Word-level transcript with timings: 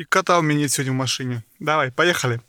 И 0.00 0.04
кота 0.04 0.38
у 0.38 0.42
меня 0.42 0.60
нет 0.60 0.70
сегодня 0.70 0.94
в 0.94 0.96
машине. 0.96 1.44
Давай, 1.58 1.92
поехали. 1.92 2.40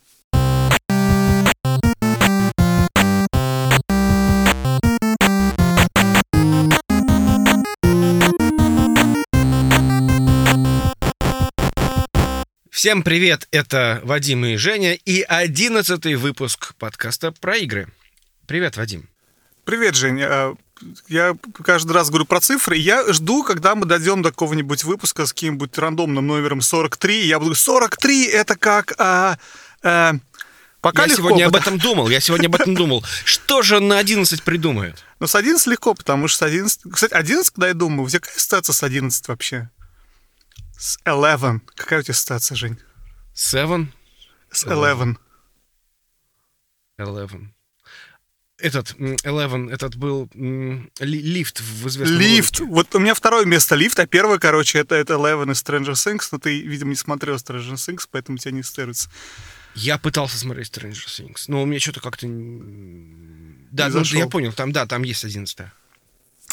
Всем 12.70 13.04
привет, 13.04 13.50
это 13.52 14.00
Вадим 14.06 14.46
и 14.46 14.56
Женя 14.56 14.94
и 14.94 15.22
одиннадцатый 15.22 16.16
выпуск 16.16 16.74
подкаста 16.76 17.34
про 17.34 17.58
игры. 17.58 17.90
Привет, 18.48 18.78
Вадим. 18.78 19.10
Привет, 19.66 19.96
Женя. 19.96 20.56
Я 21.08 21.36
каждый 21.64 21.92
раз 21.92 22.10
говорю 22.10 22.26
про 22.26 22.40
цифры. 22.40 22.76
Я 22.78 23.12
жду, 23.14 23.44
когда 23.44 23.76
мы 23.76 23.86
дойдем 23.86 24.22
до 24.22 24.30
какого-нибудь 24.32 24.84
выпуска 24.84 25.26
с 25.26 25.34
каким-нибудь 25.34 25.78
рандомным 25.78 26.26
номером 26.28 26.62
43. 26.62 27.22
и 27.24 27.28
Я 27.28 27.40
буду 27.40 27.56
43 27.56 28.26
это 28.28 28.56
как... 28.56 28.94
а, 28.98 29.38
а, 29.84 30.14
пока 30.82 31.04
я 31.04 31.08
легко, 31.10 31.22
сегодня 31.22 31.46
об 31.46 31.54
потому- 31.54 31.78
этом 31.78 31.90
думал, 31.90 32.10
я 32.10 32.20
сегодня 32.20 32.48
об 32.48 32.56
этом 32.56 32.74
думал. 32.76 33.04
Что 33.26 33.62
же 33.62 33.80
на 33.80 33.98
11 34.00 34.44
придумают? 34.44 35.04
Но 35.20 35.28
с 35.28 35.36
11 35.36 35.68
легко, 35.68 35.94
потому 35.94 36.28
что 36.28 36.40
с 36.40 36.42
11... 36.48 36.82
Кстати, 36.92 37.14
11, 37.14 37.54
когда 37.54 37.68
я 37.68 37.74
думаю, 37.74 38.06
у 38.06 38.10
тебя 38.10 38.20
какая 38.22 38.40
ситуация 38.40 38.74
с 38.74 38.82
11 38.84 39.28
вообще? 39.28 39.70
С 40.80 40.98
11. 41.04 41.62
Какая 41.76 42.00
у 42.00 42.04
тебя 42.04 42.14
ситуация, 42.16 42.56
Жень? 42.56 42.80
Seven, 43.36 43.88
С 44.52 44.66
11. 44.66 45.18
eleven. 47.00 47.54
Этот, 48.62 48.94
eleven, 49.00 49.72
этот 49.72 49.96
был 49.96 50.30
лифт 51.00 51.60
в 51.62 51.88
известном 51.88 52.20
Лифт. 52.20 52.60
ролике. 52.60 52.74
Вот 52.74 52.96
у 52.96 53.00
меня 53.00 53.14
второе 53.14 53.46
место 53.46 53.76
лифт, 53.76 54.00
а 54.00 54.06
первое, 54.06 54.38
короче, 54.38 54.80
это, 54.80 54.96
это 54.96 55.14
Eleven 55.16 55.52
из 55.52 55.64
Stranger 55.64 55.94
Things, 55.94 56.28
но 56.32 56.38
ты, 56.38 56.62
видимо, 56.62 56.92
не 56.92 56.96
смотрел 56.96 57.36
Stranger 57.36 57.74
Things, 57.74 58.08
поэтому 58.10 58.38
тебя 58.38 58.52
не 58.52 58.64
стырится. 58.64 59.10
Я 59.74 59.98
пытался 59.98 60.38
смотреть 60.38 60.70
Stranger 60.70 61.08
Things, 61.08 61.46
но 61.48 61.64
у 61.64 61.66
меня 61.66 61.80
что-то 61.80 62.02
как-то... 62.02 62.28
Да, 62.28 63.88
Не 63.88 63.94
ну, 63.94 64.00
зашел. 64.00 64.20
я 64.20 64.28
понял, 64.28 64.54
там, 64.54 64.72
да, 64.72 64.86
там 64.86 65.04
есть 65.04 65.24
11 65.24 65.58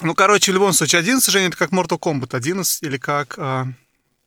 Ну, 0.03 0.15
короче, 0.15 0.53
в 0.53 0.55
любом 0.55 0.73
случае, 0.73 1.01
11, 1.01 1.31
Женя, 1.31 1.49
это 1.49 1.57
как 1.57 1.73
Mortal 1.73 1.99
Kombat 1.99 2.35
11, 2.35 2.83
или 2.85 2.97
как... 2.97 3.35
а, 3.39 3.67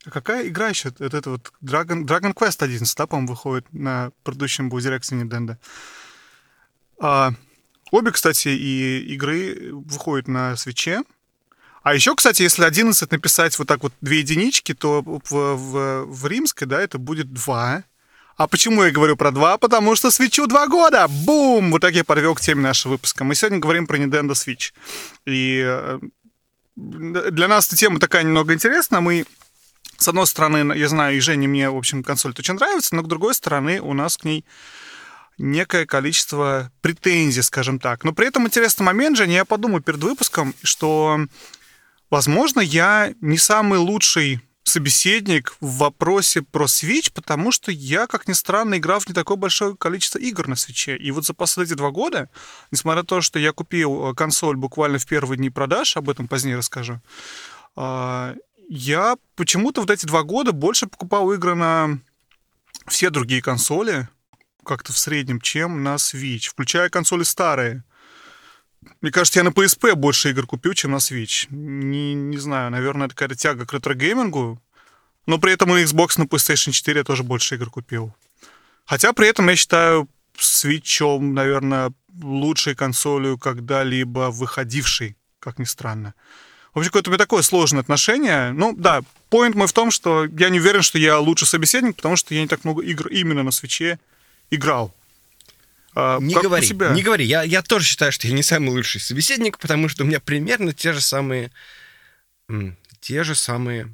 а 0.06 0.10
какая 0.10 0.48
игра 0.48 0.70
еще? 0.70 0.90
Это, 0.90 1.18
это 1.18 1.30
вот 1.32 1.52
Dragon, 1.64 2.04
Dragon 2.04 2.34
Quest 2.34 2.64
11, 2.64 2.96
да, 2.98 3.08
по-моему, 3.08 3.30
выходит 3.30 3.66
на 3.72 4.12
предыдущем 4.24 4.70
Бузерексе 4.70 5.16
Nintendo. 5.16 5.58
А, 7.00 7.34
обе, 7.92 8.12
кстати, 8.12 8.48
и 8.48 9.14
игры 9.14 9.70
выходят 9.72 10.28
на 10.28 10.56
свече. 10.56 11.04
А 11.84 11.96
еще, 11.96 12.16
кстати, 12.16 12.44
если 12.44 12.64
11 12.64 13.12
написать 13.12 13.58
вот 13.58 13.68
так 13.68 13.84
вот 13.84 13.94
две 14.02 14.20
единички, 14.20 14.74
то 14.74 15.02
в, 15.02 15.22
в, 15.30 16.06
в 16.06 16.28
римской, 16.28 16.68
да, 16.68 16.82
это 16.82 16.98
будет 16.98 17.34
2. 17.34 17.84
А 18.38 18.48
почему 18.48 18.84
я 18.84 18.92
говорю 18.92 19.18
про 19.18 19.32
2? 19.32 19.58
Потому 19.58 19.96
что 19.96 20.12
свечу 20.12 20.48
2 20.48 20.68
года! 20.68 21.08
Бум! 21.08 21.72
Вот 21.72 21.82
так 21.82 21.94
я 21.94 22.04
подвел 22.04 22.36
к 22.36 22.42
теме 22.42 22.62
нашего 22.62 22.94
выпуска. 22.94 23.24
Мы 23.24 23.36
сегодня 23.36 23.60
говорим 23.60 23.88
про 23.88 23.98
Nintendo 23.98 24.32
Switch. 24.32 24.74
И 25.26 25.62
э, 25.64 26.00
для 26.76 27.48
нас 27.48 27.68
эта 27.68 27.76
тема 27.76 28.00
такая 28.00 28.24
немного 28.24 28.54
интересная. 28.54 29.02
Мы, 29.02 29.26
с 29.98 30.08
одной 30.08 30.28
стороны, 30.28 30.78
я 30.78 30.88
знаю, 30.88 31.18
и 31.18 31.20
Жене 31.20 31.48
мне, 31.48 31.70
в 31.70 31.78
общем, 31.78 32.04
консоль 32.04 32.34
очень 32.38 32.56
нравится, 32.56 32.96
но, 32.96 33.04
с 33.04 33.08
другой 33.08 33.34
стороны, 33.34 33.82
у 33.82 33.94
нас 33.94 34.18
к 34.18 34.24
ней 34.24 34.46
некое 35.42 35.86
количество 35.86 36.72
претензий, 36.82 37.42
скажем 37.42 37.80
так. 37.80 38.04
Но 38.04 38.14
при 38.14 38.28
этом 38.28 38.48
интересный 38.48 38.86
момент, 38.86 39.18
Женя, 39.18 39.36
я 39.36 39.46
подумал 39.46 39.82
перед 39.82 40.02
выпуском, 40.02 40.54
что, 40.64 41.20
возможно, 42.10 42.62
я 42.62 43.14
не 43.22 43.38
самый 43.38 43.80
лучший 43.80 44.40
собеседник 44.64 45.56
в 45.60 45.78
вопросе 45.78 46.42
про 46.42 46.66
Switch, 46.66 47.12
потому 47.14 47.52
что 47.52 47.72
я, 47.72 48.08
как 48.08 48.28
ни 48.28 48.34
странно, 48.34 48.78
играл 48.78 49.00
в 49.00 49.08
не 49.08 49.14
такое 49.14 49.38
большое 49.38 49.76
количество 49.76 50.20
игр 50.20 50.48
на 50.48 50.54
Switch. 50.54 50.96
И 50.96 51.12
вот 51.12 51.26
за 51.26 51.34
последние 51.34 51.76
два 51.76 51.92
года, 51.92 52.30
несмотря 52.72 53.02
на 53.02 53.08
то, 53.08 53.22
что 53.22 53.40
я 53.40 53.52
купил 53.52 54.12
э, 54.12 54.14
консоль 54.14 54.56
буквально 54.56 55.00
в 55.00 55.06
первые 55.06 55.38
дни 55.38 55.50
продаж, 55.50 55.98
об 55.98 56.10
этом 56.10 56.28
позднее 56.28 56.58
расскажу, 56.58 57.02
а, 57.76 58.36
я 58.70 59.18
почему-то 59.36 59.82
вот 59.82 59.90
эти 59.90 60.06
два 60.06 60.24
года 60.24 60.52
больше 60.52 60.88
покупал 60.88 61.32
игры 61.34 61.56
на 61.56 62.00
все 62.88 63.10
другие 63.10 63.42
консоли, 63.42 64.08
как-то 64.72 64.94
в 64.94 64.98
среднем, 64.98 65.42
чем 65.42 65.84
на 65.84 65.96
Switch, 65.96 66.48
включая 66.50 66.88
консоли 66.90 67.24
старые. 67.24 67.84
Мне 69.02 69.12
кажется, 69.12 69.40
я 69.40 69.44
на 69.44 69.50
PSP 69.50 69.96
больше 69.96 70.30
игр 70.30 70.48
купил, 70.48 70.74
чем 70.74 70.92
на 70.92 70.96
Switch. 70.96 71.48
Не, 71.50 72.14
не 72.14 72.38
знаю, 72.38 72.72
наверное, 72.72 73.08
это 73.08 73.16
какая-то 73.16 73.36
тяга 73.36 73.66
к 73.66 73.74
ретро-геймингу. 73.74 74.62
Но 75.26 75.38
при 75.40 75.52
этом 75.52 75.72
на 75.72 75.84
Xbox, 75.84 76.18
на 76.18 76.24
PlayStation 76.24 76.72
4 76.72 77.00
я 77.00 77.04
тоже 77.04 77.24
больше 77.24 77.56
игр 77.56 77.70
купил. 77.70 78.16
Хотя 78.86 79.12
при 79.12 79.28
этом 79.28 79.50
я 79.50 79.58
считаю 79.58 80.08
Switch, 80.38 81.20
наверное, 81.20 81.92
лучшей 82.22 82.74
консолью 82.74 83.38
когда-либо 83.38 84.32
выходившей, 84.32 85.18
как 85.40 85.60
ни 85.60 85.66
странно. 85.66 86.14
В 86.74 86.78
общем, 86.78 86.92
какое-то 86.92 87.10
у 87.10 87.12
меня 87.12 87.18
такое 87.18 87.42
сложное 87.42 87.82
отношение. 87.82 88.54
Ну, 88.54 88.74
да, 88.74 89.02
поинт 89.30 89.56
мой 89.56 89.68
в 89.68 89.74
том, 89.74 89.92
что 89.92 90.24
я 90.24 90.50
не 90.50 90.62
уверен, 90.62 90.82
что 90.82 90.98
я 90.98 91.20
лучший 91.20 91.50
собеседник, 91.50 91.98
потому 91.98 92.16
что 92.16 92.34
я 92.34 92.40
не 92.40 92.48
так 92.48 92.64
много 92.64 92.82
игр 92.84 93.10
именно 93.10 93.44
на 93.44 93.52
свече 93.52 94.00
играл. 94.52 94.94
А, 95.96 96.20
Не 96.20 96.36
говори, 96.36 96.68
тебя? 96.68 96.92
не 96.92 97.02
говори. 97.02 97.26
Я, 97.26 97.44
я 97.44 97.62
тоже 97.62 97.86
считаю, 97.86 98.12
что 98.12 98.28
я 98.28 98.34
не 98.34 98.44
самый 98.44 98.70
лучший 98.70 99.02
собеседник, 99.02 99.58
потому 99.58 99.90
что 99.90 100.04
у 100.04 100.08
меня 100.08 100.20
примерно 100.20 100.74
те 100.74 100.94
же 100.94 101.02
самые... 101.02 101.52
те 103.02 103.24
же 103.24 103.36
самые 103.36 103.92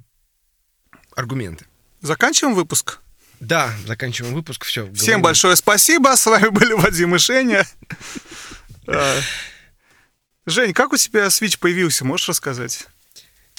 аргументы. 1.16 1.66
Заканчиваем 2.02 2.56
выпуск. 2.56 3.00
Да, 3.40 3.74
заканчиваем 3.86 4.34
выпуск. 4.34 4.66
Все. 4.66 4.92
Всем 4.94 5.22
большое 5.22 5.56
спасибо. 5.56 6.16
С 6.16 6.26
вами 6.26 6.50
были 6.50 6.74
Вадим 6.74 7.16
и 7.16 7.20
Женя. 7.20 7.66
А, 8.88 9.20
Жень, 10.46 10.74
как 10.74 10.94
у 10.94 10.98
тебя 10.98 11.26
Switch 11.28 11.60
появился? 11.60 12.06
Можешь 12.06 12.30
рассказать? 12.30 12.88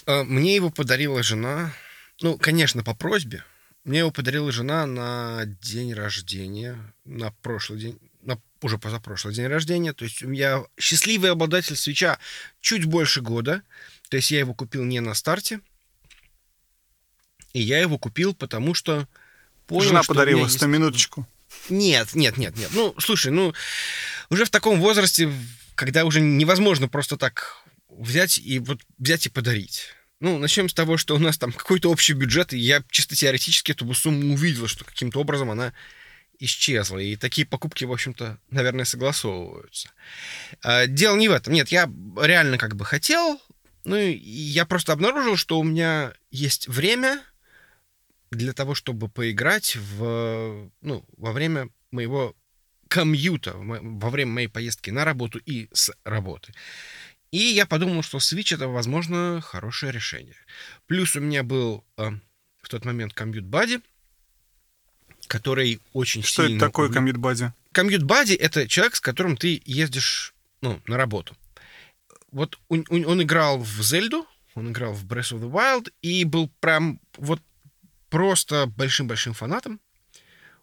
Э, 0.06 0.22
Мне 0.22 0.54
его 0.54 0.70
подарила 0.70 1.22
жена. 1.22 1.72
Ну, 2.20 2.38
конечно, 2.38 2.82
по 2.82 2.94
просьбе. 2.94 3.44
Мне 3.88 4.00
его 4.00 4.10
подарила 4.10 4.52
жена 4.52 4.84
на 4.84 5.46
день 5.62 5.94
рождения. 5.94 6.78
На 7.06 7.30
прошлый 7.30 7.80
день. 7.80 7.98
На 8.20 8.38
уже 8.60 8.76
позапрошлый 8.76 9.32
день 9.32 9.46
рождения. 9.46 9.94
То 9.94 10.04
есть 10.04 10.20
я 10.20 10.62
счастливый 10.78 11.30
обладатель 11.30 11.74
свеча 11.74 12.18
чуть 12.60 12.84
больше 12.84 13.22
года. 13.22 13.62
То 14.10 14.18
есть 14.18 14.30
я 14.30 14.40
его 14.40 14.52
купил 14.52 14.84
не 14.84 15.00
на 15.00 15.14
старте. 15.14 15.62
И 17.54 17.62
я 17.62 17.80
его 17.80 17.96
купил, 17.96 18.34
потому 18.34 18.74
что 18.74 19.08
понял, 19.66 19.88
Жена 19.88 20.02
что 20.02 20.12
у 20.12 20.14
меня 20.16 20.20
подарила, 20.20 20.44
есть- 20.44 20.60
на 20.60 20.66
минуточку. 20.66 21.26
нет, 21.70 22.14
нет, 22.14 22.36
нет, 22.36 22.58
нет. 22.58 22.68
Ну, 22.74 22.94
слушай, 22.98 23.32
ну, 23.32 23.54
уже 24.28 24.44
в 24.44 24.50
таком 24.50 24.82
возрасте, 24.82 25.32
когда 25.74 26.04
уже 26.04 26.20
невозможно 26.20 26.88
просто 26.88 27.16
так 27.16 27.64
взять 27.88 28.38
и 28.38 28.58
вот 28.58 28.82
взять 28.98 29.24
и 29.24 29.30
подарить. 29.30 29.94
Ну, 30.20 30.38
начнем 30.38 30.68
с 30.68 30.74
того, 30.74 30.96
что 30.96 31.14
у 31.14 31.18
нас 31.18 31.38
там 31.38 31.52
какой-то 31.52 31.90
общий 31.90 32.12
бюджет, 32.12 32.52
и 32.52 32.58
я 32.58 32.82
чисто 32.90 33.14
теоретически 33.14 33.72
эту 33.72 33.92
сумму 33.94 34.34
увидел, 34.34 34.66
что 34.66 34.84
каким-то 34.84 35.20
образом 35.20 35.50
она 35.50 35.72
исчезла. 36.40 36.98
И 36.98 37.16
такие 37.16 37.46
покупки, 37.46 37.84
в 37.84 37.92
общем-то, 37.92 38.38
наверное, 38.50 38.84
согласовываются. 38.84 39.90
А, 40.62 40.86
Дело 40.86 41.16
не 41.16 41.28
в 41.28 41.32
этом. 41.32 41.52
Нет, 41.52 41.68
я 41.68 41.90
реально 42.20 42.58
как 42.58 42.74
бы 42.76 42.84
хотел, 42.84 43.40
ну, 43.84 43.96
и 43.96 44.12
я 44.12 44.66
просто 44.66 44.92
обнаружил, 44.92 45.36
что 45.36 45.58
у 45.58 45.64
меня 45.64 46.12
есть 46.30 46.68
время 46.68 47.22
для 48.30 48.52
того, 48.52 48.74
чтобы 48.74 49.08
поиграть 49.08 49.76
в, 49.76 50.70
ну, 50.80 51.04
во 51.16 51.32
время 51.32 51.70
моего 51.90 52.36
комьюта, 52.88 53.54
во 53.56 54.10
время 54.10 54.32
моей 54.32 54.48
поездки 54.48 54.90
на 54.90 55.04
работу 55.04 55.38
и 55.38 55.68
с 55.72 55.92
работы. 56.04 56.52
И 57.30 57.38
я 57.38 57.66
подумал, 57.66 58.02
что 58.02 58.18
Switch 58.18 58.54
это, 58.54 58.68
возможно, 58.68 59.40
хорошее 59.42 59.92
решение. 59.92 60.36
Плюс 60.86 61.14
у 61.16 61.20
меня 61.20 61.42
был 61.42 61.84
э, 61.96 62.10
в 62.62 62.68
тот 62.68 62.84
момент 62.84 63.12
Commute 63.14 63.42
Buddy, 63.48 63.82
который 65.26 65.80
очень 65.92 66.22
Что 66.22 66.44
сильно... 66.46 66.56
это 66.56 66.66
такое 66.66 66.90
комит 66.90 67.16
бади? 67.16 67.52
Commute 67.72 68.02
Buddy— 68.06 68.36
это 68.38 68.66
человек, 68.66 68.96
с 68.96 69.00
которым 69.00 69.36
ты 69.36 69.60
ездишь 69.64 70.34
ну, 70.62 70.80
на 70.86 70.96
работу. 70.96 71.36
Вот 72.30 72.58
он, 72.68 72.84
он- 72.88 73.04
он 73.06 73.22
играл 73.22 73.58
в 73.58 73.82
Зельду, 73.82 74.26
он 74.54 74.70
играл 74.72 74.92
в 74.94 75.04
Breath 75.06 75.36
of 75.36 75.40
the 75.40 75.50
Wild 75.50 75.92
и 76.02 76.24
был 76.24 76.48
прям 76.60 77.00
вот 77.16 77.40
просто 78.08 78.66
большим-большим 78.66 79.34
фанатом. 79.34 79.80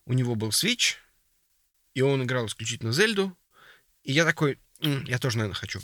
У 0.05 0.13
него 0.13 0.35
был 0.35 0.49
Switch, 0.49 0.95
и 1.93 2.01
он 2.01 2.23
играл 2.23 2.47
исключительно 2.47 2.91
Зельду. 2.91 3.35
И 4.03 4.11
я 4.13 4.25
такой, 4.25 4.59
«М, 4.81 5.03
я 5.05 5.17
тоже, 5.19 5.37
наверное, 5.37 5.55
хочу. 5.57 5.79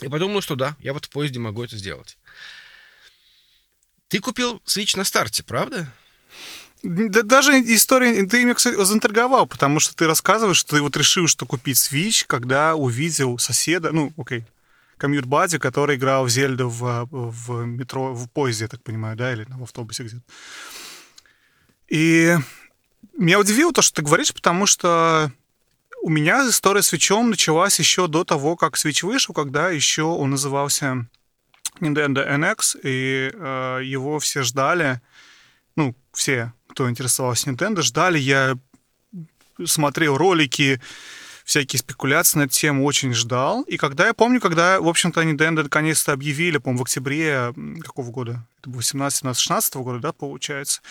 И 0.00 0.08
подумал, 0.08 0.40
что 0.40 0.54
да, 0.54 0.76
я 0.80 0.92
вот 0.92 1.06
в 1.06 1.10
поезде 1.10 1.38
могу 1.38 1.64
это 1.64 1.76
сделать. 1.76 2.18
Ты 4.08 4.20
купил 4.20 4.62
Switch 4.64 4.96
на 4.96 5.04
старте, 5.04 5.42
правда? 5.42 5.92
Да, 6.82 7.22
даже 7.22 7.52
история... 7.60 8.24
Ты 8.26 8.44
меня, 8.44 8.54
кстати, 8.54 8.82
заинтриговал, 8.82 9.46
потому 9.46 9.80
что 9.80 9.94
ты 9.96 10.06
рассказываешь, 10.06 10.58
что 10.58 10.76
ты 10.76 10.82
вот 10.82 10.96
решил, 10.96 11.26
что 11.26 11.46
купить 11.46 11.76
Switch, 11.76 12.24
когда 12.26 12.76
увидел 12.76 13.38
соседа, 13.38 13.90
ну, 13.90 14.12
окей, 14.16 14.44
комьют 14.96 15.24
Бади, 15.24 15.58
который 15.58 15.96
играл 15.96 16.24
в 16.24 16.30
Зельду 16.30 16.68
в, 16.68 17.08
в 17.10 17.64
метро, 17.64 18.14
в 18.14 18.28
поезде, 18.30 18.64
я 18.64 18.68
так 18.68 18.82
понимаю, 18.82 19.16
да, 19.16 19.32
или 19.32 19.46
в 19.48 19.62
автобусе 19.62 20.04
где-то. 20.04 20.22
И 21.88 22.36
меня 23.16 23.40
удивило 23.40 23.72
то, 23.72 23.82
что 23.82 23.96
ты 23.96 24.02
говоришь, 24.02 24.32
потому 24.32 24.66
что 24.66 25.32
у 26.02 26.10
меня 26.10 26.48
история 26.48 26.82
с 26.82 26.92
Switch 26.92 27.22
началась 27.22 27.78
еще 27.78 28.06
до 28.06 28.24
того, 28.24 28.56
как 28.56 28.76
Switch 28.76 29.04
вышел, 29.04 29.34
когда 29.34 29.70
еще 29.70 30.02
он 30.02 30.30
назывался 30.30 31.06
Nintendo 31.80 32.28
NX, 32.28 32.80
и 32.82 33.30
э, 33.32 33.80
его 33.84 34.18
все 34.18 34.42
ждали, 34.42 35.00
ну, 35.76 35.94
все, 36.12 36.52
кто 36.68 36.88
интересовался 36.90 37.50
Nintendo, 37.50 37.82
ждали. 37.82 38.18
Я 38.18 38.58
смотрел 39.64 40.16
ролики, 40.16 40.80
всякие 41.48 41.80
спекуляции 41.80 42.40
на 42.40 42.42
эту 42.42 42.52
тему, 42.52 42.84
очень 42.84 43.14
ждал. 43.14 43.62
И 43.62 43.78
когда 43.78 44.06
я 44.06 44.12
помню, 44.12 44.38
когда, 44.38 44.82
в 44.82 44.86
общем-то, 44.86 45.22
Nintendo 45.22 45.62
наконец-то 45.62 46.12
объявили, 46.12 46.58
по-моему, 46.58 46.80
в 46.80 46.82
октябре 46.82 47.54
какого 47.80 48.10
года? 48.10 48.46
Это 48.60 48.68
был 48.68 48.82
17, 48.82 49.20
17, 49.20 49.40
16 49.40 49.76
года, 49.76 49.98
да, 49.98 50.12
получается. 50.12 50.82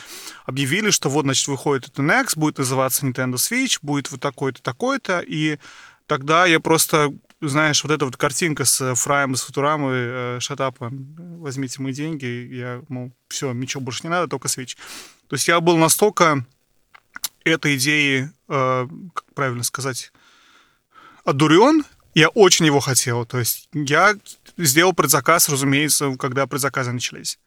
Объявили, 0.48 0.90
что 0.90 1.10
вот, 1.10 1.26
значит, 1.26 1.48
выходит 1.48 1.90
это 1.90 2.02
NX, 2.02 2.40
будет 2.40 2.58
называться 2.58 3.06
Nintendo 3.06 3.36
Switch, 3.36 3.78
будет 3.84 4.10
вот 4.10 4.20
такой-то, 4.20 4.64
такой-то. 4.64 5.20
И 5.20 5.60
тогда 6.08 6.48
я 6.48 6.60
просто 6.60 7.14
знаешь, 7.40 7.84
вот 7.84 7.94
эта 7.94 8.06
вот 8.06 8.18
картинка 8.18 8.66
с 8.66 8.96
Фраем 8.96 9.36
с 9.36 9.44
Футурамы, 9.44 9.92
э, 9.94 10.38
шатапа, 10.40 10.90
возьмите 10.92 11.84
мои 11.84 11.94
деньги, 11.94 12.26
я, 12.52 12.82
мол, 12.90 13.12
все, 13.28 13.54
ничего 13.54 13.82
больше 13.82 14.02
не 14.06 14.10
надо, 14.10 14.28
только 14.28 14.48
свеч. 14.48 14.76
То 15.28 15.36
есть 15.36 15.48
я 15.48 15.60
был 15.60 15.78
настолько 15.78 16.48
этой 17.44 17.76
идеей, 17.76 18.30
э, 18.50 18.88
как 19.14 19.34
правильно 19.36 19.62
сказать, 19.62 20.12
одурен, 21.28 21.84
я 22.14 22.30
очень 22.30 22.66
его 22.66 22.80
хотел. 22.80 23.26
То 23.26 23.40
есть 23.40 23.70
я 23.74 24.16
сделал 24.58 24.94
предзаказ, 24.94 25.50
разумеется, 25.50 26.16
когда 26.18 26.48
предзаказы 26.48 26.92
начались. 26.92 27.38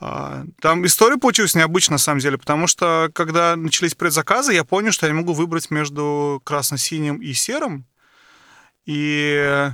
А, 0.00 0.44
там 0.60 0.86
история 0.86 1.18
получилась 1.18 1.54
необычная, 1.54 1.96
на 1.96 1.98
самом 1.98 2.20
деле, 2.20 2.38
потому 2.38 2.66
что, 2.66 3.10
когда 3.12 3.54
начались 3.54 3.94
предзаказы, 3.94 4.54
я 4.54 4.64
понял, 4.64 4.92
что 4.92 5.06
я 5.06 5.12
могу 5.12 5.34
выбрать 5.34 5.70
между 5.70 6.40
красно-синим 6.44 7.20
и 7.20 7.34
серым. 7.34 7.84
И 8.86 9.70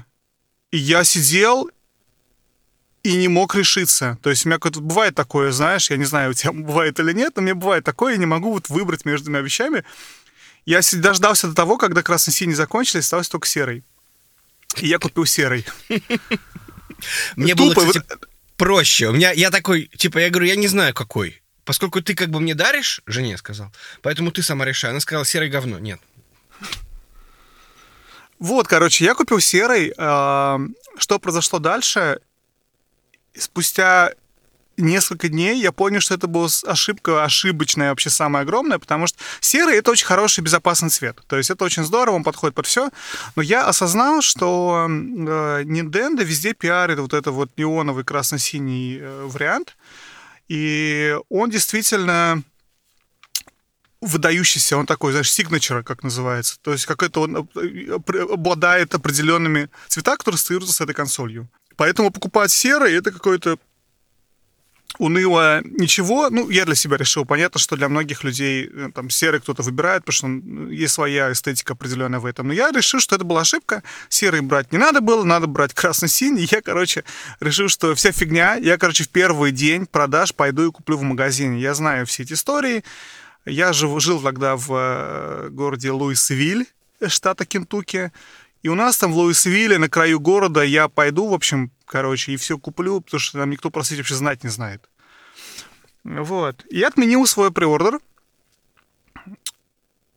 я 0.73 1.05
сидел 1.05 1.70
и 3.05 3.17
не 3.17 3.29
мог 3.29 3.55
решиться. 3.55 4.19
То 4.20 4.31
есть 4.31 4.44
у 4.44 4.49
меня 4.49 4.59
как-то 4.59 4.81
бывает 4.81 5.14
такое, 5.14 5.52
знаешь, 5.52 5.91
я 5.93 5.97
не 5.97 6.05
знаю, 6.05 6.32
у 6.32 6.35
тебя 6.35 6.52
бывает 6.52 6.99
или 6.99 7.12
нет, 7.12 7.35
но 7.37 7.43
мне 7.43 7.55
бывает 7.55 7.85
такое, 7.85 8.14
я 8.14 8.19
не 8.19 8.26
могу 8.26 8.52
вот 8.52 8.69
выбрать 8.69 9.05
между 9.05 9.26
двумя 9.26 9.43
вещами. 9.43 9.85
Я 10.66 10.80
дождался 10.94 11.46
до 11.48 11.54
того, 11.54 11.78
когда 11.78 12.02
красно-синий 12.02 12.54
закончились, 12.54 13.04
осталось 13.04 13.28
только 13.28 13.46
серый. 13.46 13.84
И 14.78 14.88
я 14.88 14.98
купил 14.98 15.24
серый. 15.24 15.64
Мне 17.36 17.54
было, 17.54 17.72
кстати, 17.72 18.02
проще. 18.56 19.08
У 19.08 19.12
меня, 19.12 19.30
я 19.30 19.50
такой, 19.50 19.88
типа, 19.96 20.18
я 20.18 20.28
говорю, 20.28 20.48
я 20.48 20.56
не 20.56 20.66
знаю, 20.66 20.92
какой. 20.92 21.40
Поскольку 21.64 22.02
ты 22.02 22.14
как 22.14 22.30
бы 22.30 22.40
мне 22.40 22.54
даришь, 22.54 23.00
жене 23.06 23.36
сказал, 23.38 23.72
поэтому 24.02 24.30
ты 24.30 24.42
сама 24.42 24.64
решай. 24.64 24.90
Она 24.90 25.00
сказала, 25.00 25.24
серый 25.24 25.48
говно. 25.48 25.78
Нет. 25.78 26.00
Вот, 28.38 28.66
короче, 28.66 29.04
я 29.04 29.14
купил 29.14 29.40
серый. 29.40 29.94
А, 29.96 30.60
что 30.98 31.18
произошло 31.18 31.58
дальше? 31.58 32.20
Спустя 33.34 34.12
несколько 34.76 35.28
дней 35.28 35.61
я 35.61 35.73
понял, 35.73 36.00
что 36.00 36.14
это 36.14 36.26
была 36.26 36.49
ошибка, 36.64 37.25
ошибочная 37.25 37.90
вообще 37.90 38.11
самая 38.11 38.43
огромная, 38.43 38.78
потому 38.78 39.06
что 39.06 39.19
серый— 39.40 39.76
это 39.78 39.90
очень 39.90 40.06
хороший 40.06 40.43
безопасный 40.43 40.90
цвет. 40.90 41.19
То 41.26 41.37
есть 41.37 41.50
это 41.50 41.64
очень 41.64 41.84
здорово, 41.84 42.17
он 42.17 42.25
подходит 42.25 42.55
под 42.55 42.67
все. 42.67 42.90
Но 43.34 43.43
я 43.43 43.67
осознал, 43.67 44.23
что 44.23 44.87
э, 44.88 45.62
Nintendo 45.64 46.25
везде 46.25 46.55
пиарит 46.55 46.99
вот 46.99 47.14
это 47.14 47.31
вот 47.31 47.50
неоновый 47.56 48.05
красно-синий 48.05 48.99
э, 49.00 49.25
вариант, 49.26 49.76
и 50.49 51.17
он 51.28 51.50
действительно 51.50 52.43
выдающийся, 54.00 54.76
он 54.76 54.87
такой, 54.87 55.12
знаешь, 55.12 55.31
signature, 55.31 55.82
как 55.82 56.02
называется. 56.02 56.58
То 56.62 56.73
есть 56.73 56.87
как 56.87 57.02
это 57.02 57.20
он 57.20 57.49
э, 57.56 57.93
обладает 58.32 58.94
определенными 58.94 59.69
цветами, 59.88 60.17
которые 60.17 60.37
ассоциируются 60.37 60.76
с 60.76 60.81
этой 60.81 60.94
консолью. 60.94 61.49
Поэтому 61.76 62.11
покупать 62.11 62.50
серый— 62.50 62.94
это 62.96 63.11
какой-то 63.11 63.58
уныло 64.99 65.61
ничего. 65.65 66.31
Ну, 66.31 66.49
я 66.50 66.65
для 66.65 66.75
себя 66.75 66.97
решил. 66.97 67.25
Понятно, 67.25 67.61
что 67.61 67.77
для 67.77 67.88
многих 67.88 68.25
людей 68.25 68.71
э, 68.73 68.88
там 68.94 69.11
серый 69.11 69.41
кто-то 69.41 69.62
выбирает, 69.62 70.05
потому 70.05 70.15
что 70.43 70.73
есть 70.73 70.94
своя 70.94 71.33
эстетика 71.33 71.75
определенная 71.75 72.19
в 72.19 72.27
этом. 72.27 72.49
Но 72.49 72.55
я 72.55 72.71
решил, 72.71 73.00
что 73.00 73.17
это 73.17 73.25
была 73.25 73.43
ошибка. 73.43 73.83
Серый 74.09 74.41
брать 74.41 74.73
не 74.73 74.79
надо 74.79 75.00
было, 75.00 75.25
надо 75.25 75.47
брать 75.47 75.75
красно-синий. 75.75 76.49
Я, 76.50 76.62
короче, 76.62 77.05
решил, 77.41 77.69
что 77.69 77.94
вся 77.94 78.12
фигня. 78.12 78.55
Я, 78.55 78.79
короче, 78.79 79.05
в 79.05 79.09
первый 79.09 79.53
день 79.53 79.87
продаж 79.87 80.35
пойду 80.35 80.69
и 80.69 80.73
куплю 80.73 80.97
в 80.97 81.03
магазине. 81.03 81.61
Я 81.61 81.75
знаю 81.75 82.06
все 82.06 82.23
эти 82.23 82.33
истории. 82.33 82.85
Я 83.44 83.73
жил, 83.73 84.00
жил 84.00 84.21
тогда 84.21 84.56
в 84.56 84.73
э, 84.73 85.49
городе 85.50 85.91
Луисвиль, 85.91 86.67
штата 87.06 87.44
Кентукки. 87.44 88.12
И 88.66 88.68
у 88.68 88.74
нас 88.74 88.98
там 88.98 89.12
в 89.12 89.16
Луисвилле, 89.16 89.78
на 89.78 89.88
краю 89.88 90.18
города, 90.18 90.60
я 90.60 90.88
пойду, 90.88 91.28
в 91.28 91.34
общем, 91.34 91.70
короче, 91.84 92.32
и 92.32 92.36
все 92.36 92.58
куплю, 92.58 93.00
потому 93.00 93.20
что 93.20 93.38
там 93.38 93.48
никто 93.50 93.70
просить 93.70 93.98
вообще 93.98 94.16
знать 94.16 94.42
не 94.42 94.50
знает. 94.50 94.90
Вот. 96.02 96.64
И 96.68 96.82
отменил 96.82 97.24
свой 97.26 97.52
преордер. 97.52 98.00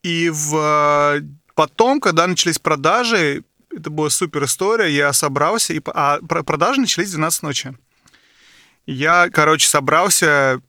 И 0.01 0.31
в... 0.33 1.21
потом, 1.53 2.01
когда 2.01 2.25
начались 2.25 2.57
продажи, 2.57 3.43
это 3.69 3.91
была 3.91 4.09
супер 4.09 4.45
история, 4.45 4.89
я 4.89 5.13
собрался, 5.13 5.73
и... 5.73 5.81
а 5.85 6.17
продажи 6.17 6.81
начались 6.81 7.09
в 7.09 7.11
12 7.11 7.43
ночи. 7.43 7.77
Я, 8.87 9.29
короче, 9.29 9.67
собрался, 9.67 10.59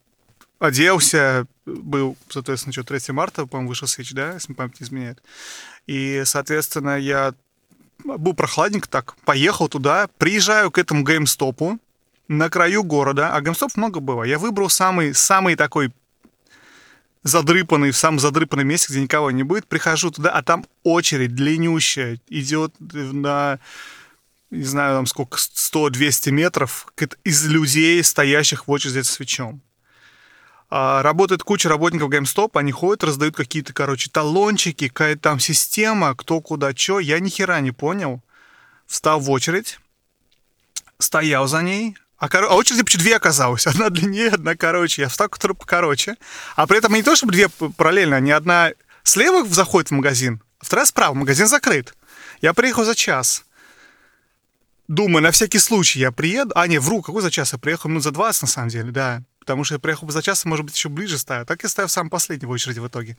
оделся, 0.59 1.47
был, 1.65 2.19
соответственно, 2.29 2.75
что, 2.75 2.85
3 2.85 3.15
марта, 3.15 3.47
по-моему, 3.47 3.71
вышел 3.71 3.89
Switch, 3.89 4.13
да, 4.13 4.35
если 4.35 4.53
память 4.53 4.81
не 4.81 4.85
изменяет. 4.85 5.23
И, 5.87 6.25
соответственно, 6.27 6.99
я 6.99 7.33
был 8.05 8.35
прохладненько 8.35 8.89
так, 8.89 9.17
поехал 9.25 9.69
туда, 9.69 10.09
приезжаю 10.19 10.71
к 10.71 10.79
этому 10.79 11.05
геймстопу 11.05 11.79
на 12.29 12.49
краю 12.49 12.85
города, 12.85 13.35
а 13.35 13.41
геймстоп 13.41 13.77
много 13.77 14.01
было. 14.01 14.23
Я 14.23 14.39
выбрал 14.39 14.69
самый, 14.69 15.15
самый 15.15 15.57
такой 15.57 15.93
задрыпанный, 17.23 17.91
в 17.91 17.97
самом 17.97 18.19
задрыпанном 18.19 18.67
месте, 18.67 18.93
где 18.93 19.03
никого 19.03 19.31
не 19.31 19.43
будет, 19.43 19.67
прихожу 19.67 20.11
туда, 20.11 20.31
а 20.31 20.43
там 20.43 20.65
очередь 20.83 21.35
длиннющая, 21.35 22.19
идет 22.29 22.75
на, 22.79 23.59
не 24.51 24.65
знаю, 24.65 24.97
там 24.97 25.07
сколько, 25.07 25.37
100-200 25.39 26.31
метров 26.31 26.93
из 27.25 27.47
людей, 27.47 28.03
стоящих 28.03 28.67
в 28.67 28.71
очереди 28.71 29.03
с 29.03 29.11
свечом. 29.11 29.61
А, 30.71 31.03
работает 31.03 31.43
куча 31.43 31.69
работников 31.69 32.11
GameStop, 32.11 32.51
они 32.55 32.71
ходят, 32.71 33.03
раздают 33.03 33.35
какие-то, 33.35 33.73
короче, 33.73 34.09
талончики, 34.09 34.87
какая-то 34.89 35.21
там 35.21 35.41
система, 35.41 36.15
кто 36.15 36.41
куда 36.41 36.75
что. 36.75 37.01
Я 37.01 37.19
ни 37.19 37.29
хера 37.29 37.61
не 37.61 37.73
понял. 37.73 38.23
Встал 38.87 39.19
в 39.21 39.31
очередь, 39.31 39.81
стоял 40.99 41.49
за 41.49 41.63
ней, 41.63 41.97
а, 42.19 42.29
кор... 42.29 42.45
а 42.45 42.55
очередь 42.55 42.83
почти 42.83 42.99
две 42.99 43.17
оказалось. 43.17 43.67
Одна 43.67 43.91
длиннее, 43.91 44.29
одна 44.29 44.55
короче. 44.55 45.03
Я 45.03 45.09
встал, 45.09 45.29
которая 45.29 45.57
покороче. 45.57 46.17
А 46.55 46.67
при 46.67 46.79
этом 46.79 46.95
не 46.95 47.03
то, 47.03 47.17
чтобы 47.17 47.33
две 47.33 47.49
параллельно, 47.49 48.21
не 48.21 48.31
одна 48.31 48.71
слева 49.03 49.45
заходит 49.49 49.91
в 49.91 49.95
магазин, 49.95 50.41
а 50.61 50.65
вторая 50.65 50.87
справа. 50.87 51.15
Магазин 51.15 51.49
закрыт. 51.49 51.95
Я 52.43 52.53
приехал 52.55 52.85
за 52.85 52.95
час. 52.95 53.45
Думаю, 54.87 55.23
на 55.23 55.31
всякий 55.31 55.59
случай 55.59 56.01
я 56.01 56.13
приеду. 56.13 56.53
А, 56.55 56.67
не, 56.67 56.79
вру, 56.79 57.01
какой 57.03 57.23
за 57.23 57.31
час? 57.31 57.53
Я 57.53 57.59
приехал 57.59 57.89
минут 57.89 58.03
за 58.03 58.11
20, 58.11 58.43
на 58.43 58.49
самом 58.49 58.69
деле, 58.69 58.91
да 58.91 59.23
потому 59.41 59.65
что 59.65 59.75
я 59.75 59.79
приехал 59.79 60.07
бы 60.07 60.13
за 60.13 60.23
час, 60.23 60.45
может 60.45 60.65
быть, 60.65 60.75
еще 60.75 60.89
ближе 60.89 61.19
ставил. 61.19 61.45
Так 61.47 61.63
я 61.63 61.69
ставил 61.69 61.89
сам 61.89 62.09
последний 62.09 62.47
в 62.47 62.51
очереди 62.51 62.79
в 62.79 62.87
итоге. 62.87 63.17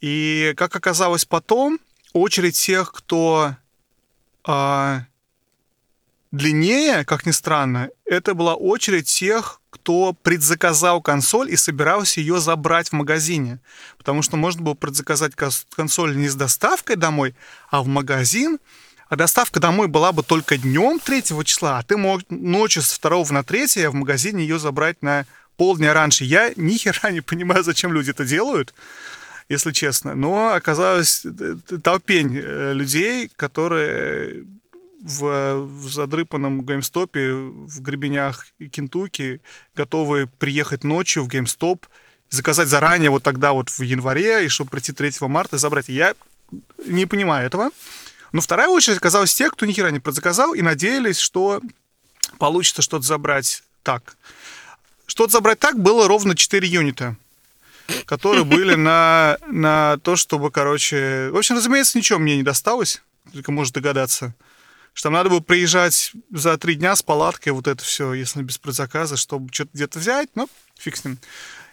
И, 0.00 0.52
как 0.56 0.76
оказалось 0.76 1.24
потом, 1.24 1.78
очередь 2.12 2.56
тех, 2.56 2.92
кто 2.92 3.56
а, 4.44 5.04
длиннее, 6.30 7.04
как 7.04 7.26
ни 7.26 7.30
странно, 7.30 7.90
это 8.04 8.34
была 8.34 8.54
очередь 8.54 9.06
тех, 9.06 9.60
кто 9.70 10.12
предзаказал 10.12 11.00
консоль 11.00 11.50
и 11.50 11.56
собирался 11.56 12.20
ее 12.20 12.40
забрать 12.40 12.88
в 12.88 12.92
магазине. 12.92 13.60
Потому 13.96 14.22
что 14.22 14.36
можно 14.36 14.62
было 14.62 14.74
предзаказать 14.74 15.34
консоль 15.34 16.16
не 16.16 16.28
с 16.28 16.34
доставкой 16.34 16.96
домой, 16.96 17.34
а 17.70 17.82
в 17.82 17.86
магазин, 17.86 18.58
а 19.08 19.16
доставка 19.16 19.60
домой 19.60 19.88
была 19.88 20.12
бы 20.12 20.22
только 20.22 20.58
днем 20.58 21.00
3 21.00 21.22
числа, 21.44 21.78
а 21.78 21.82
ты 21.82 21.96
мог 21.96 22.22
ночью 22.28 22.82
с 22.82 22.98
2 22.98 23.24
на 23.30 23.42
3 23.42 23.86
в 23.88 23.94
магазине 23.94 24.42
ее 24.42 24.58
забрать 24.58 25.02
на 25.02 25.26
полдня 25.56 25.94
раньше. 25.94 26.24
Я 26.24 26.52
ни 26.56 26.76
хера 26.76 27.10
не 27.10 27.20
понимаю, 27.20 27.64
зачем 27.64 27.92
люди 27.92 28.10
это 28.10 28.24
делают, 28.24 28.74
если 29.48 29.72
честно. 29.72 30.14
Но 30.14 30.52
оказалось 30.52 31.24
э, 31.24 31.56
толпень 31.82 32.36
э, 32.36 32.72
людей, 32.74 33.30
которые 33.34 34.44
в, 35.02 35.56
в 35.64 35.92
задрыпанном 35.92 36.64
геймстопе 36.64 37.32
в 37.32 37.80
гребенях 37.80 38.46
Кентукки 38.70 39.40
готовы 39.74 40.26
приехать 40.26 40.84
ночью 40.84 41.24
в 41.24 41.28
геймстоп, 41.28 41.86
заказать 42.30 42.68
заранее 42.68 43.10
вот 43.10 43.22
тогда 43.22 43.52
вот 43.52 43.70
в 43.70 43.80
январе, 43.80 44.44
и 44.44 44.48
чтобы 44.48 44.70
прийти 44.70 44.92
3 44.92 45.12
марта 45.22 45.56
и 45.56 45.58
забрать. 45.58 45.88
Я 45.88 46.14
не 46.86 47.06
понимаю 47.06 47.46
этого. 47.46 47.70
Но 48.32 48.40
вторая 48.40 48.68
очередь 48.68 48.98
оказалась 48.98 49.34
тех, 49.34 49.52
кто 49.52 49.66
ни 49.66 49.72
хера 49.72 49.90
не 49.90 50.00
предзаказал 50.00 50.54
и 50.54 50.62
надеялись, 50.62 51.18
что 51.18 51.60
получится 52.38 52.82
что-то 52.82 53.04
забрать 53.04 53.62
так. 53.82 54.16
Что-то 55.06 55.32
забрать 55.32 55.58
так 55.58 55.78
было 55.78 56.06
ровно 56.06 56.36
4 56.36 56.66
юнита. 56.68 57.16
которые 58.04 58.44
были 58.44 58.74
на, 58.76 59.38
на 59.46 59.98
то, 60.02 60.16
чтобы, 60.16 60.50
короче... 60.50 61.30
В 61.32 61.36
общем, 61.36 61.56
разумеется, 61.56 61.96
ничего 61.96 62.18
мне 62.18 62.36
не 62.36 62.42
досталось, 62.42 63.02
только 63.32 63.50
можешь 63.50 63.72
догадаться. 63.72 64.34
Что 64.92 65.04
там 65.04 65.14
надо 65.14 65.30
было 65.30 65.40
приезжать 65.40 66.12
за 66.30 66.58
три 66.58 66.74
дня 66.74 66.96
с 66.96 67.02
палаткой, 67.02 67.52
вот 67.52 67.68
это 67.68 67.82
все, 67.82 68.12
если 68.14 68.42
без 68.42 68.58
предзаказа, 68.58 69.16
чтобы 69.16 69.52
что-то 69.52 69.70
где-то 69.72 69.98
взять, 69.98 70.28
ну, 70.34 70.48
фиг 70.76 70.96
с 70.96 71.04
ним. 71.04 71.18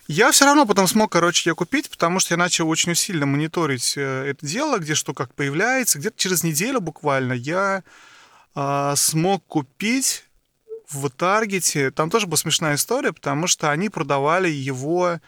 Я 0.08 0.32
все 0.32 0.46
равно 0.46 0.68
потом 0.68 0.88
смог, 0.88 1.12
короче, 1.12 1.50
ее 1.50 1.56
купить, 1.56 1.90
потому 1.90 2.20
что 2.20 2.36
я 2.36 2.38
начал 2.38 2.70
очень 2.70 2.94
сильно 2.94 3.26
мониторить 3.26 3.96
э, 3.98 4.30
это 4.30 4.46
дело, 4.46 4.78
где 4.78 4.94
что 4.94 5.16
как 5.16 5.34
появляется. 5.34 5.98
Где-то 5.98 6.18
через 6.18 6.44
неделю 6.44 6.80
буквально 6.80 7.34
я 7.34 7.84
э, 8.54 8.94
смог 8.96 9.44
купить 9.48 10.26
в 10.88 11.10
Таргете. 11.10 11.90
Там 11.90 12.12
тоже 12.12 12.28
была 12.28 12.38
смешная 12.38 12.76
история, 12.76 13.14
потому 13.14 13.48
что 13.48 13.72
они 13.72 13.90
продавали 13.90 14.48
его... 14.48 15.20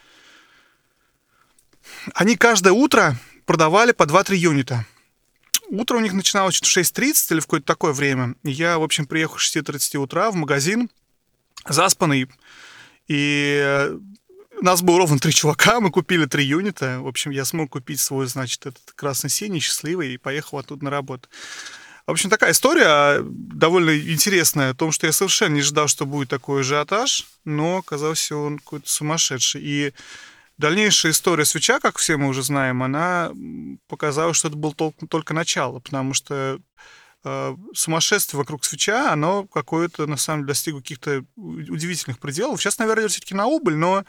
Они 2.14 2.36
каждое 2.36 2.74
утро 2.74 3.18
продавали 3.48 3.94
по 3.94 4.04
2-3 4.04 4.36
юнита. 4.36 4.86
Утро 5.70 5.98
у 5.98 6.02
них 6.02 6.14
начиналось 6.14 6.62
в 6.62 6.64
6.30 6.64 7.34
или 7.34 7.40
в 7.40 7.46
какое-то 7.46 7.66
такое 7.66 7.94
время. 7.94 8.36
Я, 8.44 8.78
в 8.78 8.84
общем, 8.84 9.08
приехал 9.08 9.38
в 9.38 9.42
6.30 9.42 9.98
утра 9.98 10.30
в 10.30 10.36
магазин, 10.36 10.92
заспанный, 11.68 12.30
и 13.08 13.90
у 14.60 14.64
нас 14.64 14.82
было 14.82 14.98
ровно 14.98 15.20
три 15.20 15.32
чувака, 15.32 15.80
мы 15.80 15.92
купили 15.92 16.26
три 16.26 16.46
юнита. 16.46 17.00
В 17.02 17.08
общем, 17.08 17.32
я 17.32 17.46
смог 17.46 17.72
купить 17.72 18.00
свой, 18.00 18.28
значит, 18.28 18.66
этот 18.66 18.82
красно-синий, 18.96 19.60
счастливый, 19.60 20.14
и 20.14 20.18
поехал 20.18 20.58
оттуда 20.58 20.86
на 20.86 20.90
работу. 20.90 21.30
В 22.06 22.12
общем, 22.12 22.30
такая 22.30 22.52
история 22.52 23.20
довольно 23.22 23.98
интересная 23.98 24.72
о 24.72 24.74
том, 24.74 24.92
что 24.92 25.08
я 25.08 25.12
совершенно 25.12 25.56
не 25.56 25.62
ждал, 25.62 25.88
что 25.88 26.06
будет 26.06 26.30
такой 26.30 26.62
ажиотаж, 26.62 27.26
но 27.44 27.78
оказался 27.78 28.36
он 28.36 28.60
какой-то 28.60 28.90
сумасшедший. 28.90 29.62
И 29.62 29.94
дальнейшая 30.58 31.12
история 31.12 31.44
свеча, 31.44 31.80
как 31.80 31.98
все 31.98 32.16
мы 32.16 32.30
уже 32.30 32.44
знаем, 32.44 32.82
она 32.82 33.32
показала, 33.88 34.34
что 34.34 34.48
это 34.48 34.58
было 34.58 34.74
только 34.74 35.34
начало, 35.34 35.80
потому 35.80 36.14
что 36.14 36.60
э, 37.26 37.56
сумасшествие 37.74 38.38
вокруг 38.38 38.64
свеча, 38.64 39.12
оно 39.12 39.46
какое-то, 39.46 40.08
на 40.08 40.18
самом 40.18 40.44
деле, 40.44 40.48
достигло 40.48 40.80
каких-то 40.80 41.26
удивительных 41.36 42.20
пределов. 42.20 42.62
Сейчас, 42.62 42.80
наверное, 42.80 43.10
все-таки 43.10 43.36
на 43.36 43.48
убыль, 43.48 43.76
но 43.76 44.06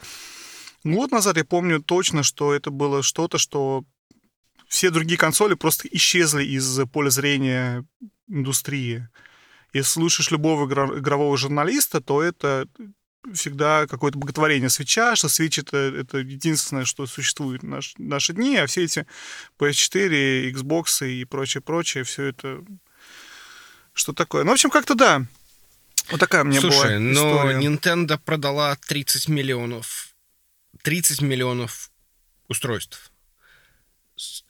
Год 0.85 1.11
назад 1.11 1.37
я 1.37 1.45
помню 1.45 1.83
точно, 1.83 2.23
что 2.23 2.55
это 2.55 2.71
было 2.71 3.03
что-то, 3.03 3.39
что 3.39 3.85
все 4.69 4.91
другие 4.91 5.19
консоли 5.19 5.55
просто 5.55 5.89
исчезли 5.91 6.45
из 6.45 6.81
поля 6.93 7.11
зрения 7.11 7.85
индустрии. 8.29 9.09
Если 9.73 9.91
слушаешь 9.91 10.31
любого 10.31 10.67
игрового 10.67 11.37
журналиста, 11.37 12.01
то 12.01 12.23
это 12.23 12.67
всегда 13.35 13.87
какое-то 13.87 14.19
боготворение 14.19 14.71
свеча, 14.71 15.17
что 15.17 15.29
свеч 15.29 15.59
это, 15.59 15.77
это 15.77 16.19
единственное, 16.19 16.85
что 16.85 17.07
существует 17.07 17.63
в 17.63 17.67
наш, 17.67 17.95
наши 17.99 18.33
дни, 18.33 18.57
а 18.57 18.67
все 18.67 18.85
эти 18.85 19.07
PS4, 19.59 20.51
Xbox 20.53 21.07
и 21.07 21.25
прочее-прочее, 21.25 22.05
все 22.05 22.25
это 22.25 22.65
что 23.93 24.13
такое. 24.13 24.45
Ну, 24.45 24.51
в 24.51 24.55
общем, 24.55 24.71
как-то 24.71 24.95
да. 24.95 25.27
Вот 26.11 26.21
такая 26.21 26.45
мне 26.45 26.61
Слушай, 26.61 26.99
была 26.99 27.13
история. 27.13 27.57
но 27.57 27.61
Nintendo 27.61 28.19
продала 28.25 28.77
30 28.87 29.29
миллионов 29.29 30.08
30 30.83 31.23
миллионов 31.23 31.91
устройств. 32.49 33.11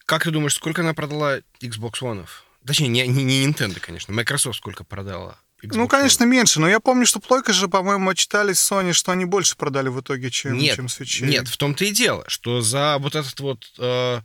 Как 0.07 0.25
ты 0.25 0.31
думаешь, 0.31 0.55
сколько 0.55 0.83
она 0.83 0.95
продала 0.95 1.39
Xbox 1.61 2.01
One? 2.01 2.27
Точнее, 2.67 2.89
не, 2.89 3.07
не, 3.07 3.25
не 3.25 3.47
Nintendo, 3.47 3.79
конечно. 3.81 4.15
Microsoft 4.15 4.59
сколько 4.59 4.85
продала? 4.85 5.39
Xbox 5.63 5.77
ну, 5.77 5.89
конечно, 5.89 6.25
One. 6.25 6.29
меньше, 6.29 6.61
но 6.61 6.69
я 6.69 6.81
помню, 6.81 7.05
что 7.05 7.21
плойка 7.21 7.53
же, 7.53 7.69
по-моему, 7.69 8.11
отчитались 8.11 8.59
Sony, 8.59 8.93
что 8.93 9.13
они 9.13 9.25
больше 9.25 9.57
продали 9.57 9.89
в 9.89 10.01
итоге, 10.01 10.31
чем, 10.31 10.57
нет, 10.57 10.77
чем 10.77 10.89
свечи. 10.89 11.25
Нет, 11.25 11.49
в 11.49 11.57
том-то 11.57 11.85
и 11.85 11.91
дело, 11.91 12.25
что 12.29 12.61
за 12.61 12.97
вот 12.99 13.17
этот 13.17 13.39
вот 13.41 13.73
э, 13.79 14.21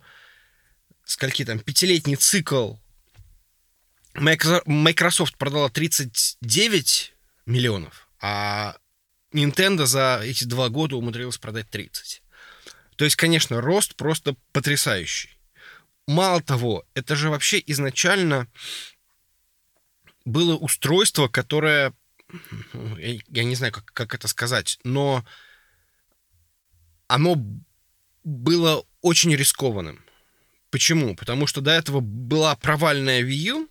скольки 1.04 1.44
там, 1.44 1.58
пятилетний 1.58 2.16
цикл 2.16 2.74
Microsoft 4.14 5.36
продала 5.36 5.68
39 5.68 7.14
миллионов, 7.46 8.08
а 8.20 8.76
Nintendo 9.34 9.84
за 9.84 10.20
эти 10.22 10.44
два 10.44 10.68
года 10.68 10.96
умудрилась 10.96 11.38
продать 11.38 11.68
30. 11.68 12.22
То 12.96 13.04
есть, 13.04 13.16
конечно, 13.16 13.60
рост 13.60 13.96
просто 13.96 14.36
потрясающий. 14.52 15.36
Мало 16.06 16.40
того, 16.40 16.84
это 16.94 17.16
же 17.16 17.30
вообще 17.30 17.62
изначально 17.66 18.46
было 20.24 20.56
устройство, 20.56 21.28
которое, 21.28 21.92
я 23.02 23.44
не 23.44 23.56
знаю, 23.56 23.72
как, 23.72 23.86
как 23.86 24.14
это 24.14 24.28
сказать, 24.28 24.78
но 24.84 25.24
оно 27.08 27.36
было 28.22 28.84
очень 29.00 29.34
рискованным. 29.34 30.04
Почему? 30.70 31.16
Потому 31.16 31.46
что 31.46 31.60
до 31.60 31.72
этого 31.72 32.00
была 32.00 32.54
провальная 32.56 33.22
Wii 33.22 33.52
U, 33.52 33.68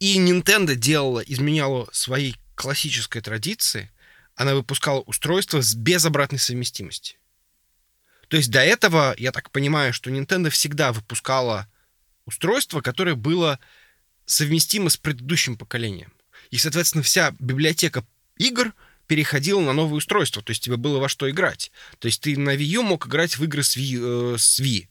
и 0.00 0.18
Nintendo 0.18 0.74
делала, 0.74 1.20
изменяла 1.20 1.88
свои 1.92 2.34
классической 2.60 3.22
традиции 3.22 3.90
она 4.34 4.54
выпускала 4.54 5.00
устройства 5.00 5.62
с 5.62 5.74
без 5.74 6.04
обратной 6.04 6.38
совместимости. 6.38 7.16
То 8.28 8.36
есть 8.36 8.50
до 8.50 8.60
этого, 8.60 9.14
я 9.16 9.32
так 9.32 9.50
понимаю, 9.50 9.94
что 9.94 10.10
Nintendo 10.10 10.50
всегда 10.50 10.92
выпускала 10.92 11.66
устройство, 12.26 12.82
которое 12.82 13.14
было 13.14 13.58
совместимо 14.26 14.90
с 14.90 14.98
предыдущим 14.98 15.56
поколением. 15.56 16.12
И, 16.50 16.58
соответственно, 16.58 17.02
вся 17.02 17.34
библиотека 17.38 18.04
игр 18.36 18.74
переходила 19.06 19.60
на 19.60 19.72
новые 19.72 19.96
устройства, 19.96 20.42
то 20.42 20.50
есть 20.50 20.62
тебе 20.62 20.76
было 20.76 20.98
во 20.98 21.08
что 21.08 21.30
играть. 21.30 21.72
То 21.98 22.06
есть 22.06 22.20
ты 22.20 22.38
на 22.38 22.54
Wii 22.54 22.64
U 22.64 22.82
мог 22.82 23.06
играть 23.06 23.38
в 23.38 23.44
игры 23.44 23.62
с 23.62 23.76
Wii, 23.76 24.34
э, 24.34 24.38
с 24.38 24.60
Wii. 24.60 24.86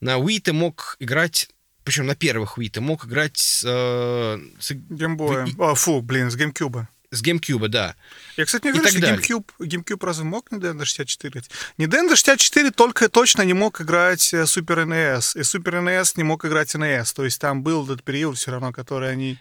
На 0.00 0.18
Wii 0.18 0.40
ты 0.40 0.52
мог 0.52 0.96
играть 1.00 1.50
причем 1.88 2.04
на 2.04 2.14
первых 2.14 2.58
Wii 2.58 2.68
ты 2.68 2.80
мог 2.82 3.06
играть 3.06 3.38
с... 3.38 3.64
Э, 3.66 4.38
с... 4.60 4.72
Геймбоя. 4.72 5.48
А, 5.58 5.74
фу, 5.74 6.02
блин, 6.02 6.30
с 6.30 6.36
GameCube. 6.36 6.86
С 7.10 7.22
GameCube, 7.22 7.68
да. 7.68 7.96
Я, 8.36 8.44
кстати, 8.44 8.64
не 8.64 8.72
уверен, 8.72 8.88
что 8.90 8.98
GameCube, 8.98 9.46
GameCube 9.60 10.04
разве 10.04 10.24
мог 10.24 10.52
Nintendo 10.52 10.84
64? 10.84 11.42
Nintendo 11.78 12.10
64 12.10 12.70
только 12.70 13.08
точно 13.08 13.42
не 13.42 13.54
мог 13.54 13.80
играть 13.80 14.34
э, 14.34 14.42
Super 14.42 14.84
NES, 14.84 15.38
и 15.38 15.40
Super 15.40 15.82
NES 15.82 16.12
не 16.16 16.24
мог 16.24 16.44
играть 16.44 16.74
NES. 16.74 17.14
То 17.14 17.24
есть 17.24 17.40
там 17.40 17.62
был 17.62 17.84
этот 17.84 18.02
период 18.02 18.36
все 18.36 18.50
равно, 18.50 18.72
который 18.72 19.10
они... 19.10 19.38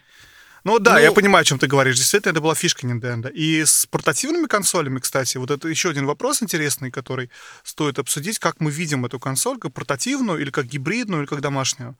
Ну 0.63 0.79
да, 0.79 0.93
ну, 0.93 0.99
я 0.99 1.11
понимаю, 1.11 1.41
о 1.41 1.45
чем 1.45 1.59
ты 1.59 1.67
говоришь. 1.67 1.97
Действительно, 1.97 2.31
это 2.31 2.41
была 2.41 2.55
фишка 2.55 2.87
Nintendo. 2.87 3.29
И 3.29 3.63
с 3.65 3.85
портативными 3.85 4.47
консолями, 4.47 4.99
кстати, 4.99 5.35
вот 5.37 5.51
это 5.51 5.67
еще 5.67 5.89
один 5.89 6.05
вопрос 6.05 6.41
интересный, 6.41 6.89
который 6.89 7.29
стоит 7.63 7.99
обсудить, 7.99 8.39
как 8.39 8.61
мы 8.61 8.71
видим 8.71 9.05
эту 9.05 9.19
консоль, 9.19 9.59
как 9.59 9.73
портативную 9.73 10.39
или 10.39 10.51
как 10.51 10.67
гибридную, 10.67 11.23
или 11.23 11.27
как 11.27 11.41
домашнюю. 11.41 11.97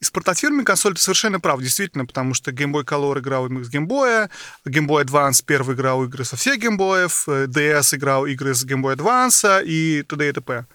И 0.00 0.04
с 0.04 0.10
портативными 0.10 0.62
консолями 0.62 0.96
ты 0.96 1.02
совершенно 1.02 1.40
прав, 1.40 1.60
действительно, 1.60 2.06
потому 2.06 2.32
что 2.32 2.52
Game 2.52 2.72
Boy 2.72 2.84
Color 2.84 3.18
играл 3.18 3.46
игры 3.46 3.64
с 3.64 3.70
Game 3.70 3.86
Boy, 3.86 4.30
Game 4.64 4.86
Boy 4.86 5.04
Advance 5.04 5.42
первый 5.44 5.74
играл 5.74 6.04
игры 6.04 6.24
со 6.24 6.36
всех 6.36 6.62
Game 6.62 6.78
Boy, 6.78 7.06
DS 7.46 7.96
играл 7.96 8.26
игры 8.26 8.54
с 8.54 8.64
Game 8.64 8.82
Boy 8.82 8.96
Advance 8.96 9.64
и 9.64 10.04
т.д. 10.04 10.28
и 10.28 10.32
т.п. 10.32 10.66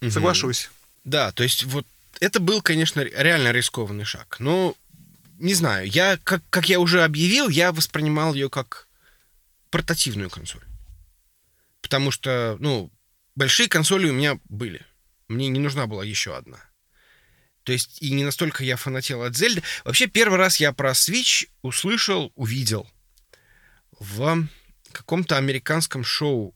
Угу. 0.00 0.10
Соглашусь. 0.10 0.70
Да, 1.04 1.32
то 1.32 1.42
есть 1.42 1.64
вот 1.64 1.86
это 2.20 2.40
был, 2.40 2.62
конечно, 2.62 3.00
реально 3.00 3.52
рискованный 3.52 4.04
шаг. 4.04 4.36
Но, 4.38 4.74
не 5.38 5.54
знаю, 5.54 5.88
я, 5.88 6.18
как, 6.22 6.42
как 6.50 6.68
я 6.68 6.80
уже 6.80 7.04
объявил, 7.04 7.48
я 7.48 7.72
воспринимал 7.72 8.32
ее 8.32 8.48
как 8.48 8.86
портативную 9.70 10.30
консоль. 10.30 10.62
Потому 11.82 12.10
что, 12.10 12.56
ну, 12.60 12.90
большие 13.34 13.68
консоли 13.68 14.08
у 14.08 14.12
меня 14.12 14.38
были. 14.48 14.86
Мне 15.28 15.48
не 15.48 15.58
нужна 15.58 15.86
была 15.86 16.04
еще 16.04 16.36
одна. 16.36 16.58
То 17.64 17.72
есть 17.72 18.02
и 18.02 18.12
не 18.12 18.24
настолько 18.24 18.64
я 18.64 18.76
фанател 18.76 19.22
от 19.22 19.36
Зельды. 19.36 19.62
Вообще 19.84 20.06
первый 20.06 20.38
раз 20.38 20.56
я 20.56 20.72
про 20.72 20.90
Switch 20.92 21.48
услышал, 21.62 22.32
увидел 22.34 22.88
в 23.98 24.46
каком-то 24.90 25.36
американском 25.36 26.04
шоу 26.04 26.54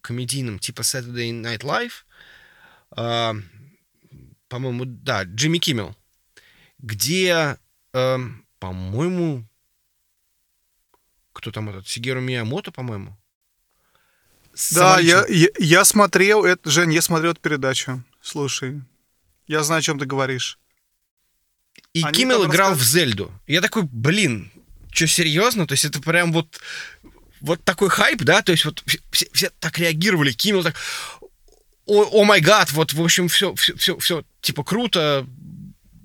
комедийном 0.00 0.58
типа 0.58 0.82
Saturday 0.82 1.30
Night 1.30 1.60
Live. 1.60 1.92
Э, 2.96 3.34
по-моему, 4.48 4.84
да, 4.84 5.24
Джимми 5.24 5.58
Киммел. 5.58 5.96
Где, 6.78 7.58
э, 7.92 8.18
по-моему, 8.58 9.46
кто 11.32 11.52
там 11.52 11.68
этот, 11.70 11.86
Сигеру 11.86 12.20
Миямото, 12.20 12.72
по-моему. 12.72 13.16
Да, 14.72 14.98
я, 14.98 15.24
я, 15.28 15.48
я 15.58 15.84
смотрел, 15.84 16.44
это, 16.44 16.68
Жень, 16.68 16.92
я 16.92 17.00
смотрел 17.00 17.32
эту 17.32 17.40
передачу. 17.40 18.02
Слушай, 18.20 18.82
я 19.48 19.62
знаю, 19.62 19.80
о 19.80 19.82
чем 19.82 19.98
ты 19.98 20.06
говоришь. 20.06 20.58
И 21.94 22.02
Они 22.02 22.12
Киммел 22.12 22.46
играл 22.46 22.74
в 22.74 22.82
Зельду. 22.82 23.32
Я 23.46 23.60
такой, 23.60 23.82
блин, 23.82 24.52
что, 24.92 25.06
серьезно? 25.06 25.66
То 25.66 25.72
есть 25.72 25.84
это 25.84 26.00
прям 26.00 26.32
вот, 26.32 26.60
вот 27.40 27.64
такой 27.64 27.88
хайп, 27.88 28.22
да? 28.22 28.42
То 28.42 28.52
есть 28.52 28.64
вот 28.64 28.84
все, 29.10 29.28
все 29.32 29.50
так 29.58 29.78
реагировали. 29.78 30.32
Киммел 30.32 30.62
так, 30.62 30.76
о 31.86 32.24
май 32.24 32.40
гад, 32.40 32.70
вот, 32.72 32.92
в 32.92 33.02
общем, 33.02 33.28
все, 33.28 33.54
все, 33.54 33.74
все, 33.76 33.98
все, 33.98 34.24
типа, 34.42 34.62
круто. 34.62 35.26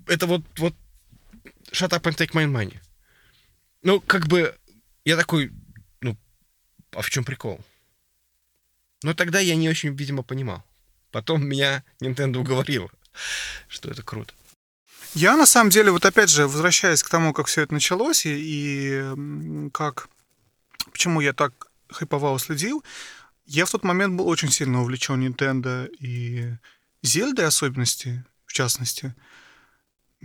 Это 0.07 0.25
вот, 0.25 0.43
вот, 0.57 0.73
shut 1.71 1.89
up 1.89 2.03
and 2.03 2.15
take 2.15 2.31
my 2.31 2.45
money. 2.45 2.79
Ну, 3.81 3.99
как 3.99 4.27
бы, 4.27 4.55
я 5.03 5.17
такой, 5.17 5.51
ну, 6.01 6.17
а 6.91 7.01
в 7.01 7.09
чем 7.09 7.25
прикол? 7.25 7.59
Но 9.03 9.13
тогда 9.13 9.39
я 9.39 9.55
не 9.55 9.69
очень, 9.69 9.93
видимо, 9.93 10.23
понимал. 10.23 10.63
Потом 11.11 11.45
меня 11.45 11.83
Nintendo 12.01 12.37
уговорил, 12.37 12.89
что 13.67 13.89
это 13.89 14.03
круто. 14.03 14.33
Я, 15.13 15.37
на 15.37 15.45
самом 15.45 15.69
деле, 15.69 15.91
вот 15.91 16.05
опять 16.05 16.29
же, 16.29 16.47
возвращаясь 16.47 17.03
к 17.03 17.09
тому, 17.09 17.33
как 17.33 17.45
все 17.47 17.61
это 17.61 17.73
началось, 17.73 18.25
и, 18.25 18.33
и 18.35 19.69
как... 19.71 20.09
Почему 20.91 21.21
я 21.21 21.33
так 21.33 21.67
хайповал 21.89 22.37
следил, 22.39 22.83
я 23.45 23.65
в 23.65 23.71
тот 23.71 23.83
момент 23.83 24.15
был 24.15 24.27
очень 24.27 24.51
сильно 24.51 24.81
увлечен 24.81 25.25
Nintendo 25.25 25.87
и 25.99 26.55
Зельдой 27.01 27.45
особенности, 27.45 28.23
в 28.45 28.53
частности. 28.53 29.13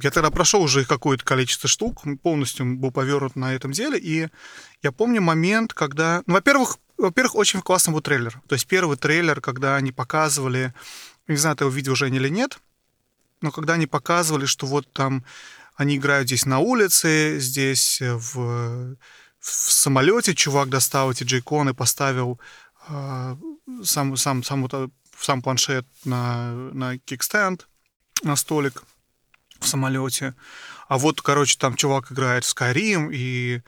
Я 0.01 0.11
тогда 0.11 0.31
прошел 0.31 0.63
уже 0.63 0.85
какое-то 0.85 1.25
количество 1.25 1.69
штук, 1.69 2.05
полностью 2.23 2.77
был 2.77 2.93
повернут 2.93 3.35
на 3.37 3.55
этом 3.55 3.73
деле, 3.73 3.99
и 3.99 4.29
я 4.83 4.93
помню 4.93 5.21
момент, 5.21 5.75
когда... 5.75 6.23
Ну, 6.27 6.35
во-первых, 6.35 6.79
во-первых, 6.97 7.35
очень 7.35 7.61
классный 7.63 7.93
был 7.93 8.01
трейлер. 8.01 8.41
То 8.49 8.55
есть 8.55 8.67
первый 8.67 8.97
трейлер, 8.97 9.41
когда 9.41 9.77
они 9.77 9.93
показывали, 9.93 10.73
не 11.27 11.37
знаю, 11.37 11.57
ты 11.57 11.65
его 11.65 11.73
видел 11.73 11.93
уже 11.93 12.09
или 12.09 12.29
нет, 12.29 12.59
но 13.41 13.51
когда 13.51 13.75
они 13.75 13.87
показывали, 13.87 14.47
что 14.47 14.67
вот 14.67 14.93
там 14.93 15.25
они 15.77 15.97
играют 15.97 16.29
здесь 16.29 16.45
на 16.45 16.59
улице, 16.59 17.39
здесь 17.39 18.01
в, 18.01 18.97
в 19.39 19.47
самолете 19.47 20.35
чувак 20.35 20.69
достал 20.69 21.13
эти 21.13 21.23
джейконы, 21.25 21.73
поставил 21.75 22.41
э, 22.89 23.37
сам, 23.85 24.17
сам, 24.17 24.43
сам, 24.43 24.69
сам 25.21 25.43
планшет 25.43 25.87
на, 26.05 26.53
на 26.53 26.99
кикстенд, 26.99 27.69
на 28.23 28.37
столик 28.37 28.83
в 29.61 29.69
самолете. 29.69 30.35
А 30.89 30.99
вот, 30.99 31.21
короче, 31.21 31.57
там 31.59 31.75
чувак 31.77 32.13
играет 32.13 32.45
в 32.45 32.55
Skyrim, 32.55 33.11
и 33.13 33.63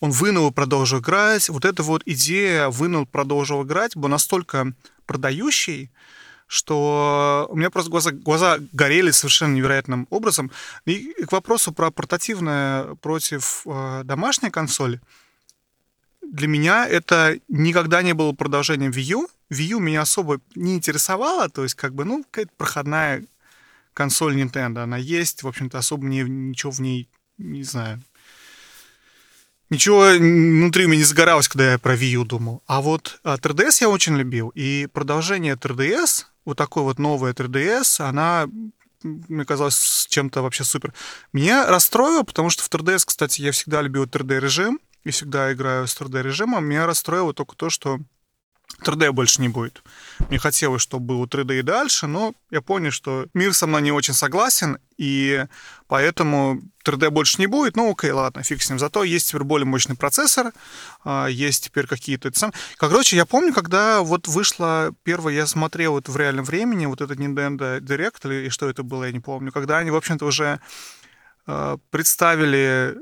он 0.00 0.10
вынул 0.10 0.50
и 0.50 0.52
продолжил 0.52 1.00
играть. 1.00 1.48
Вот 1.48 1.64
эта 1.64 1.82
вот 1.82 2.02
идея 2.06 2.68
вынул, 2.68 3.06
продолжил 3.06 3.62
играть 3.64 3.96
была 3.96 4.10
настолько 4.10 4.72
продающей, 5.06 5.90
что 6.46 7.46
у 7.50 7.56
меня 7.56 7.70
просто 7.70 7.90
глаза, 7.90 8.12
глаза 8.12 8.58
горели 8.72 9.10
совершенно 9.10 9.54
невероятным 9.54 10.06
образом. 10.10 10.50
И 10.84 11.12
к 11.24 11.32
вопросу 11.32 11.72
про 11.72 11.90
портативное 11.90 12.94
против 12.96 13.62
э, 13.66 14.02
домашней 14.04 14.50
консоли. 14.50 15.00
Для 16.22 16.48
меня 16.48 16.86
это 16.86 17.38
никогда 17.48 18.02
не 18.02 18.14
было 18.14 18.32
продолжением 18.32 18.90
Wii 18.90 19.12
U. 19.12 19.28
Wii 19.50 19.64
U 19.64 19.80
меня 19.80 20.02
особо 20.02 20.40
не 20.54 20.74
интересовала, 20.74 21.48
то 21.48 21.62
есть 21.62 21.74
как 21.74 21.94
бы, 21.94 22.04
ну, 22.04 22.24
какая-то 22.24 22.52
проходная 22.56 23.24
консоль 23.94 24.40
Nintendo. 24.40 24.80
Она 24.80 24.96
есть, 24.96 25.42
в 25.42 25.48
общем-то, 25.48 25.78
особо 25.78 26.04
мне 26.04 26.22
ничего 26.22 26.72
в 26.72 26.80
ней, 26.80 27.08
не 27.38 27.62
знаю, 27.62 28.02
ничего 29.70 30.10
внутри 30.18 30.86
меня 30.86 30.98
не 30.98 31.04
загоралось, 31.04 31.48
когда 31.48 31.72
я 31.72 31.78
про 31.78 31.94
Wii 31.94 32.10
U 32.10 32.24
думал. 32.24 32.62
А 32.66 32.80
вот 32.80 33.20
3DS 33.24 33.78
а, 33.80 33.84
я 33.84 33.88
очень 33.88 34.16
любил. 34.16 34.50
И 34.54 34.88
продолжение 34.92 35.54
3DS, 35.54 36.26
вот 36.46 36.56
такое 36.56 36.84
вот 36.84 36.98
новое 36.98 37.34
3DS, 37.34 38.00
она 38.00 38.48
мне 39.02 39.44
казалось 39.44 40.06
чем-то 40.08 40.40
вообще 40.42 40.64
супер. 40.64 40.94
Меня 41.32 41.66
расстроило, 41.66 42.22
потому 42.22 42.48
что 42.48 42.62
в 42.62 42.70
3DS, 42.70 43.02
кстати, 43.06 43.42
я 43.42 43.52
всегда 43.52 43.82
любил 43.82 44.04
3D-режим, 44.04 44.80
и 45.04 45.10
всегда 45.10 45.52
играю 45.52 45.86
с 45.86 45.96
3D-режимом. 45.96 46.64
Меня 46.64 46.86
расстроило 46.86 47.32
только 47.32 47.54
то, 47.54 47.70
что 47.70 48.00
3D 48.82 49.12
больше 49.12 49.40
не 49.40 49.48
будет. 49.48 49.82
Мне 50.28 50.38
хотелось, 50.38 50.82
чтобы 50.82 51.06
было 51.06 51.26
3D 51.26 51.60
и 51.60 51.62
дальше, 51.62 52.06
но 52.06 52.34
я 52.50 52.60
понял, 52.60 52.90
что 52.90 53.26
мир 53.32 53.54
со 53.54 53.66
мной 53.66 53.82
не 53.82 53.92
очень 53.92 54.12
согласен, 54.12 54.78
и 54.98 55.44
поэтому 55.88 56.60
3D 56.84 57.10
больше 57.10 57.40
не 57.40 57.46
будет. 57.46 57.76
Ну, 57.76 57.90
окей, 57.90 58.10
ладно, 58.10 58.42
фиг 58.42 58.62
с 58.62 58.68
ним. 58.68 58.78
Зато 58.78 59.02
есть 59.02 59.28
теперь 59.28 59.44
более 59.44 59.66
мощный 59.66 59.96
процессор, 59.96 60.52
а, 61.04 61.26
есть 61.26 61.64
теперь 61.64 61.86
какие-то... 61.86 62.30
Короче, 62.76 63.16
я 63.16 63.24
помню, 63.24 63.52
когда 63.52 64.02
вот 64.02 64.28
вышла 64.28 64.92
первая, 65.04 65.34
я 65.34 65.46
смотрел 65.46 65.98
это 65.98 66.10
в 66.10 66.16
реальном 66.16 66.44
времени, 66.44 66.86
вот 66.86 67.00
этот 67.00 67.18
Nintendo 67.18 67.80
Direct, 67.80 68.20
или 68.24 68.48
что 68.50 68.68
это 68.68 68.82
было, 68.82 69.04
я 69.04 69.12
не 69.12 69.20
помню, 69.20 69.52
когда 69.52 69.78
они, 69.78 69.90
в 69.90 69.96
общем-то, 69.96 70.26
уже 70.26 70.60
а, 71.46 71.78
представили 71.90 72.96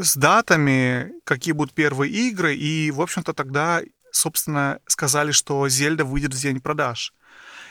с 0.00 0.16
датами, 0.16 1.12
какие 1.24 1.52
будут 1.52 1.74
первые 1.74 2.12
игры, 2.12 2.54
и, 2.54 2.90
в 2.90 3.00
общем-то, 3.00 3.32
тогда 3.32 3.82
собственно, 4.16 4.80
сказали, 4.86 5.32
что 5.32 5.68
Зельда 5.68 6.04
выйдет 6.04 6.34
в 6.34 6.40
день 6.40 6.60
продаж. 6.60 7.12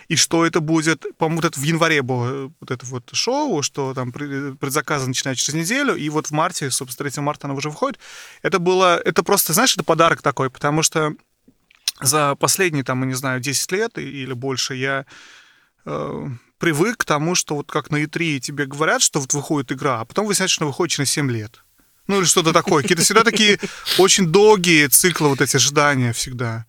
И 0.07 0.15
что 0.15 0.45
это 0.45 0.59
будет, 0.59 1.05
по-моему, 1.17 1.41
вот 1.41 1.45
это 1.45 1.59
в 1.59 1.63
январе 1.63 2.03
было 2.03 2.25
э, 2.27 2.49
вот 2.59 2.71
это 2.71 2.85
вот 2.85 3.09
шоу, 3.13 3.63
что 3.63 3.93
там 3.95 4.11
предзаказы 4.11 5.07
начинают 5.07 5.39
через 5.39 5.55
неделю, 5.55 5.95
и 5.95 6.09
вот 6.09 6.27
в 6.27 6.31
марте, 6.31 6.69
собственно, 6.69 7.09
3 7.09 7.23
марта 7.23 7.47
она 7.47 7.55
уже 7.55 7.71
выходит. 7.71 7.99
Это 8.43 8.59
было, 8.59 8.97
это 8.97 9.23
просто, 9.23 9.53
знаешь, 9.53 9.73
это 9.73 9.83
подарок 9.83 10.21
такой, 10.21 10.51
потому 10.51 10.83
что 10.83 11.15
за 12.01 12.35
последние, 12.35 12.83
там, 12.83 13.01
я 13.01 13.07
не 13.07 13.15
знаю, 13.15 13.39
10 13.39 13.71
лет 13.71 13.97
или 13.97 14.33
больше 14.33 14.75
я 14.75 15.05
э, 15.85 16.27
привык 16.59 16.97
к 16.97 17.05
тому, 17.05 17.33
что 17.33 17.55
вот 17.55 17.71
как 17.71 17.89
на 17.89 18.03
E3 18.03 18.39
тебе 18.39 18.67
говорят, 18.67 19.01
что 19.01 19.19
вот 19.19 19.33
выходит 19.33 19.71
игра, 19.71 20.01
а 20.01 20.05
потом 20.05 20.27
выясняется, 20.27 20.55
что 20.55 20.67
выходит 20.67 20.93
через 20.93 21.09
7 21.09 21.31
лет. 21.31 21.64
Ну 22.07 22.19
или 22.19 22.25
что-то 22.25 22.53
такое. 22.53 22.81
Какие-то 22.81 23.03
всегда 23.03 23.23
такие 23.23 23.59
очень 23.97 24.27
долгие 24.27 24.87
циклы 24.87 25.29
вот 25.29 25.41
эти 25.41 25.55
ожидания 25.55 26.13
всегда. 26.13 26.65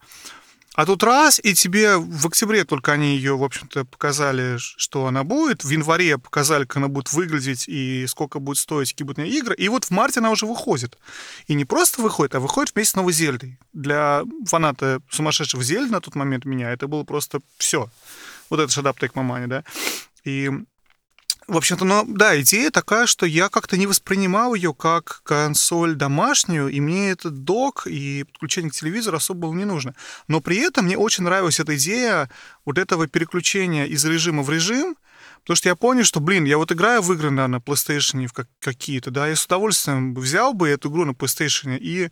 А 0.77 0.85
тут 0.85 1.03
раз, 1.03 1.40
и 1.42 1.55
тебе 1.55 1.96
в 1.96 2.27
октябре 2.27 2.64
только 2.64 2.92
они 2.92 3.16
ее, 3.16 3.35
в 3.35 3.42
общем-то, 3.42 3.87
показали, 3.87 4.59
что 4.59 5.07
она 5.07 5.25
будет. 5.25 5.64
В 5.64 5.70
январе 5.70 6.18
показали, 6.18 6.64
как 6.64 6.77
она 6.77 6.88
будет 6.88 7.11
выглядеть 7.14 7.66
и 7.66 8.05
сколько 8.07 8.40
будет 8.40 8.59
стоить, 8.59 8.90
какие 8.90 9.07
будут 9.07 9.25
игры. 9.25 9.55
И 9.55 9.70
вот 9.70 9.87
в 9.87 9.90
марте 9.90 10.20
она 10.20 10.31
уже 10.31 10.44
выходит. 10.44 10.99
И 11.46 11.55
не 11.55 11.64
просто 11.64 12.03
выходит, 12.03 12.35
а 12.35 12.40
выходит 12.40 12.75
вместе 12.75 12.92
с 12.92 12.94
новой 12.94 13.14
Зельдой. 13.14 13.59
Для 13.72 14.22
фаната 14.46 15.01
сумасшедшего 15.11 15.62
Зельды 15.62 15.90
на 15.90 16.03
тот 16.03 16.14
момент 16.14 16.44
меня 16.44 16.70
это 16.70 16.88
было 16.88 17.05
просто 17.05 17.40
все. 17.57 17.88
Вот 18.51 18.61
это 18.61 18.70
Shut 18.70 18.85
Up 18.85 18.99
Take 19.01 19.46
да. 19.46 19.64
И 20.25 20.51
в 21.49 21.57
общем-то, 21.57 21.85
ну, 21.85 22.05
да, 22.09 22.41
идея 22.41 22.71
такая, 22.71 23.07
что 23.07 23.25
я 23.25 23.49
как-то 23.49 23.77
не 23.77 23.87
воспринимал 23.87 24.55
ее 24.55 24.75
как 24.75 25.21
консоль 25.23 25.95
домашнюю, 25.95 26.69
и 26.69 26.81
мне 26.81 27.11
этот 27.11 27.45
док 27.45 27.87
и 27.87 28.25
подключение 28.25 28.71
к 28.71 28.75
телевизору 28.75 29.17
особо 29.17 29.41
было 29.41 29.55
не 29.55 29.65
нужно. 29.65 29.95
Но 30.27 30.41
при 30.41 30.57
этом 30.57 30.87
мне 30.87 30.99
очень 30.99 31.23
нравилась 31.23 31.61
эта 31.61 31.77
идея 31.77 32.29
вот 32.65 32.79
этого 32.79 33.07
переключения 33.07 33.85
из 33.85 34.05
режима 34.05 34.43
в 34.43 34.51
режим, 34.51 34.97
потому 35.43 35.57
что 35.57 35.69
я 35.69 35.77
понял, 35.77 36.03
что, 36.03 36.19
блин, 36.19 36.45
я 36.45 36.59
вот 36.59 36.73
играю 36.73 37.01
в 37.01 37.13
игры 37.13 37.31
да, 37.31 37.47
на 37.47 37.57
PlayStation 37.57 38.29
какие-то, 38.59 39.13
да, 39.13 39.29
я 39.29 39.37
с 39.37 39.47
удовольствием 39.47 40.15
взял 40.15 40.53
бы 40.53 40.69
эту 40.69 40.91
игру 40.91 41.05
на 41.05 41.13
PlayStation 41.13 41.79
и 41.79 42.11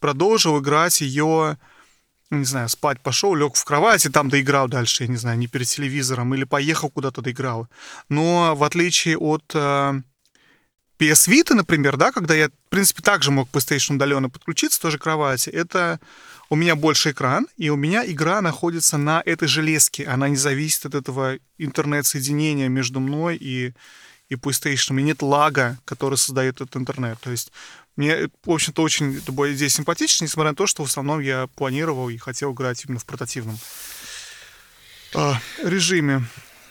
продолжил 0.00 0.60
играть 0.60 1.00
ее 1.00 1.58
не 2.30 2.44
знаю, 2.44 2.68
спать 2.68 3.00
пошел, 3.00 3.34
лег 3.34 3.54
в 3.54 3.64
кровать 3.64 4.06
и 4.06 4.08
там 4.08 4.28
доиграл 4.28 4.68
дальше, 4.68 5.04
я 5.04 5.08
не 5.08 5.16
знаю, 5.16 5.38
не 5.38 5.46
перед 5.46 5.68
телевизором, 5.68 6.34
или 6.34 6.44
поехал 6.44 6.90
куда-то 6.90 7.22
доиграл. 7.22 7.68
Но 8.08 8.54
в 8.56 8.64
отличие 8.64 9.18
от 9.18 9.44
э, 9.54 10.00
PS 10.98 11.28
Vita, 11.28 11.54
например, 11.54 11.96
да, 11.96 12.12
когда 12.12 12.34
я, 12.34 12.48
в 12.48 12.68
принципе, 12.70 13.02
также 13.02 13.30
мог 13.30 13.48
PlayStation 13.50 13.96
удаленно 13.96 14.30
подключиться, 14.30 14.80
тоже 14.80 14.98
кровати, 14.98 15.50
это 15.50 16.00
у 16.50 16.56
меня 16.56 16.76
больше 16.76 17.10
экран, 17.10 17.46
и 17.56 17.68
у 17.70 17.76
меня 17.76 18.04
игра 18.06 18.40
находится 18.40 18.96
на 18.96 19.22
этой 19.24 19.48
железке, 19.48 20.04
она 20.04 20.28
не 20.28 20.36
зависит 20.36 20.86
от 20.86 20.94
этого 20.94 21.38
интернет-соединения 21.58 22.68
между 22.68 23.00
мной 23.00 23.36
и, 23.36 23.74
и 24.28 24.34
PlayStation, 24.34 24.98
и 25.00 25.02
нет 25.02 25.22
лага, 25.22 25.78
который 25.84 26.16
создает 26.16 26.56
этот 26.60 26.76
интернет. 26.76 27.18
То 27.20 27.30
есть 27.30 27.50
мне, 27.96 28.28
в 28.44 28.50
общем-то, 28.50 28.82
очень 28.82 29.16
эта 29.16 29.32
идея 29.54 29.68
симпатична, 29.68 30.24
несмотря 30.24 30.50
на 30.50 30.56
то, 30.56 30.66
что 30.66 30.84
в 30.84 30.88
основном 30.88 31.20
я 31.20 31.46
планировал 31.46 32.08
и 32.08 32.16
хотел 32.16 32.52
играть 32.52 32.84
именно 32.84 32.98
в 32.98 33.06
портативном 33.06 33.58
э, 35.14 35.32
режиме. 35.62 36.24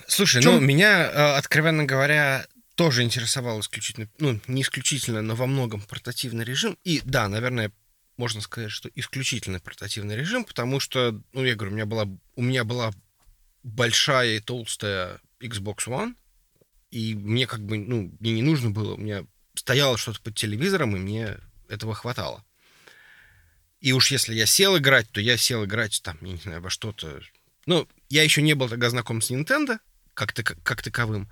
Слушай, 0.07 0.43
Чем... 0.43 0.55
ну, 0.55 0.59
меня, 0.59 1.03
э, 1.03 1.35
откровенно 1.37 1.85
говоря, 1.85 2.45
тоже 2.75 3.03
интересовал 3.03 3.59
исключительно, 3.61 4.09
ну, 4.19 4.39
не 4.47 4.63
исключительно, 4.63 5.21
но 5.21 5.35
во 5.35 5.47
многом 5.47 5.81
портативный 5.81 6.43
режим. 6.43 6.77
И 6.83 7.01
да, 7.05 7.27
наверное, 7.27 7.71
можно 8.17 8.41
сказать, 8.41 8.71
что 8.71 8.89
исключительно 8.93 9.59
портативный 9.59 10.15
режим, 10.15 10.43
потому 10.43 10.79
что, 10.79 11.21
ну, 11.33 11.43
я 11.43 11.55
говорю, 11.55 11.71
у 11.71 11.75
меня 11.75 11.85
была, 11.85 12.07
у 12.35 12.41
меня 12.41 12.63
была 12.63 12.91
большая 13.63 14.37
и 14.37 14.39
толстая 14.39 15.19
Xbox 15.39 15.87
One, 15.87 16.15
и 16.91 17.15
мне 17.15 17.47
как 17.47 17.61
бы, 17.61 17.77
ну, 17.77 18.15
мне 18.19 18.33
не 18.33 18.41
нужно 18.41 18.69
было, 18.69 18.95
у 18.95 18.97
меня 18.97 19.25
стояло 19.63 19.97
что-то 19.97 20.19
под 20.19 20.35
телевизором, 20.35 20.93
и 20.95 20.99
мне 20.99 21.37
этого 21.69 21.95
хватало. 21.95 22.43
И 23.79 23.93
уж 23.93 24.11
если 24.11 24.35
я 24.35 24.45
сел 24.45 24.77
играть, 24.77 25.09
то 25.09 25.21
я 25.21 25.37
сел 25.37 25.63
играть 25.63 26.01
там, 26.03 26.17
я 26.21 26.33
не 26.33 26.37
знаю, 26.37 26.61
во 26.61 26.69
что-то... 26.69 27.21
Ну, 27.65 27.87
я 28.09 28.23
еще 28.23 28.41
не 28.41 28.55
был 28.55 28.67
тогда 28.67 28.89
знаком 28.89 29.21
с 29.21 29.31
Nintendo 29.31 29.79
как, 30.13 30.33
-то, 30.33 30.43
как 30.63 30.81
таковым. 30.83 31.29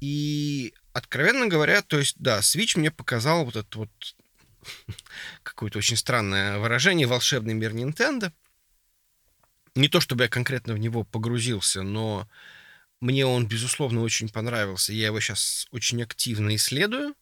И, 0.00 0.72
откровенно 0.94 1.48
говоря, 1.48 1.82
то 1.82 1.98
есть, 1.98 2.16
да, 2.18 2.38
Switch 2.38 2.78
мне 2.78 2.90
показал 2.90 3.44
вот 3.44 3.56
это 3.56 3.78
вот 3.78 3.90
какое-то 5.42 5.78
очень 5.78 5.98
странное 5.98 6.58
выражение 6.58 7.06
«волшебный 7.06 7.52
мир 7.52 7.74
Nintendo». 7.74 8.32
Не 9.74 9.88
то, 9.88 10.00
чтобы 10.00 10.24
я 10.24 10.28
конкретно 10.30 10.72
в 10.72 10.78
него 10.78 11.04
погрузился, 11.04 11.82
но 11.82 12.26
мне 13.00 13.26
он, 13.26 13.46
безусловно, 13.46 14.00
очень 14.00 14.30
понравился. 14.30 14.94
Я 14.94 15.06
его 15.06 15.20
сейчас 15.20 15.66
очень 15.70 16.02
активно 16.02 16.56
исследую. 16.56 17.14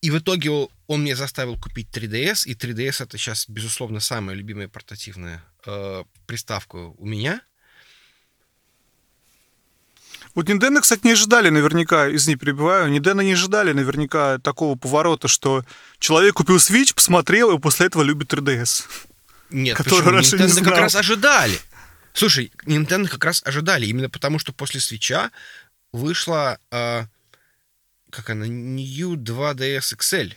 И 0.00 0.10
в 0.10 0.18
итоге 0.18 0.50
он 0.50 1.02
мне 1.02 1.16
заставил 1.16 1.56
купить 1.56 1.88
3DS, 1.92 2.46
и 2.46 2.54
3DS 2.54 3.02
это 3.02 3.18
сейчас, 3.18 3.48
безусловно, 3.48 4.00
самая 4.00 4.36
любимая 4.36 4.68
портативная 4.68 5.44
э, 5.66 6.04
приставка 6.26 6.76
у 6.76 7.04
меня. 7.04 7.40
Вот 10.34 10.48
Nintendo, 10.48 10.80
кстати, 10.80 11.00
не 11.04 11.12
ожидали 11.12 11.48
наверняка, 11.48 12.14
извини, 12.14 12.36
перебиваю, 12.36 12.92
Nintendo 12.94 13.24
не 13.24 13.32
ожидали 13.32 13.72
наверняка 13.72 14.38
такого 14.38 14.76
поворота, 14.76 15.26
что 15.26 15.64
человек 15.98 16.34
купил 16.34 16.56
Switch, 16.56 16.94
посмотрел, 16.94 17.56
и 17.56 17.60
после 17.60 17.86
этого 17.86 18.02
любит 18.02 18.32
3DS. 18.32 18.84
Нет, 19.50 19.76
который 19.76 20.12
раньше 20.12 20.36
не 20.36 20.44
Nintendo 20.44 20.48
знал. 20.48 20.64
как 20.72 20.78
раз 20.78 20.94
ожидали. 20.94 21.58
Слушай, 22.12 22.52
Nintendo 22.66 23.08
как 23.08 23.24
раз 23.24 23.42
ожидали, 23.44 23.86
именно 23.86 24.08
потому 24.08 24.38
что 24.38 24.52
после 24.52 24.80
свеча 24.80 25.30
вышла, 25.92 26.58
э, 26.70 27.04
как 28.10 28.30
она, 28.30 28.46
New 28.46 29.16
2DS 29.16 29.96
XL. 29.96 30.34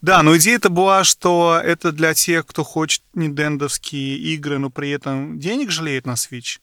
Да, 0.00 0.22
но 0.22 0.36
идея-то 0.36 0.70
была, 0.70 1.04
что 1.04 1.60
это 1.62 1.92
для 1.92 2.14
тех, 2.14 2.46
кто 2.46 2.64
хочет 2.64 3.02
нинтендовские 3.14 4.16
игры, 4.18 4.58
но 4.58 4.70
при 4.70 4.90
этом 4.90 5.38
денег 5.38 5.70
жалеет 5.70 6.06
на 6.06 6.12
Switch. 6.12 6.58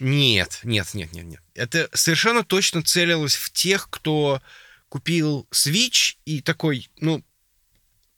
Нет, 0.00 0.60
нет, 0.64 0.92
нет, 0.94 1.12
нет, 1.12 1.24
нет. 1.24 1.40
Это 1.54 1.88
совершенно 1.92 2.42
точно 2.42 2.82
целилось 2.82 3.36
в 3.36 3.52
тех, 3.52 3.88
кто 3.90 4.42
купил 4.88 5.46
Switch 5.50 6.16
и 6.24 6.40
такой, 6.40 6.88
ну, 6.98 7.22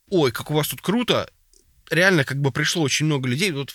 ой, 0.08 0.32
как 0.32 0.50
у 0.50 0.54
вас 0.54 0.68
тут 0.68 0.80
круто. 0.80 1.30
Реально, 1.90 2.24
как 2.24 2.40
бы 2.40 2.50
пришло 2.50 2.82
очень 2.82 3.06
много 3.06 3.28
людей. 3.28 3.52
Вот 3.52 3.72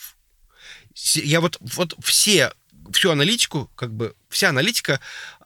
я 1.15 1.41
вот, 1.41 1.57
вот 1.61 1.95
все, 2.03 2.53
всю 2.91 3.11
аналитику, 3.11 3.69
как 3.75 3.91
бы 3.93 4.15
вся 4.29 4.49
аналитика 4.49 4.99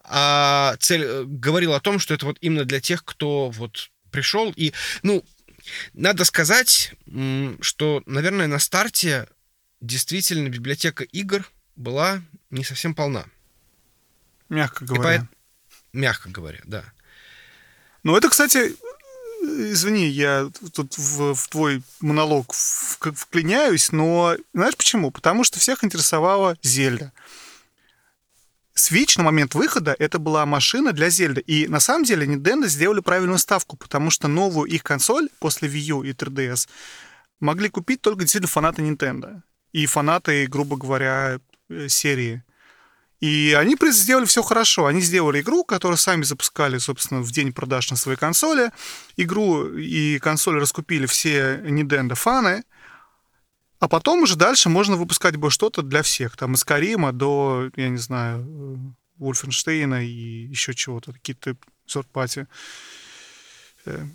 а, 0.04 0.76
цель, 0.80 1.02
э, 1.04 1.24
говорила 1.24 1.76
о 1.76 1.80
том, 1.80 1.98
что 1.98 2.14
это 2.14 2.26
вот 2.26 2.38
именно 2.40 2.64
для 2.64 2.80
тех, 2.80 3.04
кто 3.04 3.50
вот 3.50 3.90
пришел. 4.10 4.52
И, 4.56 4.72
ну, 5.02 5.24
надо 5.94 6.24
сказать, 6.24 6.94
что, 7.60 8.02
наверное, 8.06 8.46
на 8.46 8.58
старте 8.60 9.26
действительно 9.80 10.48
библиотека 10.48 11.02
игр 11.04 11.44
была 11.74 12.22
не 12.50 12.62
совсем 12.64 12.94
полна. 12.94 13.26
Мягко 14.48 14.84
И 14.84 14.86
говоря. 14.86 15.02
поэт- 15.20 15.26
Мягко 15.92 16.28
говоря, 16.30 16.60
да. 16.64 16.84
Ну, 18.04 18.16
это, 18.16 18.28
кстати, 18.28 18.76
извини, 19.42 20.08
я 20.08 20.50
тут 20.72 20.96
в, 20.98 21.34
в 21.34 21.48
твой 21.48 21.82
монолог 22.00 22.52
вклиняюсь, 22.52 23.92
но 23.92 24.36
знаешь 24.54 24.76
почему? 24.76 25.10
Потому 25.10 25.44
что 25.44 25.58
всех 25.58 25.84
интересовала 25.84 26.56
Зельда. 26.62 27.12
Switch 28.76 29.16
на 29.16 29.24
момент 29.24 29.54
выхода 29.54 29.96
это 29.98 30.18
была 30.18 30.44
машина 30.44 30.92
для 30.92 31.08
Зельды. 31.08 31.40
И 31.40 31.66
на 31.66 31.80
самом 31.80 32.04
деле 32.04 32.26
Nintendo 32.26 32.68
сделали 32.68 33.00
правильную 33.00 33.38
ставку, 33.38 33.76
потому 33.76 34.10
что 34.10 34.28
новую 34.28 34.70
их 34.70 34.82
консоль 34.82 35.30
после 35.38 35.68
Wii 35.68 35.96
U 35.96 36.02
и 36.02 36.12
3DS 36.12 36.68
могли 37.40 37.70
купить 37.70 38.02
только 38.02 38.22
действительно 38.22 38.48
фанаты 38.48 38.82
Nintendo. 38.82 39.40
И 39.72 39.86
фанаты, 39.86 40.46
грубо 40.46 40.76
говоря, 40.76 41.40
э, 41.70 41.88
серии. 41.88 42.42
И 43.20 43.56
они 43.58 43.76
сделали 43.90 44.26
все 44.26 44.42
хорошо. 44.42 44.86
Они 44.86 45.00
сделали 45.00 45.40
игру, 45.40 45.64
которую 45.64 45.96
сами 45.96 46.22
запускали, 46.22 46.78
собственно, 46.78 47.22
в 47.22 47.30
день 47.32 47.52
продаж 47.52 47.90
на 47.90 47.96
своей 47.96 48.18
консоли. 48.18 48.70
Игру 49.16 49.68
и 49.68 50.18
консоль 50.18 50.60
раскупили 50.60 51.06
все 51.06 51.60
Nintendo 51.64 52.14
фаны. 52.14 52.64
А 53.78 53.88
потом 53.88 54.22
уже 54.22 54.36
дальше 54.36 54.68
можно 54.68 54.96
выпускать 54.96 55.36
бы 55.36 55.50
что-то 55.50 55.82
для 55.82 56.02
всех. 56.02 56.36
Там 56.36 56.54
из 56.54 56.64
Карима 56.64 57.12
до, 57.12 57.70
я 57.76 57.88
не 57.88 57.98
знаю, 57.98 58.42
э, 58.42 58.76
Вольфенштейна 59.18 60.04
и 60.04 60.46
еще 60.48 60.74
чего-то. 60.74 61.12
Какие-то 61.12 61.56
сорт-пати 61.86 62.46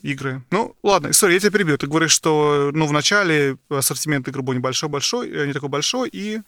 игры. 0.01 0.43
Ну, 0.51 0.75
ладно, 0.83 1.13
сори, 1.13 1.33
я 1.33 1.39
тебя 1.39 1.51
перебью. 1.51 1.77
Ты 1.77 1.87
говоришь, 1.87 2.11
что 2.11 2.71
ну, 2.73 2.85
в 2.85 2.91
начале 2.91 3.57
ассортимент 3.69 4.27
игр 4.27 4.41
был 4.41 4.53
небольшой-большой, 4.53 5.29
э, 5.29 5.47
не 5.47 5.53
такой 5.53 5.69
большой, 5.69 6.09
и 6.11 6.41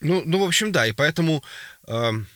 Ну, 0.00 0.22
ну, 0.24 0.38
в 0.38 0.44
общем, 0.44 0.72
да, 0.72 0.86
и 0.86 0.92
поэтому 0.92 1.42
эм, 1.86 2.26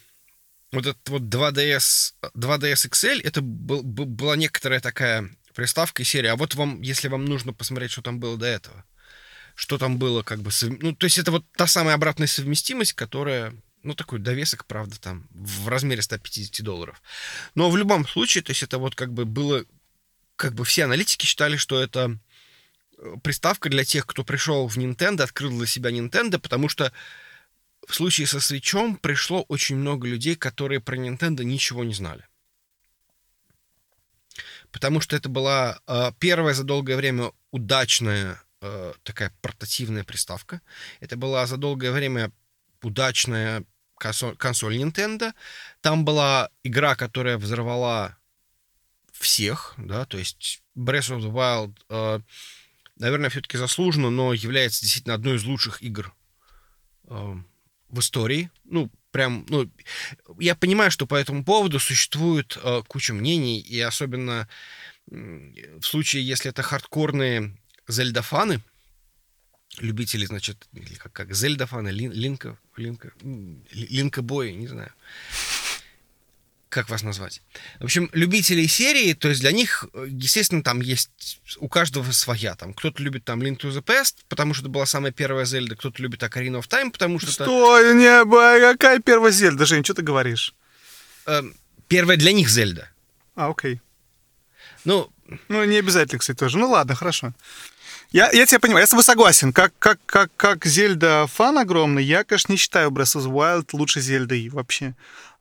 вот 0.72 0.86
этот 0.86 1.08
вот 1.08 1.22
2DS, 1.22 2.14
2DS 2.34 2.88
XL, 2.88 3.20
это 3.22 3.40
был- 3.40 3.82
бу- 3.82 4.04
была 4.04 4.36
некоторая 4.36 4.80
такая 4.80 5.30
приставка 5.54 6.02
и 6.02 6.04
серия. 6.04 6.32
А 6.32 6.36
вот 6.36 6.54
вам, 6.54 6.82
если 6.82 7.08
вам 7.08 7.24
нужно 7.24 7.52
посмотреть, 7.52 7.92
что 7.92 8.02
там 8.02 8.18
было 8.20 8.36
до 8.36 8.46
этого, 8.46 8.84
что 9.54 9.78
там 9.78 9.98
было 9.98 10.22
как 10.22 10.40
бы... 10.42 10.50
сов- 10.50 10.76
Ну, 10.80 10.94
то 10.94 11.04
есть 11.04 11.18
это 11.18 11.30
вот 11.30 11.44
та 11.56 11.66
самая 11.66 11.94
обратная 11.94 12.26
совместимость, 12.26 12.92
которая, 12.92 13.54
ну, 13.82 13.94
такой 13.94 14.18
довесок, 14.18 14.66
правда, 14.66 15.00
там, 15.00 15.28
в 15.30 15.68
размере 15.68 16.02
150 16.02 16.62
долларов. 16.64 17.00
Но 17.54 17.70
в 17.70 17.76
любом 17.76 18.06
случае, 18.06 18.42
то 18.42 18.50
есть 18.50 18.62
это 18.62 18.78
вот 18.78 18.94
как 18.94 19.12
бы 19.12 19.24
было... 19.24 19.64
Как 20.36 20.54
бы 20.54 20.64
все 20.64 20.84
аналитики 20.84 21.24
считали, 21.26 21.56
что 21.56 21.80
это 21.80 22.18
э, 22.98 23.14
приставка 23.22 23.68
для 23.70 23.84
тех, 23.84 24.04
кто 24.04 24.24
пришел 24.24 24.66
в 24.66 24.76
Nintendo, 24.76 25.22
открыл 25.22 25.56
для 25.56 25.66
себя 25.66 25.90
Nintendo, 25.92 26.40
потому 26.40 26.68
что 26.68 26.92
в 27.88 27.94
случае 27.94 28.26
со 28.26 28.40
свечом 28.40 28.96
пришло 28.96 29.42
очень 29.42 29.76
много 29.76 30.08
людей, 30.08 30.36
которые 30.36 30.80
про 30.80 30.96
Nintendo 30.96 31.44
ничего 31.44 31.84
не 31.84 31.94
знали. 31.94 32.26
Потому 34.70 35.00
что 35.00 35.14
это 35.14 35.28
была 35.28 35.78
э, 35.86 36.10
первая 36.18 36.54
за 36.54 36.64
долгое 36.64 36.96
время 36.96 37.30
удачная 37.52 38.42
э, 38.60 38.94
такая 39.04 39.32
портативная 39.40 40.02
приставка. 40.02 40.60
Это 41.00 41.16
была 41.16 41.46
за 41.46 41.56
долгое 41.56 41.92
время 41.92 42.32
удачная 42.82 43.64
консоль, 43.98 44.36
консоль 44.36 44.76
Nintendo. 44.76 45.32
Там 45.80 46.04
была 46.04 46.50
игра, 46.64 46.96
которая 46.96 47.38
взорвала 47.38 48.16
всех, 49.12 49.74
да, 49.78 50.04
то 50.06 50.18
есть 50.18 50.62
Breath 50.76 51.16
of 51.16 51.20
the 51.20 51.32
Wild, 51.32 51.76
э, 51.88 52.20
наверное, 52.96 53.30
все-таки 53.30 53.56
заслуженно, 53.56 54.10
но 54.10 54.32
является 54.32 54.80
действительно 54.82 55.14
одной 55.14 55.36
из 55.36 55.44
лучших 55.44 55.82
игр 55.82 56.12
э, 57.04 57.34
в 57.88 58.00
истории. 58.00 58.50
Ну, 58.64 58.90
прям, 59.10 59.46
ну, 59.48 59.70
я 60.38 60.54
понимаю, 60.54 60.90
что 60.90 61.06
по 61.06 61.14
этому 61.14 61.44
поводу 61.44 61.78
существует 61.78 62.58
э, 62.62 62.82
куча 62.86 63.14
мнений, 63.14 63.60
и 63.60 63.80
особенно 63.80 64.48
м, 65.10 65.54
в 65.80 65.84
случае, 65.84 66.26
если 66.26 66.50
это 66.50 66.62
хардкорные 66.62 67.56
зельдофаны, 67.88 68.60
любители, 69.78 70.24
значит, 70.26 70.66
или 70.72 70.94
как, 70.94 71.12
как 71.12 71.34
зельдофаны, 71.34 71.88
лин, 71.88 72.12
линка, 72.12 72.58
линка, 72.76 73.12
линкобои, 73.72 74.52
не 74.52 74.66
знаю. 74.66 74.92
Как 76.74 76.88
вас 76.88 77.04
назвать? 77.04 77.40
В 77.78 77.84
общем, 77.84 78.10
любителей 78.12 78.66
серии, 78.66 79.12
то 79.12 79.28
есть 79.28 79.40
для 79.40 79.52
них, 79.52 79.84
естественно, 80.08 80.60
там 80.60 80.80
есть 80.80 81.40
у 81.58 81.68
каждого 81.68 82.10
своя. 82.10 82.56
Там 82.56 82.74
кто-то 82.74 83.00
любит 83.00 83.24
там 83.24 83.40
Link 83.40 83.58
to 83.60 83.70
the 83.70 83.80
Past, 83.80 84.16
потому 84.28 84.54
что 84.54 84.64
это 84.64 84.70
была 84.70 84.84
самая 84.84 85.12
первая 85.12 85.44
Зельда, 85.44 85.76
кто-то 85.76 86.02
любит 86.02 86.24
Ocarina 86.24 86.60
of 86.60 86.68
Time, 86.68 86.90
потому 86.90 87.20
что 87.20 87.30
это 87.30 87.44
Стой, 87.44 87.94
не, 87.94 88.24
какая 88.72 88.98
первая 88.98 89.30
Зельда, 89.30 89.66
Жень, 89.66 89.84
что 89.84 89.94
ты 89.94 90.02
говоришь? 90.02 90.52
э, 91.26 91.42
первая 91.86 92.16
для 92.16 92.32
них 92.32 92.48
Зельда. 92.50 92.88
А, 93.36 93.50
окей. 93.50 93.80
Ну, 94.84 95.08
Ну, 95.46 95.62
не 95.62 95.76
обязательно, 95.76 96.18
кстати, 96.18 96.36
тоже. 96.36 96.58
Ну, 96.58 96.68
ладно, 96.68 96.96
хорошо. 96.96 97.34
Я, 98.10 98.30
я 98.32 98.46
тебя 98.46 98.58
понимаю, 98.58 98.82
я 98.82 98.86
с 98.88 98.90
тобой 98.90 99.04
согласен. 99.04 99.52
Как, 99.52 99.72
как, 99.78 99.98
как, 100.06 100.30
как 100.36 100.64
Зельда 100.64 101.28
фан 101.28 101.56
огромный, 101.56 102.02
я, 102.02 102.24
конечно, 102.24 102.50
не 102.52 102.58
считаю 102.58 102.90
Breath 102.90 103.16
of 103.16 103.26
the 103.26 103.32
Wild 103.32 103.68
лучшей 103.72 104.02
Зельдой 104.02 104.48
вообще. 104.48 104.94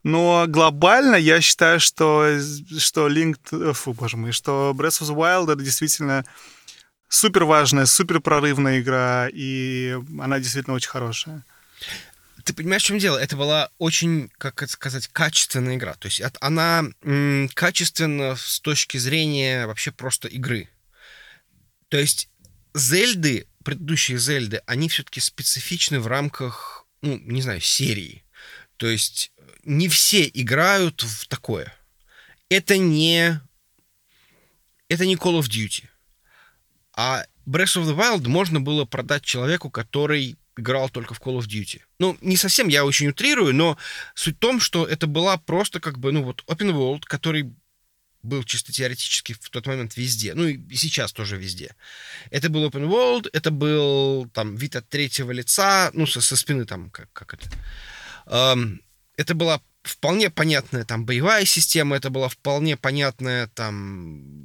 Но 0.03 0.45
глобально 0.47 1.15
я 1.15 1.39
считаю, 1.39 1.79
что, 1.79 2.37
что 2.77 3.07
Link... 3.07 3.37
to- 3.49 3.73
Фу, 3.73 3.93
боже 3.93 4.17
мой, 4.17 4.33
что 4.33 4.73
Breath 4.75 5.01
of 5.01 5.09
the 5.09 5.15
Wild 5.15 5.51
это 5.51 5.63
действительно 5.63 6.25
супер 7.07 7.45
важная, 7.45 7.85
супер 7.85 8.19
прорывная 8.19 8.81
игра, 8.81 9.29
и 9.31 9.97
она 10.19 10.39
действительно 10.39 10.75
очень 10.75 10.89
хорошая. 10.89 11.45
ты 12.43 12.53
понимаешь, 12.53 12.83
в 12.83 12.87
чем 12.87 12.97
дело? 12.97 13.17
Это 13.17 13.37
была 13.37 13.69
очень, 13.77 14.29
как 14.37 14.61
это 14.61 14.73
сказать, 14.73 15.07
качественная 15.07 15.75
игра. 15.75 15.93
То 15.93 16.07
есть 16.07 16.21
она 16.41 16.83
м, 17.03 17.49
качественна 17.53 18.35
с 18.35 18.59
точки 18.59 18.97
зрения 18.97 19.67
вообще 19.67 19.91
просто 19.91 20.27
игры. 20.27 20.67
То 21.87 21.97
есть 21.97 22.27
Зельды, 22.73 23.47
предыдущие 23.63 24.17
Зельды, 24.17 24.61
они 24.65 24.89
все-таки 24.89 25.21
специфичны 25.21 25.99
в 26.01 26.07
рамках, 26.07 26.85
ну, 27.01 27.17
не 27.19 27.41
знаю, 27.41 27.61
серии. 27.61 28.25
То 28.77 28.87
есть 28.87 29.31
э, 29.37 29.41
не 29.63 29.87
все 29.87 30.29
играют 30.33 31.03
в 31.03 31.27
такое. 31.27 31.73
Это 32.49 32.77
не... 32.77 33.39
Это 34.89 35.05
не 35.05 35.15
Call 35.15 35.39
of 35.39 35.49
Duty. 35.49 35.85
А 36.95 37.25
Breath 37.45 37.81
of 37.81 37.85
the 37.85 37.97
Wild 37.97 38.27
можно 38.27 38.61
было 38.61 38.85
продать 38.85 39.23
человеку, 39.23 39.69
который 39.69 40.37
играл 40.55 40.89
только 40.89 41.13
в 41.13 41.19
Call 41.19 41.39
of 41.39 41.47
Duty. 41.47 41.81
Ну, 41.99 42.17
не 42.21 42.37
совсем, 42.37 42.67
я 42.67 42.85
очень 42.85 43.07
утрирую, 43.07 43.53
но 43.53 43.77
суть 44.15 44.35
в 44.35 44.39
том, 44.39 44.59
что 44.59 44.85
это 44.85 45.07
была 45.07 45.37
просто 45.37 45.79
как 45.79 45.97
бы, 45.99 46.11
ну 46.11 46.23
вот, 46.23 46.43
open 46.47 46.71
world, 46.71 47.01
который 47.05 47.53
был 48.21 48.43
чисто 48.43 48.71
теоретически 48.71 49.33
в 49.33 49.49
тот 49.49 49.67
момент 49.67 49.97
везде, 49.97 50.33
ну 50.33 50.47
и 50.47 50.75
сейчас 50.75 51.11
тоже 51.11 51.37
везде. 51.37 51.75
Это 52.29 52.49
был 52.49 52.65
open 52.65 52.87
world, 52.87 53.29
это 53.33 53.51
был 53.51 54.29
там 54.29 54.55
вид 54.55 54.75
от 54.75 54.87
третьего 54.87 55.31
лица, 55.31 55.91
ну 55.93 56.07
со, 56.07 56.21
со 56.21 56.37
спины 56.37 56.65
там, 56.65 56.89
как, 56.89 57.11
как 57.11 57.33
это. 57.33 57.49
Это 58.25 59.35
была 59.35 59.61
вполне 59.83 60.29
понятная 60.29 60.85
там 60.85 61.05
боевая 61.05 61.45
система, 61.45 61.95
это 61.97 62.09
была 62.09 62.29
вполне 62.29 62.77
понятная 62.77 63.47
там 63.47 64.43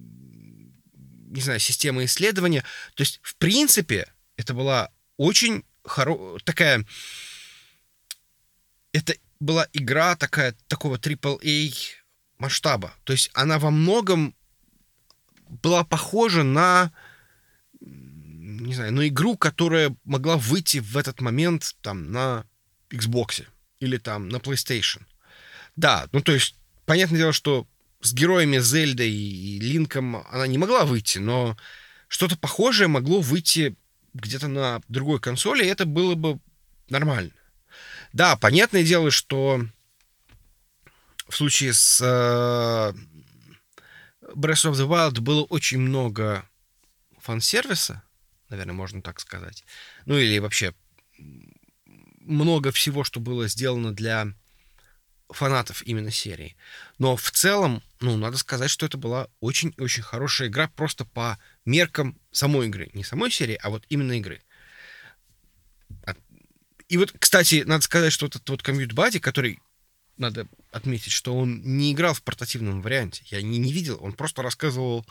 не 1.31 1.41
знаю, 1.41 1.61
система 1.61 2.05
исследования. 2.05 2.63
То 2.95 3.03
есть, 3.03 3.21
в 3.23 3.37
принципе, 3.37 4.11
это 4.37 4.55
была 4.55 4.91
очень 5.17 5.65
хоро... 5.85 6.39
такая... 6.45 6.85
Это 8.93 9.15
была 9.39 9.69
игра 9.73 10.17
такая, 10.17 10.55
такого 10.67 10.97
AAA 10.97 11.75
масштаба. 12.39 12.95
То 13.05 13.13
есть 13.13 13.31
она 13.35 13.59
во 13.59 13.71
многом 13.71 14.35
была 15.49 15.85
похожа 15.85 16.43
на 16.43 16.93
не 17.81 18.75
знаю, 18.75 18.93
на 18.93 19.07
игру, 19.07 19.37
которая 19.37 19.95
могла 20.05 20.37
выйти 20.37 20.79
в 20.79 20.97
этот 20.97 21.21
момент 21.21 21.77
там 21.81 22.11
на 22.11 22.45
Xbox 22.91 23.47
или 23.81 23.97
там 23.97 24.29
на 24.29 24.37
PlayStation. 24.37 25.03
Да, 25.77 26.09
ну 26.13 26.21
то 26.21 26.33
есть, 26.33 26.57
понятное 26.87 27.19
дело, 27.19 27.33
что 27.33 27.67
с 28.01 28.13
героями 28.13 28.59
Зельда 28.59 29.05
и 29.05 29.59
Линком 29.61 30.17
она 30.31 30.47
не 30.47 30.59
могла 30.59 30.85
выйти, 30.85 31.19
но 31.19 31.57
что-то 32.09 32.37
похожее 32.37 32.89
могло 32.89 33.21
выйти 33.21 33.77
где-то 34.15 34.49
на 34.49 34.81
другой 34.89 35.21
консоли, 35.21 35.65
и 35.65 35.69
это 35.69 35.87
было 35.87 36.15
бы 36.15 36.39
нормально. 36.89 37.33
Да, 38.13 38.37
понятное 38.37 38.83
дело, 38.83 39.11
что 39.11 39.61
в 41.29 41.37
случае 41.37 41.75
с 41.75 42.01
uh, 42.01 42.97
Breath 44.35 44.71
of 44.71 44.73
the 44.73 44.89
Wild 44.89 45.21
было 45.21 45.45
очень 45.45 45.79
много 45.79 46.49
фан-сервиса, 47.21 48.03
наверное, 48.49 48.75
можно 48.75 49.03
так 49.03 49.21
сказать. 49.21 49.65
Ну 50.07 50.17
или 50.17 50.39
вообще 50.39 50.75
много 52.29 52.71
всего, 52.73 53.05
что 53.05 53.21
было 53.21 53.49
сделано 53.49 53.93
для 53.93 54.29
фанатов 55.29 55.83
именно 55.87 56.11
серии. 56.11 56.57
Но 56.99 57.17
в 57.17 57.31
целом, 57.31 57.83
ну, 58.01 58.17
надо 58.17 58.39
сказать, 58.39 58.71
что 58.71 58.87
это 58.87 58.97
была 58.97 59.29
очень-очень 59.41 60.03
хорошая 60.03 60.49
игра 60.49 60.69
просто 60.69 61.05
по 61.05 61.39
меркам 61.65 62.19
самой 62.31 62.67
игры. 62.69 62.91
Не 62.95 63.05
самой 63.05 63.31
серии, 63.31 63.59
а 63.63 63.71
вот 63.71 63.85
именно 63.89 64.13
игры. 64.13 64.43
И 66.89 66.97
вот, 66.97 67.13
кстати, 67.19 67.65
надо 67.67 67.85
сказать, 67.85 68.13
что 68.13 68.27
этот 68.27 68.49
вот 68.49 68.63
Commute 68.63 68.95
Buddy, 68.95 69.21
который, 69.21 69.61
надо 70.17 70.49
отметить, 70.73 71.13
что 71.13 71.37
он 71.37 71.61
не 71.63 71.93
играл 71.93 72.15
в 72.15 72.23
портативном 72.23 72.81
варианте. 72.81 73.23
Я 73.27 73.43
не, 73.43 73.59
не 73.59 73.73
видел, 73.73 73.99
он 74.01 74.15
просто 74.15 74.43
рассказывал 74.43 75.07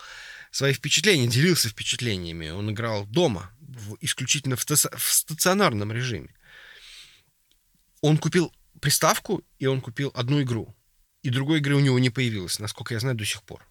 свои 0.51 0.73
впечатления, 0.73 1.27
делился 1.27 1.69
впечатлениями. 1.69 2.49
Он 2.49 2.71
играл 2.71 3.05
дома, 3.05 3.51
в, 3.59 3.95
исключительно 4.01 4.55
в, 4.55 4.65
в 4.65 5.13
стационарном 5.13 5.91
режиме. 5.91 6.33
Он 8.07 8.17
купил 8.17 8.53
приставку, 8.79 9.43
и 9.59 9.65
он 9.65 9.81
купил 9.81 10.13
одну 10.15 10.41
игру. 10.41 10.73
И 11.23 11.29
другой 11.29 11.57
игры 11.57 11.75
у 11.75 11.81
него 11.81 11.99
не 11.99 12.09
появилось, 12.09 12.57
насколько 12.57 12.93
я 12.93 13.01
знаю, 13.01 13.17
до 13.17 13.25
сих 13.25 13.43
пор. 13.43 13.67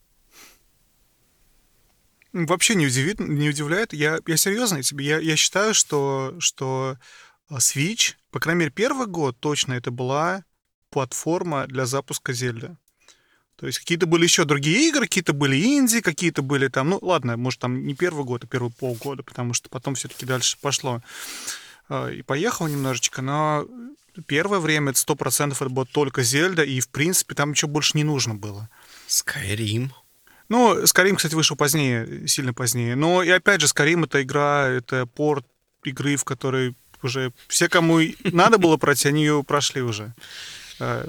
Вообще 2.34 2.74
не, 2.74 2.86
удивит, 2.86 3.18
не 3.18 3.48
удивляет. 3.48 3.94
Я, 3.94 4.18
я 4.26 4.36
серьезно 4.36 4.82
тебе, 4.82 5.06
я, 5.06 5.18
я 5.20 5.36
считаю, 5.36 5.72
что, 5.72 6.34
что 6.38 6.98
а, 7.48 7.56
Switch, 7.60 8.16
по 8.30 8.38
крайней 8.38 8.60
мере, 8.60 8.70
первый 8.70 9.06
год 9.06 9.40
точно 9.40 9.72
это 9.72 9.90
была 9.90 10.44
платформа 10.90 11.66
для 11.66 11.86
запуска 11.86 12.34
Зельда. 12.34 12.76
То 13.56 13.66
есть 13.66 13.78
какие-то 13.78 14.04
были 14.04 14.24
еще 14.24 14.44
другие 14.44 14.90
игры, 14.90 15.06
какие-то 15.06 15.32
были 15.32 15.56
инди, 15.56 16.02
какие-то 16.02 16.42
были 16.42 16.68
там, 16.68 16.90
ну 16.90 16.98
ладно, 17.00 17.38
может 17.38 17.60
там 17.60 17.86
не 17.86 17.94
первый 17.94 18.26
год, 18.26 18.44
а 18.44 18.46
первый 18.46 18.70
полгода, 18.70 19.22
потому 19.22 19.54
что 19.54 19.70
потом 19.70 19.94
все-таки 19.94 20.26
дальше 20.26 20.58
пошло 20.60 21.02
э, 21.88 22.16
и 22.16 22.22
поехало 22.22 22.68
немножечко, 22.68 23.22
но 23.22 23.66
первое 24.26 24.58
время 24.58 24.90
это 24.90 24.98
сто 24.98 25.14
процентов 25.14 25.62
это 25.62 25.70
было 25.70 25.86
только 25.86 26.22
Зельда, 26.22 26.62
и 26.62 26.80
в 26.80 26.88
принципе 26.88 27.34
там 27.34 27.50
ничего 27.50 27.70
больше 27.70 27.92
не 27.96 28.04
нужно 28.04 28.34
было. 28.34 28.68
Skyrim. 29.08 29.90
Ну, 30.48 30.82
Skyrim, 30.84 31.16
кстати, 31.16 31.34
вышел 31.34 31.56
позднее, 31.56 32.26
сильно 32.28 32.54
позднее. 32.54 32.94
Но 32.94 33.22
и 33.22 33.30
опять 33.30 33.60
же, 33.60 33.66
Skyrim 33.66 34.04
это 34.04 34.22
игра, 34.22 34.68
это 34.68 35.06
порт 35.06 35.46
игры, 35.84 36.16
в 36.16 36.24
которой 36.24 36.76
уже 37.02 37.32
все, 37.48 37.68
кому 37.68 38.00
надо 38.24 38.58
было 38.58 38.76
пройти, 38.76 39.08
они 39.08 39.22
ее 39.22 39.44
прошли 39.44 39.82
уже. 39.82 40.14
Э, 40.78 41.08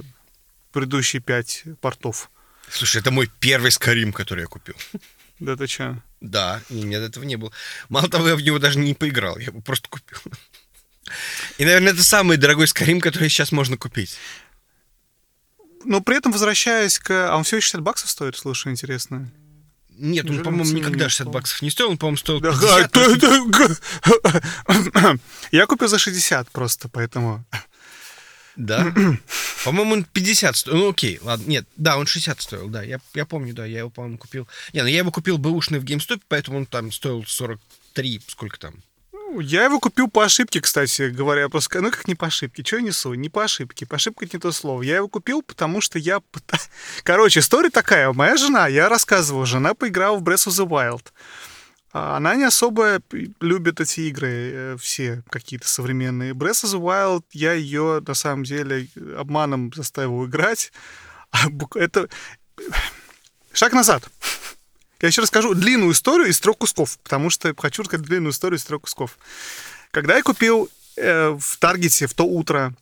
предыдущие 0.72 1.22
пять 1.22 1.64
портов. 1.82 2.30
Слушай, 2.70 3.02
это 3.02 3.12
мой 3.12 3.30
первый 3.40 3.72
Скарим, 3.72 4.14
который 4.14 4.42
я 4.42 4.48
купил. 4.48 4.76
Да 5.40 5.56
ты 5.56 5.68
что? 5.68 6.02
Да, 6.20 6.62
и 6.70 6.82
нет, 6.82 7.02
этого 7.02 7.24
не 7.24 7.36
было. 7.36 7.52
Мало 7.90 8.10
того, 8.10 8.28
я 8.28 8.36
в 8.36 8.42
него 8.42 8.58
даже 8.60 8.80
не 8.80 8.94
поиграл, 8.94 9.38
я 9.38 9.46
его 9.46 9.62
просто 9.62 9.88
купил. 9.88 10.18
И, 11.58 11.66
наверное, 11.66 11.94
это 11.94 12.04
самый 12.04 12.38
дорогой 12.38 12.68
Скарим, 12.68 13.00
который 13.00 13.30
сейчас 13.30 13.52
можно 13.52 13.78
купить. 13.78 14.18
Но 15.84 16.02
при 16.02 16.18
этом, 16.18 16.32
возвращаясь 16.32 17.00
к... 17.00 17.30
А 17.30 17.38
он 17.38 17.44
всего 17.44 17.62
60 17.62 17.82
баксов 17.82 18.10
стоит, 18.10 18.36
слушай, 18.36 18.72
интересно. 18.72 19.30
Нет, 19.98 20.30
он, 20.30 20.44
по-моему, 20.44 20.72
никогда 20.72 21.10
60 21.10 21.28
баксов 21.30 21.62
не 21.62 21.72
стоил, 21.72 21.92
он, 21.92 21.98
по-моему, 21.98 22.18
стоил 22.18 22.42
50. 22.42 22.94
Я 25.52 25.66
купил 25.66 25.88
за 25.88 25.98
60 25.98 26.52
просто, 26.52 26.90
поэтому... 26.90 27.46
Да? 28.58 28.92
По-моему, 29.64 29.94
он 29.94 30.04
50 30.04 30.58
стоил. 30.58 30.78
Ну, 30.78 30.90
окей, 30.90 31.20
ладно. 31.22 31.48
Нет, 31.48 31.68
да, 31.78 31.98
он 31.98 32.08
60 32.08 32.42
стоил, 32.42 32.68
да. 32.70 32.82
Я, 32.82 33.00
я 33.14 33.26
помню, 33.26 33.54
да, 33.54 33.66
я 33.66 33.80
его, 33.80 33.90
по-моему, 33.92 34.18
купил. 34.18 34.48
Не, 34.74 34.82
ну 34.82 34.88
я 34.88 34.98
его 34.98 35.12
купил 35.12 35.38
бэушный 35.38 35.80
в 35.80 35.84
GameStop, 35.84 36.22
поэтому 36.28 36.58
он 36.58 36.66
там 36.66 36.92
стоил 36.92 37.24
43, 37.26 38.22
сколько 38.28 38.58
там? 38.58 38.82
Ну, 39.30 39.42
я 39.42 39.66
его 39.66 39.80
купил 39.80 40.08
по 40.10 40.24
ошибке, 40.24 40.62
кстати 40.62 41.10
говоря. 41.10 41.50
Просто, 41.50 41.82
ну 41.82 41.92
как 41.92 42.08
не 42.08 42.16
по 42.16 42.28
ошибке? 42.28 42.64
Что 42.66 42.78
я 42.78 42.82
несу? 42.82 43.14
Не 43.14 43.30
по 43.30 43.44
ошибке. 43.44 43.86
По 43.86 43.98
ошибке 43.98 44.26
это 44.26 44.38
не 44.38 44.42
то 44.42 44.52
слово. 44.52 44.82
Я 44.84 44.98
его 44.98 45.10
купил, 45.10 45.42
потому 45.42 45.82
что 45.82 46.00
я... 46.00 46.22
Короче, 47.04 47.42
история 47.42 47.70
такая. 47.70 48.12
Моя 48.14 48.38
жена, 48.38 48.68
я 48.68 48.88
рассказывал, 48.88 49.46
жена 49.46 49.74
поиграла 49.74 50.18
в 50.18 50.24
Breath 50.24 50.48
of 50.48 50.54
the 50.54 50.68
Wild. 50.68 51.08
А 51.92 52.18
она 52.18 52.36
не 52.36 52.46
особо 52.46 53.02
любит 53.42 53.82
эти 53.82 54.02
игры 54.02 54.30
э, 54.30 54.78
все 54.80 55.24
какие-то 55.30 55.68
современные. 55.68 56.34
Breath 56.34 56.64
of 56.64 56.78
the 56.78 56.82
Wild, 56.82 57.24
я 57.34 57.54
ее 57.54 58.02
на 58.08 58.14
самом 58.14 58.46
деле 58.46 58.88
обманом 59.18 59.72
заставил 59.76 60.26
играть. 60.26 60.72
А 61.32 61.50
это... 61.76 62.08
Шаг 63.52 63.74
назад. 63.74 64.10
Я 65.02 65.10
еще 65.10 65.22
расскажу 65.22 65.54
длинную 65.54 65.92
историю 65.92 66.28
из 66.28 66.40
трех 66.40 66.58
кусков, 66.58 66.98
потому 67.00 67.30
что 67.30 67.54
хочу 67.58 67.84
рассказать 67.84 68.06
длинную 68.06 68.32
историю 68.32 68.58
из 68.58 68.64
трех 68.66 68.82
кусков. 68.82 69.18
Когда 69.92 70.16
я 70.18 70.24
купил 70.24 70.70
э, 70.96 71.30
в 71.30 71.58
Таргете 71.60 72.08
в 72.08 72.14
то 72.14 72.24
утро 72.24 72.74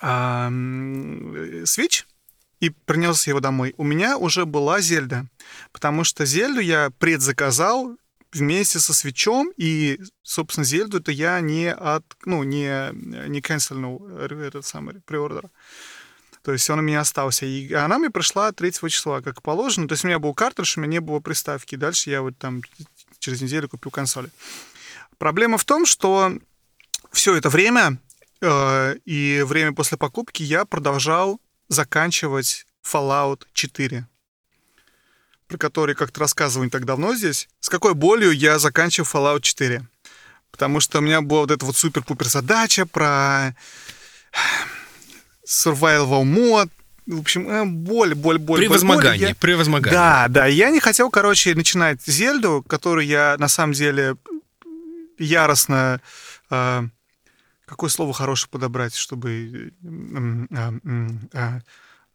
э, 0.00 0.48
и 2.60 2.70
принес 2.70 3.26
его 3.26 3.40
домой, 3.40 3.74
у 3.76 3.84
меня 3.84 4.16
уже 4.16 4.46
была 4.46 4.80
Зельда, 4.80 5.26
потому 5.72 6.04
что 6.04 6.24
Зельду 6.24 6.60
я 6.60 6.90
предзаказал 6.98 7.96
вместе 8.32 8.78
со 8.78 8.94
свечом, 8.94 9.50
и, 9.56 10.00
собственно, 10.22 10.64
Зельду 10.64 10.98
это 10.98 11.12
я 11.12 11.40
не 11.40 11.72
от, 11.72 12.04
ну, 12.24 12.42
не, 12.44 12.90
не 13.28 13.40
канцельнул 13.40 14.06
этот 14.08 14.64
самый 14.66 15.00
преордер. 15.02 15.50
То 16.46 16.52
есть 16.52 16.70
он 16.70 16.78
у 16.78 16.82
меня 16.82 17.00
остался. 17.00 17.44
И 17.44 17.72
она 17.72 17.98
мне 17.98 18.08
пришла 18.08 18.52
3 18.52 18.70
числа, 18.88 19.20
как 19.20 19.42
положено. 19.42 19.88
То 19.88 19.94
есть 19.94 20.04
у 20.04 20.06
меня 20.06 20.20
был 20.20 20.32
картридж, 20.32 20.74
у 20.76 20.80
меня 20.80 20.92
не 20.92 21.00
было 21.00 21.18
приставки. 21.18 21.74
Дальше 21.74 22.08
я 22.10 22.22
вот 22.22 22.38
там 22.38 22.62
через 23.18 23.40
неделю 23.40 23.68
купил 23.68 23.90
консоли. 23.90 24.30
Проблема 25.18 25.58
в 25.58 25.64
том, 25.64 25.86
что 25.86 26.32
все 27.10 27.34
это 27.34 27.50
время 27.50 27.98
э, 28.40 28.94
и 29.04 29.42
время 29.44 29.72
после 29.72 29.98
покупки 29.98 30.44
я 30.44 30.64
продолжал 30.64 31.40
заканчивать 31.66 32.64
Fallout 32.84 33.42
4 33.52 34.06
про 35.48 35.58
который 35.58 35.96
как-то 35.96 36.20
рассказывал 36.20 36.64
не 36.64 36.70
так 36.70 36.84
давно 36.84 37.16
здесь, 37.16 37.48
с 37.58 37.68
какой 37.68 37.94
болью 37.94 38.30
я 38.30 38.60
заканчиваю 38.60 39.08
Fallout 39.12 39.40
4. 39.40 39.84
Потому 40.52 40.78
что 40.78 40.98
у 40.98 41.00
меня 41.00 41.22
была 41.22 41.40
вот 41.40 41.50
эта 41.50 41.66
вот 41.66 41.76
супер-пупер 41.76 42.28
задача 42.28 42.86
про 42.86 43.56
survival 45.46 46.24
мод, 46.24 46.68
в 47.06 47.20
общем, 47.20 47.48
э, 47.48 47.64
боль, 47.64 48.14
боль, 48.14 48.38
боль. 48.38 48.60
Превозмогание, 48.60 49.18
боль. 49.18 49.28
Я... 49.28 49.34
превозмогание. 49.34 49.98
Да, 49.98 50.26
да. 50.28 50.46
Я 50.46 50.70
не 50.70 50.80
хотел, 50.80 51.10
короче, 51.10 51.54
начинать 51.54 52.00
Зельду, 52.04 52.64
которую 52.66 53.06
я 53.06 53.36
на 53.38 53.48
самом 53.48 53.72
деле 53.72 54.16
яростно... 55.18 56.00
Э, 56.50 56.82
какое 57.64 57.90
слово 57.90 58.12
хорошее 58.12 58.50
подобрать, 58.50 58.94
чтобы... 58.94 59.72
Э, 59.82 60.46
э, 60.50 61.10
э, 61.32 61.60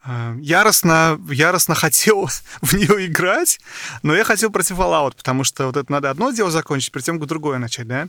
Э, 0.04 0.36
яростно, 0.42 1.20
яростно 1.30 1.76
хотел 1.76 2.28
в 2.62 2.74
нее 2.74 3.08
играть, 3.08 3.60
но 4.04 4.16
я 4.16 4.24
хотел 4.24 4.50
против 4.50 4.78
Fallout, 4.78 5.16
потому 5.16 5.44
что 5.44 5.68
вот 5.68 5.78
это 5.78 5.92
надо 5.92 6.10
одно 6.10 6.32
дело 6.32 6.50
закончить, 6.50 6.92
перед 6.92 7.06
тем, 7.06 7.20
как 7.20 7.28
другое 7.28 7.60
начать, 7.60 7.88
да? 7.88 8.08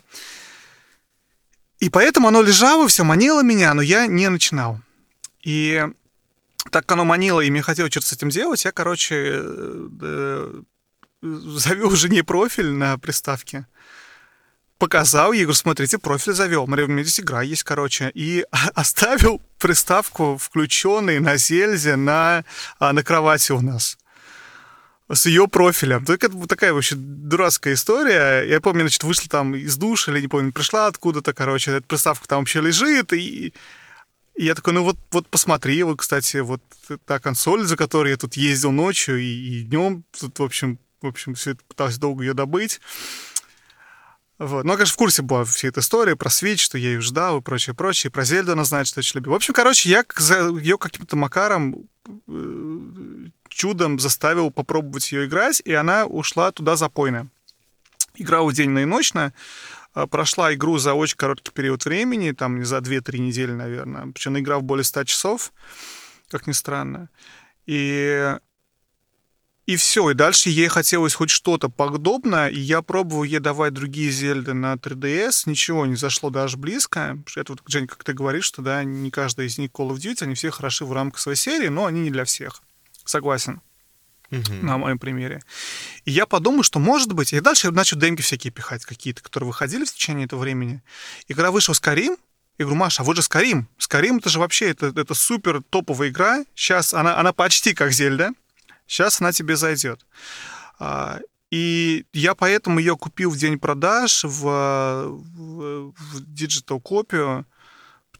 И 1.80 1.90
поэтому 1.90 2.28
оно 2.28 2.42
лежало, 2.42 2.86
все 2.88 3.02
манило 3.04 3.42
меня, 3.42 3.74
но 3.74 3.82
я 3.82 4.06
не 4.06 4.28
начинал. 4.28 4.80
И 5.42 5.84
так 6.70 6.90
оно 6.92 7.04
манило, 7.04 7.40
и 7.40 7.50
мне 7.50 7.62
хотелось 7.62 7.92
что-то 7.92 8.06
с 8.06 8.12
этим 8.12 8.28
делать, 8.28 8.64
я, 8.64 8.72
короче, 8.72 9.16
э, 9.34 9.88
э, 10.00 10.62
завел 11.22 11.90
жене 11.90 12.24
профиль 12.24 12.70
на 12.70 12.98
приставке 12.98 13.66
показал 14.82 15.30
ей, 15.30 15.44
говорю, 15.44 15.54
смотрите, 15.54 15.96
профиль 15.96 16.32
завел, 16.32 16.66
смотри, 16.66 16.86
у 16.86 16.88
меня 16.88 17.04
здесь 17.04 17.20
игра 17.20 17.40
есть, 17.40 17.62
короче, 17.62 18.10
и 18.14 18.44
оставил 18.74 19.40
приставку 19.60 20.36
включенной 20.36 21.20
на 21.20 21.36
Зельзе 21.36 21.94
на, 21.94 22.44
а, 22.80 22.92
на 22.92 23.04
кровати 23.04 23.52
у 23.52 23.60
нас. 23.60 23.96
с 25.08 25.26
ее 25.26 25.46
профилем. 25.46 26.04
Только 26.04 26.26
это 26.26 26.48
такая 26.48 26.72
вообще 26.72 26.96
дурацкая 26.96 27.74
история. 27.74 28.42
Я 28.42 28.60
помню, 28.60 28.80
значит, 28.80 29.04
вышла 29.04 29.28
там 29.28 29.54
из 29.54 29.76
душа, 29.76 30.10
или 30.10 30.22
не 30.22 30.26
помню, 30.26 30.52
пришла 30.52 30.88
откуда-то, 30.88 31.32
короче, 31.32 31.70
эта 31.70 31.86
приставка 31.86 32.26
там 32.26 32.40
вообще 32.40 32.60
лежит, 32.60 33.12
и, 33.12 33.54
и 34.34 34.44
я 34.44 34.54
такой, 34.54 34.72
ну 34.72 34.82
вот, 34.82 34.96
вот 35.10 35.28
посмотри, 35.28 35.82
вот, 35.82 35.98
кстати, 35.98 36.38
вот 36.38 36.62
та 37.04 37.18
консоль, 37.18 37.64
за 37.64 37.76
которой 37.76 38.10
я 38.10 38.16
тут 38.16 38.34
ездил 38.34 38.72
ночью 38.72 39.18
и, 39.18 39.24
и 39.26 39.62
днем, 39.62 40.04
тут, 40.18 40.38
в 40.38 40.42
общем, 40.42 40.78
в 41.02 41.06
общем, 41.06 41.34
все 41.34 41.52
это 41.52 41.64
пытался 41.64 42.00
долго 42.00 42.22
ее 42.24 42.34
добыть. 42.34 42.80
Вот. 44.38 44.64
Ну, 44.64 44.72
конечно, 44.72 44.94
в 44.94 44.96
курсе 44.96 45.22
была 45.22 45.44
вся 45.44 45.68
эта 45.68 45.80
история 45.80 46.16
про 46.16 46.28
Switch, 46.28 46.56
что 46.56 46.78
я 46.78 46.90
ее 46.90 47.00
ждал 47.00 47.38
и 47.38 47.42
прочее, 47.42 47.74
прочее. 47.74 48.08
И 48.10 48.12
про 48.12 48.24
Зельду 48.24 48.52
она 48.52 48.64
знает, 48.64 48.88
что 48.88 48.98
я 48.98 49.00
очень 49.02 49.18
любил. 49.18 49.32
В 49.32 49.36
общем, 49.36 49.54
короче, 49.54 49.88
я 49.88 50.04
ее 50.60 50.78
каким-то 50.78 51.16
макаром 51.16 51.88
э, 52.26 53.28
чудом 53.48 54.00
заставил 54.00 54.50
попробовать 54.50 55.12
ее 55.12 55.26
играть, 55.26 55.62
и 55.64 55.72
она 55.72 56.06
ушла 56.06 56.50
туда 56.50 56.74
запойно. 56.74 57.28
Играла 58.14 58.52
день 58.52 58.76
и 58.76 58.84
ночно, 58.84 59.26
а, 59.26 59.32
прошла 60.10 60.54
игру 60.54 60.78
за 60.78 60.94
очень 60.94 61.16
короткий 61.16 61.52
период 61.52 61.84
времени, 61.84 62.32
там 62.32 62.64
за 62.64 62.78
2-3 62.78 63.18
недели, 63.18 63.52
наверное. 63.52 64.12
Причем 64.12 64.38
играл 64.38 64.62
более 64.62 64.84
100 64.84 65.04
часов, 65.04 65.52
как 66.28 66.46
ни 66.46 66.52
странно. 66.52 67.08
И 67.66 68.36
и 69.64 69.76
все, 69.76 70.10
и 70.10 70.14
дальше 70.14 70.50
ей 70.50 70.66
хотелось 70.66 71.14
хоть 71.14 71.30
что-то 71.30 71.68
подобное, 71.68 72.48
и 72.48 72.58
я 72.58 72.82
пробовал 72.82 73.22
ей 73.22 73.38
давать 73.38 73.72
другие 73.72 74.10
Зельды 74.10 74.54
на 74.54 74.74
3DS, 74.74 75.44
ничего 75.46 75.86
не 75.86 75.94
зашло 75.94 76.30
даже 76.30 76.56
близко. 76.56 77.22
Это 77.36 77.52
вот, 77.52 77.62
Жень, 77.68 77.86
как 77.86 78.02
ты 78.02 78.12
говоришь, 78.12 78.44
что 78.44 78.60
да, 78.60 78.82
не 78.82 79.12
каждая 79.12 79.46
из 79.46 79.58
них 79.58 79.70
Call 79.70 79.90
of 79.90 79.98
Duty, 79.98 80.24
они 80.24 80.34
все 80.34 80.50
хороши 80.50 80.84
в 80.84 80.92
рамках 80.92 81.20
своей 81.20 81.36
серии, 81.36 81.68
но 81.68 81.86
они 81.86 82.00
не 82.00 82.10
для 82.10 82.24
всех. 82.24 82.60
Согласен. 83.04 83.60
Угу. 84.32 84.54
На 84.62 84.78
моем 84.78 84.98
примере. 84.98 85.42
И 86.06 86.10
я 86.10 86.24
подумал, 86.24 86.62
что 86.62 86.78
может 86.78 87.12
быть... 87.12 87.32
И 87.34 87.40
дальше 87.40 87.66
я 87.66 87.72
начал 87.72 87.98
демки 87.98 88.22
всякие 88.22 88.50
пихать 88.50 88.84
какие-то, 88.84 89.22
которые 89.22 89.48
выходили 89.48 89.84
в 89.84 89.92
течение 89.92 90.24
этого 90.24 90.40
времени. 90.40 90.82
И 91.28 91.34
когда 91.34 91.50
вышел 91.50 91.74
Скарим, 91.74 92.16
я 92.58 92.64
говорю, 92.64 92.80
Маша, 92.80 93.02
а 93.02 93.04
вот 93.04 93.16
же 93.16 93.22
Скарим. 93.22 93.68
Скарим 93.76 94.16
это 94.16 94.30
же 94.30 94.38
вообще 94.38 94.70
это, 94.70 94.86
это 94.86 95.14
супер 95.14 95.62
топовая 95.68 96.08
игра. 96.08 96.44
Сейчас 96.54 96.94
она, 96.94 97.18
она 97.18 97.32
почти 97.34 97.74
как 97.74 97.92
Зельда. 97.92 98.30
Сейчас 98.86 99.20
она 99.20 99.32
тебе 99.32 99.56
зайдет. 99.56 100.04
А, 100.78 101.20
и 101.50 102.06
я 102.14 102.34
поэтому 102.34 102.78
ее 102.78 102.96
купил 102.96 103.30
в 103.30 103.36
день 103.36 103.58
продаж 103.58 104.24
в, 104.24 104.40
в, 104.40 105.92
в 105.92 106.34
digital 106.34 106.80
копию, 106.80 107.44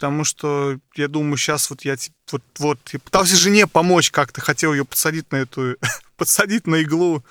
потому 0.03 0.25
что 0.25 0.81
я 0.97 1.07
думаю, 1.07 1.37
сейчас 1.37 1.71
вот 1.71 1.83
я 1.83 1.95
вот, 2.33 2.43
вот 2.59 2.81
я 2.93 2.99
пытался 2.99 3.37
жене 3.37 3.69
помочь 3.69 4.11
как-то, 4.11 4.41
хотел 4.41 4.73
ее 4.73 4.85
подсадить 4.85 5.31
на 5.31 5.37
эту, 5.37 5.77
подсадить 6.17 6.67
на 6.67 6.83
иглу 6.83 7.25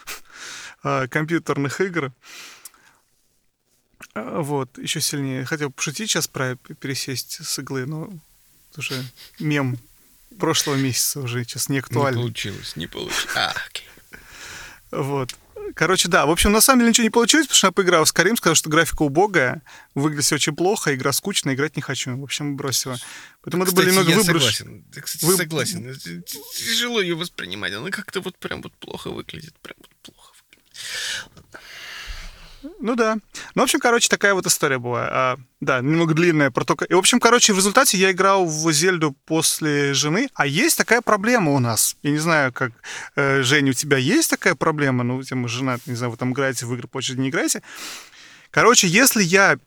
э, 0.86 1.08
компьютерных 1.12 1.82
игр. 1.82 2.14
А, 4.14 4.40
вот, 4.40 4.78
еще 4.78 5.02
сильнее. 5.02 5.44
Хотел 5.44 5.70
пошутить 5.70 6.10
сейчас 6.10 6.30
про 6.30 6.56
пересесть 6.56 7.46
с 7.46 7.60
иглы, 7.60 7.86
но 7.86 8.10
уже 8.78 9.04
мем 9.38 9.78
прошлого 10.40 10.78
месяца 10.78 11.20
уже 11.20 11.44
сейчас 11.44 11.68
не 11.68 11.80
актуально. 11.80 12.20
Не 12.20 12.24
получилось, 12.24 12.78
не 12.78 12.88
получилось. 12.88 13.28
А, 13.36 13.54
окей. 13.68 13.90
Вот. 14.92 15.36
Короче, 15.76 16.08
да, 16.08 16.26
в 16.26 16.32
общем, 16.32 16.52
на 16.52 16.62
самом 16.62 16.80
деле 16.80 16.90
ничего 16.90 17.04
не 17.04 17.10
получилось, 17.10 17.48
потому 17.48 17.58
что 17.58 17.68
я 17.68 17.72
поиграл 17.72 18.06
с 18.06 18.12
Карим, 18.12 18.38
сказал, 18.38 18.56
что 18.56 18.70
графика 18.70 19.04
убогая, 19.04 19.62
выглядит 19.96 20.26
все 20.26 20.36
очень 20.36 20.56
плохо, 20.56 20.94
игра 20.94 21.12
скучная, 21.12 21.54
играть 21.54 21.76
не 21.76 21.82
хочу. 21.82 22.16
В 22.18 22.24
общем, 22.24 22.56
бросила. 22.56 22.98
Поэтому 23.42 23.66
кстати, 23.66 23.80
это 23.80 23.86
были 23.86 23.90
немного 23.90 24.12
я 24.12 24.18
выброш... 24.18 24.58
согласен. 24.58 24.86
Я, 24.96 25.02
кстати, 25.02 25.26
Вы... 25.26 25.36
согласен. 25.36 25.96
Тяжело 26.56 27.02
ее 27.02 27.16
воспринимать, 27.16 27.74
она 27.74 27.90
как-то 27.90 28.22
вот 28.22 28.38
прям 28.38 28.62
вот 28.62 28.74
плохо 28.74 29.10
выглядит, 29.10 29.58
прям 29.60 29.78
вот 29.80 29.90
плохо 30.02 30.34
выглядит. 30.34 31.62
Ну 32.80 32.96
да. 32.96 33.18
Ну, 33.56 33.62
в 33.62 33.64
общем, 33.64 33.80
короче, 33.80 34.08
такая 34.10 34.34
вот 34.34 34.46
история 34.46 34.78
была. 34.78 35.08
А, 35.10 35.38
да, 35.60 35.82
немного 35.82 36.14
длинная 36.14 36.52
про 36.52 36.64
то, 36.64 36.76
И, 36.86 36.94
в 36.94 36.98
общем, 36.98 37.20
короче, 37.20 37.54
в 37.54 37.58
результате 37.58 37.98
я 37.98 38.12
играл 38.12 38.46
в 38.46 38.72
Зельду 38.72 39.16
после 39.26 39.94
жены. 39.94 40.30
А 40.36 40.46
есть 40.46 40.78
такая 40.78 41.02
проблема 41.02 41.52
у 41.52 41.60
нас. 41.60 41.96
Я 42.04 42.12
не 42.12 42.20
знаю, 42.20 42.54
как, 42.54 42.72
э, 43.16 43.42
Женя, 43.44 43.72
у 43.72 43.74
тебя 43.74 43.98
есть 43.98 44.30
такая 44.30 44.56
проблема? 44.56 45.04
Ну, 45.04 45.24
тем 45.24 45.48
жена, 45.48 45.78
не 45.86 45.96
знаю, 45.96 46.12
вы 46.12 46.18
там 46.18 46.34
играете 46.34 46.66
в 46.66 46.74
игры, 46.74 46.88
по 46.88 47.00
не 47.00 47.30
играете. 47.30 47.62
Короче, 48.52 48.88
если 48.88 49.24
я 49.24 49.58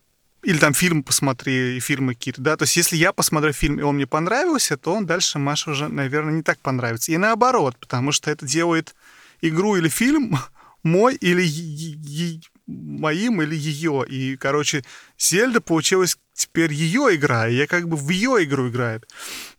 или 0.44 0.58
там 0.58 0.74
фильм 0.74 1.02
посмотри, 1.02 1.80
фильмы 1.80 2.14
какие-то, 2.14 2.42
да, 2.42 2.56
то 2.56 2.64
есть 2.64 2.76
если 2.76 2.96
я 2.96 3.12
посмотрю 3.12 3.52
фильм, 3.52 3.78
и 3.78 3.82
он 3.82 3.96
мне 3.96 4.06
понравился, 4.06 4.76
то 4.76 4.94
он 4.94 5.06
дальше 5.06 5.38
Маше 5.38 5.70
уже, 5.70 5.88
наверное, 5.88 6.34
не 6.34 6.42
так 6.42 6.58
понравится. 6.58 7.12
И 7.12 7.16
наоборот, 7.16 7.76
потому 7.80 8.12
что 8.12 8.30
это 8.30 8.44
делает 8.44 8.94
игру 9.40 9.76
или 9.76 9.88
фильм 9.88 10.38
мой 10.82 11.14
или 11.14 11.42
моим 12.66 13.42
или 13.42 13.54
ее. 13.54 14.04
И, 14.08 14.36
короче, 14.36 14.84
Зельда 15.18 15.60
получилась 15.60 16.16
теперь 16.32 16.72
ее 16.72 17.14
игра, 17.14 17.48
и 17.48 17.54
я 17.54 17.66
как 17.66 17.88
бы 17.88 17.96
в 17.96 18.08
ее 18.08 18.44
игру 18.44 18.68
играет. 18.68 19.08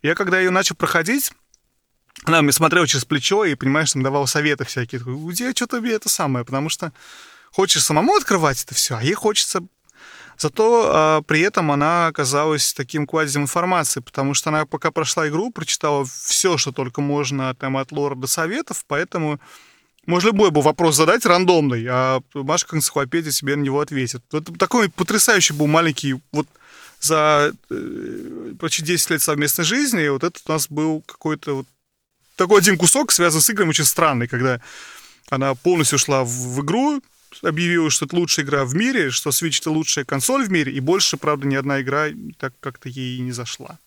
Я 0.02 0.14
когда 0.14 0.38
ее 0.38 0.50
начал 0.50 0.74
проходить, 0.76 1.32
она 2.24 2.42
мне 2.42 2.52
смотрела 2.52 2.86
через 2.86 3.04
плечо 3.04 3.44
и, 3.44 3.54
понимаешь, 3.54 3.92
там 3.92 4.02
давала 4.02 4.26
советы 4.26 4.64
всякие. 4.64 5.00
Где 5.04 5.52
что-то 5.52 5.80
мне 5.80 5.92
это 5.92 6.08
самое, 6.08 6.44
потому 6.44 6.68
что 6.68 6.92
хочешь 7.52 7.84
самому 7.84 8.14
открывать 8.16 8.62
это 8.62 8.74
все, 8.74 8.96
а 8.96 9.02
ей 9.02 9.14
хочется 9.14 9.62
Зато 10.38 10.90
а, 10.92 11.22
при 11.22 11.40
этом 11.40 11.72
она 11.72 12.08
оказалась 12.08 12.74
таким 12.74 13.06
кладезем 13.06 13.42
информации, 13.42 14.00
потому 14.00 14.34
что 14.34 14.50
она 14.50 14.66
пока 14.66 14.90
прошла 14.90 15.28
игру, 15.28 15.50
прочитала 15.50 16.04
все, 16.04 16.58
что 16.58 16.72
только 16.72 17.00
можно 17.00 17.54
там, 17.54 17.76
от 17.78 17.90
лора 17.90 18.14
до 18.14 18.26
советов, 18.26 18.84
поэтому 18.86 19.40
можно 20.06 20.28
любой 20.28 20.50
был 20.50 20.62
вопрос 20.62 20.96
задать 20.96 21.26
рандомный, 21.26 21.86
а 21.88 22.20
Маша 22.34 22.66
как 22.66 22.76
энциклопедия 22.76 23.32
себе 23.32 23.56
на 23.56 23.62
него 23.62 23.80
ответит. 23.80 24.22
Вот 24.30 24.58
такой 24.58 24.88
потрясающий 24.88 25.52
был 25.52 25.66
маленький, 25.66 26.16
вот 26.32 26.46
за 27.00 27.52
э, 27.70 28.52
почти 28.58 28.82
10 28.82 29.10
лет 29.10 29.22
совместной 29.22 29.64
жизни, 29.64 30.04
и 30.04 30.08
вот 30.08 30.24
этот 30.24 30.42
у 30.46 30.52
нас 30.52 30.68
был 30.68 31.02
какой-то 31.06 31.56
вот 31.56 31.66
такой 32.36 32.60
один 32.60 32.76
кусок, 32.78 33.12
связан 33.12 33.40
с 33.40 33.50
играми, 33.50 33.70
очень 33.70 33.84
странный, 33.84 34.28
когда 34.28 34.60
она 35.28 35.54
полностью 35.54 35.98
шла 35.98 36.24
в, 36.24 36.28
в 36.28 36.62
игру, 36.62 37.02
объявила, 37.42 37.90
что 37.90 38.06
это 38.06 38.16
лучшая 38.16 38.44
игра 38.44 38.64
в 38.64 38.74
мире, 38.74 39.10
что 39.10 39.30
Switch 39.30 39.58
это 39.60 39.70
лучшая 39.70 40.04
консоль 40.04 40.44
в 40.44 40.50
мире, 40.50 40.72
и 40.72 40.80
больше, 40.80 41.16
правда, 41.16 41.46
ни 41.46 41.54
одна 41.54 41.80
игра 41.80 42.06
так 42.38 42.54
как-то 42.60 42.88
ей 42.88 43.18
не 43.18 43.32
зашла. 43.32 43.78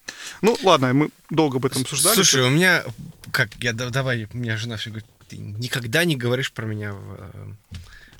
Ну, 0.42 0.58
ладно, 0.64 0.94
мы 0.94 1.10
долго 1.30 1.58
об 1.58 1.66
этом 1.66 1.84
обсуждали. 1.84 2.16
Слушай, 2.16 2.44
у 2.44 2.50
меня, 2.50 2.84
как, 3.32 3.56
я, 3.56 3.74
давай, 3.74 4.28
у 4.32 4.38
меня 4.38 4.58
жена 4.58 4.78
все 4.78 4.90
говорит, 4.90 5.10
ты 5.30 5.38
никогда 5.38 6.06
не 6.06 6.16
говоришь 6.16 6.52
про 6.52 6.66
меня 6.66 6.94
в 6.94 7.18
э, 7.20 7.76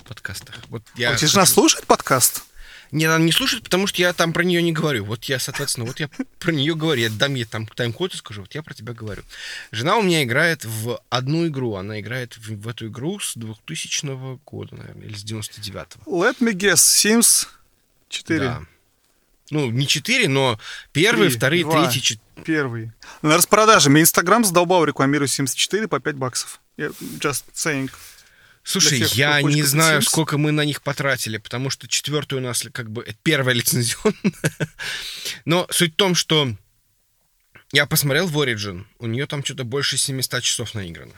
подкастах. 0.06 0.56
Вот 0.68 0.82
я 0.94 1.14
тебе 1.16 1.26
жена 1.26 1.44
слушает 1.44 1.86
подкаст? 1.86 2.44
Не, 2.92 3.04
она 3.04 3.22
не 3.24 3.30
слушает, 3.30 3.62
потому 3.62 3.86
что 3.86 4.02
я 4.02 4.12
там 4.12 4.32
про 4.32 4.42
нее 4.42 4.62
не 4.62 4.72
говорю. 4.72 5.04
Вот 5.04 5.24
я, 5.24 5.38
соответственно, 5.38 5.86
вот 5.86 6.00
я 6.00 6.10
про 6.38 6.50
нее 6.50 6.74
говорю. 6.74 7.02
Я 7.02 7.10
дам 7.10 7.34
ей 7.34 7.44
там 7.44 7.66
тайм-код 7.66 8.14
и 8.14 8.16
скажу, 8.16 8.40
вот 8.42 8.54
я 8.54 8.62
про 8.62 8.74
тебя 8.74 8.94
говорю. 8.94 9.22
Жена 9.70 9.96
у 9.96 10.02
меня 10.02 10.24
играет 10.24 10.64
в 10.64 11.00
одну 11.08 11.46
игру. 11.46 11.76
Она 11.76 12.00
играет 12.00 12.36
в, 12.36 12.60
в 12.60 12.68
эту 12.68 12.88
игру 12.88 13.20
с 13.20 13.36
2000 13.36 14.38
года, 14.44 14.74
наверное, 14.74 15.06
или 15.06 15.14
с 15.14 15.24
99-го. 15.24 16.24
Let 16.24 16.38
me 16.38 16.52
guess, 16.52 16.74
Sims 16.74 17.46
4. 18.08 18.40
Да. 18.40 18.62
Ну, 19.50 19.70
не 19.70 19.86
4, 19.86 20.28
но 20.28 20.58
первые, 20.92 21.28
3, 21.28 21.38
вторые, 21.38 21.64
2, 21.64 21.84
третий, 21.84 22.02
4. 22.02 22.44
Первый. 22.44 22.92
На 23.22 23.36
распродаже. 23.36 23.90
Мне 23.90 24.02
Инстаграм 24.02 24.44
задолбал 24.44 24.84
рекламирую 24.84 25.28
74 25.28 25.88
по 25.88 26.00
5 26.00 26.16
баксов. 26.16 26.60
Just 26.88 27.44
saying. 27.54 27.90
Слушай, 28.62 28.98
тех, 28.98 29.14
я 29.14 29.40
не 29.42 29.62
знаю, 29.62 30.00
Sims. 30.00 30.04
сколько 30.04 30.38
мы 30.38 30.52
на 30.52 30.64
них 30.64 30.82
потратили, 30.82 31.38
потому 31.38 31.70
что 31.70 31.88
четвертый 31.88 32.38
у 32.38 32.40
нас 32.40 32.64
как 32.72 32.90
бы 32.90 33.06
первая 33.22 33.54
лицензионная. 33.54 34.14
Но 35.44 35.66
суть 35.70 35.94
в 35.94 35.96
том, 35.96 36.14
что 36.14 36.54
я 37.72 37.86
посмотрел 37.86 38.26
в 38.26 38.38
Origin, 38.38 38.84
у 38.98 39.06
нее 39.06 39.26
там 39.26 39.44
что-то 39.44 39.64
больше 39.64 39.96
700 39.96 40.42
часов 40.42 40.74
наиграно. 40.74 41.14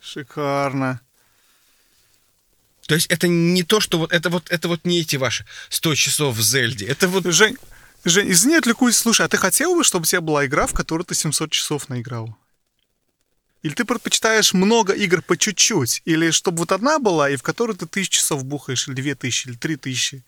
Шикарно. 0.00 1.00
То 2.86 2.94
есть 2.94 3.06
это 3.06 3.28
не 3.28 3.62
то, 3.62 3.80
что 3.80 3.98
вот 3.98 4.12
это 4.12 4.30
вот 4.30 4.50
это 4.50 4.66
вот 4.66 4.84
не 4.84 5.00
эти 5.00 5.16
ваши 5.16 5.46
100 5.68 5.94
часов 5.94 6.36
в 6.36 6.42
Зельде. 6.42 6.86
Это 6.86 7.06
вот... 7.06 7.24
Жень, 7.26 7.56
Жень, 8.04 8.30
извини, 8.30 8.56
отвлекусь. 8.56 8.96
Слушай, 8.96 9.26
а 9.26 9.28
ты 9.28 9.36
хотел 9.36 9.76
бы, 9.76 9.84
чтобы 9.84 10.04
у 10.04 10.06
тебя 10.06 10.20
была 10.20 10.46
игра, 10.46 10.66
в 10.66 10.72
которой 10.72 11.02
ты 11.02 11.14
700 11.14 11.50
часов 11.50 11.88
наиграл? 11.88 12.36
Или 13.62 13.74
ты 13.74 13.84
предпочитаешь 13.84 14.54
много 14.54 14.92
игр 14.92 15.20
по 15.22 15.36
чуть-чуть? 15.36 16.02
Или 16.04 16.30
чтобы 16.30 16.58
вот 16.58 16.72
одна 16.72 16.98
была, 16.98 17.28
и 17.30 17.36
в 17.36 17.42
которой 17.42 17.76
ты 17.76 17.86
тысячу 17.86 18.18
часов 18.18 18.44
бухаешь, 18.44 18.86
или 18.86 18.94
две 18.94 19.14
тысячи, 19.14 19.48
или 19.48 19.56
три 19.56 19.76
тысячи? 19.76 20.24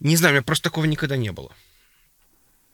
Не 0.00 0.16
знаю, 0.16 0.32
у 0.32 0.36
меня 0.36 0.42
просто 0.42 0.64
такого 0.64 0.84
никогда 0.84 1.16
не 1.16 1.32
было. 1.32 1.52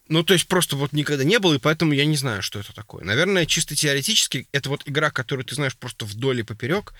Ну, 0.08 0.22
то 0.22 0.34
есть 0.34 0.48
просто 0.48 0.76
вот 0.76 0.92
никогда 0.92 1.24
не 1.24 1.38
было, 1.38 1.54
и 1.54 1.58
поэтому 1.58 1.92
я 1.92 2.04
не 2.04 2.16
знаю, 2.16 2.42
что 2.42 2.58
это 2.58 2.74
такое. 2.74 3.04
Наверное, 3.04 3.46
чисто 3.46 3.74
теоретически, 3.74 4.46
это 4.52 4.68
вот 4.68 4.82
игра, 4.84 5.10
которую 5.10 5.46
ты 5.46 5.54
знаешь 5.54 5.76
просто 5.76 6.04
вдоль 6.04 6.40
и 6.40 6.42
поперек. 6.42 6.92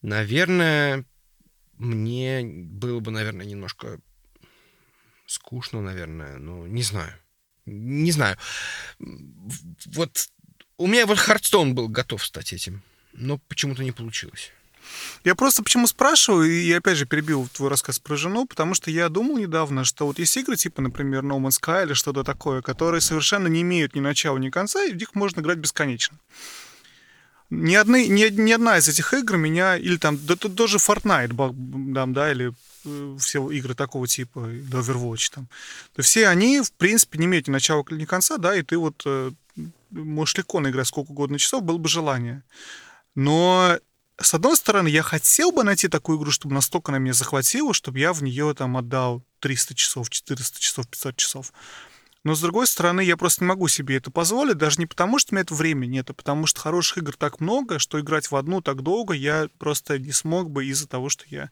Наверное, 0.00 1.04
мне 1.76 2.42
было 2.42 3.00
бы, 3.00 3.10
наверное, 3.10 3.44
немножко 3.44 4.00
скучно, 5.26 5.82
наверное. 5.82 6.38
Ну, 6.38 6.66
не 6.66 6.82
знаю. 6.82 7.12
Не 7.66 8.12
знаю. 8.12 8.38
Вот 8.98 10.28
у 10.78 10.86
меня 10.86 11.06
вот 11.06 11.18
Хардстоун 11.18 11.74
был 11.74 11.88
готов 11.88 12.24
стать 12.24 12.52
этим. 12.52 12.82
но 13.12 13.38
почему-то 13.48 13.82
не 13.82 13.92
получилось. 13.92 14.52
Я 15.24 15.34
просто 15.34 15.62
почему 15.62 15.86
спрашиваю, 15.86 16.50
и 16.50 16.72
опять 16.72 16.96
же 16.96 17.04
перебил 17.04 17.48
твой 17.52 17.68
рассказ 17.68 17.98
про 17.98 18.16
жену, 18.16 18.46
потому 18.46 18.74
что 18.74 18.90
я 18.90 19.08
думал 19.08 19.36
недавно, 19.36 19.84
что 19.84 20.06
вот 20.06 20.18
есть 20.18 20.36
игры 20.36 20.56
типа, 20.56 20.80
например, 20.80 21.24
No 21.24 21.38
Man's 21.38 21.60
Sky 21.60 21.84
или 21.84 21.92
что-то 21.92 22.24
такое, 22.24 22.62
которые 22.62 23.00
совершенно 23.00 23.48
не 23.48 23.62
имеют 23.62 23.94
ни 23.94 24.00
начала, 24.00 24.38
ни 24.38 24.50
конца, 24.50 24.84
и 24.84 24.92
в 24.92 24.96
них 24.96 25.14
можно 25.14 25.40
играть 25.40 25.58
бесконечно. 25.58 26.16
Ни, 27.50 27.74
одни, 27.74 28.08
ни, 28.08 28.28
ни 28.28 28.52
одна 28.52 28.78
из 28.78 28.88
этих 28.88 29.12
игр 29.14 29.36
меня, 29.36 29.76
или 29.76 29.96
там, 29.96 30.18
да 30.24 30.36
тут 30.36 30.54
даже 30.54 30.76
Fortnite, 30.76 31.32
да, 31.92 32.06
да, 32.06 32.30
или 32.30 32.52
э, 32.84 33.16
все 33.18 33.50
игры 33.50 33.74
такого 33.74 34.06
типа, 34.06 34.48
да, 34.64 34.78
Overwatch 34.78 35.32
там, 35.34 35.48
то 35.94 36.02
все 36.02 36.28
они, 36.28 36.60
в 36.60 36.72
принципе, 36.72 37.18
не 37.18 37.24
имеют 37.24 37.48
ни 37.48 37.52
начала, 37.52 37.84
ни 37.90 38.04
конца, 38.04 38.36
да, 38.36 38.54
и 38.54 38.62
ты 38.62 38.76
вот 38.76 39.02
э, 39.06 39.32
можешь 39.90 40.36
легко 40.36 40.60
наиграть 40.60 40.88
сколько 40.88 41.10
угодно 41.10 41.38
часов, 41.38 41.62
было 41.62 41.78
бы 41.78 41.88
желание. 41.88 42.42
Но 43.14 43.78
с 44.20 44.34
одной 44.34 44.56
стороны, 44.56 44.88
я 44.88 45.02
хотел 45.02 45.52
бы 45.52 45.62
найти 45.62 45.88
такую 45.88 46.18
игру, 46.18 46.30
чтобы 46.30 46.54
настолько 46.54 46.90
она 46.90 46.98
меня 46.98 47.12
захватила, 47.12 47.72
чтобы 47.72 47.98
я 48.00 48.12
в 48.12 48.22
нее 48.22 48.52
там 48.54 48.76
отдал 48.76 49.24
300 49.40 49.74
часов, 49.74 50.10
400 50.10 50.60
часов, 50.60 50.88
500 50.88 51.16
часов. 51.16 51.52
Но 52.24 52.34
с 52.34 52.40
другой 52.40 52.66
стороны, 52.66 53.00
я 53.00 53.16
просто 53.16 53.44
не 53.44 53.48
могу 53.48 53.68
себе 53.68 53.96
это 53.96 54.10
позволить, 54.10 54.58
даже 54.58 54.80
не 54.80 54.86
потому, 54.86 55.18
что 55.18 55.32
у 55.32 55.34
меня 55.34 55.42
это 55.42 55.54
время 55.54 55.86
нет, 55.86 56.10
а 56.10 56.14
потому 56.14 56.46
что 56.46 56.60
хороших 56.60 56.98
игр 56.98 57.14
так 57.16 57.40
много, 57.40 57.78
что 57.78 58.00
играть 58.00 58.30
в 58.30 58.36
одну 58.36 58.60
так 58.60 58.82
долго 58.82 59.14
я 59.14 59.48
просто 59.58 59.98
не 59.98 60.12
смог 60.12 60.50
бы 60.50 60.66
из-за 60.66 60.88
того, 60.88 61.08
что 61.08 61.24
я 61.28 61.50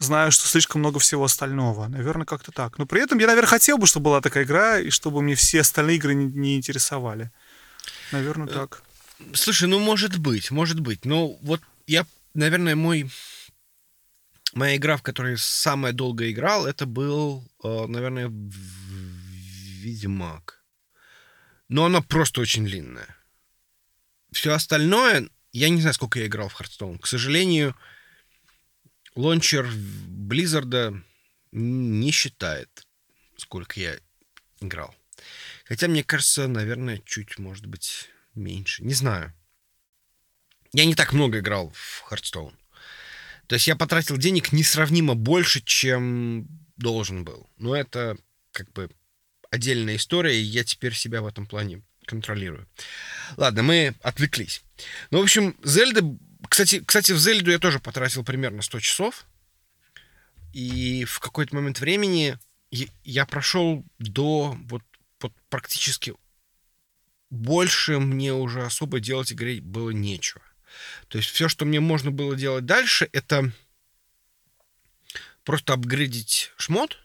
знаю, 0.00 0.32
что 0.32 0.48
слишком 0.48 0.80
много 0.80 0.98
всего 0.98 1.24
остального. 1.24 1.86
Наверное, 1.86 2.26
как-то 2.26 2.50
так. 2.50 2.78
Но 2.78 2.86
при 2.86 3.02
этом 3.02 3.18
я, 3.18 3.26
наверное, 3.28 3.48
хотел 3.48 3.78
бы, 3.78 3.86
чтобы 3.86 4.04
была 4.04 4.20
такая 4.20 4.44
игра, 4.44 4.80
и 4.80 4.90
чтобы 4.90 5.22
мне 5.22 5.34
все 5.34 5.60
остальные 5.60 5.96
игры 5.96 6.14
не, 6.14 6.24
не 6.24 6.56
интересовали. 6.56 7.30
Наверное, 8.10 8.48
э, 8.48 8.52
так. 8.52 8.82
Слушай, 9.34 9.68
ну 9.68 9.78
может 9.78 10.18
быть, 10.18 10.50
может 10.50 10.80
быть. 10.80 11.04
Но 11.04 11.28
вот 11.42 11.60
я, 11.86 12.06
наверное, 12.34 12.74
мой 12.74 13.10
моя 14.54 14.76
игра, 14.76 14.96
в 14.96 15.02
которой 15.02 15.38
самая 15.38 15.92
долго 15.92 16.30
играл, 16.30 16.66
это 16.66 16.86
был, 16.86 17.48
э, 17.62 17.86
наверное, 17.86 18.28
Ведьмак. 19.80 20.62
Но 21.68 21.84
она 21.84 22.00
просто 22.00 22.40
очень 22.40 22.64
длинная. 22.64 23.16
Все 24.32 24.52
остальное, 24.52 25.28
я 25.52 25.68
не 25.68 25.80
знаю, 25.80 25.94
сколько 25.94 26.18
я 26.18 26.26
играл 26.26 26.48
в 26.48 26.60
Hearthstone. 26.60 26.98
К 26.98 27.06
сожалению, 27.06 27.76
лончер 29.14 29.66
Blizzard 29.66 31.02
не 31.52 32.10
считает, 32.10 32.86
сколько 33.36 33.80
я 33.80 33.96
играл. 34.60 34.94
Хотя, 35.64 35.88
мне 35.88 36.02
кажется, 36.02 36.48
наверное, 36.48 37.02
чуть, 37.04 37.38
может 37.38 37.66
быть, 37.66 38.08
меньше. 38.34 38.84
Не 38.84 38.94
знаю. 38.94 39.32
Я 40.72 40.84
не 40.84 40.94
так 40.94 41.12
много 41.12 41.40
играл 41.40 41.72
в 41.74 42.04
Hearthstone. 42.10 42.54
То 43.46 43.54
есть 43.54 43.66
я 43.66 43.74
потратил 43.74 44.16
денег 44.16 44.52
несравнимо 44.52 45.14
больше, 45.14 45.60
чем 45.60 46.46
должен 46.76 47.24
был. 47.24 47.48
Но 47.56 47.74
это 47.74 48.16
как 48.52 48.72
бы 48.72 48.90
отдельная 49.50 49.96
история, 49.96 50.40
и 50.40 50.42
я 50.42 50.62
теперь 50.64 50.94
себя 50.94 51.22
в 51.22 51.26
этом 51.26 51.46
плане 51.46 51.82
контролирую. 52.06 52.68
Ладно, 53.36 53.62
мы 53.62 53.94
отвлеклись. 54.02 54.62
Ну, 55.10 55.18
в 55.18 55.22
общем, 55.22 55.56
Зельда... 55.62 56.02
Кстати, 56.48 56.82
кстати, 56.84 57.12
в 57.12 57.18
Зельду 57.18 57.50
я 57.50 57.58
тоже 57.58 57.78
потратил 57.78 58.24
примерно 58.24 58.62
100 58.62 58.80
часов. 58.80 59.26
И 60.52 61.04
в 61.04 61.20
какой-то 61.20 61.54
момент 61.54 61.80
времени 61.80 62.38
я 62.70 63.26
прошел 63.26 63.84
до 63.98 64.56
вот, 64.66 64.82
вот 65.20 65.32
практически 65.48 66.14
больше 67.30 67.98
мне 67.98 68.32
уже 68.32 68.64
особо 68.64 69.00
делать 69.00 69.32
игре 69.32 69.60
было 69.60 69.90
нечего. 69.90 70.42
То 71.08 71.18
есть 71.18 71.30
все, 71.30 71.48
что 71.48 71.64
мне 71.64 71.80
можно 71.80 72.10
было 72.10 72.36
делать 72.36 72.64
дальше, 72.64 73.08
это 73.12 73.52
просто 75.44 75.72
апгрейдить 75.72 76.52
шмот 76.56 76.98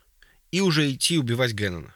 и 0.50 0.60
уже 0.60 0.90
идти 0.92 1.18
убивать 1.18 1.52
Геннона. 1.52 1.94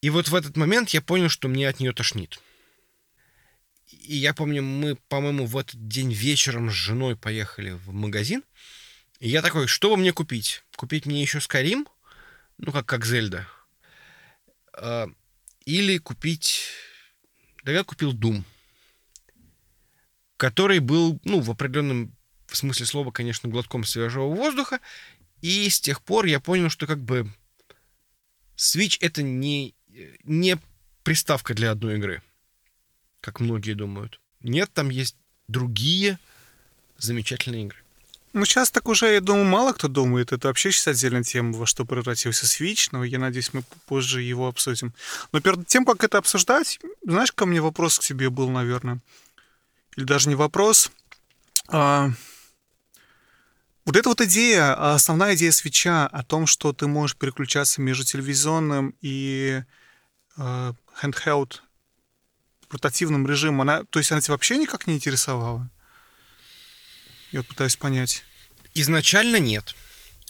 И 0.00 0.08
вот 0.08 0.28
в 0.28 0.34
этот 0.34 0.56
момент 0.56 0.90
я 0.90 1.02
понял, 1.02 1.28
что 1.28 1.48
мне 1.48 1.68
от 1.68 1.80
нее 1.80 1.92
тошнит. 1.92 2.40
И 4.10 4.16
я 4.16 4.34
помню, 4.34 4.60
мы, 4.60 4.96
по-моему, 4.96 5.46
в 5.46 5.56
этот 5.56 5.86
день 5.86 6.12
вечером 6.12 6.68
с 6.68 6.72
женой 6.72 7.14
поехали 7.14 7.70
в 7.70 7.92
магазин. 7.92 8.42
И 9.20 9.28
я 9.28 9.40
такой, 9.40 9.68
что 9.68 9.88
бы 9.88 9.96
мне 9.96 10.12
купить? 10.12 10.64
Купить 10.74 11.06
мне 11.06 11.22
еще 11.22 11.40
Скарим? 11.40 11.86
Ну, 12.58 12.72
как, 12.72 12.86
как 12.86 13.06
Зельда. 13.06 13.46
А, 14.72 15.06
или 15.64 15.98
купить... 15.98 16.70
Да 17.62 17.70
я 17.70 17.84
купил 17.84 18.12
Doom, 18.12 18.42
который 20.36 20.80
был, 20.80 21.20
ну, 21.22 21.38
в 21.38 21.48
определенном 21.48 22.12
смысле 22.48 22.86
слова, 22.86 23.12
конечно, 23.12 23.48
глотком 23.48 23.84
свежего 23.84 24.26
воздуха. 24.26 24.80
И 25.40 25.70
с 25.70 25.80
тех 25.80 26.02
пор 26.02 26.24
я 26.24 26.40
понял, 26.40 26.68
что 26.68 26.88
как 26.88 27.00
бы 27.00 27.32
Switch 28.56 28.96
это 28.98 29.22
не, 29.22 29.76
не 30.24 30.58
приставка 31.04 31.54
для 31.54 31.70
одной 31.70 31.94
игры, 31.98 32.24
как 33.20 33.40
многие 33.40 33.74
думают. 33.74 34.20
Нет, 34.40 34.70
там 34.72 34.90
есть 34.90 35.16
другие 35.48 36.18
замечательные 36.98 37.64
игры. 37.64 37.78
Ну, 38.32 38.44
сейчас 38.44 38.70
так 38.70 38.88
уже, 38.88 39.12
я 39.12 39.20
думаю, 39.20 39.44
мало 39.44 39.72
кто 39.72 39.88
думает. 39.88 40.32
Это 40.32 40.48
вообще 40.48 40.70
сейчас 40.70 40.86
отдельная 40.86 41.24
тема, 41.24 41.52
во 41.52 41.66
что 41.66 41.84
превратился 41.84 42.46
Switch, 42.46 42.88
но 42.92 43.02
я 43.02 43.18
надеюсь, 43.18 43.52
мы 43.52 43.64
позже 43.86 44.22
его 44.22 44.46
обсудим. 44.46 44.94
Но 45.32 45.40
перед 45.40 45.66
тем, 45.66 45.84
как 45.84 46.04
это 46.04 46.18
обсуждать, 46.18 46.78
знаешь, 47.04 47.32
ко 47.32 47.44
мне 47.44 47.60
вопрос 47.60 47.98
к 47.98 48.02
тебе 48.02 48.30
был, 48.30 48.48
наверное. 48.48 49.00
Или 49.96 50.04
даже 50.04 50.28
не 50.28 50.36
вопрос. 50.36 50.92
А... 51.68 52.10
Вот 53.84 53.96
эта 53.96 54.08
вот 54.08 54.20
идея, 54.20 54.74
а 54.74 54.94
основная 54.94 55.34
идея 55.34 55.50
свеча 55.50 56.06
о 56.06 56.22
том, 56.22 56.46
что 56.46 56.72
ты 56.72 56.86
можешь 56.86 57.16
переключаться 57.16 57.80
между 57.80 58.04
телевизионным 58.04 58.94
и 59.00 59.64
э, 60.36 60.72
handheld 61.02 61.60
портативным 62.70 63.26
режимом, 63.26 63.62
она, 63.62 63.84
то 63.84 63.98
есть 63.98 64.10
она 64.12 64.20
тебя 64.20 64.32
вообще 64.32 64.56
никак 64.56 64.86
не 64.86 64.94
интересовала? 64.94 65.68
Я 67.32 67.42
пытаюсь 67.42 67.76
понять. 67.76 68.24
Изначально 68.74 69.36
нет. 69.36 69.74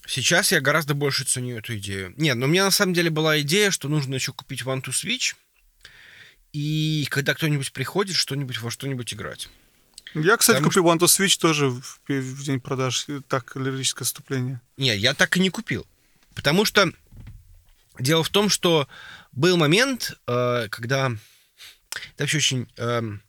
Сейчас 0.07 0.51
я 0.51 0.61
гораздо 0.61 0.95
больше 0.95 1.24
ценю 1.24 1.59
эту 1.59 1.76
идею. 1.76 2.14
Нет, 2.16 2.36
но 2.36 2.47
у 2.47 2.49
меня 2.49 2.64
на 2.64 2.70
самом 2.70 2.95
деле 2.95 3.11
была 3.11 3.41
идея, 3.43 3.70
что 3.70 3.88
нужно 3.88 4.14
еще 4.14 4.32
купить 4.32 4.62
One 4.62 4.82
to 4.82 4.91
Switch, 4.91 5.34
и 6.53 7.07
когда 7.11 7.34
кто-нибудь 7.34 7.72
приходит, 7.72 8.16
что-нибудь 8.16 8.59
во 8.61 8.70
что-нибудь 8.70 9.14
играть. 9.14 9.49
Я, 10.14 10.36
кстати, 10.36 10.57
Потому 10.57 10.70
купил 10.70 10.84
One 10.86 10.99
to 10.99 11.07
Switch 11.07 11.38
тоже 11.38 11.68
в, 11.70 12.01
в 12.09 12.43
день 12.43 12.61
продаж. 12.61 13.07
Так, 13.28 13.55
лирическое 13.55 14.05
вступление. 14.05 14.61
Нет, 14.76 14.99
я 14.99 15.14
так 15.14 15.36
и 15.36 15.41
не 15.41 15.51
купил. 15.51 15.86
Потому 16.34 16.64
что 16.64 16.91
дело 17.99 18.24
в 18.24 18.28
том, 18.30 18.49
что 18.49 18.88
был 19.32 19.57
момент, 19.57 20.18
э, 20.26 20.68
когда... 20.70 21.12
Это 22.14 22.24
вообще 22.24 22.38
очень 22.38 22.72
эм, 22.76 23.22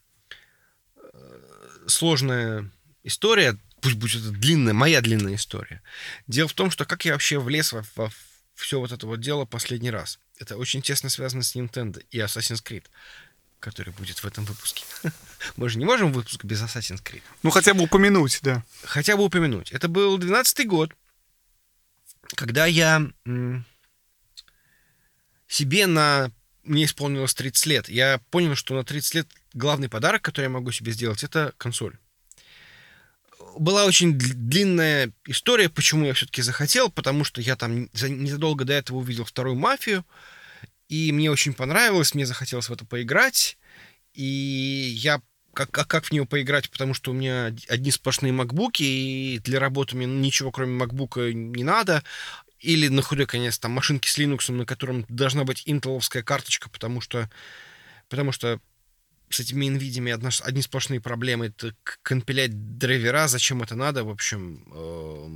э, 0.96 1.84
сложная 1.88 2.70
история, 3.04 3.58
пусть 3.82 3.96
будет 3.96 4.22
это 4.22 4.32
длинная, 4.32 4.74
моя 4.74 5.02
длинная 5.02 5.36
история. 5.36 5.82
Дело 6.28 6.48
в 6.48 6.54
том, 6.54 6.72
что 6.72 6.86
как 6.86 7.06
я 7.06 7.14
вообще 7.14 7.40
влез 7.40 7.74
во, 7.74 7.84
во 7.96 8.12
все 8.56 8.80
вот 8.80 8.92
это 8.92 9.08
вот 9.08 9.20
дело 9.20 9.46
последний 9.46 9.92
раз. 9.92 10.20
Это 10.38 10.58
очень 10.58 10.82
тесно 10.82 11.10
связано 11.10 11.44
с 11.44 11.56
Nintendo 11.56 12.04
и 12.12 12.20
Assassin's 12.20 12.64
Creed, 12.64 12.86
который 13.60 13.94
будет 13.94 14.20
в 14.20 14.26
этом 14.26 14.46
выпуске. 14.46 14.86
Мы 15.56 15.70
же 15.70 15.78
не 15.78 15.86
можем 15.86 16.14
выпуск 16.14 16.44
без 16.46 16.62
Assassin's 16.62 17.04
Creed. 17.04 17.24
Ну, 17.44 17.50
хотя 17.50 17.74
бы 17.74 17.84
упомянуть, 17.84 18.40
да. 18.44 18.64
Хотя 18.84 19.18
бы 19.18 19.24
упомянуть. 19.24 19.72
Это 19.72 19.88
был 19.88 20.18
12-й 20.18 20.66
год, 20.66 20.94
когда 22.36 22.66
я 22.66 23.12
себе 25.48 25.88
на... 25.88 26.32
Мне 26.64 26.86
исполнилось 26.86 27.34
30 27.34 27.66
лет. 27.66 27.90
Я 27.90 28.20
понял, 28.30 28.56
что 28.56 28.76
на 28.76 28.84
30 28.84 29.16
лет 29.16 29.28
главный 29.54 29.90
подарок, 29.90 30.22
который 30.22 30.46
я 30.46 30.50
могу 30.50 30.72
себе 30.72 30.92
сделать, 30.92 31.24
это 31.24 31.54
консоль. 31.58 31.98
Была 33.58 33.86
очень 33.86 34.14
длинная 34.18 35.12
история, 35.26 35.70
почему 35.70 36.06
я 36.06 36.14
все-таки 36.14 36.42
захотел, 36.42 36.90
потому 36.90 37.24
что 37.24 37.42
я 37.42 37.56
там 37.56 37.90
незадолго 37.94 38.64
до 38.64 38.74
этого 38.74 38.98
увидел 38.98 39.26
вторую 39.26 39.56
мафию, 39.56 40.06
и 40.88 41.12
мне 41.12 41.32
очень 41.32 41.54
понравилось, 41.54 42.14
мне 42.14 42.26
захотелось 42.26 42.70
в 42.70 42.74
это 42.74 42.86
поиграть, 42.86 43.58
и 44.14 44.94
я 44.96 45.22
как, 45.54 45.72
как, 45.72 45.88
как 45.88 46.06
в 46.06 46.12
нее 46.12 46.26
поиграть, 46.26 46.70
потому 46.70 46.94
что 46.94 47.12
у 47.12 47.14
меня 47.14 47.54
одни 47.68 47.92
сплошные 47.92 48.32
макбуки, 48.32 48.84
и 48.84 49.40
для 49.40 49.60
работы 49.60 49.96
мне 49.96 50.06
ничего 50.06 50.52
кроме 50.52 50.74
макбука 50.74 51.34
не 51.34 51.64
надо, 51.64 52.04
или 52.62 52.88
на 52.88 53.02
худой 53.02 53.26
конец 53.26 53.60
там 53.60 53.72
машинки 53.72 54.08
с 54.08 54.18
Linux, 54.18 54.52
на 54.52 54.66
котором 54.66 55.06
должна 55.10 55.44
быть 55.44 55.64
интеловская 55.66 56.24
карточка, 56.24 56.70
потому 56.70 57.02
что 57.02 57.30
потому 58.08 58.32
что 58.32 58.60
с 59.30 59.40
этими 59.40 59.68
NVIDIA 59.68 60.12
одна, 60.14 60.30
одни 60.42 60.62
сплошные 60.62 61.00
проблемы. 61.00 61.48
Это 61.48 61.76
компилять 62.04 62.78
драйвера, 62.78 63.28
зачем 63.28 63.64
это 63.64 63.76
надо, 63.76 64.04
в 64.04 64.10
общем, 64.10 64.64
э, 64.68 65.28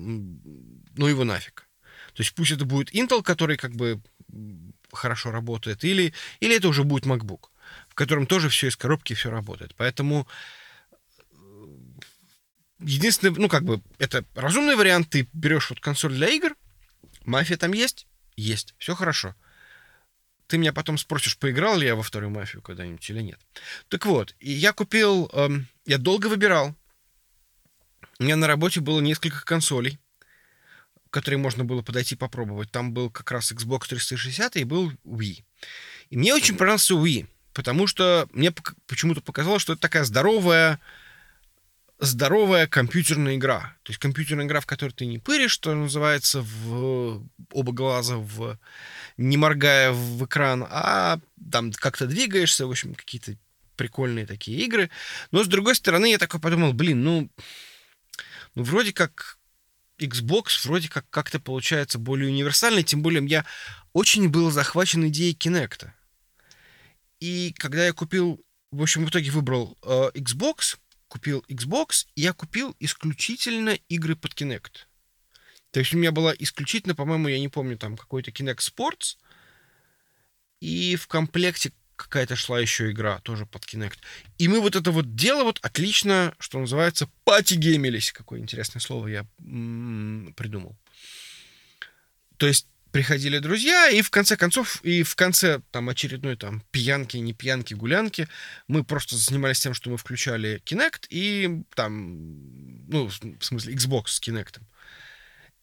ну 0.98 1.08
его 1.08 1.24
нафиг. 1.24 1.68
То 2.14 2.22
есть 2.22 2.34
пусть 2.34 2.52
это 2.52 2.66
будет 2.66 2.94
Intel, 2.94 3.24
который 3.24 3.58
как 3.58 3.74
бы 3.74 4.02
хорошо 4.92 5.32
работает, 5.32 5.84
или, 5.84 6.14
или 6.40 6.56
это 6.56 6.68
уже 6.68 6.84
будет 6.84 7.06
MacBook. 7.06 7.50
в 7.90 7.96
котором 7.96 8.28
тоже 8.28 8.50
все 8.50 8.68
из 8.68 8.76
коробки, 8.76 9.14
все 9.14 9.30
работает. 9.30 9.74
Поэтому 9.76 10.28
э, 11.32 11.36
единственный, 12.80 13.36
ну, 13.38 13.50
как 13.50 13.64
бы, 13.64 13.82
это 13.98 14.24
разумный 14.36 14.76
вариант. 14.76 15.10
Ты 15.10 15.28
берешь 15.34 15.70
вот 15.70 15.80
консоль 15.80 16.14
для 16.14 16.30
игр, 16.30 16.56
мафия 17.26 17.58
там 17.58 17.74
есть? 17.74 18.08
Есть. 18.36 18.76
Все 18.78 18.96
хорошо. 18.96 19.36
Ты 20.48 20.58
меня 20.58 20.74
потом 20.74 20.98
спросишь, 20.98 21.38
поиграл 21.38 21.78
ли 21.78 21.88
я 21.88 21.96
во 21.96 22.04
вторую 22.04 22.30
мафию 22.30 22.62
когда-нибудь 22.62 23.10
или 23.10 23.22
нет. 23.22 23.40
Так 23.90 24.06
вот, 24.06 24.36
я 24.40 24.74
купил, 24.74 25.30
эм, 25.34 25.68
я 25.86 25.98
долго 25.98 26.28
выбирал. 26.28 26.76
У 28.20 28.24
меня 28.24 28.36
на 28.36 28.48
работе 28.48 28.80
было 28.80 29.02
несколько 29.02 29.44
консолей, 29.44 30.00
которые 31.10 31.40
можно 31.40 31.66
было 31.66 31.82
подойти 31.82 32.16
попробовать. 32.16 32.72
Там 32.72 32.94
был 32.94 33.10
как 33.10 33.32
раз 33.32 33.52
Xbox 33.52 33.88
360 33.88 34.58
и 34.58 34.64
был 34.64 34.92
Wii. 35.04 35.44
И 36.12 36.18
мне 36.18 36.34
очень 36.34 36.56
понравился 36.56 36.94
Wii, 36.94 37.28
потому 37.54 37.88
что 37.88 38.28
мне 38.32 38.54
почему-то 38.86 39.22
показалось, 39.22 39.62
что 39.62 39.74
это 39.74 39.82
такая 39.82 40.04
здоровая, 40.04 40.80
здоровая 42.00 42.68
компьютерная 42.68 43.36
игра. 43.36 43.76
То 43.84 43.92
есть 43.92 44.00
компьютерная 44.00 44.46
игра, 44.46 44.60
в 44.60 44.66
которой 44.66 44.92
ты 44.92 45.06
не 45.06 45.20
пыришь, 45.20 45.52
что 45.52 45.74
называется, 45.74 46.42
в 46.42 47.28
оба 47.52 47.72
глаза, 47.72 48.18
в, 48.18 48.58
не 49.18 49.38
моргая 49.38 49.92
в 49.92 50.26
экран, 50.26 50.66
а 50.70 51.20
там 51.52 51.72
как-то 51.72 52.08
двигаешься, 52.08 52.68
в 52.68 52.72
общем, 52.72 52.96
какие-то 52.96 53.38
прикольные 53.76 54.26
такие 54.26 54.60
игры. 54.66 54.90
Но, 55.32 55.44
с 55.44 55.48
другой 55.48 55.76
стороны, 55.76 56.12
я 56.12 56.18
такой 56.18 56.40
подумал, 56.40 56.74
блин, 56.74 57.04
ну, 57.04 57.30
ну 58.56 58.64
вроде 58.64 58.94
как 58.94 59.38
Xbox 60.00 60.66
вроде 60.66 60.90
как 60.90 61.10
как-то 61.10 61.40
получается 61.40 62.00
более 62.00 62.30
универсальный, 62.30 62.84
тем 62.84 63.02
более 63.02 63.26
я 63.28 63.46
очень 63.94 64.30
был 64.30 64.52
захвачен 64.52 65.08
идеей 65.08 65.36
Kinect. 65.36 65.90
И 67.22 67.54
когда 67.58 67.86
я 67.86 67.94
купил, 67.94 68.42
в 68.72 68.82
общем, 68.82 69.06
в 69.06 69.10
итоге 69.10 69.32
выбрал 69.32 69.78
э, 69.84 70.12
Xbox, 70.16 70.78
купил 71.16 71.46
Xbox, 71.48 72.08
я 72.18 72.34
купил 72.34 72.76
исключительно 72.82 73.80
игры 73.88 74.18
под 74.18 74.34
Kinect. 74.34 74.84
То 75.72 75.80
есть 75.80 75.94
у 75.94 75.98
меня 75.98 76.12
была 76.12 76.34
исключительно, 76.38 76.94
по-моему, 76.94 77.30
я 77.30 77.40
не 77.40 77.48
помню, 77.48 77.78
там 77.78 77.96
какой-то 77.96 78.32
Kinect 78.32 78.58
Sports, 78.58 79.16
и 80.60 80.98
в 80.98 81.08
комплекте 81.08 81.72
какая-то 81.96 82.36
шла 82.36 82.60
еще 82.60 82.92
игра, 82.92 83.20
тоже 83.20 83.46
под 83.46 83.64
Kinect. 83.64 84.00
И 84.38 84.50
мы 84.50 84.60
вот 84.60 84.76
это 84.76 84.92
вот 84.92 85.16
дело 85.16 85.46
вот 85.46 85.60
отлично, 85.62 86.36
что 86.38 86.60
называется, 86.60 87.10
патигеймились. 87.24 88.12
Какое 88.12 88.42
интересное 88.42 88.82
слово 88.82 89.08
я 89.08 89.26
м-м, 89.40 90.34
придумал. 90.34 90.76
То 92.36 92.46
есть 92.46 92.68
приходили 92.96 93.40
друзья, 93.40 93.90
и 93.90 94.02
в 94.02 94.10
конце 94.10 94.38
концов, 94.38 94.80
и 94.82 95.04
в 95.04 95.18
конце 95.18 95.60
там 95.72 95.90
очередной 95.90 96.38
там 96.38 96.64
пьянки, 96.72 97.18
не 97.18 97.34
пьянки, 97.34 97.74
гулянки, 97.74 98.30
мы 98.70 98.86
просто 98.86 99.18
занимались 99.18 99.60
тем, 99.60 99.74
что 99.74 99.90
мы 99.90 99.98
включали 99.98 100.62
Kinect 100.64 101.08
и 101.10 101.64
там, 101.76 102.88
ну, 102.88 103.10
в 103.10 103.44
смысле, 103.44 103.74
Xbox 103.74 104.04
с 104.08 104.22
Kinect. 104.22 104.62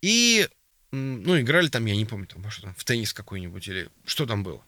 И, 0.03 0.47
ну, 0.91 1.41
играли 1.41 1.69
там, 1.69 1.87
я 1.87 1.97
не 1.97 2.05
помню, 2.05 2.27
там, 2.27 2.51
что 2.51 2.65
там, 2.65 2.75
в 2.75 2.85
теннис 2.85 3.15
какой-нибудь 3.15 3.67
или 3.67 3.89
что 4.05 4.27
там 4.27 4.43
было. 4.43 4.63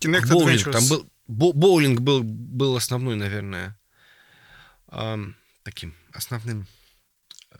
Kinect 0.00 0.28
боулинг, 0.28 0.60
Adventures. 0.60 0.72
там 0.72 0.88
был, 0.88 1.10
бо, 1.26 1.52
боулинг 1.54 2.00
был, 2.00 2.22
был 2.22 2.76
основной, 2.76 3.16
наверное, 3.16 3.78
эм, 4.88 5.34
таким 5.62 5.94
основным, 6.12 6.66
э, 7.50 7.56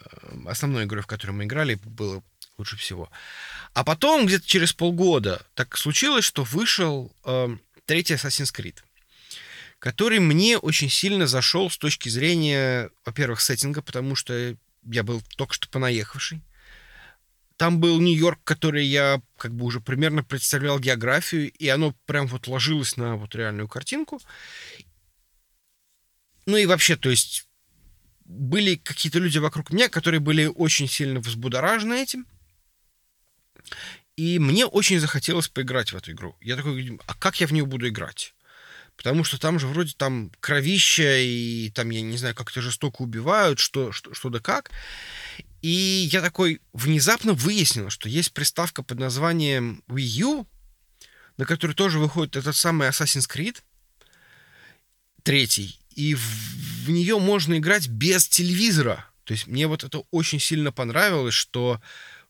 основной 0.48 0.84
игрой, 0.84 1.00
в 1.00 1.06
которой 1.06 1.30
мы 1.30 1.44
играли, 1.44 1.78
было 1.82 2.22
лучше 2.58 2.76
всего. 2.76 3.10
А 3.74 3.84
потом, 3.84 4.26
где-то 4.26 4.46
через 4.46 4.72
полгода, 4.72 5.44
так 5.54 5.76
случилось, 5.76 6.24
что 6.24 6.44
вышел 6.44 7.14
э, 7.24 7.56
третий 7.84 8.14
Assassin's 8.14 8.54
Creed, 8.54 8.76
который 9.78 10.18
мне 10.18 10.58
очень 10.58 10.90
сильно 10.90 11.26
зашел 11.26 11.70
с 11.70 11.78
точки 11.78 12.08
зрения, 12.08 12.90
во-первых, 13.04 13.40
сеттинга, 13.40 13.82
потому 13.82 14.16
что 14.16 14.56
я 14.84 15.02
был 15.02 15.22
только 15.36 15.54
что 15.54 15.68
понаехавший. 15.68 16.42
Там 17.56 17.80
был 17.80 18.00
Нью-Йорк, 18.00 18.40
который 18.44 18.84
я 18.84 19.22
как 19.38 19.54
бы 19.54 19.64
уже 19.64 19.80
примерно 19.80 20.22
представлял 20.22 20.78
географию, 20.78 21.50
и 21.50 21.68
оно 21.68 21.94
прям 22.04 22.26
вот 22.26 22.48
ложилось 22.48 22.96
на 22.98 23.16
вот 23.16 23.34
реальную 23.34 23.66
картинку. 23.66 24.20
Ну 26.44 26.56
и 26.58 26.66
вообще, 26.66 26.96
то 26.96 27.08
есть 27.08 27.48
были 28.26 28.76
какие-то 28.76 29.18
люди 29.18 29.38
вокруг 29.38 29.70
меня, 29.70 29.88
которые 29.88 30.20
были 30.20 30.46
очень 30.46 30.88
сильно 30.88 31.20
взбудоражены 31.20 31.94
этим. 31.94 32.26
И 34.16 34.38
мне 34.38 34.64
очень 34.64 34.98
захотелось 34.98 35.48
поиграть 35.48 35.92
в 35.92 35.96
эту 35.96 36.12
игру. 36.12 36.36
Я 36.40 36.56
такой, 36.56 36.98
а 37.06 37.14
как 37.14 37.40
я 37.40 37.46
в 37.46 37.52
нее 37.52 37.66
буду 37.66 37.88
играть? 37.88 38.34
Потому 38.96 39.24
что 39.24 39.38
там 39.38 39.58
же 39.58 39.66
вроде 39.66 39.92
там 39.94 40.32
кровища, 40.40 41.18
и 41.18 41.70
там, 41.74 41.90
я 41.90 42.00
не 42.00 42.16
знаю, 42.16 42.34
как-то 42.34 42.62
жестоко 42.62 43.02
убивают, 43.02 43.58
что, 43.58 43.92
что, 43.92 44.14
что 44.14 44.30
да 44.30 44.40
как. 44.40 44.70
И 45.60 46.08
я 46.10 46.22
такой 46.22 46.62
внезапно 46.72 47.34
выяснил, 47.34 47.90
что 47.90 48.08
есть 48.08 48.32
приставка 48.32 48.82
под 48.82 48.98
названием 48.98 49.82
Wii 49.88 50.00
U, 50.00 50.48
на 51.36 51.44
которой 51.44 51.72
тоже 51.72 51.98
выходит 51.98 52.36
этот 52.36 52.56
самый 52.56 52.88
Assassin's 52.88 53.28
Creed, 53.30 53.58
третий, 55.22 55.78
и 55.94 56.14
в, 56.14 56.20
в 56.20 56.90
нее 56.90 57.18
можно 57.18 57.58
играть 57.58 57.88
без 57.88 58.28
телевизора. 58.28 59.06
То 59.24 59.32
есть 59.32 59.46
мне 59.46 59.66
вот 59.66 59.82
это 59.82 60.04
очень 60.10 60.38
сильно 60.38 60.72
понравилось, 60.72 61.34
что 61.34 61.82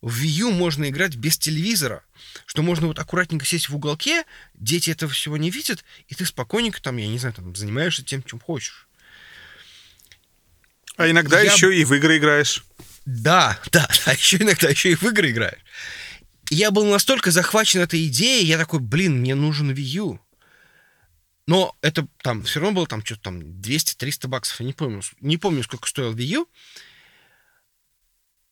в 0.06 0.22
Wii 0.22 0.42
U 0.42 0.50
можно 0.52 0.88
играть 0.88 1.16
без 1.16 1.36
телевизора, 1.36 2.04
что 2.46 2.62
можно 2.62 2.86
вот 2.86 3.00
аккуратненько 3.00 3.44
сесть 3.44 3.68
в 3.68 3.74
уголке, 3.74 4.22
дети 4.54 4.90
этого 4.90 5.10
всего 5.10 5.36
не 5.36 5.50
видят, 5.50 5.84
и 6.06 6.14
ты 6.14 6.24
спокойненько 6.24 6.80
там, 6.80 6.96
я 6.96 7.08
не 7.08 7.18
знаю, 7.18 7.34
там 7.34 7.56
занимаешься 7.56 8.04
тем, 8.04 8.22
чем 8.22 8.38
хочешь. 8.38 8.86
А 10.96 11.10
иногда 11.10 11.40
Я- 11.40 11.52
еще 11.52 11.76
и 11.76 11.84
в 11.84 11.92
игры 11.92 12.18
играешь. 12.18 12.64
Да, 13.04 13.58
да, 13.72 13.88
а 14.04 14.12
еще 14.12 14.36
иногда 14.36 14.68
еще 14.68 14.92
и 14.92 14.94
в 14.94 15.02
игры 15.02 15.30
играешь. 15.32 15.58
Я 16.50 16.70
был 16.70 16.84
настолько 16.86 17.32
захвачен 17.32 17.80
этой 17.80 18.06
идеей, 18.06 18.46
я 18.46 18.58
такой, 18.58 18.78
блин, 18.78 19.18
мне 19.18 19.34
нужен 19.34 19.72
Wii 19.72 19.82
U. 19.96 20.20
Но 21.48 21.76
это 21.82 22.06
там 22.22 22.44
все 22.44 22.60
равно 22.60 22.76
было 22.76 22.86
там 22.86 23.04
что-то 23.04 23.22
там 23.22 23.40
200-300 23.40 24.28
баксов, 24.28 24.60
я 24.60 24.66
не 24.66 24.72
помню, 24.72 25.02
не 25.20 25.36
помню, 25.36 25.64
сколько 25.64 25.88
стоил 25.88 26.14
Wii 26.14 26.26
U. 26.42 26.48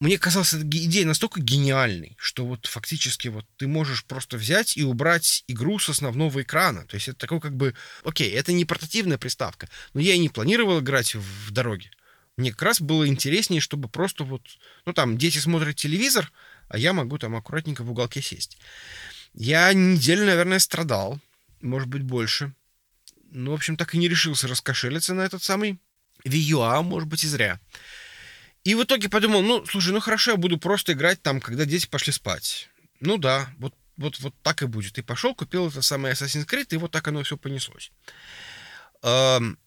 Мне 0.05 0.19
казалось, 0.19 0.53
эта 0.53 0.67
идея 0.67 1.07
настолько 1.07 1.41
гениальной, 1.41 2.15
что 2.19 2.45
вот 2.45 2.67
фактически 2.67 3.29
вот 3.29 3.47
ты 3.57 3.67
можешь 3.67 4.05
просто 4.05 4.37
взять 4.37 4.77
и 4.77 4.85
убрать 4.85 5.45
игру 5.49 5.79
с 5.79 5.89
основного 5.89 6.43
экрана. 6.43 6.85
То 6.85 6.97
есть 6.97 7.09
это 7.09 7.21
такой 7.21 7.41
как 7.41 7.57
бы, 7.57 7.75
окей, 8.03 8.31
это 8.33 8.53
не 8.53 8.67
портативная 8.67 9.17
приставка, 9.17 9.67
но 9.95 10.01
я 10.01 10.13
и 10.13 10.19
не 10.19 10.29
планировал 10.29 10.81
играть 10.81 11.15
в, 11.15 11.23
в 11.23 11.51
дороге. 11.53 11.91
Мне 12.37 12.51
как 12.51 12.61
раз 12.61 12.83
было 12.83 13.09
интереснее, 13.09 13.63
чтобы 13.63 13.89
просто 13.89 14.25
вот, 14.25 14.43
ну 14.85 14.93
там, 14.93 15.17
дети 15.17 15.39
смотрят 15.39 15.77
телевизор, 15.77 16.31
а 16.69 16.77
я 16.77 16.93
могу 16.93 17.17
там 17.17 17.35
аккуратненько 17.35 17.83
в 17.83 17.91
уголке 17.91 18.21
сесть. 18.21 18.59
Я 19.33 19.73
неделю, 19.73 20.27
наверное, 20.27 20.59
страдал, 20.59 21.19
может 21.63 21.89
быть, 21.89 22.03
больше. 22.03 22.53
Ну, 23.31 23.53
в 23.53 23.55
общем, 23.55 23.79
так 23.79 23.95
и 23.95 23.99
не 23.99 24.11
решился 24.11 24.49
раскошелиться 24.49 25.15
на 25.15 25.23
этот 25.23 25.43
самый 25.43 25.81
Wii 26.27 26.37
U, 26.37 26.61
а 26.61 26.83
может 26.83 27.09
быть 27.09 27.25
и 27.25 27.27
зря. 27.27 27.59
И 28.65 28.75
в 28.75 28.83
итоге 28.83 29.11
подумал, 29.11 29.43
ну, 29.43 29.65
слушай, 29.67 29.93
ну 29.93 30.01
хорошо, 30.01 30.33
я 30.33 30.37
буду 30.39 30.59
просто 30.59 30.95
играть 30.95 31.21
там, 31.23 31.41
когда 31.41 31.67
дети 31.67 31.87
пошли 31.87 32.13
спать. 32.13 32.71
Ну 33.01 33.19
да, 33.19 33.51
вот, 33.59 33.75
вот, 33.99 34.19
вот 34.21 34.35
так 34.43 34.63
и 34.63 34.67
будет. 34.67 34.97
И 34.99 35.03
пошел, 35.03 35.35
купил 35.35 35.69
это 35.69 35.83
самое 35.83 36.15
Assassin's 36.15 36.47
Creed, 36.47 36.69
и 36.71 36.79
вот 36.79 36.91
так 36.91 37.07
оно 37.07 37.23
все 37.23 37.37
понеслось. 37.37 37.93
Эм, 39.03 39.59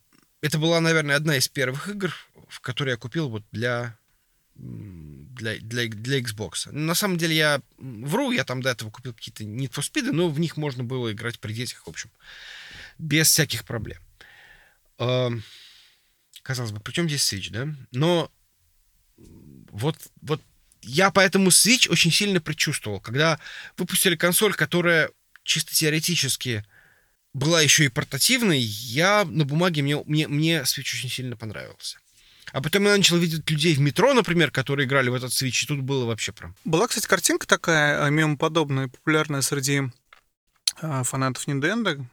Это 0.42 0.58
была, 0.58 0.82
наверное, 0.82 1.16
одна 1.16 1.38
из 1.38 1.48
первых 1.48 1.90
игр, 1.90 2.16
в 2.50 2.60
которые 2.60 2.94
я 2.94 2.98
купил 2.98 3.30
вот 3.30 3.44
для, 3.52 3.96
для, 4.56 5.58
для, 5.58 5.88
для 5.88 6.20
Xbox. 6.20 6.72
На 6.72 6.96
самом 6.96 7.18
деле 7.18 7.36
я 7.36 7.62
вру, 7.78 8.32
я 8.32 8.44
там 8.44 8.64
до 8.64 8.72
этого 8.72 8.90
купил 8.90 9.14
какие-то 9.14 9.44
Need 9.44 9.72
for 9.72 9.84
Speed, 9.84 10.12
но 10.12 10.28
в 10.28 10.40
них 10.40 10.58
можно 10.58 10.84
было 10.84 11.12
играть 11.12 11.40
при 11.40 11.54
детях, 11.54 11.86
в 11.86 11.90
общем, 11.90 12.10
без 12.98 13.28
всяких 13.28 13.64
проблем. 13.64 14.02
Эм, 14.98 15.44
Казалось 16.42 16.72
бы, 16.72 16.80
причем 16.80 17.10
здесь 17.10 17.32
Switch, 17.32 17.52
да? 17.52 17.68
Но 17.92 18.32
вот, 19.78 19.96
вот 20.22 20.42
я 20.82 21.12
поэтому 21.12 21.50
Switch 21.50 21.90
очень 21.90 22.12
сильно 22.12 22.42
предчувствовал. 22.42 23.00
Когда 23.00 23.40
выпустили 23.78 24.16
консоль, 24.16 24.54
которая 24.54 25.12
чисто 25.44 25.74
теоретически 25.74 26.66
была 27.34 27.62
еще 27.62 27.86
и 27.86 27.90
портативной, 27.90 28.60
я 28.60 29.24
на 29.26 29.46
бумаге, 29.46 29.84
мне, 29.84 29.98
мне, 30.06 30.28
мне 30.28 30.62
Switch 30.62 30.96
очень 30.96 31.10
сильно 31.10 31.38
понравился. 31.38 32.00
А 32.54 32.62
потом 32.62 32.86
я 32.86 32.96
начал 32.96 33.18
видеть 33.18 33.50
людей 33.52 33.76
в 33.76 33.80
метро, 33.80 34.14
например, 34.14 34.52
которые 34.52 34.88
играли 34.88 35.10
в 35.10 35.14
этот 35.14 35.32
Switch, 35.32 35.64
и 35.64 35.68
тут 35.68 35.82
было 35.82 36.06
вообще 36.06 36.32
прям... 36.32 36.56
Была, 36.66 36.88
кстати, 36.88 37.06
картинка 37.06 37.46
такая, 37.46 38.04
а, 38.04 38.10
мемоподобная, 38.10 38.88
популярная 38.88 39.42
среди 39.42 39.84
а, 40.82 41.04
фанатов 41.04 41.48
Nintendo, 41.48 42.04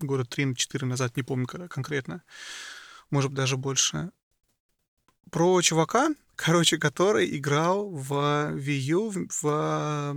года 0.00 0.22
3-4 0.22 0.84
назад, 0.86 1.16
не 1.16 1.22
помню 1.22 1.46
когда 1.46 1.68
конкретно, 1.68 2.22
может 3.10 3.32
быть, 3.32 3.36
даже 3.36 3.56
больше, 3.56 4.10
про 5.30 5.60
чувака, 5.60 6.10
короче, 6.36 6.78
который 6.78 7.36
играл 7.36 7.90
в 7.90 8.56
U 8.56 9.10
в, 9.10 9.26
в, 9.42 10.14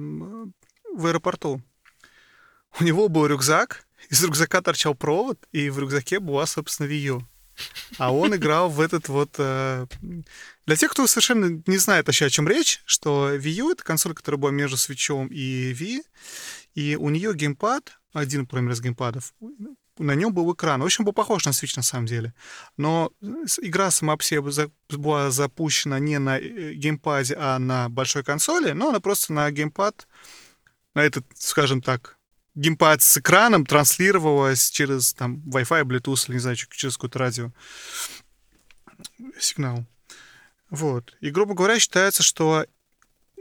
в 0.94 1.06
аэропорту. 1.06 1.62
У 2.80 2.84
него 2.84 3.08
был 3.08 3.26
рюкзак, 3.26 3.86
из 4.10 4.24
рюкзака 4.24 4.62
торчал 4.62 4.96
провод, 4.96 5.40
и 5.52 5.70
в 5.70 5.80
рюкзаке 5.80 6.20
была, 6.20 6.46
собственно, 6.46 6.88
Wii 6.88 7.00
U. 7.00 7.28
А 7.98 8.14
он 8.14 8.36
играл 8.36 8.70
в 8.70 8.82
этот 8.82 9.08
вот... 9.08 9.36
Э, 9.38 9.88
для 10.66 10.76
тех, 10.76 10.92
кто 10.92 11.08
совершенно 11.08 11.62
не 11.66 11.78
знает 11.78 12.08
вообще, 12.08 12.26
о 12.26 12.30
чем 12.30 12.48
речь, 12.48 12.82
что 12.86 13.34
Wii 13.34 13.50
U— 13.50 13.72
это 13.72 13.84
консоль, 13.84 14.14
которая 14.14 14.40
была 14.40 14.52
между 14.52 14.76
Switch 14.76 15.30
и 15.30 15.74
Wii, 15.74 16.02
и 16.74 16.96
у 16.98 17.10
нее 17.10 17.34
геймпад, 17.34 17.98
один, 18.14 18.42
например, 18.42 18.74
из 18.74 18.82
геймпадов, 18.82 19.34
на 19.98 20.16
нем 20.16 20.34
был 20.34 20.54
экран. 20.54 20.82
В 20.82 20.86
общем, 20.86 21.06
был 21.06 21.14
похож 21.14 21.46
на 21.46 21.52
Switch 21.52 21.74
на 21.76 21.84
самом 21.84 22.06
деле. 22.06 22.34
Но 22.78 23.12
игра 23.62 23.92
сама 23.92 24.18
по 24.18 24.24
себе 24.24 24.42
была 24.90 25.32
запущена 25.32 26.00
не 26.00 26.20
на 26.20 26.38
э, 26.38 26.74
геймпаде, 26.74 27.36
а 27.38 27.60
на 27.60 27.90
большой 27.90 28.24
консоли, 28.24 28.72
но 28.72 28.90
она 28.90 29.00
просто 29.00 29.34
на 29.34 29.50
геймпад, 29.52 30.08
на 30.94 31.04
этот, 31.04 31.26
скажем 31.36 31.82
так, 31.82 32.18
геймпад 32.56 33.02
с 33.02 33.18
экраном 33.18 33.66
транслировалась 33.66 34.70
через 34.70 35.14
там 35.14 35.44
Wi-Fi, 35.48 35.84
Bluetooth, 35.84 36.28
или 36.28 36.36
не 36.36 36.40
знаю, 36.40 36.56
через 36.56 36.96
какое-то 36.96 37.20
радио 37.20 37.52
сигнал. 39.40 39.86
Вот. 40.70 41.16
И, 41.22 41.30
грубо 41.30 41.54
говоря, 41.54 41.80
считается, 41.80 42.24
что 42.24 42.66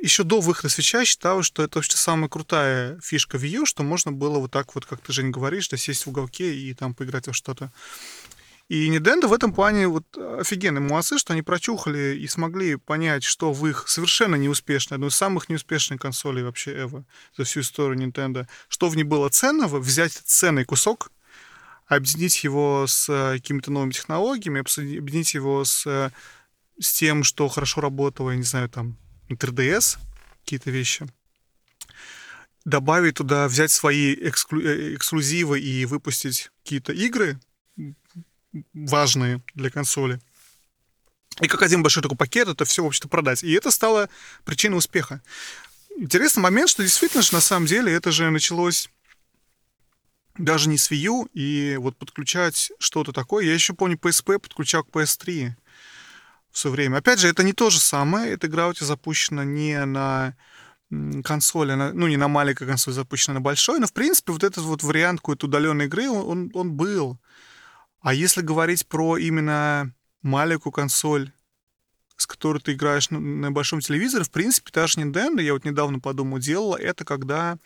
еще 0.04 0.22
до 0.22 0.40
выхода 0.40 0.68
свеча 0.68 1.04
считалось, 1.04 1.46
что 1.46 1.62
это 1.62 1.78
вообще 1.78 1.96
самая 1.96 2.28
крутая 2.28 3.00
фишка 3.00 3.38
Wii 3.38 3.48
U, 3.48 3.66
что 3.66 3.82
можно 3.82 4.12
было 4.12 4.38
вот 4.38 4.50
так 4.50 4.74
вот, 4.74 4.84
как 4.84 5.00
ты, 5.00 5.12
Жень, 5.12 5.30
говоришь, 5.30 5.68
да, 5.68 5.78
сесть 5.78 6.04
в 6.04 6.10
уголке 6.10 6.54
и 6.54 6.74
там 6.74 6.94
поиграть 6.94 7.26
во 7.26 7.32
что-то. 7.32 7.72
И 8.68 8.90
Nintendo 8.90 9.28
в 9.28 9.32
этом 9.32 9.52
плане 9.52 9.88
вот 9.88 10.04
офигенные 10.16 10.80
молодцы, 10.80 11.18
что 11.18 11.32
они 11.32 11.42
прочухали 11.42 12.18
и 12.18 12.26
смогли 12.28 12.76
понять, 12.76 13.24
что 13.24 13.52
в 13.52 13.66
их 13.66 13.88
совершенно 13.88 14.36
неуспешной, 14.36 14.96
одной 14.96 15.08
из 15.08 15.14
самых 15.14 15.48
неуспешных 15.48 16.00
консолей 16.00 16.42
вообще 16.42 16.74
Evo 16.74 17.04
за 17.36 17.44
всю 17.44 17.60
историю 17.60 17.98
Nintendo, 17.98 18.46
что 18.68 18.88
в 18.88 18.96
ней 18.96 19.04
было 19.04 19.28
ценного, 19.30 19.78
взять 19.78 20.12
ценный 20.12 20.64
кусок, 20.64 21.12
объединить 21.86 22.44
его 22.44 22.86
с 22.86 23.08
э, 23.08 23.36
какими-то 23.36 23.70
новыми 23.70 23.92
технологиями, 23.92 24.60
объединить 24.60 25.34
его 25.34 25.64
с, 25.64 26.10
с 26.80 26.92
тем, 26.92 27.22
что 27.22 27.48
хорошо 27.48 27.82
работало, 27.82 28.30
я 28.30 28.36
не 28.36 28.42
знаю, 28.42 28.70
там, 28.70 28.98
3DS, 29.34 29.98
какие-то 30.44 30.70
вещи, 30.70 31.06
добавить 32.64 33.16
туда, 33.16 33.48
взять 33.48 33.70
свои 33.70 34.14
эксклю- 34.14 34.62
э, 34.62 34.94
эксклюзивы 34.94 35.60
и 35.60 35.84
выпустить 35.86 36.50
какие-то 36.62 36.92
игры, 36.92 37.38
важные 38.72 39.42
для 39.54 39.70
консоли. 39.70 40.20
И 41.40 41.48
как 41.48 41.62
один 41.62 41.82
большой 41.82 42.02
такой 42.02 42.16
пакет 42.16 42.48
это 42.48 42.64
все, 42.64 42.84
в 42.84 42.86
общем-то, 42.86 43.08
продать. 43.08 43.42
И 43.42 43.52
это 43.52 43.70
стало 43.70 44.08
причиной 44.44 44.78
успеха. 44.78 45.20
Интересный 45.96 46.42
момент, 46.42 46.70
что 46.70 46.82
действительно 46.82 47.22
же 47.22 47.32
на 47.32 47.40
самом 47.40 47.66
деле 47.66 47.92
это 47.92 48.12
же 48.12 48.30
началось 48.30 48.88
даже 50.36 50.68
не 50.68 50.78
с 50.78 50.90
Wii 50.90 50.96
U, 50.96 51.28
и 51.32 51.76
вот 51.78 51.96
подключать 51.96 52.72
что-то 52.78 53.12
такое. 53.12 53.44
Я 53.44 53.54
еще 53.54 53.74
помню 53.74 53.96
PSP 53.96 54.38
подключал 54.38 54.84
к 54.84 54.90
PS3 54.90 55.52
все 56.54 56.70
время. 56.70 56.98
Опять 56.98 57.18
же, 57.18 57.28
это 57.28 57.42
не 57.42 57.52
то 57.52 57.68
же 57.68 57.80
самое. 57.80 58.32
Эта 58.32 58.46
игра 58.46 58.68
у 58.68 58.72
тебя 58.72 58.86
запущена 58.86 59.44
не 59.44 59.84
на 59.84 60.36
консоли, 61.24 61.74
ну, 61.74 62.06
не 62.06 62.16
на 62.16 62.28
маленькой 62.28 62.68
консоли, 62.68 62.94
запущена 62.94 63.34
на 63.34 63.40
большой, 63.40 63.80
но, 63.80 63.86
в 63.86 63.92
принципе, 63.92 64.32
вот 64.32 64.44
этот 64.44 64.62
вот 64.62 64.84
вариант 64.84 65.20
какой-то 65.20 65.46
удаленной 65.46 65.86
игры, 65.86 66.08
он, 66.08 66.50
он 66.54 66.72
был. 66.72 67.18
А 68.00 68.14
если 68.14 68.42
говорить 68.42 68.86
про 68.86 69.16
именно 69.16 69.92
маленькую 70.22 70.72
консоль, 70.72 71.32
с 72.16 72.26
которой 72.26 72.60
ты 72.60 72.74
играешь 72.74 73.10
на, 73.10 73.18
на 73.18 73.50
большом 73.50 73.80
телевизоре, 73.80 74.22
в 74.22 74.30
принципе, 74.30 74.70
даже 74.72 75.00
Nintendo, 75.00 75.42
я 75.42 75.54
вот 75.54 75.64
недавно 75.64 75.98
подумал, 75.98 76.38
делала 76.38 76.76
это, 76.76 77.04
когда 77.04 77.58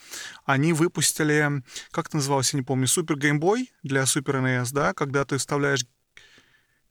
они 0.47 0.73
выпустили, 0.73 1.63
как 1.91 2.07
это 2.07 2.17
называлось, 2.17 2.55
я 2.55 2.61
не 2.61 2.65
помню, 2.65 2.87
Super 2.87 3.17
Game 3.17 3.39
Boy 3.39 3.67
для 3.83 4.05
Super 4.05 4.43
NES, 4.43 4.71
да, 4.73 4.95
когда 4.95 5.27
ты 5.27 5.37
вставляешь 5.37 5.85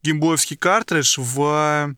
геймбоевский 0.03 0.57
картридж 0.57 1.19
в 1.19 1.95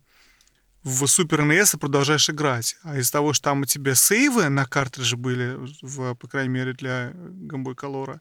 в 0.84 1.04
Super 1.04 1.46
NES 1.46 1.76
и 1.76 1.80
продолжаешь 1.80 2.30
играть. 2.30 2.78
А 2.84 2.98
из-за 2.98 3.12
того, 3.12 3.34
что 3.34 3.46
там 3.46 3.62
у 3.62 3.66
тебя 3.66 3.96
сейвы 3.96 4.50
на 4.50 4.66
картридже 4.66 5.18
были, 5.18 5.58
в, 5.82 6.16
по 6.16 6.28
крайней 6.28 6.54
мере, 6.54 6.74
для 6.74 7.12
Boy 7.12 7.76
Color, 7.76 8.20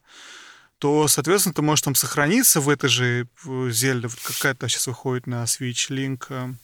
то, 0.78 1.08
соответственно, 1.08 1.54
ты 1.54 1.62
можешь 1.62 1.82
там 1.82 1.94
сохраниться 1.94 2.60
в 2.60 2.68
этой 2.68 2.88
же 2.88 3.28
Зельде. 3.44 4.08
Вот 4.08 4.18
какая-то 4.20 4.68
сейчас 4.68 4.86
выходит 4.86 5.26
на 5.26 5.44
Switch 5.44 5.88
Link. 5.90 6.56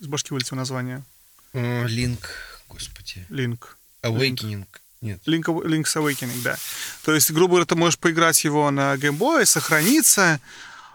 Из 0.00 0.06
башки 0.06 0.32
вылетело 0.32 0.58
название. 0.58 1.04
Link, 1.52 2.24
господи. 2.68 3.26
Link. 3.28 3.60
Awakening. 4.02 4.66
Нет. 5.00 5.20
Link, 5.26 5.44
Link's 5.44 5.96
Awakening, 5.96 6.42
да. 6.42 6.56
То 7.04 7.12
есть, 7.14 7.30
грубо 7.30 7.52
говоря, 7.52 7.66
ты 7.66 7.74
можешь 7.74 7.98
поиграть 7.98 8.44
его 8.44 8.70
на 8.70 8.94
Game 8.94 9.18
Boy, 9.18 9.44
сохраниться, 9.44 10.40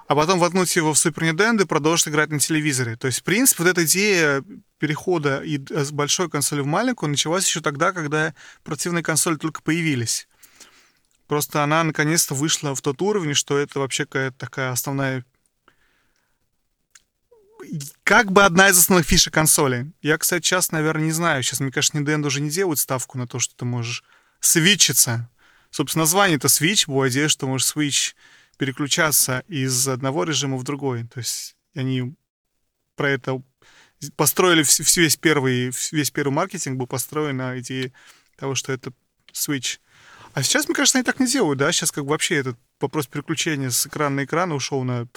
а 0.07 0.15
потом 0.15 0.39
воткнуть 0.39 0.75
его 0.75 0.93
в 0.93 0.97
Super 0.97 1.29
Nintendo 1.29 1.63
и 1.63 1.67
продолжить 1.67 2.07
играть 2.07 2.29
на 2.29 2.39
телевизоре. 2.39 2.95
То 2.95 3.07
есть, 3.07 3.19
в 3.19 3.23
принципе, 3.23 3.63
вот 3.63 3.69
эта 3.69 3.85
идея 3.85 4.43
перехода 4.79 5.41
из 5.41 5.91
большой 5.91 6.29
консоли 6.29 6.61
в 6.61 6.65
маленькую 6.65 7.09
началась 7.09 7.45
еще 7.45 7.61
тогда, 7.61 7.91
когда 7.91 8.33
противные 8.63 9.03
консоли 9.03 9.35
только 9.35 9.61
появились. 9.61 10.27
Просто 11.27 11.61
она 11.61 11.83
наконец-то 11.83 12.33
вышла 12.33 12.73
в 12.73 12.81
тот 12.81 13.01
уровень, 13.01 13.33
что 13.33 13.57
это 13.57 13.79
вообще 13.79 14.05
какая-то 14.05 14.37
такая 14.37 14.71
основная 14.71 15.25
как 18.03 18.31
бы 18.31 18.45
одна 18.45 18.69
из 18.69 18.77
основных 18.77 19.05
фишек 19.05 19.33
консоли. 19.33 19.91
Я, 20.01 20.17
кстати, 20.17 20.45
сейчас, 20.45 20.71
наверное, 20.71 21.05
не 21.05 21.11
знаю. 21.11 21.43
Сейчас, 21.43 21.59
мне 21.59 21.71
кажется, 21.71 21.97
Nintendo 21.97 22.27
уже 22.27 22.39
не 22.39 22.49
делают 22.49 22.79
ставку 22.79 23.17
на 23.17 23.27
то, 23.27 23.39
что 23.39 23.55
ты 23.57 23.65
можешь 23.65 24.03
свитчиться. 24.39 25.29
Собственно, 25.69 26.03
название 26.03 26.37
это 26.37 26.47
Switch, 26.47 26.85
была 26.87 27.09
идея, 27.09 27.27
что 27.27 27.47
можешь 27.47 27.75
Switch 27.75 28.13
переключаться 28.57 29.43
из 29.47 29.87
одного 29.87 30.23
режима 30.23 30.57
в 30.57 30.63
другой. 30.63 31.03
То 31.05 31.19
есть 31.19 31.55
они 31.75 32.15
про 32.95 33.11
это 33.11 33.41
построили 34.15 34.63
весь 34.95 35.17
первый, 35.17 35.71
весь 35.91 36.11
первый 36.11 36.33
маркетинг 36.33 36.77
был 36.77 36.87
построен 36.87 37.37
на 37.37 37.59
идее 37.59 37.93
того, 38.35 38.55
что 38.55 38.71
это 38.71 38.91
Switch. 39.33 39.79
А 40.33 40.43
сейчас, 40.43 40.67
мне 40.67 40.75
кажется, 40.75 40.97
они 40.97 41.05
так 41.05 41.19
не 41.19 41.27
делают, 41.27 41.59
да? 41.59 41.71
Сейчас 41.71 41.91
как 41.91 42.03
бы 42.03 42.11
вообще 42.11 42.35
этот 42.35 42.57
вопрос 42.79 43.07
переключения 43.07 43.69
с 43.69 43.87
экрана 43.87 44.17
на 44.17 44.25
экран 44.25 44.51
ушел 44.51 44.83
на 44.83 45.07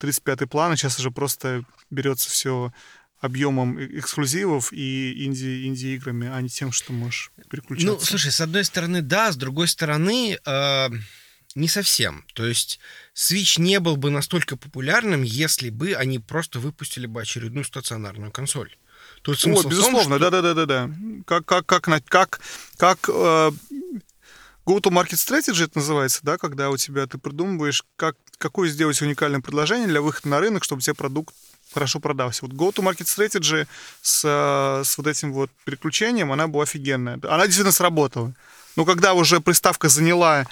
35-й 0.00 0.46
план, 0.46 0.72
и 0.72 0.76
сейчас 0.76 0.98
уже 0.98 1.10
просто 1.10 1.64
берется 1.90 2.28
все 2.28 2.72
объемом 3.20 3.82
эксклюзивов 3.82 4.72
и 4.72 5.24
инди, 5.24 5.66
инди-играми, 5.66 6.28
а 6.28 6.40
не 6.40 6.48
тем, 6.48 6.72
что 6.72 6.92
можешь 6.92 7.30
переключаться. 7.48 7.94
Ну, 7.94 8.00
слушай, 8.00 8.30
с 8.30 8.40
одной 8.40 8.64
стороны, 8.64 9.00
да, 9.00 9.32
с 9.32 9.36
другой 9.36 9.68
стороны, 9.68 10.38
э, 10.44 10.88
не 11.54 11.68
совсем. 11.68 12.24
То 12.34 12.46
есть 12.46 12.80
Switch 13.14 13.60
не 13.60 13.80
был 13.80 13.96
бы 13.96 14.10
настолько 14.10 14.56
популярным, 14.56 15.22
если 15.22 15.70
бы 15.70 15.94
они 15.94 16.18
просто 16.18 16.58
выпустили 16.58 17.06
бы 17.06 17.22
очередную 17.22 17.64
стационарную 17.64 18.32
консоль. 18.32 18.76
Тут 19.22 19.40
смысл 19.40 19.66
О, 19.66 19.70
безусловно, 19.70 20.18
да-да-да-да-да. 20.18 20.90
Как, 21.26 21.44
как, 21.44 21.66
как, 21.66 22.04
как, 22.06 22.40
как 22.76 23.08
э, 23.08 23.50
Go-to-market 24.66 25.16
strategy 25.16 25.64
это 25.64 25.78
называется, 25.78 26.20
да, 26.22 26.38
когда 26.38 26.70
у 26.70 26.76
тебя 26.76 27.06
ты 27.06 27.18
придумываешь, 27.18 27.84
как, 27.96 28.16
какое 28.38 28.68
сделать 28.70 29.00
уникальное 29.02 29.40
предложение 29.40 29.88
для 29.88 30.00
выхода 30.00 30.28
на 30.28 30.40
рынок, 30.40 30.64
чтобы 30.64 30.80
тебе 30.80 30.94
продукт 30.94 31.34
хорошо 31.72 32.00
продался. 32.00 32.46
Вот 32.46 32.52
go-to-market 32.52 33.04
strategy 33.04 33.66
с, 34.00 34.24
с 34.84 34.96
вот 34.96 35.06
этим 35.06 35.32
вот 35.32 35.50
переключением, 35.64 36.32
она 36.32 36.46
была 36.48 36.62
офигенная. 36.62 37.18
Она 37.24 37.44
действительно 37.44 37.72
сработала. 37.72 38.32
Но 38.76 38.84
когда 38.84 39.12
уже 39.14 39.40
приставка 39.40 39.88
заняла 39.88 40.46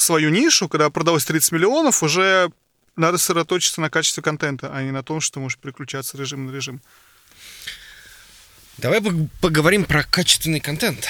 свою 0.00 0.30
нишу, 0.30 0.68
когда 0.68 0.90
продалось 0.90 1.24
30 1.24 1.52
миллионов, 1.52 2.02
уже 2.02 2.50
надо 2.96 3.18
сосредоточиться 3.18 3.80
на 3.80 3.90
качестве 3.90 4.22
контента, 4.22 4.74
а 4.74 4.82
не 4.82 4.90
на 4.90 5.02
том, 5.02 5.20
что 5.20 5.34
ты 5.34 5.40
можешь 5.40 5.58
переключаться 5.58 6.16
режим 6.16 6.46
на 6.46 6.52
режим. 6.52 6.80
Давай 8.78 9.00
поговорим 9.40 9.84
про 9.84 10.04
качественный 10.04 10.60
контент. 10.60 11.06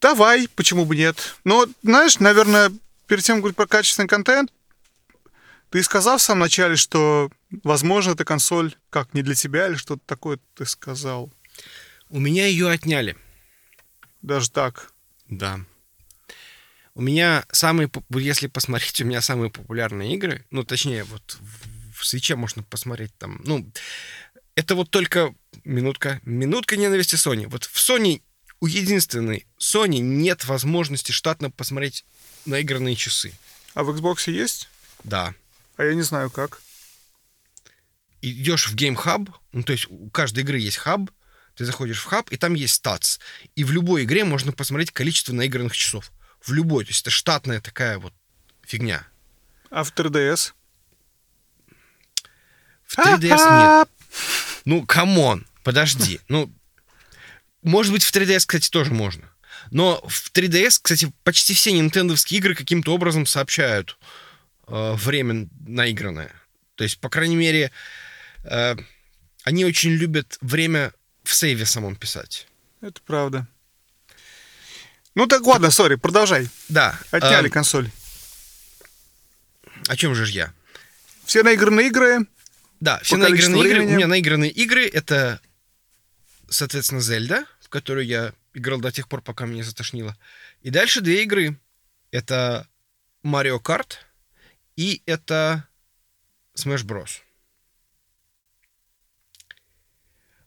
Давай, 0.00 0.48
почему 0.48 0.84
бы 0.84 0.96
нет. 0.96 1.36
Но, 1.44 1.66
знаешь, 1.82 2.18
наверное, 2.18 2.72
перед 3.06 3.24
тем, 3.24 3.36
как 3.36 3.42
говорить 3.42 3.56
про 3.56 3.66
качественный 3.66 4.08
контент, 4.08 4.52
ты 5.70 5.82
сказал 5.82 6.18
в 6.18 6.22
самом 6.22 6.40
начале, 6.40 6.76
что, 6.76 7.30
возможно, 7.62 8.12
эта 8.12 8.24
консоль 8.24 8.74
как 8.90 9.12
не 9.14 9.22
для 9.22 9.34
тебя 9.34 9.68
или 9.68 9.74
что-то 9.74 10.02
такое 10.06 10.38
ты 10.54 10.64
сказал. 10.64 11.30
У 12.08 12.20
меня 12.20 12.46
ее 12.46 12.70
отняли. 12.70 13.16
Даже 14.22 14.50
так? 14.50 14.92
Да. 15.28 15.60
У 16.96 17.02
меня 17.02 17.44
самые, 17.52 17.90
если 18.08 18.46
посмотреть, 18.46 19.00
у 19.02 19.04
меня 19.04 19.20
самые 19.20 19.50
популярные 19.50 20.14
игры, 20.14 20.46
ну, 20.50 20.64
точнее, 20.64 21.04
вот 21.04 21.38
в 21.94 22.06
свече 22.06 22.36
можно 22.36 22.62
посмотреть 22.62 23.14
там, 23.18 23.42
ну, 23.44 23.70
это 24.54 24.74
вот 24.74 24.90
только 24.90 25.34
минутка, 25.64 26.22
минутка 26.24 26.78
ненависти 26.78 27.16
Sony. 27.16 27.46
Вот 27.48 27.64
в 27.64 27.76
Sony 27.76 28.22
у 28.60 28.66
единственной 28.66 29.46
Sony 29.60 29.98
нет 29.98 30.46
возможности 30.46 31.12
штатно 31.12 31.50
посмотреть 31.50 32.06
наигранные 32.46 32.96
часы. 32.96 33.34
А 33.74 33.84
в 33.84 33.90
Xbox 33.90 34.30
есть? 34.30 34.70
Да. 35.04 35.34
А 35.76 35.84
я 35.84 35.94
не 35.94 36.00
знаю 36.00 36.30
как. 36.30 36.62
Идешь 38.22 38.68
в 38.68 38.74
Game 38.74 38.96
Hub, 38.96 39.30
ну 39.52 39.62
то 39.62 39.72
есть 39.72 39.86
у 39.90 40.08
каждой 40.08 40.44
игры 40.44 40.58
есть 40.58 40.78
хаб, 40.78 41.10
Ты 41.56 41.66
заходишь 41.66 42.00
в 42.00 42.06
хаб, 42.06 42.30
и 42.32 42.38
там 42.38 42.54
есть 42.54 42.76
статс. 42.76 43.18
И 43.54 43.64
в 43.64 43.70
любой 43.70 44.04
игре 44.04 44.24
можно 44.24 44.52
посмотреть 44.52 44.92
количество 44.92 45.34
наигранных 45.34 45.76
часов. 45.76 46.10
В 46.46 46.52
любой. 46.52 46.84
То 46.84 46.90
есть 46.90 47.02
это 47.02 47.10
штатная 47.10 47.60
такая 47.60 47.98
вот 47.98 48.14
фигня. 48.62 49.06
А 49.70 49.84
в 49.84 49.92
3DS? 49.92 50.52
В 52.84 52.98
3DS 52.98 53.80
нет. 53.80 53.88
Ну, 54.64 54.86
come 54.86 55.20
on, 55.20 55.46
подожди. 55.62 56.20
Ну, 56.28 56.52
может 57.62 57.92
быть, 57.92 58.04
в 58.04 58.14
3DS, 58.14 58.38
кстати, 58.46 58.70
тоже 58.70 58.92
можно. 58.92 59.28
Но 59.70 60.00
в 60.06 60.30
3DS, 60.32 60.78
кстати, 60.82 61.12
почти 61.24 61.54
все 61.54 61.72
нинтендовские 61.72 62.38
игры 62.38 62.54
каким-то 62.54 62.94
образом 62.94 63.26
сообщают 63.26 63.98
э, 64.68 64.92
время 64.94 65.48
наигранное. 65.66 66.32
То 66.76 66.84
есть, 66.84 67.00
по 67.00 67.08
крайней 67.08 67.36
мере, 67.36 67.72
э, 68.44 68.76
они 69.42 69.64
очень 69.64 69.90
любят 69.90 70.38
время 70.40 70.92
в 71.24 71.34
сейве 71.34 71.66
самом 71.66 71.96
писать. 71.96 72.46
Это 72.80 73.00
правда. 73.04 73.48
Ну 75.16 75.26
так 75.26 75.46
ладно, 75.46 75.70
сори, 75.70 75.94
продолжай. 75.94 76.50
Да. 76.68 77.00
Отняли 77.10 77.48
э, 77.48 77.50
консоль. 77.50 77.90
О 79.88 79.96
чем 79.96 80.14
же 80.14 80.26
ж 80.26 80.30
я? 80.30 80.52
Все 81.24 81.42
наигранные 81.42 81.86
игры. 81.88 82.26
Да, 82.80 83.00
все 83.02 83.16
наигранные 83.16 83.66
игры. 83.66 83.86
У 83.86 83.88
меня 83.88 84.06
наигранные 84.08 84.50
игры 84.50 84.86
это, 84.86 85.40
соответственно, 86.50 87.00
Зельда, 87.00 87.46
в 87.60 87.70
которую 87.70 88.04
я 88.04 88.34
играл 88.52 88.78
до 88.78 88.92
тех 88.92 89.08
пор, 89.08 89.22
пока 89.22 89.46
меня 89.46 89.64
затошнило. 89.64 90.14
И 90.60 90.68
дальше 90.68 91.00
две 91.00 91.22
игры. 91.22 91.58
Это 92.10 92.68
Марио 93.22 93.58
Карт 93.58 94.04
и 94.76 95.02
это 95.06 95.66
Smash 96.58 96.84
Bros. 96.84 97.22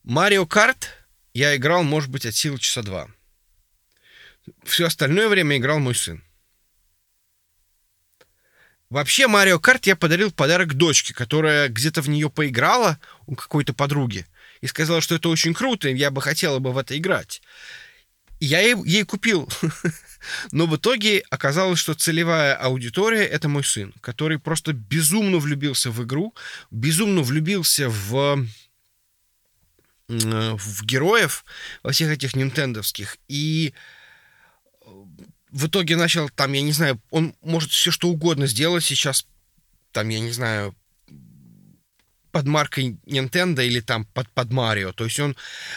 Марио 0.04 0.46
Карт 0.46 0.90
я 1.34 1.56
играл, 1.56 1.82
может 1.82 2.12
быть, 2.12 2.28
от 2.28 2.36
силы 2.36 2.60
часа 2.60 2.84
два. 2.84 3.10
Все 4.64 4.86
остальное 4.86 5.28
время 5.28 5.58
играл 5.58 5.80
мой 5.80 5.96
сын. 5.96 6.24
Вообще, 8.90 9.28
Марио 9.28 9.60
Карт 9.60 9.86
я 9.86 9.96
подарил 9.96 10.32
подарок 10.32 10.74
дочке, 10.74 11.14
которая 11.14 11.70
где-то 11.70 12.02
в 12.02 12.10
нее 12.10 12.30
поиграла 12.30 13.00
у 13.28 13.36
какой-то 13.36 13.74
подруги 13.74 14.26
и 14.62 14.68
сказала, 14.68 15.00
что 15.00 15.16
это 15.16 15.30
очень 15.30 15.54
круто, 15.54 15.90
и 15.90 15.96
я 15.96 16.10
бы 16.10 16.22
хотела 16.22 16.58
бы 16.60 16.74
в 16.74 16.78
это 16.78 16.98
играть. 16.98 17.42
Я 18.40 18.62
ей, 18.62 18.76
ей 18.86 19.04
купил. 19.04 19.48
Но 20.52 20.66
в 20.66 20.76
итоге 20.76 21.24
оказалось, 21.30 21.80
что 21.80 21.94
целевая 21.94 22.56
аудитория— 22.56 23.24
это 23.26 23.48
мой 23.48 23.64
сын, 23.64 23.94
который 24.02 24.40
просто 24.40 24.74
безумно 24.74 25.38
влюбился 25.38 25.92
в 25.92 26.04
игру, 26.04 26.34
безумно 26.72 27.22
влюбился 27.22 27.90
в, 27.90 28.46
э, 30.08 30.56
в 30.58 30.84
героев 30.84 31.46
во 31.84 31.92
всех 31.92 32.10
этих 32.12 32.36
нинтендовских. 32.36 33.18
И 33.28 33.74
в 35.52 35.68
итоге 35.68 35.96
начал 35.96 36.30
там, 36.30 36.54
я 36.54 36.62
не 36.62 36.72
знаю, 36.72 37.02
он 37.10 37.36
может 37.42 37.72
все 37.72 37.92
что 37.92 38.10
угодно 38.10 38.48
сделать 38.48 38.84
сейчас, 38.84 39.26
там, 39.92 40.10
я 40.10 40.20
не 40.20 40.32
знаю, 40.32 40.76
под 42.32 42.46
маркой 42.46 42.98
Nintendo 43.06 43.66
или 43.66 43.80
там 43.80 44.06
под, 44.06 44.30
под 44.32 44.52
Марио. 44.52 44.92
То 44.92 45.06
есть 45.06 45.20
он... 45.20 45.36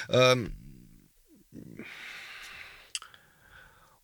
эм, 0.09 0.55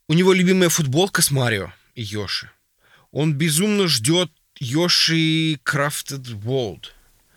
у 0.09 0.15
него 0.15 0.33
любимая 0.33 0.71
футболка 0.71 1.21
с 1.21 1.31
Марио 1.31 1.73
и 1.95 2.03
Йоши. 2.03 2.51
Он 3.11 3.35
безумно 3.35 3.87
ждет 3.89 4.31
Йоши 4.59 5.55
Crafted 5.65 6.25
World. 6.43 6.87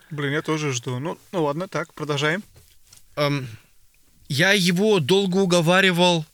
Блин, 0.10 0.34
я 0.34 0.42
тоже 0.42 0.72
жду. 0.72 1.00
Ну, 1.00 1.18
ну 1.32 1.44
ладно, 1.44 1.68
так, 1.68 1.94
продолжаем. 1.94 2.44
Эм, 3.16 3.48
я 4.30 4.54
его 4.54 5.00
долго 5.00 5.38
уговаривал 5.38 6.26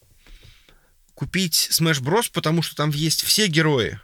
купить 1.17 1.69
Smash 1.71 1.99
Bros, 1.99 2.29
потому 2.31 2.61
что 2.61 2.75
там 2.75 2.91
есть 2.91 3.23
все 3.23 3.47
герои. 3.47 3.99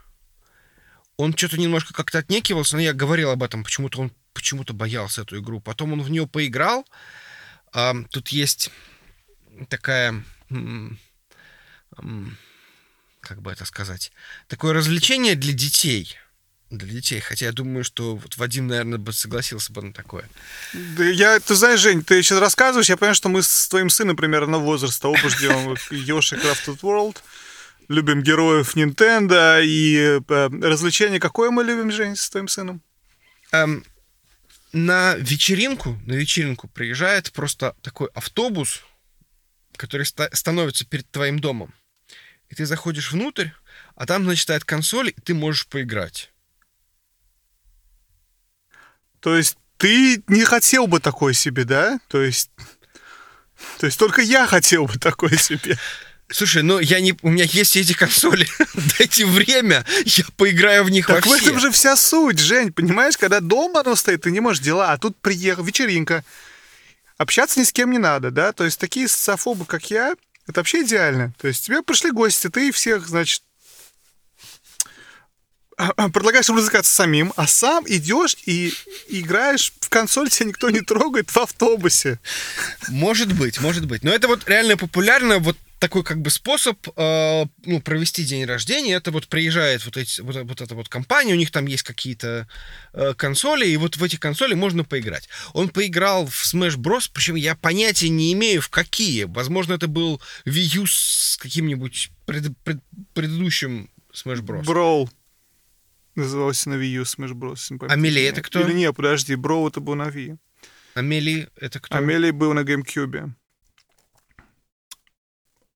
Он 1.15 1.37
что-то 1.37 1.59
немножко 1.59 1.93
как-то 1.93 2.17
отнекивался, 2.17 2.75
но 2.75 2.81
я 2.81 2.91
говорил 2.91 3.29
об 3.29 3.43
этом, 3.43 3.63
почему-то 3.63 4.01
он 4.01 4.11
почему-то 4.33 4.73
боялся 4.73 5.21
эту 5.21 5.39
игру. 5.39 5.61
Потом 5.61 5.93
он 5.93 6.01
в 6.01 6.09
нее 6.09 6.25
поиграл. 6.25 6.87
Ам, 7.71 8.05
тут 8.05 8.29
есть 8.29 8.71
такая... 9.69 10.23
Как 13.19 13.41
бы 13.43 13.51
это 13.51 13.65
сказать? 13.65 14.11
Такое 14.47 14.73
развлечение 14.73 15.35
для 15.35 15.53
детей. 15.53 16.17
Для 16.73 16.87
детей. 16.87 17.19
Хотя 17.19 17.45
я 17.45 17.51
думаю, 17.51 17.83
что 17.83 18.15
вот 18.15 18.35
Вадим, 18.37 18.65
наверное, 18.65 18.97
бы 18.97 19.13
согласился 19.13 19.71
бы 19.71 19.83
на 19.83 19.93
такое. 19.93 20.27
Да 20.73 21.03
я, 21.03 21.39
ты 21.39 21.53
знаешь, 21.53 21.79
Жень, 21.79 22.03
ты 22.03 22.23
сейчас 22.23 22.39
рассказываешь, 22.39 22.89
я 22.89 22.97
понимаю, 22.97 23.13
что 23.13 23.29
мы 23.29 23.43
с 23.43 23.67
твоим 23.67 23.91
сыном 23.91 24.15
примерно 24.15 24.57
возраста, 24.57 25.07
оба 25.07 25.29
ждем 25.29 25.77
Йоши 25.91 26.35
Crafted 26.35 26.79
World, 26.81 27.17
любим 27.89 28.23
героев 28.23 28.75
Nintendo, 28.75 29.63
и 29.63 30.19
э, 30.27 30.49
развлечение 30.63 31.19
какое 31.19 31.51
мы 31.51 31.63
любим, 31.63 31.91
Жень, 31.91 32.15
с 32.15 32.27
твоим 32.31 32.47
сыном? 32.47 32.81
Эм, 33.51 33.85
на 34.71 35.13
вечеринку, 35.17 36.01
на 36.07 36.13
вечеринку 36.13 36.67
приезжает 36.69 37.31
просто 37.33 37.75
такой 37.83 38.09
автобус, 38.15 38.81
который 39.77 40.07
ста- 40.07 40.29
становится 40.33 40.85
перед 40.85 41.07
твоим 41.11 41.37
домом. 41.37 41.71
И 42.49 42.55
ты 42.55 42.65
заходишь 42.65 43.11
внутрь, 43.11 43.49
а 43.95 44.07
там, 44.07 44.23
значит, 44.23 44.41
стоит 44.41 44.65
консоль, 44.65 45.09
и 45.09 45.21
ты 45.21 45.35
можешь 45.35 45.67
поиграть. 45.67 46.32
То 49.23 49.37
есть 49.37 49.57
ты 49.77 50.21
не 50.27 50.43
хотел 50.43 50.85
бы 50.85 50.99
такой 50.99 51.33
себе, 51.33 51.63
да? 51.63 51.99
То 52.09 52.21
есть... 52.21 52.51
То 53.79 53.85
есть 53.85 53.97
только 53.97 54.21
я 54.21 54.45
хотел 54.45 54.85
бы 54.85 54.99
такой 54.99 55.37
себе. 55.37 55.79
Слушай, 56.29 56.63
ну 56.63 56.79
я 56.79 56.99
не... 56.99 57.15
У 57.21 57.29
меня 57.29 57.45
есть 57.45 57.77
эти 57.77 57.93
консоли. 57.93 58.45
Дайте 58.99 59.25
время, 59.25 59.85
я 60.05 60.25
поиграю 60.35 60.83
в 60.83 60.89
них 60.89 61.07
Так 61.07 61.25
в 61.25 61.29
вообще. 61.29 61.45
этом 61.45 61.59
же 61.59 61.71
вся 61.71 61.95
суть, 61.95 62.39
Жень, 62.39 62.73
понимаешь? 62.73 63.17
Когда 63.17 63.39
дома 63.39 63.79
оно 63.79 63.95
стоит, 63.95 64.23
ты 64.23 64.31
не 64.31 64.41
можешь 64.41 64.61
дела, 64.61 64.91
а 64.91 64.97
тут 64.97 65.15
приехал, 65.21 65.63
вечеринка. 65.63 66.25
Общаться 67.17 67.59
ни 67.59 67.63
с 67.63 67.71
кем 67.71 67.91
не 67.91 67.99
надо, 67.99 68.29
да? 68.29 68.51
То 68.51 68.65
есть 68.65 68.79
такие 68.79 69.07
социофобы, 69.07 69.65
как 69.65 69.89
я, 69.89 70.15
это 70.47 70.59
вообще 70.59 70.81
идеально. 70.83 71.33
То 71.39 71.47
есть 71.47 71.65
тебе 71.65 71.81
пришли 71.81 72.11
гости, 72.11 72.49
ты 72.49 72.73
всех, 72.73 73.07
значит, 73.07 73.41
предлагаешь 76.13 76.49
им 76.49 76.55
развлекаться 76.55 76.93
самим, 76.93 77.33
а 77.35 77.47
сам 77.47 77.83
идешь 77.87 78.35
и 78.45 78.73
играешь 79.07 79.73
в 79.79 79.89
консоль, 79.89 80.29
тебя 80.29 80.47
никто 80.47 80.69
не 80.69 80.81
трогает 80.81 81.29
в 81.29 81.37
автобусе. 81.37 82.19
Может 82.89 83.33
быть, 83.33 83.59
может 83.59 83.85
быть. 83.85 84.03
Но 84.03 84.11
это 84.11 84.27
вот 84.27 84.47
реально 84.47 84.77
популярно, 84.77 85.39
вот 85.39 85.57
такой 85.83 86.03
как 86.03 86.21
бы 86.21 86.29
способ 86.29 86.77
э, 86.95 87.45
ну, 87.65 87.81
провести 87.81 88.23
день 88.23 88.45
рождения. 88.45 88.93
Это 88.93 89.11
вот 89.11 89.27
приезжает 89.27 89.83
вот, 89.83 89.97
эти, 89.97 90.21
вот, 90.21 90.33
вот 90.37 90.61
эта 90.61 90.75
вот 90.75 90.87
компания, 90.87 91.33
у 91.33 91.37
них 91.37 91.51
там 91.51 91.65
есть 91.65 91.83
какие-то 91.83 92.47
э, 92.93 93.13
консоли, 93.17 93.67
и 93.67 93.75
вот 93.75 93.97
в 93.97 94.03
эти 94.03 94.15
консоли 94.15 94.53
можно 94.53 94.85
поиграть. 94.85 95.27
Он 95.51 95.67
поиграл 95.67 96.25
в 96.25 96.45
Smash 96.45 96.77
Bros, 96.77 97.09
причем 97.13 97.35
я 97.35 97.55
понятия 97.55 98.07
не 98.07 98.31
имею 98.31 98.61
в 98.61 98.69
какие. 98.69 99.25
Возможно, 99.25 99.73
это 99.73 99.89
был 99.89 100.21
Wii 100.45 100.77
U 100.77 100.85
с 100.87 101.37
каким-нибудь 101.41 102.11
пред- 102.25 102.57
пред- 102.63 102.83
предыдущим 103.13 103.89
Smash 104.13 104.39
Bros. 104.39 104.63
Броул. 104.63 105.09
Назывался 106.15 106.69
на 106.69 106.75
Wii 106.75 106.99
U 106.99 107.03
Smash 107.03 107.31
Bros. 107.33 107.67
не 107.69 107.77
А 107.77 107.95
Melee 107.97 108.09
изменяет. 108.09 108.33
это 108.33 108.41
кто? 108.43 108.61
Или 108.61 108.73
не, 108.73 108.93
подожди, 108.93 109.35
Броул 109.35 109.67
это 109.67 109.79
был 109.79 109.95
на 109.95 110.09
Wii. 110.09 110.37
Амели, 110.93 111.49
это 111.55 111.79
кто? 111.79 111.97
А 111.97 112.01
Melee 112.01 112.31
был 112.31 112.53
на 112.53 112.59
GameCube. 112.59 113.31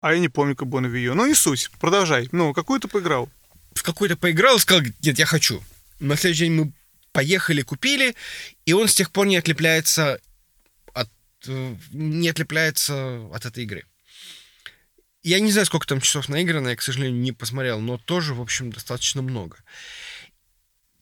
А 0.02 0.14
я 0.14 0.20
не 0.20 0.30
помню, 0.30 0.56
как 0.56 0.68
был 0.68 0.80
на 0.80 0.88
Wii 0.88 1.06
U. 1.06 1.16
Ну, 1.16 1.26
не 1.26 1.34
суть. 1.34 1.72
Продолжай. 1.80 2.30
Ну, 2.32 2.54
какую 2.54 2.80
ты 2.80 2.88
поиграл? 2.88 3.30
в 3.78 3.84
какой-то 3.84 4.18
поиграл 4.18 4.58
и 4.58 4.60
сказал, 4.60 4.84
нет, 5.02 5.20
я 5.20 5.26
хочу. 5.26 5.64
На 6.00 6.16
следующий 6.16 6.46
день 6.46 6.54
мы 6.54 6.74
поехали, 7.12 7.62
купили, 7.62 8.16
и 8.66 8.74
он 8.74 8.88
с 8.88 8.96
тех 8.96 9.12
пор 9.12 9.28
не 9.28 9.38
отлепляется 9.38 10.20
от, 10.94 11.10
э, 11.48 11.76
не 11.92 12.30
отлепляется 12.30 13.28
от 13.34 13.46
этой 13.46 13.64
игры. 13.64 13.86
Я 15.24 15.40
не 15.40 15.52
знаю, 15.52 15.66
сколько 15.66 15.88
там 15.88 16.02
часов 16.02 16.30
наиграно, 16.30 16.70
я, 16.70 16.76
к 16.76 16.82
сожалению, 16.82 17.20
не 17.20 17.32
посмотрел, 17.32 17.80
но 17.80 17.98
тоже, 17.98 18.34
в 18.34 18.42
общем, 18.42 18.72
достаточно 18.72 19.22
много. 19.22 19.58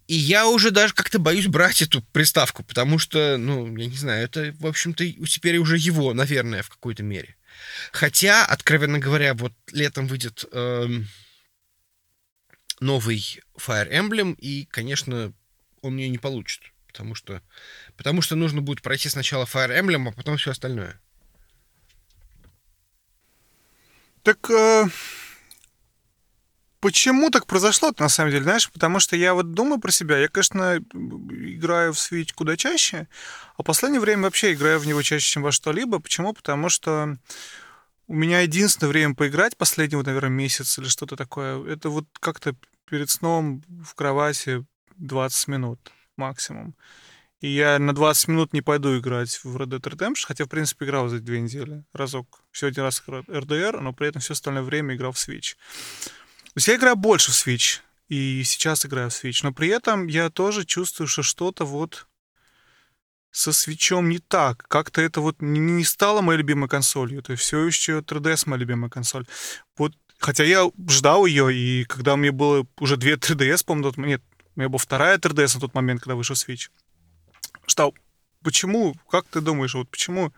И 0.07 0.15
я 0.15 0.47
уже 0.47 0.69
даже 0.69 0.93
как-то 0.93 1.17
боюсь 1.17 1.47
брать 1.47 1.81
эту 1.81 2.01
приставку, 2.01 2.63
потому 2.63 2.99
что, 2.99 3.37
ну, 3.37 3.75
я 3.75 3.87
не 3.87 3.97
знаю, 3.97 4.23
это, 4.23 4.55
в 4.59 4.67
общем-то, 4.67 5.03
теперь 5.25 5.57
уже 5.57 5.77
его, 5.77 6.13
наверное, 6.13 6.61
в 6.61 6.69
какой-то 6.69 7.01
мере. 7.01 7.35
Хотя, 7.91 8.45
откровенно 8.45 8.99
говоря, 8.99 9.33
вот 9.33 9.53
летом 9.71 10.07
выйдет 10.07 10.45
эм, 10.51 11.07
новый 12.79 13.41
Fire 13.57 13.89
Emblem, 13.91 14.35
и, 14.35 14.65
конечно, 14.65 15.33
он 15.81 15.97
ее 15.97 16.09
не 16.09 16.19
получит. 16.19 16.61
Потому 16.87 17.15
что, 17.15 17.41
потому 17.97 18.21
что 18.21 18.35
нужно 18.35 18.61
будет 18.61 18.81
пройти 18.81 19.09
сначала 19.09 19.45
Fire 19.45 19.77
Emblem, 19.77 20.09
а 20.09 20.11
потом 20.11 20.37
все 20.37 20.51
остальное. 20.51 20.99
Так, 24.23 24.49
э, 24.49 24.85
Почему 26.85 27.31
так 27.31 27.47
произошло 27.47 27.91
на 27.97 28.09
самом 28.09 28.29
деле, 28.29 28.43
знаешь? 28.43 28.69
Потому 28.69 28.99
что 28.99 29.15
я 29.15 29.33
вот 29.33 29.53
думаю 29.53 29.79
про 29.79 29.89
себя. 29.89 30.19
Я, 30.19 30.27
конечно, 30.27 30.77
играю 30.93 31.93
в 31.93 31.97
Switch 31.97 32.31
куда 32.35 32.55
чаще, 32.55 33.07
а 33.57 33.63
в 33.63 33.65
последнее 33.65 33.99
время 33.99 34.21
вообще 34.21 34.53
играю 34.53 34.79
в 34.79 34.85
него 34.85 35.01
чаще, 35.01 35.27
чем 35.27 35.41
во 35.41 35.51
что-либо. 35.51 35.97
Почему? 35.97 36.31
Потому 36.31 36.69
что 36.69 37.17
у 38.07 38.13
меня 38.13 38.41
единственное 38.41 38.91
время 38.91 39.15
поиграть, 39.15 39.57
последний, 39.57 39.95
вот, 39.95 40.05
наверное, 40.05 40.29
месяц 40.29 40.77
или 40.77 40.87
что-то 40.87 41.15
такое, 41.15 41.65
это 41.65 41.89
вот 41.89 42.05
как-то 42.19 42.55
перед 42.87 43.09
сном 43.09 43.63
в 43.83 43.95
кровати 43.95 44.63
20 44.97 45.47
минут 45.47 45.91
максимум. 46.17 46.75
И 47.41 47.47
я 47.47 47.79
на 47.79 47.95
20 47.95 48.27
минут 48.27 48.53
не 48.53 48.61
пойду 48.61 48.95
играть 48.99 49.39
в 49.43 49.57
Red 49.57 49.69
Dead 49.69 49.81
Redemption, 49.81 50.25
хотя, 50.27 50.45
в 50.45 50.49
принципе, 50.49 50.85
играл 50.85 51.07
за 51.07 51.17
две 51.17 51.41
недели, 51.41 51.83
разок. 51.93 52.41
Все 52.51 52.67
один 52.67 52.83
раз 52.83 53.01
RDR, 53.07 53.79
но 53.79 53.91
при 53.91 54.07
этом 54.07 54.21
все 54.21 54.33
остальное 54.33 54.61
время 54.61 54.93
играл 54.93 55.13
в 55.13 55.15
Switch. 55.15 55.55
Я 56.57 56.75
играю 56.75 56.95
больше 56.95 57.31
в 57.31 57.35
Switch, 57.35 57.81
и 58.07 58.43
сейчас 58.43 58.85
играю 58.85 59.09
в 59.09 59.13
Switch, 59.13 59.39
но 59.43 59.51
при 59.51 59.67
этом 59.67 60.07
я 60.07 60.29
тоже 60.29 60.63
чувствую, 60.65 61.07
что 61.07 61.21
что-то 61.21 61.65
вот 61.65 62.07
со 63.31 63.51
свечом 63.51 64.07
не 64.07 64.19
так. 64.19 64.65
Как-то 64.69 65.01
это 65.01 65.19
вот 65.19 65.41
не 65.41 65.83
стало 65.83 66.21
моей 66.21 66.37
любимой 66.37 66.69
консолью. 66.69 67.21
То 67.21 67.33
есть 67.33 67.43
все 67.43 67.65
еще 67.65 67.99
3DS 67.99 68.43
моя 68.45 68.61
любимая 68.61 68.89
консоль. 68.89 69.27
Вот, 69.77 69.91
хотя 70.19 70.45
я 70.45 70.71
ждал 70.87 71.25
ее, 71.25 71.53
и 71.53 71.83
когда 71.83 72.15
меня 72.15 72.31
было 72.31 72.65
уже 72.79 72.95
две 72.95 73.15
3DS, 73.15 73.65
по-моему, 73.65 73.91
тот, 73.91 73.97
нет, 73.97 74.21
у 74.55 74.59
меня 74.59 74.69
была 74.69 74.79
вторая 74.79 75.17
3DS 75.17 75.55
на 75.55 75.59
тот 75.59 75.73
момент, 75.73 75.99
когда 75.99 76.15
вышел 76.15 76.35
Switch. 76.35 76.69
Ждал. 77.67 77.93
Почему, 78.41 78.95
как 79.09 79.27
ты 79.27 79.41
думаешь, 79.41 79.73
вот 79.73 79.89
почему 79.89 80.31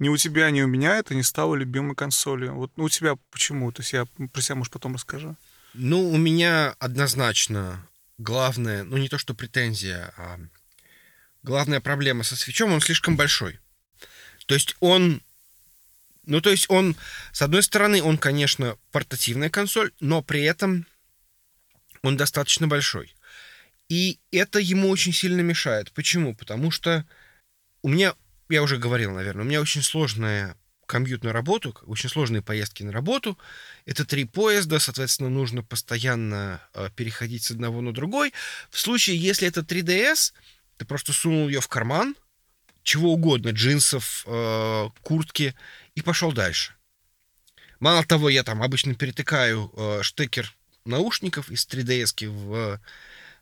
ни 0.00 0.08
у 0.08 0.16
тебя, 0.16 0.50
ни 0.50 0.62
у 0.62 0.66
меня 0.66 0.96
это 0.96 1.14
не 1.14 1.22
стало 1.22 1.54
любимой 1.54 1.94
консолью? 1.94 2.54
Вот 2.54 2.72
ну, 2.76 2.84
у 2.84 2.88
тебя 2.88 3.16
почему? 3.30 3.70
То 3.70 3.82
есть 3.82 3.92
я 3.92 4.06
про 4.32 4.42
себя, 4.42 4.56
может, 4.56 4.72
потом 4.72 4.94
расскажу. 4.94 5.36
Ну, 5.74 6.10
у 6.10 6.16
меня 6.16 6.74
однозначно 6.80 7.86
главное, 8.18 8.82
ну 8.82 8.96
не 8.96 9.08
то 9.08 9.18
что 9.18 9.34
претензия, 9.34 10.12
а 10.16 10.38
главная 11.42 11.80
проблема 11.80 12.24
со 12.24 12.36
свечом, 12.36 12.72
он 12.72 12.80
слишком 12.80 13.16
большой. 13.16 13.60
То 14.46 14.54
есть 14.54 14.76
он... 14.80 15.22
Ну, 16.26 16.40
то 16.40 16.50
есть 16.50 16.66
он, 16.68 16.96
с 17.32 17.42
одной 17.42 17.62
стороны, 17.62 18.02
он, 18.02 18.18
конечно, 18.18 18.76
портативная 18.92 19.50
консоль, 19.50 19.92
но 20.00 20.22
при 20.22 20.42
этом 20.42 20.86
он 22.02 22.16
достаточно 22.16 22.68
большой. 22.68 23.14
И 23.88 24.20
это 24.30 24.60
ему 24.60 24.90
очень 24.90 25.12
сильно 25.12 25.40
мешает. 25.40 25.92
Почему? 25.92 26.34
Потому 26.34 26.70
что 26.70 27.04
у 27.82 27.88
меня, 27.88 28.14
я 28.50 28.62
уже 28.62 28.76
говорил, 28.76 29.12
наверное, 29.12 29.44
у 29.44 29.48
меня 29.48 29.60
очень 29.60 29.82
сложная 29.82 30.56
комьют 30.90 31.22
на 31.22 31.32
работу, 31.32 31.76
очень 31.86 32.08
сложные 32.08 32.42
поездки 32.42 32.82
на 32.82 32.90
работу. 32.90 33.38
Это 33.86 34.04
три 34.04 34.24
поезда, 34.24 34.80
соответственно, 34.80 35.30
нужно 35.30 35.62
постоянно 35.62 36.60
э, 36.74 36.90
переходить 36.96 37.44
с 37.44 37.52
одного 37.52 37.80
на 37.80 37.94
другой. 37.94 38.32
В 38.70 38.80
случае, 38.80 39.16
если 39.16 39.46
это 39.46 39.60
3DS, 39.60 40.32
ты 40.78 40.84
просто 40.84 41.12
сунул 41.12 41.48
ее 41.48 41.60
в 41.60 41.68
карман, 41.68 42.16
чего 42.82 43.12
угодно, 43.12 43.50
джинсов, 43.50 44.24
э, 44.26 44.88
куртки, 45.02 45.54
и 45.94 46.02
пошел 46.02 46.32
дальше. 46.32 46.74
Мало 47.78 48.04
того, 48.04 48.28
я 48.28 48.42
там 48.42 48.60
обычно 48.60 48.96
перетыкаю 48.96 49.72
э, 49.76 50.02
штекер 50.02 50.52
наушников 50.84 51.50
из 51.50 51.68
3DS 51.68 52.28
в, 52.28 52.80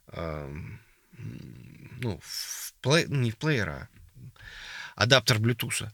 э, 0.08 0.54
ну, 1.16 2.20
в 2.22 2.74
плей, 2.82 3.06
не 3.08 3.30
в 3.30 3.38
плеера, 3.38 3.88
а 3.94 3.97
адаптер 4.98 5.38
Bluetooth. 5.38 5.88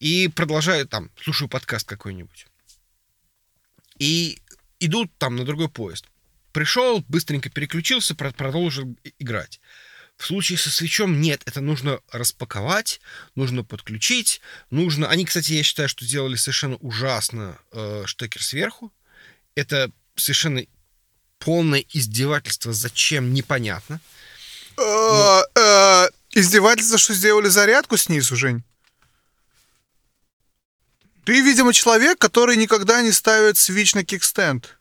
И 0.00 0.28
продолжаю 0.28 0.88
там, 0.88 1.10
слушаю 1.20 1.48
подкаст 1.48 1.86
какой-нибудь. 1.86 2.46
И 3.98 4.40
идут 4.80 5.12
там 5.18 5.36
на 5.36 5.44
другой 5.44 5.68
поезд. 5.68 6.06
Пришел, 6.52 7.04
быстренько 7.06 7.50
переключился, 7.50 8.14
продолжил 8.14 8.96
играть. 9.18 9.60
В 10.16 10.26
случае 10.26 10.58
со 10.58 10.70
свечом 10.70 11.20
нет, 11.20 11.42
это 11.46 11.60
нужно 11.60 12.00
распаковать, 12.10 13.00
нужно 13.36 13.62
подключить, 13.62 14.40
нужно... 14.70 15.08
Они, 15.08 15.24
кстати, 15.24 15.52
я 15.52 15.62
считаю, 15.62 15.88
что 15.88 16.04
сделали 16.04 16.36
совершенно 16.36 16.76
ужасно 16.76 17.58
э, 17.72 18.02
штекер 18.06 18.42
сверху. 18.42 18.92
Это 19.54 19.90
совершенно 20.16 20.62
полное 21.38 21.84
издевательство. 21.92 22.72
Зачем? 22.72 23.32
Непонятно. 23.32 24.00
Но... 24.76 25.44
Издевательство, 26.32 26.98
что 26.98 27.14
сделали 27.14 27.48
зарядку 27.48 27.96
снизу, 27.96 28.36
Жень? 28.36 28.62
Ты, 31.24 31.40
видимо, 31.42 31.72
человек, 31.72 32.18
который 32.18 32.56
никогда 32.56 33.02
не 33.02 33.12
ставит 33.12 33.56
свич 33.56 33.94
на 33.94 34.04
кикстенд. 34.04 34.78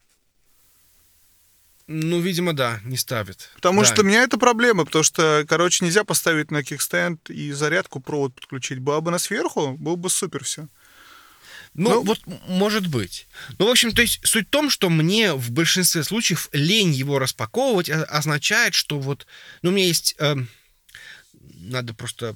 Ну, 1.88 2.20
видимо, 2.20 2.54
да, 2.54 2.80
не 2.86 2.98
ставит. 2.98 3.50
Потому 3.56 3.82
да. 3.82 3.88
что 3.88 4.02
у 4.02 4.06
меня 4.06 4.22
это 4.22 4.38
проблема, 4.38 4.86
потому 4.86 5.04
что, 5.04 5.44
короче, 5.48 5.84
нельзя 5.84 6.04
поставить 6.04 6.52
на 6.52 6.64
кикстенд 6.64 7.30
и 7.32 7.52
зарядку 7.52 8.00
провод 8.00 8.36
подключить. 8.36 8.78
Было 8.78 9.00
бы 9.00 9.10
на 9.10 9.18
сверху, 9.18 9.72
было 9.72 9.96
бы 9.96 10.10
супер 10.12 10.44
все. 10.44 10.68
Ну, 11.74 11.90
ну, 11.90 12.04
вот, 12.04 12.20
может 12.48 12.86
быть. 12.88 13.28
Ну, 13.58 13.66
в 13.66 13.70
общем, 13.70 13.92
то 13.92 14.04
есть 14.04 14.20
суть 14.24 14.48
в 14.48 14.52
том, 14.52 14.70
что 14.70 14.90
мне 14.90 15.34
в 15.34 15.50
большинстве 15.50 16.04
случаев 16.04 16.50
лень 16.52 16.92
его 16.92 17.18
распаковывать 17.18 17.90
означает, 17.90 18.76
что 18.76 19.00
вот... 19.00 19.26
Ну, 19.64 19.72
у 19.72 19.74
меня 19.74 19.88
есть... 19.88 20.16
Э, 20.20 20.36
надо 21.70 21.94
просто 21.94 22.36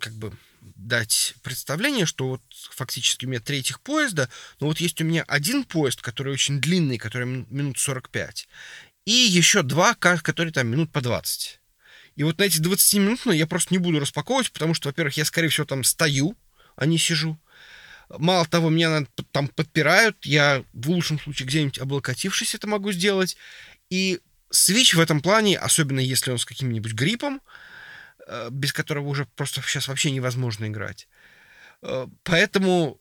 как 0.00 0.12
бы 0.12 0.32
дать 0.60 1.34
представление, 1.42 2.06
что 2.06 2.28
вот 2.28 2.42
фактически 2.70 3.26
у 3.26 3.28
меня 3.28 3.40
три 3.40 3.58
этих 3.58 3.80
поезда, 3.80 4.28
но 4.60 4.68
вот 4.68 4.80
есть 4.80 5.00
у 5.00 5.04
меня 5.04 5.24
один 5.26 5.64
поезд, 5.64 6.00
который 6.00 6.32
очень 6.32 6.60
длинный, 6.60 6.98
который 6.98 7.26
минут 7.26 7.78
45, 7.78 8.48
и 9.04 9.12
еще 9.12 9.62
два, 9.62 9.94
которые 9.94 10.52
там 10.52 10.68
минут 10.68 10.90
по 10.90 11.00
20. 11.00 11.60
И 12.16 12.22
вот 12.22 12.38
на 12.38 12.44
эти 12.44 12.58
20 12.58 12.94
минут 12.94 13.20
ну, 13.24 13.32
я 13.32 13.46
просто 13.46 13.74
не 13.74 13.78
буду 13.78 13.98
распаковывать, 13.98 14.52
потому 14.52 14.74
что, 14.74 14.88
во-первых, 14.88 15.16
я, 15.16 15.24
скорее 15.24 15.48
всего, 15.48 15.66
там 15.66 15.84
стою, 15.84 16.36
а 16.76 16.86
не 16.86 16.98
сижу. 16.98 17.38
Мало 18.08 18.46
того, 18.46 18.70
меня 18.70 19.06
там 19.32 19.48
подпирают, 19.48 20.24
я 20.24 20.64
в 20.72 20.90
лучшем 20.90 21.18
случае 21.18 21.48
где-нибудь 21.48 21.78
облокотившись 21.78 22.54
это 22.54 22.66
могу 22.66 22.92
сделать. 22.92 23.36
И 23.90 24.20
Switch 24.52 24.94
в 24.94 25.00
этом 25.00 25.20
плане, 25.20 25.58
особенно 25.58 26.00
если 26.00 26.30
он 26.30 26.38
с 26.38 26.44
каким-нибудь 26.44 26.92
гриппом, 26.92 27.40
без 28.50 28.72
которого 28.72 29.08
уже 29.08 29.26
просто 29.36 29.62
сейчас 29.62 29.88
вообще 29.88 30.10
невозможно 30.10 30.66
играть. 30.66 31.08
Э, 31.82 32.06
поэтому, 32.22 33.00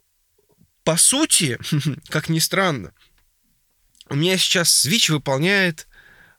по 0.83 0.97
сути, 0.97 1.57
как 2.09 2.29
ни 2.29 2.39
странно, 2.39 2.93
у 4.09 4.15
меня 4.15 4.37
сейчас 4.37 4.85
Switch 4.85 5.11
выполняет 5.11 5.87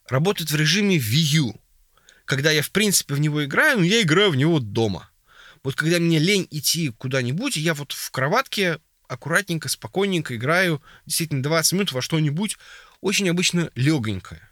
работает 0.09 0.51
в 0.51 0.57
режиме 0.57 0.97
Wii 0.97 1.37
U. 1.39 1.61
Когда 2.25 2.51
я, 2.51 2.63
в 2.63 2.71
принципе, 2.71 3.15
в 3.15 3.21
него 3.21 3.45
играю, 3.45 3.79
но 3.79 3.85
я 3.85 4.03
играю 4.03 4.31
в 4.31 4.37
него 4.37 4.59
дома. 4.61 5.11
Вот 5.63 5.75
когда 5.75 5.99
мне 5.99 6.19
лень 6.19 6.47
идти 6.51 6.91
куда-нибудь, 6.91 7.57
я 7.57 7.75
вот 7.75 7.93
в 7.93 8.11
кроватке 8.11 8.81
аккуратненько, 9.09 9.69
спокойненько 9.69 10.37
играю, 10.37 10.83
действительно, 11.07 11.43
20 11.43 11.73
минут 11.73 11.93
во 11.93 12.03
что-нибудь 12.03 12.57
очень 13.01 13.29
обычно 13.29 13.71
легонькое. 13.75 14.51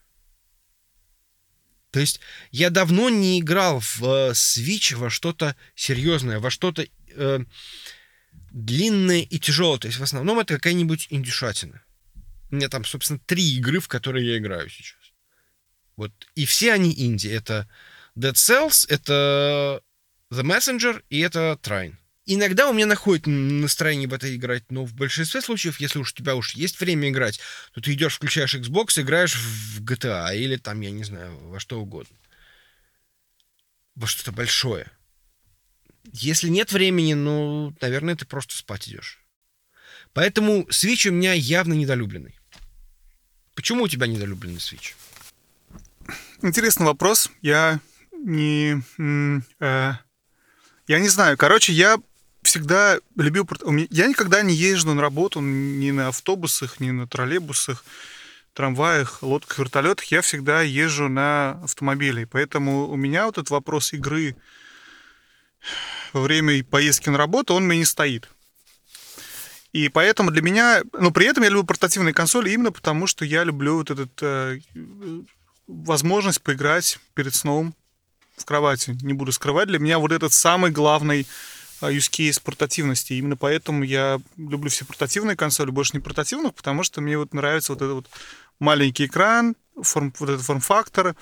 То 1.92 2.00
есть 2.00 2.20
я 2.50 2.70
давно 2.70 3.10
не 3.10 3.38
играл 3.38 3.80
в 3.80 4.02
э, 4.02 4.30
Switch 4.32 4.96
во 4.96 5.10
что-то 5.10 5.54
серьезное, 5.74 6.40
во 6.40 6.50
что-то 6.50 6.86
э, 7.08 7.40
длинное 8.50 9.20
и 9.20 9.38
тяжелое. 9.38 9.78
То 9.78 9.88
есть 9.88 9.98
в 9.98 10.02
основном 10.02 10.40
это 10.40 10.54
какая-нибудь 10.54 11.08
индюшатина. 11.10 11.82
У 12.50 12.56
меня 12.56 12.70
там, 12.70 12.86
собственно, 12.86 13.20
три 13.26 13.56
игры, 13.56 13.78
в 13.78 13.88
которые 13.88 14.26
я 14.26 14.38
играю 14.38 14.70
сейчас. 14.70 14.98
Вот. 15.96 16.12
И 16.34 16.46
все 16.46 16.72
они 16.72 16.94
инди. 16.96 17.28
Это 17.28 17.68
Dead 18.16 18.34
Cells, 18.34 18.86
это 18.88 19.82
The 20.30 20.42
Messenger 20.42 21.02
и 21.10 21.20
это 21.20 21.58
Trine. 21.62 21.96
Иногда 22.24 22.68
у 22.68 22.72
меня 22.72 22.86
находит 22.86 23.26
настроение 23.26 24.08
в 24.08 24.14
это 24.14 24.34
играть, 24.34 24.70
но 24.70 24.84
в 24.84 24.94
большинстве 24.94 25.40
случаев, 25.40 25.80
если 25.80 25.98
уж 25.98 26.12
у 26.12 26.14
тебя 26.14 26.36
уж 26.36 26.54
есть 26.54 26.78
время 26.78 27.08
играть, 27.08 27.40
то 27.72 27.80
ты 27.80 27.92
идешь, 27.94 28.14
включаешь 28.14 28.54
Xbox, 28.54 29.00
играешь 29.00 29.34
в 29.34 29.82
GTA 29.82 30.36
или 30.36 30.56
там, 30.56 30.80
я 30.82 30.92
не 30.92 31.02
знаю, 31.02 31.36
во 31.48 31.58
что 31.58 31.80
угодно. 31.80 32.16
Во 33.96 34.06
что-то 34.06 34.30
большое. 34.30 34.90
Если 36.12 36.48
нет 36.48 36.72
времени, 36.72 37.14
ну, 37.14 37.74
наверное, 37.80 38.14
ты 38.14 38.24
просто 38.24 38.56
спать 38.56 38.88
идешь. 38.88 39.18
Поэтому 40.12 40.62
Switch 40.68 41.08
у 41.08 41.12
меня 41.12 41.32
явно 41.32 41.72
недолюбленный. 41.72 42.38
Почему 43.54 43.84
у 43.84 43.88
тебя 43.88 44.06
недолюбленный 44.06 44.58
Switch? 44.58 44.94
Интересный 46.40 46.86
вопрос. 46.86 47.30
Я 47.40 47.80
не... 48.12 48.82
Э, 49.60 49.92
я 50.86 50.98
не 50.98 51.08
знаю. 51.08 51.36
Короче, 51.36 51.72
я 51.72 51.98
всегда 52.42 52.98
любил... 53.16 53.48
Я 53.90 54.06
никогда 54.06 54.42
не 54.42 54.54
езжу 54.54 54.92
на 54.92 55.00
работу 55.00 55.40
ни 55.40 55.90
на 55.90 56.08
автобусах, 56.08 56.80
ни 56.80 56.90
на 56.90 57.06
троллейбусах, 57.06 57.84
трамваях, 58.54 59.22
лодках, 59.22 59.58
вертолетах. 59.58 60.04
Я 60.06 60.20
всегда 60.20 60.62
езжу 60.62 61.08
на 61.08 61.60
автомобиле. 61.62 62.26
Поэтому 62.26 62.88
у 62.88 62.96
меня 62.96 63.26
вот 63.26 63.38
этот 63.38 63.50
вопрос 63.50 63.92
игры 63.92 64.36
во 66.12 66.20
время 66.20 66.62
поездки 66.64 67.08
на 67.08 67.18
работу, 67.18 67.54
он 67.54 67.66
мне 67.66 67.78
не 67.78 67.84
стоит. 67.84 68.28
И 69.72 69.88
поэтому 69.88 70.30
для 70.30 70.42
меня... 70.42 70.82
Ну, 70.92 71.10
при 71.12 71.26
этом 71.26 71.44
я 71.44 71.48
люблю 71.48 71.64
портативные 71.64 72.12
консоли 72.12 72.50
именно 72.50 72.72
потому, 72.72 73.06
что 73.06 73.24
я 73.24 73.44
люблю 73.44 73.76
вот 73.76 73.90
этот... 73.90 74.10
Э, 74.20 74.58
возможность 75.66 76.42
поиграть 76.42 76.98
перед 77.14 77.34
сном 77.34 77.74
в 78.36 78.44
кровати. 78.44 78.96
Не 79.02 79.12
буду 79.12 79.32
скрывать. 79.32 79.68
Для 79.68 79.78
меня 79.78 79.98
вот 79.98 80.12
этот 80.12 80.32
самый 80.32 80.70
главный 80.70 81.26
use 81.90 82.10
case 82.10 82.40
портативности. 82.42 83.14
Именно 83.14 83.36
поэтому 83.36 83.84
я 83.84 84.20
люблю 84.36 84.70
все 84.70 84.84
портативные 84.84 85.36
консоли, 85.36 85.70
больше 85.70 85.92
не 85.94 86.00
портативных, 86.00 86.54
потому 86.54 86.82
что 86.84 87.00
мне 87.00 87.18
вот 87.18 87.34
нравится 87.34 87.72
вот 87.72 87.82
этот 87.82 87.94
вот 87.94 88.10
маленький 88.58 89.06
экран, 89.06 89.56
форм, 89.80 90.12
вот 90.18 90.28
этот 90.28 90.44
форм-фактор. 90.44 91.16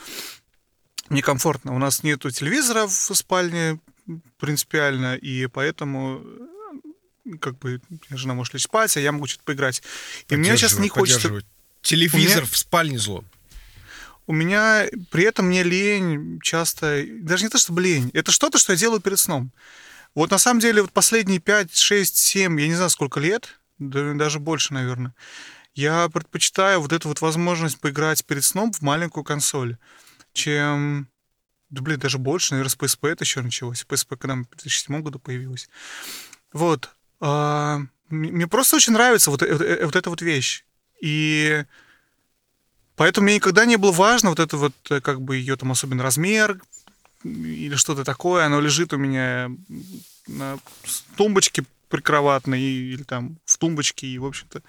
Мне 1.09 1.23
комфортно. 1.23 1.75
У 1.75 1.79
нас 1.79 2.03
нету 2.03 2.31
телевизора 2.31 2.87
в 2.87 2.93
спальне 2.93 3.81
принципиально, 4.39 5.17
и 5.17 5.47
поэтому 5.47 6.23
как 7.41 7.59
бы 7.59 7.81
жена 8.11 8.35
может 8.35 8.55
лечь 8.55 8.65
спать, 8.65 8.97
а 8.97 9.01
я 9.01 9.13
могу 9.13 9.27
что-то 9.27 9.45
поиграть. 9.45 9.83
И 10.29 10.37
мне 10.37 10.57
сейчас 10.57 10.79
не 10.79 10.89
хочется... 10.89 11.43
Телевизор 11.83 12.43
меня... 12.43 12.51
в 12.51 12.57
спальне 12.57 12.99
зло. 12.99 13.25
У 14.27 14.33
меня 14.33 14.87
при 15.11 15.25
этом 15.25 15.47
мне 15.47 15.63
лень 15.63 16.39
часто... 16.43 17.05
Даже 17.21 17.45
не 17.45 17.51
то, 17.51 17.59
чтобы 17.59 17.83
лень. 17.83 18.11
Это 18.13 18.33
что-то, 18.33 18.59
что 18.59 18.73
я 18.73 18.79
делаю 18.79 19.01
перед 19.01 19.19
сном. 19.19 19.51
Вот 20.15 20.31
на 20.31 20.39
самом 20.39 20.61
деле 20.61 20.83
вот 20.83 20.93
последние 20.93 21.39
5, 21.39 21.75
6, 21.77 22.17
7, 22.17 22.61
я 22.61 22.69
не 22.69 22.75
знаю, 22.75 22.91
сколько 22.91 23.21
лет, 23.21 23.61
даже 23.79 24.39
больше, 24.39 24.75
наверное, 24.75 25.15
я 25.75 26.09
предпочитаю 26.09 26.81
вот 26.81 26.93
эту 26.93 27.09
вот 27.09 27.21
возможность 27.21 27.79
поиграть 27.81 28.25
перед 28.25 28.45
сном 28.45 28.73
в 28.73 28.83
маленькую 28.83 29.25
консоль, 29.25 29.77
чем... 30.33 31.09
Да, 31.71 31.83
блин, 31.83 32.01
даже 32.01 32.19
больше, 32.19 32.55
наверное, 32.55 32.71
с 32.71 32.77
PSP 32.77 33.11
это 33.11 33.23
еще 33.23 33.43
началось. 33.43 33.87
PSP 33.89 34.17
когда 34.17 34.35
в 34.35 34.49
2007 34.49 35.03
году 35.03 35.21
появилась. 35.21 35.69
Вот. 36.53 36.91
А, 37.21 37.81
мне 38.09 38.49
просто 38.49 38.77
очень 38.77 38.93
нравится 38.93 39.31
вот, 39.31 39.43
вот, 39.43 39.61
вот 39.61 39.97
эта 39.97 40.11
вот 40.11 40.21
вещь. 40.21 40.65
И 41.01 41.65
поэтому 42.97 43.27
мне 43.27 43.37
никогда 43.37 43.65
не 43.65 43.77
было 43.77 43.93
важно 43.93 44.31
вот 44.31 44.41
это 44.41 44.57
вот, 44.57 44.75
э, 44.91 45.01
как 45.01 45.23
бы 45.23 45.37
ее 45.37 45.57
там 45.57 45.71
особенно 45.71 46.03
размер 46.03 46.61
или 47.23 47.75
что-то 47.77 48.05
такое. 48.05 48.47
Оно 48.47 48.61
лежит 48.61 48.93
у 48.93 48.97
меня 48.97 49.51
на 50.27 50.59
тумбочке 51.17 51.65
прикроватной 51.89 52.61
или 52.61 53.03
там 53.03 53.39
в 53.45 53.59
тумбочке, 53.59 54.07
и, 54.07 54.19
в 54.19 54.27
общем-то, 54.27 54.63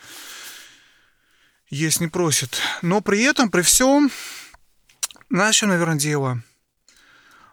есть 1.69 2.01
не 2.01 2.07
просит. 2.07 2.59
Но 2.81 3.01
при 3.01 3.21
этом, 3.21 3.49
при 3.49 3.61
всем, 3.61 4.11
знаешь, 5.29 5.55
что, 5.55 5.67
наверное, 5.67 5.97
дело? 5.97 6.43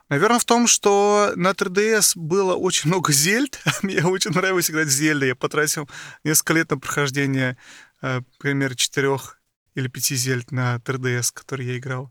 Наверное, 0.08 0.38
в 0.38 0.44
том, 0.46 0.66
что 0.66 1.32
на 1.36 1.50
3DS 1.50 2.12
было 2.16 2.54
очень 2.54 2.88
много 2.88 3.12
зельд. 3.12 3.60
Мне 3.82 4.02
очень 4.04 4.30
нравилось 4.30 4.70
играть 4.70 4.88
в 4.88 4.90
зельды. 4.90 5.26
Я 5.26 5.36
потратил 5.36 5.88
несколько 6.24 6.54
лет 6.54 6.70
на 6.70 6.78
прохождение, 6.78 7.58
э, 8.00 8.22
например, 8.38 8.74
четырех 8.74 9.38
или 9.74 9.86
пяти 9.88 10.16
зельд 10.16 10.50
на 10.50 10.76
3DS, 10.76 11.30
которые 11.32 11.68
я 11.68 11.78
играл. 11.78 12.10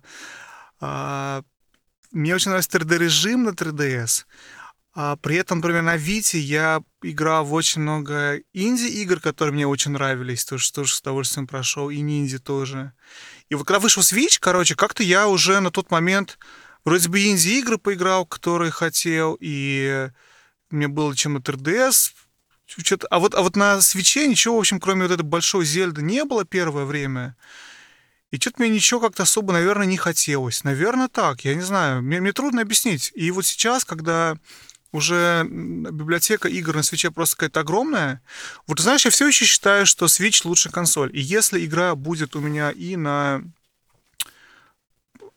Мне 2.12 2.36
очень 2.36 2.50
нравится 2.50 2.78
3D-режим 2.78 3.44
на 3.44 3.50
3DS. 3.50 4.26
А 4.94 5.16
при 5.18 5.36
этом, 5.36 5.60
например, 5.60 5.84
на 5.84 5.96
Вите 5.96 6.40
я 6.40 6.82
играл 7.04 7.46
в 7.46 7.54
очень 7.54 7.82
много 7.82 8.40
инди-игр, 8.54 9.20
которые 9.20 9.54
мне 9.54 9.68
очень 9.68 9.92
нравились, 9.92 10.44
тоже, 10.44 10.72
тоже 10.72 10.96
с 10.96 11.02
удовольствием 11.02 11.46
прошел, 11.46 11.90
и 11.90 12.00
ниндзя 12.00 12.40
тоже. 12.40 12.94
И 13.50 13.56
вот 13.56 13.68
когда 13.68 13.80
вышел 13.80 14.02
Switch, 14.02 14.38
короче, 14.40 14.76
как-то 14.76 15.04
я 15.04 15.28
уже 15.28 15.60
на 15.60 15.70
тот 15.70 15.92
момент 15.92 16.40
Вроде 16.88 17.10
бы 17.10 17.22
инди-игры 17.22 17.78
поиграл, 17.78 18.26
которые 18.26 18.72
хотел, 18.72 19.38
и 19.42 20.10
мне 20.70 20.88
было 20.88 21.14
чем 21.14 21.34
на 21.34 21.40
3DS. 21.40 22.14
А 23.10 23.20
вот, 23.20 23.36
а 23.36 23.42
вот 23.42 23.58
на 23.58 23.82
свече 23.82 24.26
ничего, 24.26 24.56
в 24.56 24.60
общем, 24.60 24.80
кроме 24.80 25.04
вот 25.04 25.12
этой 25.12 25.24
большой 25.24 25.66
Зельды 25.66 26.02
не 26.02 26.24
было 26.24 26.46
первое 26.46 26.86
время. 26.86 27.36
И 28.32 28.38
что-то 28.40 28.62
мне 28.62 28.70
ничего 28.70 29.00
как-то 29.00 29.24
особо, 29.24 29.54
наверное, 29.54 29.86
не 29.86 29.98
хотелось. 29.98 30.64
Наверное, 30.64 31.08
так, 31.08 31.46
я 31.46 31.56
не 31.56 31.62
знаю. 31.62 32.02
Мне, 32.02 32.20
мне 32.20 32.34
трудно 32.34 32.62
объяснить. 32.62 33.12
И 33.16 33.32
вот 33.32 33.46
сейчас, 33.46 33.86
когда 33.86 34.38
уже 34.92 35.46
библиотека 35.48 36.48
игр 36.48 36.76
на 36.76 36.84
свече 36.84 37.12
просто 37.12 37.36
какая-то 37.36 37.62
огромная. 37.62 38.22
Вот 38.66 38.80
знаешь, 38.80 39.06
я 39.06 39.12
все 39.12 39.28
еще 39.28 39.46
считаю, 39.46 39.86
что 39.86 40.06
Switch 40.06 40.42
лучше 40.44 40.70
консоль. 40.70 41.16
И 41.16 41.22
если 41.22 41.64
игра 41.66 41.96
будет 41.96 42.36
у 42.36 42.40
меня 42.40 42.72
и 42.72 42.96
на 42.96 43.44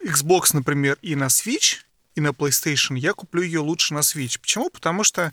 Xbox, 0.05 0.51
например, 0.53 0.99
и 1.03 1.15
на 1.15 1.27
Switch, 1.27 1.79
и 2.15 2.21
на 2.21 2.29
PlayStation, 2.29 2.99
я 2.99 3.13
куплю 3.13 3.43
ее 3.43 3.61
лучше 3.61 3.95
на 3.95 4.01
Switch. 4.01 4.41
Почему? 4.41 4.71
Потому 4.71 5.05
что 5.05 5.33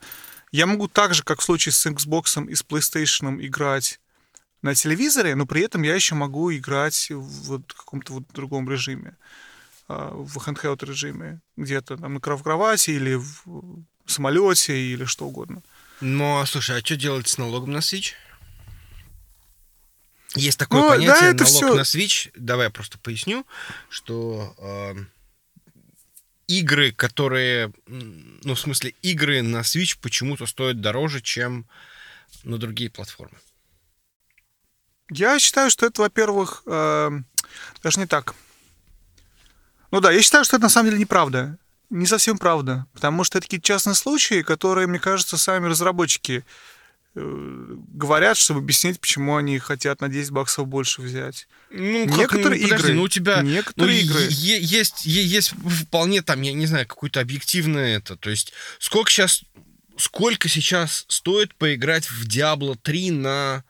я 0.51 0.65
могу 0.65 0.87
так 0.87 1.13
же, 1.13 1.23
как 1.23 1.39
в 1.39 1.43
случае 1.43 1.73
с 1.73 1.85
Xbox 1.85 2.49
и 2.49 2.55
с 2.55 2.63
PlayStation, 2.63 3.43
играть 3.45 3.99
на 4.61 4.75
телевизоре, 4.75 5.35
но 5.35 5.45
при 5.45 5.61
этом 5.61 5.83
я 5.83 5.95
еще 5.95 6.15
могу 6.15 6.53
играть 6.53 7.09
в 7.09 7.47
вот 7.47 7.73
каком-то 7.73 8.13
вот 8.13 8.23
другом 8.33 8.69
режиме, 8.69 9.15
а, 9.87 10.11
в 10.13 10.37
handheld 10.37 10.85
режиме, 10.85 11.39
где-то 11.55 11.97
там 11.97 12.15
на 12.15 12.19
кровати 12.19 12.91
или 12.91 13.15
в 13.15 13.83
самолете 14.05 14.77
или 14.77 15.05
что 15.05 15.25
угодно. 15.25 15.61
Ну, 16.01 16.39
а 16.39 16.45
слушай, 16.45 16.77
а 16.77 16.85
что 16.85 16.95
делать 16.95 17.27
с 17.27 17.37
налогом 17.37 17.71
на 17.71 17.79
Switch? 17.79 18.13
Есть 20.35 20.59
такое 20.59 20.81
ну, 20.81 20.89
понятие 20.89 21.21
да, 21.21 21.29
это 21.29 21.43
налог 21.43 21.55
все... 21.55 21.75
на 21.75 21.81
Switch. 21.81 22.31
Давай 22.35 22.67
я 22.67 22.69
просто 22.69 22.97
поясню, 22.99 23.45
что 23.89 24.53
э, 24.59 24.95
игры, 26.47 26.91
которые, 26.91 27.73
ну, 27.87 28.55
в 28.55 28.59
смысле, 28.59 28.93
игры 29.01 29.41
на 29.41 29.61
Switch 29.61 29.97
почему-то 30.01 30.45
стоят 30.45 30.81
дороже, 30.81 31.21
чем 31.21 31.65
на 32.43 32.57
другие 32.57 32.89
платформы. 32.89 33.37
Я 35.09 35.39
считаю, 35.39 35.69
что 35.69 35.85
это, 35.85 36.01
во-первых, 36.01 36.63
э, 36.65 37.11
даже 37.83 37.99
не 37.99 38.05
так. 38.05 38.35
Ну 39.91 40.01
да, 40.01 40.11
я 40.11 40.21
считаю, 40.21 40.43
что 40.43 40.57
это 40.57 40.63
на 40.63 40.69
самом 40.69 40.89
деле 40.89 41.01
неправда. 41.01 41.57
Не 41.89 42.05
совсем 42.05 42.37
правда. 42.37 42.85
Потому 42.93 43.23
что 43.23 43.37
это 43.37 43.47
такие 43.47 43.61
частные 43.61 43.95
случаи, 43.95 44.41
которые, 44.41 44.87
мне 44.87 44.99
кажется, 44.99 45.37
сами 45.37 45.67
разработчики 45.67 46.43
Э, 47.19 47.75
говорят, 47.93 48.37
чтобы 48.37 48.59
объяснить, 48.59 48.99
почему 48.99 49.37
они 49.37 49.57
хотят 49.57 50.01
на 50.01 50.07
10 50.07 50.29
баксов 50.29 50.67
больше 50.67 51.01
взять. 51.01 51.47
Ну, 51.71 52.05
некоторые 52.05 52.61
как, 52.61 52.61
ну, 52.61 52.67
подожди, 52.69 52.75
игры, 52.75 52.93
ну 52.93 53.01
у 53.01 53.07
тебя 53.07 53.41
некоторые 53.41 54.05
ну, 54.05 54.11
игры 54.11 54.27
есть 54.29 55.03
есть 55.03 55.53
вполне 55.83 56.21
там, 56.21 56.41
я 56.43 56.53
не 56.53 56.67
знаю, 56.67 56.85
какое-то 56.85 57.19
объективное 57.19 57.97
это, 57.97 58.17
то 58.17 58.29
есть 58.29 58.53
сколько 58.77 59.09
сейчас 59.09 59.41
сколько 59.97 60.47
сейчас 60.47 61.05
стоит 61.07 61.55
поиграть 61.55 62.05
в 62.05 62.27
Diablo 62.27 62.77
3 62.79 63.11
на 63.11 63.63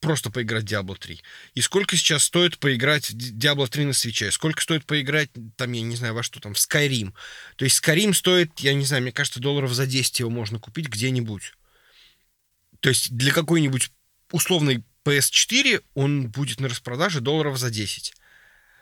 просто 0.00 0.30
поиграть 0.30 0.64
в 0.64 0.66
Diablo 0.66 0.96
3. 0.96 1.20
И 1.54 1.60
сколько 1.60 1.96
сейчас 1.96 2.24
стоит 2.24 2.58
поиграть 2.58 3.10
в 3.10 3.14
Diablo 3.14 3.68
3 3.68 3.86
на 3.86 3.92
свече? 3.92 4.30
Сколько 4.30 4.62
стоит 4.62 4.86
поиграть, 4.86 5.30
там, 5.56 5.72
я 5.72 5.82
не 5.82 5.96
знаю, 5.96 6.14
во 6.14 6.22
что 6.22 6.40
там, 6.40 6.54
в 6.54 6.56
Skyrim? 6.56 7.12
То 7.56 7.64
есть 7.64 7.84
Skyrim 7.84 8.14
стоит, 8.14 8.60
я 8.60 8.74
не 8.74 8.84
знаю, 8.84 9.02
мне 9.02 9.12
кажется, 9.12 9.40
долларов 9.40 9.72
за 9.72 9.86
10 9.86 10.20
его 10.20 10.30
можно 10.30 10.58
купить 10.58 10.88
где-нибудь. 10.88 11.52
То 12.80 12.88
есть 12.88 13.14
для 13.16 13.32
какой-нибудь 13.32 13.90
условной 14.30 14.84
PS4 15.04 15.82
он 15.94 16.30
будет 16.30 16.60
на 16.60 16.68
распродаже 16.68 17.20
долларов 17.20 17.58
за 17.58 17.70
10. 17.70 18.14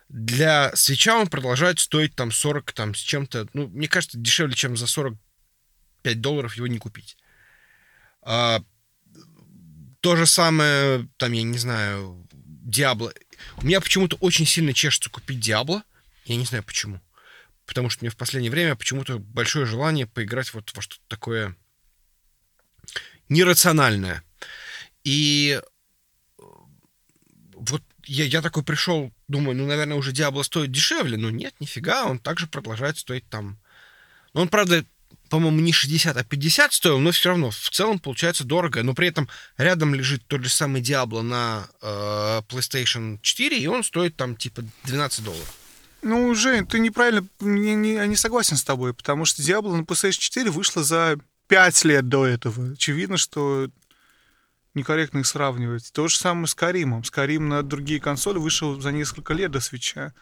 Для 0.09 0.75
свеча 0.77 1.19
он 1.19 1.29
продолжает 1.29 1.79
стоить 1.79 2.15
там 2.15 2.31
40 2.31 2.73
там 2.73 2.95
с 2.95 2.99
чем-то. 2.99 3.49
Ну, 3.55 3.69
мне 3.69 3.89
кажется, 3.89 4.19
дешевле, 4.19 4.55
чем 4.55 4.77
за 4.77 4.87
45 4.87 6.21
долларов 6.21 6.55
его 6.55 6.67
не 6.67 6.79
купить. 6.79 7.17
А, 8.23 8.63
то 10.03 10.17
же 10.17 10.27
самое, 10.27 11.09
там, 11.17 11.33
я 11.33 11.45
не 11.45 11.59
знаю, 11.59 12.29
Диабло. 12.33 13.15
У 13.59 13.65
меня 13.65 13.81
почему-то 13.81 14.17
очень 14.17 14.47
сильно 14.47 14.75
чешется 14.75 15.09
купить 15.09 15.39
Диабло. 15.39 15.85
Я 16.25 16.37
не 16.37 16.45
знаю 16.45 16.65
почему. 16.65 17.01
Потому 17.67 17.89
что 17.89 18.05
мне 18.05 18.11
в 18.11 18.17
последнее 18.17 18.51
время 18.51 18.75
почему-то 18.75 19.21
большое 19.21 19.65
желание 19.65 20.09
поиграть 20.09 20.53
вот 20.55 20.73
во 20.75 20.83
что-то 20.83 21.03
такое 21.07 21.57
нерациональное. 23.29 24.25
И 25.05 25.61
э, 25.61 26.43
вот 27.55 27.83
я, 28.05 28.25
я 28.25 28.43
такой 28.43 28.65
пришел, 28.65 29.13
думаю, 29.29 29.57
ну, 29.57 29.67
наверное, 29.69 29.97
уже 29.97 30.11
Диабло 30.11 30.43
стоит 30.43 30.73
дешевле, 30.73 31.17
но 31.17 31.31
нет, 31.31 31.55
нифига, 31.61 32.07
он 32.07 32.19
также 32.19 32.49
продолжает 32.49 32.99
стоить 32.99 33.29
там. 33.29 33.61
Он, 34.33 34.49
правда, 34.49 34.85
по-моему, 35.33 35.61
не 35.61 35.73
60, 35.73 36.15
а 36.15 36.25
50 36.25 36.75
стоил, 36.75 36.99
но 36.99 37.11
все 37.11 37.31
равно 37.31 37.51
в 37.51 37.71
целом 37.71 37.99
получается 37.99 38.45
дорого. 38.45 38.83
Но 38.83 38.93
при 38.93 39.09
этом 39.09 39.31
рядом 39.57 39.95
лежит 39.95 40.23
тот 40.27 40.43
же 40.43 40.51
самый 40.51 40.83
Diablo 40.83 41.23
на 41.23 41.67
э, 41.81 42.43
PlayStation 42.51 43.19
4, 43.23 43.59
и 43.59 43.67
он 43.67 43.83
стоит 43.83 44.15
там 44.15 44.37
типа 44.37 44.63
12 44.85 45.25
долларов. 45.25 45.55
Ну, 46.03 46.35
Жень, 46.35 46.67
ты 46.67 46.81
неправильно, 46.81 47.27
не, 47.41 47.75
не, 47.75 47.95
не 48.09 48.17
согласен 48.17 48.59
с 48.59 48.63
тобой, 48.63 48.93
потому 48.93 49.25
что 49.25 49.41
Diablo 49.41 49.75
на 49.75 49.85
PlayStation 49.85 50.19
4 50.19 50.51
вышла 50.51 50.85
за 50.85 51.17
пять 51.49 51.83
лет 51.87 52.11
до 52.11 52.27
этого. 52.27 52.73
Очевидно, 52.73 53.17
что 53.17 53.71
некорректно 54.75 55.19
их 55.19 55.27
сравнивать. 55.27 55.93
То 55.93 56.09
же 56.09 56.17
самое 56.17 56.47
с 56.47 56.55
Каримом. 56.55 57.05
С 57.05 57.11
Карим 57.11 57.49
на 57.49 57.63
другие 57.63 58.01
консоли 58.01 58.39
вышел 58.39 58.81
за 58.81 58.93
несколько 58.93 59.35
лет 59.35 59.51
до 59.51 59.61
свеча. 59.61 60.15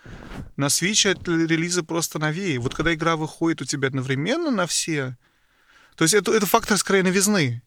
На 0.57 0.68
свече 0.68 1.14
релизы 1.26 1.82
просто 1.82 2.18
новее. 2.18 2.59
Вот 2.59 2.74
когда 2.74 2.92
игра 2.94 3.16
выходит 3.16 3.62
у 3.62 3.64
тебя 3.64 3.88
одновременно 3.88 4.51
на 4.51 4.66
все, 4.66 5.16
то 5.96 6.05
есть 6.05 6.14
это, 6.14 6.32
это 6.32 6.46
фактор 6.46 6.78
скорее 6.78 7.03
новизны. 7.03 7.62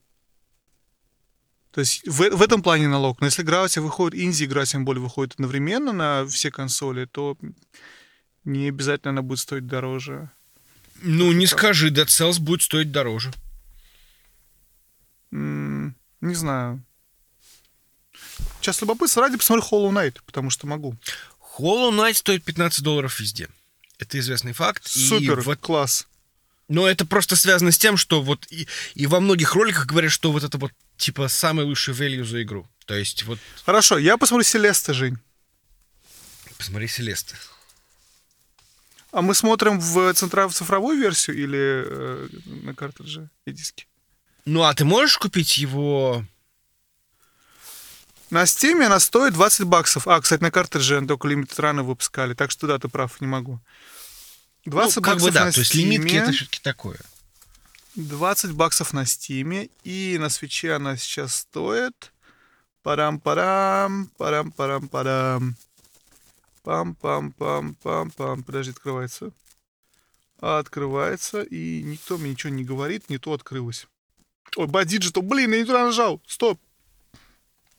То 1.71 1.81
есть 1.81 2.07
в, 2.07 2.29
в 2.29 2.41
этом 2.41 2.61
плане 2.61 2.87
налог. 2.87 3.19
Но 3.19 3.27
если 3.27 3.41
игра 3.41 3.63
у 3.63 3.67
тебя 3.67 3.83
выходит, 3.83 4.19
инди-игра 4.19 4.65
тем 4.65 4.85
более 4.85 5.01
выходит 5.01 5.33
одновременно 5.33 5.91
на 5.91 6.25
все 6.27 6.51
консоли, 6.51 7.05
то 7.05 7.37
не 8.43 8.67
обязательно 8.67 9.11
она 9.11 9.21
будет 9.21 9.39
стоить 9.39 9.67
дороже. 9.67 10.31
Ну, 11.01 11.31
не 11.31 11.47
скажи, 11.47 11.89
Dead 11.89 12.05
Cells 12.05 12.39
будет 12.39 12.61
стоить 12.61 12.91
дороже. 12.91 13.31
М, 15.31 15.95
Не 16.23 16.35
знаю. 16.35 16.81
Сейчас 18.61 18.79
любопытство 18.81 19.23
ради 19.23 19.35
посмотрю 19.35 19.65
Hollow 19.69 19.91
Knight, 19.91 20.21
потому 20.25 20.49
что 20.49 20.67
могу. 20.67 20.95
Hollow 21.59 21.91
Knight 21.91 22.13
стоит 22.13 22.45
15 22.45 22.81
долларов 22.81 23.19
везде. 23.19 23.49
Это 23.99 24.17
известный 24.19 24.53
факт. 24.53 24.87
И 24.95 25.07
Супер, 25.07 25.41
вот 25.41 25.59
класс. 25.59 26.07
Но 26.69 26.87
это 26.87 27.05
просто 27.05 27.35
связано 27.35 27.71
с 27.73 27.77
тем, 27.77 27.97
что 27.97 28.21
вот 28.21 28.47
и, 28.49 28.69
и 28.95 29.05
во 29.05 29.19
многих 29.19 29.53
роликах 29.53 29.85
говорят, 29.85 30.11
что 30.13 30.31
вот 30.31 30.43
это 30.45 30.57
вот 30.57 30.71
типа 30.95 31.27
самый 31.27 31.65
лучший 31.65 31.93
value 31.93 32.23
за 32.23 32.41
игру. 32.41 32.65
То 32.85 32.95
есть 32.95 33.23
вот 33.23 33.37
Хорошо, 33.65 33.97
я 33.97 34.15
посмотрю 34.15 34.45
Селеста, 34.45 34.93
Жень. 34.93 35.17
посмотри 36.57 36.87
Селеста. 36.87 37.35
А 39.11 39.21
мы 39.21 39.35
смотрим 39.35 39.77
в 39.77 40.13
центра- 40.13 40.47
в 40.47 40.53
цифровую 40.53 40.97
версию 40.97 41.35
или 41.35 41.83
э, 41.85 42.27
на 42.45 42.73
картридже 42.73 43.29
и 43.45 43.51
диске? 43.51 43.85
Ну 44.45 44.63
а 44.63 44.73
ты 44.73 44.85
можешь 44.85 45.17
купить 45.17 45.57
его? 45.57 46.25
На 48.29 48.43
Steam 48.43 48.83
она 48.83 48.99
стоит 48.99 49.33
20 49.33 49.67
баксов. 49.67 50.07
А, 50.07 50.19
кстати, 50.19 50.41
на 50.41 50.51
картридже 50.51 51.05
только 51.05 51.27
лимит 51.27 51.57
рано 51.59 51.83
выпускали, 51.83 52.33
так 52.33 52.51
что 52.51 52.67
да, 52.67 52.79
ты 52.79 52.87
прав, 52.89 53.21
не 53.21 53.27
могу. 53.27 53.59
20 54.65 54.95
ну, 54.95 55.01
как 55.01 55.13
баксов 55.13 55.29
бы 55.29 55.33
да, 55.33 55.45
на 55.45 55.51
то 55.51 55.59
есть 55.59 55.75
лимитки 55.75 56.15
это 56.15 56.31
все-таки 56.31 56.59
такое. 56.61 56.99
20 57.95 58.53
баксов 58.53 58.91
на 58.93 59.05
Стиме, 59.05 59.69
и 59.83 60.17
на 60.19 60.29
свече 60.29 60.73
она 60.73 60.97
сейчас 60.97 61.35
стоит... 61.35 62.11
Парам-парам, 62.81 64.09
парам-парам-парам. 64.17 65.55
Пам-пам-пам-пам-пам. 66.65 68.43
Подожди, 68.43 68.71
открывается. 68.71 69.31
Открывается, 70.41 71.43
и 71.43 71.81
никто 71.81 72.17
мне 72.17 72.31
ничего 72.31 72.51
не 72.51 72.65
говорит, 72.65 73.09
не 73.09 73.19
то 73.19 73.31
открылось. 73.31 73.87
Ой, 74.55 74.67
buy 74.67 74.82
digital, 74.82 75.23
блин, 75.23 75.51
я 75.53 75.59
не 75.59 75.65
туда 75.65 75.85
нажал. 75.85 76.21
Стоп. 76.27 76.59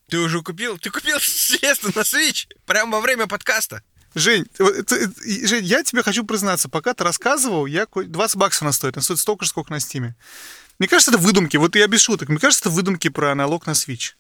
Ты 0.09 0.19
уже 0.19 0.43
купил? 0.43 0.79
Ты 0.79 0.91
купил 0.91 1.19
Селесту 1.21 1.89
на 1.95 2.01
Switch? 2.03 2.47
Прямо 2.67 2.97
во 2.97 3.01
время 3.01 3.27
подкаста? 3.27 3.83
Жень, 4.15 4.47
это- 4.59 4.95
это- 4.97 5.25
и, 5.25 5.45
Жень, 5.47 5.65
я 5.65 5.83
тебе 5.83 6.03
хочу 6.05 6.25
признаться, 6.25 6.69
пока 6.69 6.95
ты 6.95 7.03
рассказывал, 7.03 7.67
я 7.67 7.87
ко- 7.87 8.05
20 8.05 8.37
баксов 8.37 8.63
она 8.63 8.73
стоит, 8.73 8.97
она 8.97 9.03
стоит 9.03 9.19
столько 9.19 9.45
же, 9.45 9.51
сколько 9.51 9.73
на 9.73 9.81
Стиме. 9.81 10.15
Мне 10.79 10.89
кажется, 10.89 11.11
это 11.11 11.19
выдумки, 11.19 11.57
вот 11.57 11.75
я 11.75 11.87
без 11.89 12.01
шуток, 12.01 12.29
мне 12.29 12.39
кажется, 12.39 12.63
это 12.69 12.71
выдумки 12.71 13.09
про 13.09 13.35
налог 13.35 13.67
на 13.67 13.73
Switch. 13.73 14.13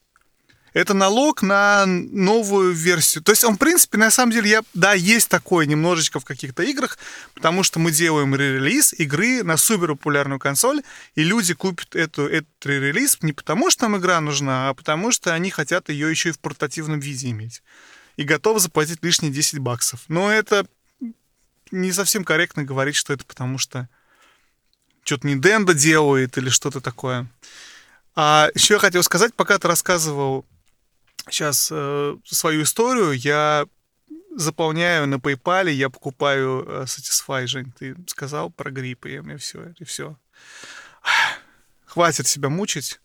Это 0.74 0.92
налог 0.92 1.42
на 1.42 1.86
новую 1.86 2.72
версию. 2.72 3.22
То 3.22 3.30
есть 3.30 3.44
он, 3.44 3.54
в 3.54 3.58
принципе, 3.58 3.96
на 3.96 4.10
самом 4.10 4.32
деле, 4.32 4.50
я, 4.50 4.62
да, 4.74 4.92
есть 4.92 5.28
такое 5.28 5.66
немножечко 5.66 6.18
в 6.18 6.24
каких-то 6.24 6.64
играх, 6.64 6.98
потому 7.32 7.62
что 7.62 7.78
мы 7.78 7.92
делаем 7.92 8.34
ререлиз 8.34 8.92
игры 8.92 9.44
на 9.44 9.56
супер 9.56 9.90
популярную 9.90 10.40
консоль, 10.40 10.82
и 11.14 11.22
люди 11.22 11.54
купят 11.54 11.94
эту, 11.94 12.26
этот 12.26 12.66
ререлиз 12.66 13.18
не 13.22 13.32
потому, 13.32 13.70
что 13.70 13.84
нам 13.84 13.98
игра 13.98 14.20
нужна, 14.20 14.68
а 14.68 14.74
потому 14.74 15.12
что 15.12 15.32
они 15.32 15.50
хотят 15.50 15.90
ее 15.90 16.10
еще 16.10 16.30
и 16.30 16.32
в 16.32 16.40
портативном 16.40 16.98
виде 16.98 17.30
иметь. 17.30 17.62
И 18.16 18.24
готовы 18.24 18.58
заплатить 18.58 18.98
лишние 19.02 19.30
10 19.30 19.60
баксов. 19.60 20.00
Но 20.08 20.32
это 20.32 20.66
не 21.70 21.92
совсем 21.92 22.24
корректно 22.24 22.64
говорить, 22.64 22.96
что 22.96 23.12
это 23.12 23.24
потому 23.24 23.58
что 23.58 23.88
что-то 25.04 25.28
Nintendo 25.28 25.72
делает 25.72 26.36
или 26.36 26.48
что-то 26.48 26.80
такое. 26.80 27.28
А 28.16 28.48
еще 28.54 28.74
я 28.74 28.80
хотел 28.80 29.04
сказать, 29.04 29.34
пока 29.34 29.58
ты 29.58 29.68
рассказывал 29.68 30.44
сейчас 31.28 31.68
э, 31.70 32.16
свою 32.24 32.62
историю, 32.62 33.12
я 33.12 33.66
заполняю 34.36 35.06
на 35.06 35.16
PayPal, 35.16 35.70
я 35.70 35.90
покупаю 35.90 36.64
э, 36.66 36.84
Satisfy, 36.84 37.46
Жень, 37.46 37.72
ты 37.78 37.96
сказал 38.06 38.50
про 38.50 38.70
грипп, 38.70 39.06
и 39.06 39.20
мне 39.20 39.36
все, 39.36 39.74
и 39.78 39.84
все. 39.84 40.16
Хватит 41.86 42.26
себя 42.26 42.48
мучить. 42.48 43.00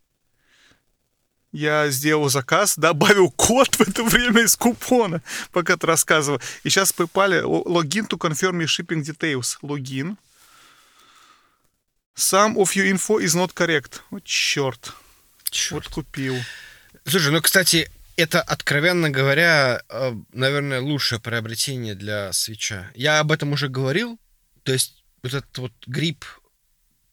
Я 1.51 1.89
сделал 1.89 2.29
заказ, 2.29 2.77
добавил 2.77 3.31
код 3.31 3.75
в 3.75 3.81
это 3.81 4.03
время 4.03 4.43
из 4.43 4.55
купона, 4.55 5.21
пока 5.51 5.77
ты 5.77 5.87
рассказывал. 5.87 6.41
И 6.63 6.69
сейчас 6.69 6.91
в 6.91 6.99
PayPal 6.99 7.41
о- 7.43 7.63
логин 7.67 8.05
to 8.05 8.17
confirm 8.17 8.59
your 8.59 8.67
shipping 8.67 9.03
details. 9.03 9.57
Логин. 9.61 10.17
Some 12.15 12.57
of 12.57 12.75
your 12.75 12.85
info 12.85 13.17
is 13.19 13.33
not 13.33 13.53
correct. 13.53 14.01
Вот 14.09 14.23
черт. 14.25 14.93
Чёрт. 15.49 15.85
Вот 15.85 15.93
купил. 15.93 16.35
Слушай, 17.05 17.31
ну, 17.31 17.41
кстати, 17.41 17.89
это, 18.19 18.41
откровенно 18.41 19.09
говоря, 19.09 19.81
э, 19.89 20.11
наверное, 20.33 20.81
лучшее 20.81 21.19
приобретение 21.19 21.95
для 21.95 22.31
свеча. 22.33 22.91
Я 22.95 23.19
об 23.19 23.31
этом 23.31 23.51
уже 23.53 23.67
говорил. 23.69 24.19
То 24.63 24.73
есть 24.73 25.03
вот 25.23 25.33
этот 25.33 25.57
вот 25.57 25.73
грипп, 25.87 26.25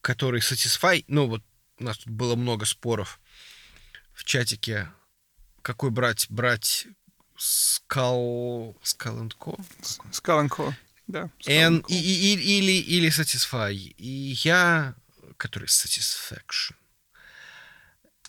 который 0.01 0.41
Satisfy, 0.41 1.03
ну 1.07 1.27
вот 1.27 1.43
у 1.79 1.83
нас 1.83 1.97
тут 1.97 2.09
было 2.13 2.35
много 2.35 2.65
споров 2.65 3.19
в 4.13 4.23
чатике, 4.23 4.89
какой 5.61 5.89
брать, 5.91 6.27
брать 6.29 6.87
and 7.37 9.33
Co? 9.39 9.59
Скаленко. 10.11 10.75
Да. 11.07 11.29
Skull 11.39 11.85
и, 11.87 11.95
и- 11.95 12.33
и- 12.35 12.57
или, 12.59 12.71
или 12.71 13.09
Satisfy. 13.09 13.73
И 13.73 14.35
я, 14.43 14.95
который 15.37 15.67
Satisfaction, 15.67 16.75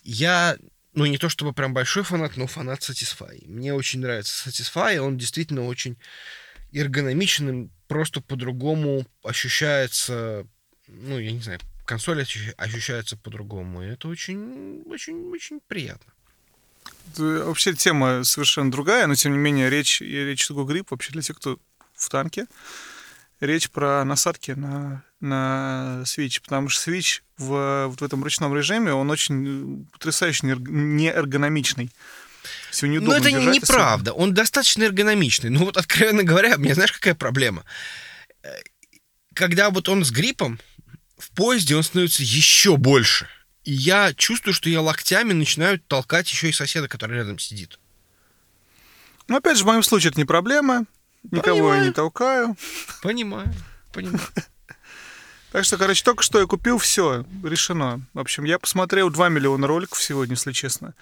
я, 0.03 0.57
ну 0.93 1.05
не 1.05 1.17
то 1.17 1.29
чтобы 1.29 1.53
прям 1.53 1.73
большой 1.73 2.03
фанат, 2.03 2.37
но 2.37 2.47
фанат 2.47 2.81
Satisfy. 2.81 3.45
Мне 3.47 3.73
очень 3.73 3.99
нравится 3.99 4.49
Satisfy, 4.49 4.97
он 4.97 5.17
действительно 5.17 5.65
очень 5.65 5.97
эргономичным, 6.71 7.71
просто 7.87 8.21
по-другому 8.21 9.05
ощущается, 9.23 10.45
ну, 10.87 11.17
я 11.17 11.31
не 11.31 11.41
знаю, 11.41 11.59
консоль 11.85 12.21
ощу- 12.21 12.53
ощущается 12.57 13.17
по-другому. 13.17 13.83
И 13.83 13.87
это 13.87 14.07
очень, 14.07 14.83
очень, 14.85 15.31
очень 15.31 15.59
приятно. 15.67 16.13
Вообще 17.17 17.73
тема 17.73 18.23
совершенно 18.23 18.71
другая, 18.71 19.07
но 19.07 19.15
тем 19.15 19.31
не 19.31 19.39
менее 19.39 19.69
речь, 19.69 19.99
речь 20.01 20.47
такой 20.47 20.65
грипп 20.65 20.91
вообще 20.91 21.11
для 21.11 21.23
тех, 21.23 21.37
кто 21.37 21.59
в 21.95 22.09
танке. 22.09 22.45
Речь 23.39 23.69
про 23.69 24.03
насадки 24.03 24.51
на, 24.51 25.03
на 25.21 26.01
Switch, 26.03 26.41
потому 26.41 26.67
что 26.67 26.91
Switch 26.91 27.21
в, 27.37 27.87
вот 27.87 28.01
в 28.01 28.03
этом 28.03 28.21
ручном 28.23 28.53
режиме, 28.55 28.91
он 28.93 29.09
очень 29.09 29.83
э, 29.85 29.85
потрясающе 29.93 30.47
неэрг- 30.47 30.69
неэргономичный. 30.69 31.89
Все 32.69 32.87
Но 32.87 32.93
неудобно 32.93 33.13
Ну, 33.15 33.19
это 33.21 33.31
держать, 33.31 33.55
неправда. 33.55 34.13
Он 34.13 34.33
достаточно 34.33 34.83
эргономичный. 34.83 35.49
Ну 35.49 35.59
вот, 35.65 35.77
откровенно 35.77 36.23
говоря, 36.23 36.57
мне 36.57 36.73
знаешь, 36.73 36.91
какая 36.91 37.15
проблема? 37.15 37.63
Э, 38.43 38.49
Когда 39.33 39.69
вот 39.69 39.87
он 39.87 40.03
с 40.03 40.11
гриппом, 40.11 40.59
в 41.17 41.31
поезде 41.31 41.75
он 41.75 41.83
становится 41.83 42.23
еще 42.23 42.75
больше. 42.75 43.27
И 43.63 43.71
я 43.71 44.13
чувствую, 44.13 44.53
что 44.53 44.69
я 44.69 44.81
локтями 44.81 45.31
начинаю 45.31 45.79
толкать 45.79 46.29
еще 46.31 46.49
и 46.49 46.53
соседа, 46.53 46.87
который 46.87 47.17
рядом 47.17 47.39
сидит. 47.39 47.79
Но 49.27 49.37
опять 49.37 49.57
же, 49.57 49.63
в 49.63 49.67
моем 49.67 49.83
случае 49.83 50.09
это 50.09 50.19
не 50.19 50.25
проблема. 50.25 50.85
Никого 51.23 51.57
я 51.57 51.63
Понимаю. 51.63 51.85
не 51.85 51.91
толкаю. 51.91 52.57
Понимаю, 53.01 53.53
понимаю. 53.93 54.19
Так 55.51 55.65
что, 55.65 55.77
короче, 55.77 56.03
только 56.03 56.21
что 56.21 56.39
я 56.39 56.45
купил, 56.45 56.77
все, 56.77 57.25
решено. 57.43 58.01
В 58.13 58.19
общем, 58.19 58.43
я 58.43 58.59
посмотрел 58.59 59.09
2 59.09 59.29
миллиона 59.29 59.65
роликов 59.65 60.01
сегодня, 60.01 60.33
если 60.35 60.51
честно. 60.51 60.93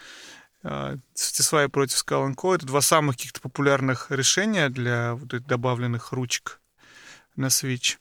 А, 0.64 0.96
Satisfy 1.16 1.68
против 1.68 1.98
Skull 1.98 2.34
Co. 2.34 2.56
Это 2.56 2.66
два 2.66 2.82
самых 2.82 3.18
каких-то 3.18 3.42
популярных 3.42 4.10
решения 4.10 4.70
для 4.70 5.16
вот 5.16 5.34
этих 5.34 5.48
добавленных 5.48 6.14
ручек 6.14 6.62
на 7.36 7.48
Switch. 7.48 7.98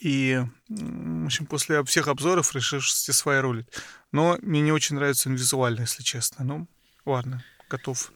И, 0.00 0.42
в 0.68 1.26
общем, 1.26 1.46
после 1.46 1.84
всех 1.84 2.08
обзоров 2.08 2.54
решил, 2.54 2.80
что 2.80 3.12
Satisfy 3.12 3.40
рулит. 3.40 3.82
Но 4.12 4.38
мне 4.42 4.60
не 4.60 4.72
очень 4.72 4.96
нравится 4.96 5.28
он 5.28 5.36
визуально, 5.36 5.82
если 5.82 6.02
честно. 6.02 6.44
Ну, 6.44 6.68
ладно, 7.04 7.44
готов 7.68 8.12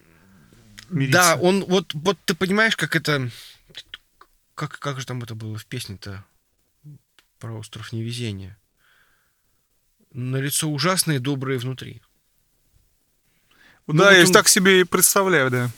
мириться. 0.93 1.21
Да, 1.21 1.37
он 1.37 1.65
вот, 1.65 1.93
вот 1.95 2.19
ты 2.25 2.35
понимаешь, 2.35 2.77
как 2.77 2.97
это... 2.97 3.31
Как, 4.55 4.79
как 4.79 5.01
же 5.01 5.07
там 5.07 5.23
это 5.23 5.35
было 5.35 5.57
в 5.57 5.67
песне-то 5.67 6.25
про 7.39 7.53
остров 7.59 7.93
невезения? 7.93 8.59
На 10.13 10.37
лицо 10.37 10.69
ужасное, 10.71 11.19
доброе 11.19 11.59
внутри. 11.59 12.03
Да, 13.87 13.93
ну, 13.93 14.05
вот 14.05 14.13
я 14.13 14.25
он- 14.27 14.33
так 14.33 14.49
себе 14.49 14.81
и 14.81 14.85
представляю, 14.85 15.51
да. 15.51 15.71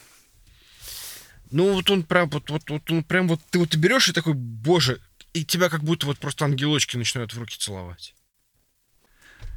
Ну, 1.50 1.72
вот 1.74 1.88
он 1.88 2.02
прям, 2.02 2.28
вот, 2.30 2.50
вот, 2.50 2.68
вот 2.68 2.90
он 2.90 3.04
прям 3.04 3.28
вот, 3.28 3.40
ты 3.50 3.58
вот 3.60 3.70
ты 3.70 3.78
берешь 3.78 4.08
и 4.08 4.12
такой, 4.12 4.34
боже, 4.34 5.00
и 5.32 5.44
тебя 5.44 5.68
как 5.68 5.84
будто 5.84 6.06
вот 6.06 6.18
просто 6.18 6.44
ангелочки 6.44 6.96
начинают 6.96 7.32
в 7.32 7.38
руки 7.38 7.56
целовать. 7.56 8.14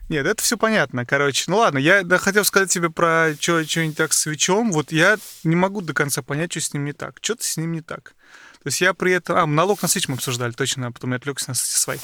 Нет, 0.09 0.25
это 0.25 0.41
все 0.41 0.57
понятно, 0.57 1.05
короче. 1.05 1.45
Ну 1.47 1.57
ладно, 1.57 1.77
я 1.77 2.03
да, 2.03 2.17
хотел 2.17 2.45
сказать 2.45 2.71
тебе 2.71 2.89
про 2.89 3.33
что-нибудь 3.39 3.97
так 3.97 4.13
с 4.13 4.19
свечом. 4.19 4.71
Вот 4.71 4.91
я 4.91 5.17
не 5.43 5.55
могу 5.55 5.81
до 5.81 5.93
конца 5.93 6.21
понять, 6.21 6.51
что 6.51 6.61
с 6.61 6.73
ним 6.73 6.85
не 6.85 6.93
так. 6.93 7.17
Что-то 7.21 7.43
с 7.43 7.57
ним 7.57 7.73
не 7.73 7.81
так. 7.81 8.15
То 8.63 8.67
есть 8.67 8.81
я 8.81 8.93
при 8.93 9.13
этом... 9.13 9.37
А, 9.37 9.45
налог 9.45 9.81
на 9.81 9.87
свеч 9.87 10.07
мы 10.07 10.15
обсуждали, 10.15 10.51
точно, 10.51 10.87
а 10.87 10.91
потом 10.91 11.11
я 11.11 11.17
отвлекся 11.17 11.49
на 11.49 11.53
Satisfy. 11.53 11.99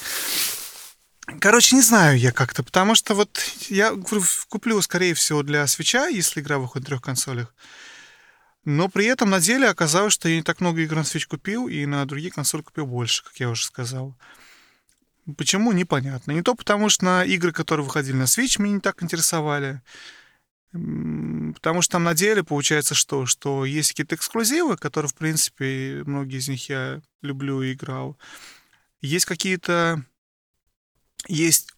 Короче, 1.40 1.76
не 1.76 1.82
знаю 1.82 2.18
я 2.18 2.34
как-то, 2.34 2.64
потому 2.64 2.96
что 2.96 3.16
вот 3.16 3.40
я 3.70 3.94
куплю, 4.50 4.82
скорее 4.82 5.14
всего, 5.14 5.42
для 5.42 5.66
свеча, 5.68 6.08
если 6.08 6.42
игра 6.42 6.58
выходит 6.58 6.86
на 6.86 6.88
трех 6.90 7.02
консолях. 7.02 7.56
Но 8.66 8.90
при 8.90 9.06
этом 9.06 9.30
на 9.30 9.40
деле 9.40 9.70
оказалось, 9.70 10.14
что 10.14 10.30
я 10.30 10.36
не 10.36 10.44
так 10.44 10.62
много 10.62 10.82
игр 10.82 10.96
на 10.96 11.02
Switch 11.02 11.28
купил, 11.28 11.68
и 11.68 11.86
на 11.86 12.06
другие 12.06 12.32
консоли 12.32 12.62
купил 12.62 12.86
больше, 12.86 13.24
как 13.24 13.36
я 13.38 13.50
уже 13.50 13.66
сказал. 13.66 14.16
Почему, 15.38 15.72
непонятно. 15.72 16.32
Не 16.32 16.42
то 16.42 16.56
потому, 16.56 16.90
что 16.90 17.06
на 17.06 17.24
игры, 17.24 17.52
которые 17.52 17.86
выходили 17.86 18.16
на 18.16 18.24
Switch, 18.24 18.62
меня 18.62 18.76
не 18.76 18.82
так 18.82 19.02
интересовали. 19.02 19.82
Потому 20.72 21.82
что 21.82 21.94
там 21.94 22.04
на 22.04 22.14
деле 22.14 22.44
получается 22.44 22.96
что? 22.96 23.26
Что 23.26 23.64
есть 23.64 23.90
какие-то 23.92 24.16
эксклюзивы, 24.16 24.76
которые, 24.76 25.10
в 25.10 25.16
принципе, 25.16 26.02
многие 26.06 26.40
из 26.40 26.50
них 26.50 26.68
я 26.68 27.02
люблю 27.22 27.62
и 27.62 27.74
играл. 27.74 28.18
Есть 29.02 29.26
какие-то... 29.26 30.04
Есть 31.28 31.74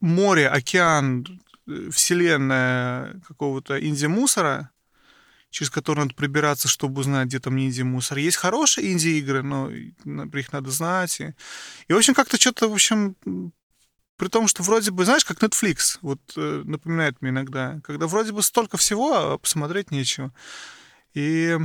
море, 0.00 0.48
океан, 0.48 1.26
э, 1.66 1.90
вселенная 1.90 3.20
какого-то 3.26 3.80
инди-мусора, 3.84 4.70
через 5.50 5.70
который 5.70 6.00
надо 6.00 6.14
прибираться, 6.14 6.68
чтобы 6.68 7.00
узнать, 7.00 7.26
где 7.28 7.40
там 7.40 7.56
не 7.56 7.66
инди-мусор. 7.66 8.18
Есть 8.18 8.36
хорошие 8.36 8.92
инди-игры, 8.92 9.42
но 9.42 9.70
их 9.70 10.52
надо 10.52 10.70
знать. 10.70 11.20
И, 11.20 11.34
и 11.88 11.92
в 11.92 11.96
общем, 11.96 12.14
как-то 12.14 12.40
что-то, 12.40 12.68
в 12.68 12.72
общем, 12.72 13.16
при 14.16 14.28
том, 14.28 14.48
что 14.48 14.62
вроде 14.62 14.90
бы, 14.90 15.04
знаешь, 15.04 15.24
как 15.24 15.42
Netflix, 15.42 15.98
вот 16.02 16.20
э, 16.36 16.62
напоминает 16.64 17.20
мне 17.20 17.30
иногда, 17.30 17.80
когда 17.82 18.06
вроде 18.06 18.32
бы 18.32 18.42
столько 18.42 18.76
всего, 18.76 19.14
а 19.14 19.38
посмотреть 19.38 19.90
нечего. 19.90 20.32
И, 21.14 21.56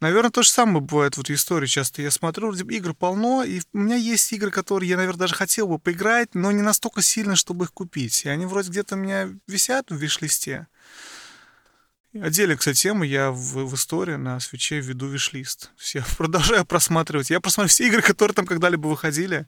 наверное, 0.00 0.30
то 0.30 0.42
же 0.42 0.48
самое 0.48 0.80
бывает 0.80 1.16
вот 1.16 1.28
в 1.28 1.32
истории 1.32 1.66
часто. 1.66 2.02
Я 2.02 2.10
смотрю, 2.10 2.48
вроде 2.48 2.64
бы 2.64 2.72
игр 2.74 2.94
полно, 2.94 3.44
и 3.44 3.60
у 3.72 3.78
меня 3.78 3.96
есть 3.96 4.32
игры, 4.32 4.50
которые 4.50 4.88
я, 4.88 4.96
наверное, 4.96 5.20
даже 5.20 5.34
хотел 5.34 5.68
бы 5.68 5.78
поиграть, 5.78 6.34
но 6.34 6.50
не 6.50 6.62
настолько 6.62 7.02
сильно, 7.02 7.36
чтобы 7.36 7.66
их 7.66 7.72
купить. 7.72 8.24
И 8.24 8.28
они 8.28 8.46
вроде 8.46 8.70
где-то 8.70 8.96
у 8.96 8.98
меня 8.98 9.28
висят 9.46 9.90
в 9.90 9.96
виш-листе. 9.96 10.66
Отдельно, 12.20 12.56
кстати, 12.56 12.80
тема, 12.80 13.04
я 13.04 13.30
в, 13.30 13.64
в 13.64 13.74
истории 13.74 14.14
на 14.14 14.38
свече 14.38 14.78
веду 14.80 15.08
виш-лист. 15.08 15.72
Я 15.94 16.04
продолжаю 16.16 16.64
просматривать. 16.64 17.30
Я 17.30 17.40
просматриваю 17.40 17.70
все 17.70 17.88
игры, 17.88 18.02
которые 18.02 18.34
там 18.34 18.46
когда-либо 18.46 18.86
выходили. 18.86 19.46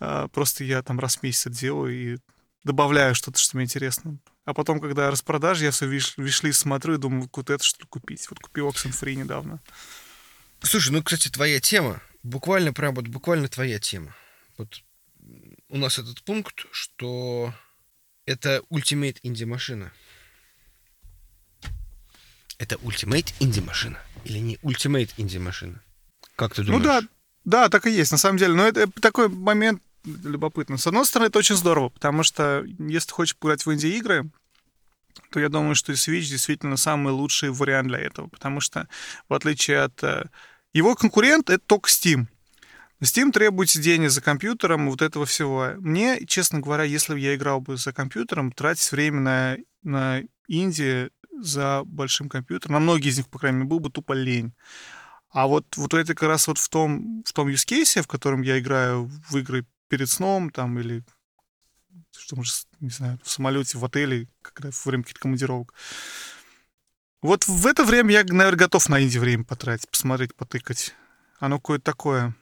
А, 0.00 0.28
просто 0.28 0.64
я 0.64 0.82
там 0.82 0.98
раз 0.98 1.16
в 1.16 1.22
месяц 1.22 1.52
делаю 1.52 1.92
и 1.92 2.18
добавляю 2.64 3.14
что-то, 3.14 3.38
что 3.38 3.56
мне 3.56 3.64
интересно. 3.64 4.18
А 4.44 4.54
потом, 4.54 4.80
когда 4.80 5.10
распродажа, 5.10 5.66
я 5.66 5.70
все 5.70 5.86
виш, 5.86 6.16
виш-лист 6.16 6.60
смотрю 6.60 6.94
и 6.94 6.98
думаю, 6.98 7.28
вот 7.32 7.50
это 7.50 7.62
что 7.62 7.80
ли 7.80 7.86
купить. 7.86 8.26
Вот 8.30 8.40
купил 8.40 8.68
Oxenfree 8.68 9.14
недавно. 9.14 9.60
Слушай, 10.62 10.92
ну, 10.92 11.02
кстати, 11.02 11.28
твоя 11.28 11.60
тема, 11.60 12.00
буквально, 12.22 12.72
прям 12.72 12.94
вот 12.94 13.08
буквально 13.08 13.48
твоя 13.48 13.78
тема. 13.78 14.16
Вот 14.56 14.82
у 15.68 15.76
нас 15.76 15.98
этот 15.98 16.22
пункт, 16.22 16.64
что 16.72 17.52
это 18.24 18.62
Ultimate 18.70 19.18
Indie 19.22 19.46
машина. 19.46 19.92
Это 22.58 22.76
Ultimate 22.76 23.32
Indie 23.40 23.64
машина 23.64 23.98
или 24.24 24.38
не 24.38 24.56
Ultimate 24.56 25.10
Indie 25.16 25.40
машина? 25.40 25.80
Как 26.36 26.54
ты 26.54 26.62
думаешь? 26.62 26.84
Ну 26.84 26.88
да, 26.88 27.02
да, 27.44 27.68
так 27.68 27.86
и 27.86 27.90
есть, 27.90 28.12
на 28.12 28.18
самом 28.18 28.38
деле. 28.38 28.54
Но 28.54 28.66
это 28.66 28.90
такой 29.00 29.28
момент 29.28 29.82
любопытный. 30.04 30.78
С 30.78 30.86
одной 30.86 31.06
стороны, 31.06 31.28
это 31.28 31.38
очень 31.38 31.56
здорово, 31.56 31.88
потому 31.88 32.22
что 32.22 32.64
если 32.78 33.08
ты 33.08 33.14
хочешь 33.14 33.36
поиграть 33.36 33.64
в 33.64 33.72
инди-игры, 33.72 34.30
то 35.30 35.40
я 35.40 35.48
думаю, 35.48 35.74
что 35.74 35.92
Switch 35.92 36.28
действительно 36.28 36.76
самый 36.76 37.12
лучший 37.12 37.50
вариант 37.50 37.88
для 37.88 37.98
этого, 37.98 38.28
потому 38.28 38.60
что, 38.60 38.88
в 39.28 39.34
отличие 39.34 39.80
от... 39.80 40.02
Э, 40.04 40.26
его 40.72 40.94
конкурент— 40.94 41.50
это 41.50 41.62
только 41.66 41.90
Steam. 41.90 42.26
Steam 43.02 43.32
требует 43.32 43.70
сидения 43.70 44.08
за 44.08 44.20
компьютером, 44.20 44.90
вот 44.90 45.02
этого 45.02 45.26
всего. 45.26 45.72
Мне, 45.78 46.24
честно 46.26 46.60
говоря, 46.60 46.84
если 46.84 47.14
бы 47.14 47.20
я 47.20 47.34
играл 47.34 47.60
бы 47.60 47.76
за 47.76 47.92
компьютером, 47.92 48.52
тратить 48.52 48.90
время 48.90 49.20
на, 49.20 49.56
на 49.82 50.22
инди 50.48 51.10
за 51.40 51.82
большим 51.84 52.28
компьютером, 52.28 52.74
на 52.74 52.80
многие 52.80 53.08
из 53.08 53.18
них, 53.18 53.28
по 53.28 53.38
крайней 53.38 53.58
мере, 53.58 53.68
был 53.68 53.80
бы 53.80 53.90
тупо 53.90 54.12
лень. 54.12 54.52
А 55.30 55.46
вот, 55.46 55.76
вот 55.76 55.94
это 55.94 56.14
как 56.14 56.28
раз 56.28 56.48
вот 56.48 56.58
в 56.58 56.68
том, 56.68 57.22
в 57.24 57.32
том 57.32 57.48
use 57.48 57.66
case, 57.66 58.02
в 58.02 58.06
котором 58.06 58.42
я 58.42 58.58
играю 58.58 59.10
в 59.28 59.36
игры 59.36 59.66
перед 59.88 60.08
сном, 60.08 60.50
там, 60.50 60.78
или 60.78 61.04
что 62.16 62.36
может, 62.36 62.66
не 62.80 62.90
знаю, 62.90 63.18
в 63.22 63.30
самолете, 63.30 63.78
в 63.78 63.84
отеле, 63.84 64.28
когда 64.42 64.70
во 64.70 64.90
время 64.90 65.02
каких-то 65.02 65.20
командировок. 65.20 65.74
Вот 67.20 67.46
в 67.46 67.66
это 67.66 67.84
время 67.84 68.12
я, 68.12 68.24
наверное, 68.24 68.58
готов 68.58 68.88
на 68.88 69.02
инди 69.02 69.18
время 69.18 69.44
потратить, 69.44 69.90
посмотреть, 69.90 70.34
потыкать. 70.34 70.94
Оно 71.38 71.58
какое-то 71.58 71.84
такое... 71.84 72.34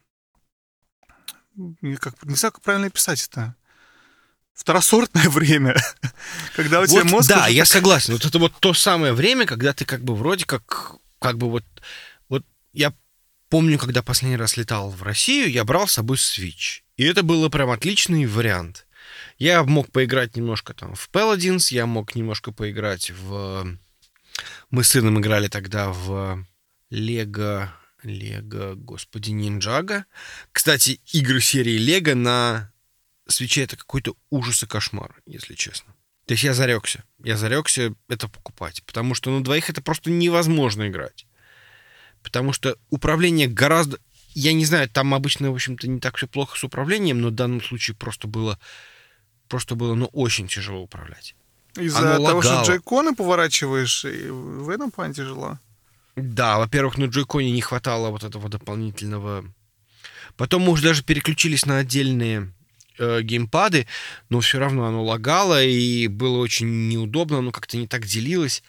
Как, 2.00 2.22
не 2.24 2.34
знаю, 2.34 2.52
как 2.52 2.60
правильно 2.60 2.90
писать 2.90 3.26
это 3.30 3.56
второсортное 4.56 5.28
время, 5.28 5.76
когда 6.56 6.80
у 6.80 6.86
тебя 6.86 7.02
вот, 7.02 7.12
мозг... 7.12 7.28
Да, 7.28 7.46
я 7.46 7.62
так... 7.62 7.72
согласен. 7.72 8.14
Вот 8.14 8.24
это 8.24 8.38
вот 8.38 8.52
то 8.58 8.74
самое 8.74 9.12
время, 9.12 9.46
когда 9.46 9.72
ты 9.72 9.84
как 9.84 10.02
бы 10.02 10.16
вроде 10.16 10.44
как, 10.44 10.96
как 11.20 11.38
бы 11.38 11.48
вот... 11.48 11.64
Вот 12.28 12.44
я 12.72 12.92
помню, 13.48 13.78
когда 13.78 14.02
последний 14.02 14.38
раз 14.38 14.56
летал 14.56 14.90
в 14.90 15.02
Россию, 15.02 15.50
я 15.50 15.64
брал 15.64 15.86
с 15.86 15.92
собой 15.92 16.16
Switch. 16.16 16.80
И 16.96 17.04
это 17.04 17.22
было 17.22 17.48
прям 17.48 17.70
отличный 17.70 18.26
вариант. 18.26 18.86
Я 19.38 19.62
мог 19.62 19.92
поиграть 19.92 20.34
немножко 20.34 20.72
там 20.74 20.94
в 20.94 21.08
Paladins, 21.12 21.72
я 21.72 21.86
мог 21.86 22.14
немножко 22.14 22.50
поиграть 22.50 23.10
в... 23.10 23.78
Мы 24.70 24.84
с 24.84 24.88
сыном 24.88 25.20
играли 25.20 25.48
тогда 25.48 25.90
в 25.90 26.44
Лего... 26.90 27.72
Лего, 28.02 28.74
господи, 28.76 29.30
Ниндзяго. 29.30 30.04
Кстати, 30.52 31.00
игры 31.12 31.40
серии 31.40 31.76
Лего 31.76 32.14
на 32.14 32.70
свече 33.26 33.62
это 33.62 33.76
какой-то 33.76 34.14
ужас 34.30 34.62
и 34.62 34.66
кошмар, 34.66 35.14
если 35.26 35.54
честно. 35.54 35.94
То 36.26 36.32
есть 36.32 36.42
я 36.44 36.54
зарекся. 36.54 37.04
Я 37.22 37.36
зарекся 37.36 37.94
это 38.08 38.28
покупать. 38.28 38.82
Потому 38.84 39.14
что 39.14 39.30
на 39.30 39.44
двоих 39.44 39.70
это 39.70 39.80
просто 39.80 40.10
невозможно 40.10 40.88
играть. 40.88 41.26
Потому 42.22 42.52
что 42.52 42.76
управление 42.90 43.46
гораздо... 43.46 43.98
Я 44.34 44.52
не 44.52 44.64
знаю, 44.64 44.88
там 44.90 45.14
обычно, 45.14 45.50
в 45.50 45.54
общем-то, 45.54 45.88
не 45.88 46.00
так 46.00 46.16
все 46.16 46.26
плохо 46.26 46.58
с 46.58 46.64
управлением, 46.64 47.20
но 47.20 47.28
в 47.28 47.32
данном 47.32 47.62
случае 47.62 47.96
просто 47.96 48.26
было... 48.26 48.58
Просто 49.48 49.76
было, 49.76 49.94
ну, 49.94 50.06
очень 50.06 50.48
тяжело 50.48 50.80
управлять. 50.82 51.36
Из-за 51.76 52.00
того, 52.00 52.24
лагало. 52.24 52.42
что 52.42 52.62
джойконы 52.64 53.14
поворачиваешь, 53.14 54.04
и 54.04 54.28
в 54.28 54.68
этом 54.70 54.90
плане 54.90 55.14
тяжело? 55.14 55.60
Да, 56.16 56.58
во-первых, 56.58 56.98
на 56.98 57.04
джойконе 57.04 57.52
не 57.52 57.60
хватало 57.60 58.10
вот 58.10 58.24
этого 58.24 58.48
дополнительного... 58.48 59.44
Потом 60.36 60.62
мы 60.62 60.72
уже 60.72 60.82
даже 60.82 61.02
переключились 61.02 61.64
на 61.64 61.78
отдельные 61.78 62.52
э, 62.98 63.22
геймпады, 63.22 63.86
но 64.28 64.40
все 64.40 64.58
равно 64.58 64.86
оно 64.86 65.04
лагало, 65.04 65.62
и 65.62 66.06
было 66.08 66.38
очень 66.38 66.88
неудобно, 66.88 67.38
оно 67.38 67.52
как-то 67.52 67.76
не 67.76 67.86
так 67.86 68.06
делилось 68.06 68.62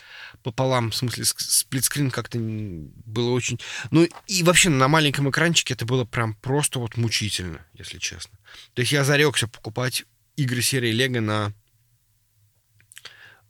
пополам, 0.44 0.91
в 0.91 0.95
смысле 0.95 1.26
сплитскрин 1.26 2.12
как-то 2.12 2.38
было 2.40 3.32
очень... 3.32 3.60
Ну 3.91 4.08
и 4.28 4.44
вообще 4.44 4.70
на 4.70 4.88
маленьком 4.88 5.30
экранчике 5.30 5.74
это 5.74 5.86
было 5.86 6.06
прям 6.06 6.36
просто 6.36 6.80
вот 6.80 6.95
мучительно, 6.98 7.66
если 7.74 7.98
честно. 7.98 8.38
То 8.74 8.82
есть 8.82 8.91
я 8.91 9.04
зарекся 9.04 9.48
покупать 9.48 10.04
игры 10.36 10.62
серии 10.62 10.91
Лего 10.91 11.20
на 11.20 11.54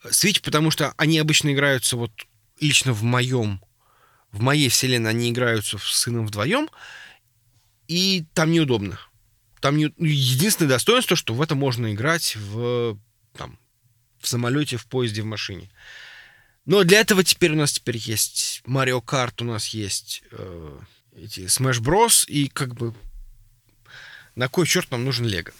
Switch, 0.06 0.42
потому 0.42 0.72
что 0.72 0.94
они 0.98 1.20
обычно 1.20 1.54
играются 1.54 1.98
вот 1.98 2.12
лично 2.60 2.94
в 2.94 3.04
моем, 3.04 3.62
в 4.32 4.42
моей 4.42 4.70
вселенной 4.70 5.12
они 5.12 5.30
играются 5.30 5.78
с 5.78 5.84
сыном 5.84 6.26
вдвоем, 6.26 6.70
и 7.88 8.26
там 8.34 8.52
неудобно. 8.52 9.00
Там 9.68 9.76
не... 9.76 9.94
единственное 9.98 10.70
достоинство, 10.70 11.18
что 11.18 11.34
в 11.34 11.42
это 11.42 11.54
можно 11.54 11.94
играть 11.94 12.38
в, 12.38 12.98
там, 13.34 13.60
в 14.18 14.26
самолете, 14.26 14.78
в 14.78 14.86
поезде, 14.86 15.24
в 15.24 15.26
машине. 15.26 15.70
Но 16.64 16.86
для 16.86 17.02
этого 17.02 17.22
теперь 17.22 17.52
у 17.52 17.58
нас 17.58 17.74
теперь 17.74 17.98
есть 17.98 18.62
Mario 18.66 19.04
Kart, 19.04 19.34
у 19.42 19.44
нас 19.44 19.68
есть 19.68 20.24
э, 20.32 20.80
эти 21.18 21.42
Smash 21.42 21.82
Bros. 21.82 22.26
И 22.30 22.48
как 22.48 22.76
бы 22.76 22.94
на 24.36 24.48
кой 24.48 24.66
черт 24.66 24.90
нам 24.90 25.04
нужен 25.04 25.26
Лего? 25.26 25.52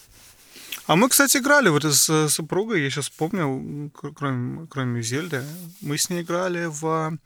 А 0.86 0.96
мы, 0.96 1.10
кстати, 1.10 1.40
играли 1.40 1.68
вот 1.68 1.84
с 1.84 2.30
супругой, 2.30 2.84
я 2.84 2.90
сейчас 2.90 3.10
помню, 3.10 3.92
кроме, 3.94 4.68
кроме 4.68 5.02
Зельды, 5.02 5.44
мы 5.82 5.98
с 5.98 6.10
ней 6.10 6.22
играли 6.22 6.68
в 6.68 7.20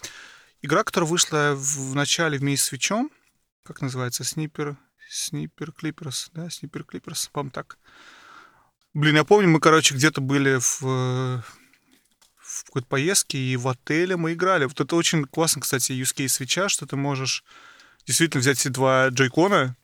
игра, 0.63 0.83
которая 0.83 1.07
вышла 1.07 1.53
в 1.55 1.93
начале 1.93 2.39
вместе 2.39 2.65
с 2.65 2.71
Вичом, 2.71 3.11
как 3.61 3.81
называется, 3.81 4.23
Снипер, 4.23 4.77
Снипер 5.11 5.73
Клиперс, 5.73 6.29
да, 6.33 6.49
Снипер 6.49 6.85
Клиперс, 6.85 7.29
по 7.33 7.47
так. 7.49 7.77
Блин, 8.93 9.15
я 9.15 9.25
помню, 9.25 9.49
мы, 9.49 9.59
короче, 9.59 9.93
где-то 9.93 10.21
были 10.21 10.57
в, 10.57 10.81
в 12.38 12.63
какой-то 12.65 12.88
поездке, 12.88 13.38
и 13.38 13.57
в 13.57 13.67
отеле 13.67 14.15
мы 14.15 14.33
играли. 14.33 14.63
Вот 14.65 14.79
это 14.79 14.95
очень 14.95 15.25
классно, 15.25 15.61
кстати, 15.61 15.91
use 15.91 16.15
case 16.15 16.29
свеча, 16.29 16.69
что 16.69 16.85
ты 16.85 16.95
можешь 16.95 17.43
действительно 18.07 18.39
взять 18.39 18.61
эти 18.61 18.69
два 18.69 19.09
джойкона, 19.09 19.75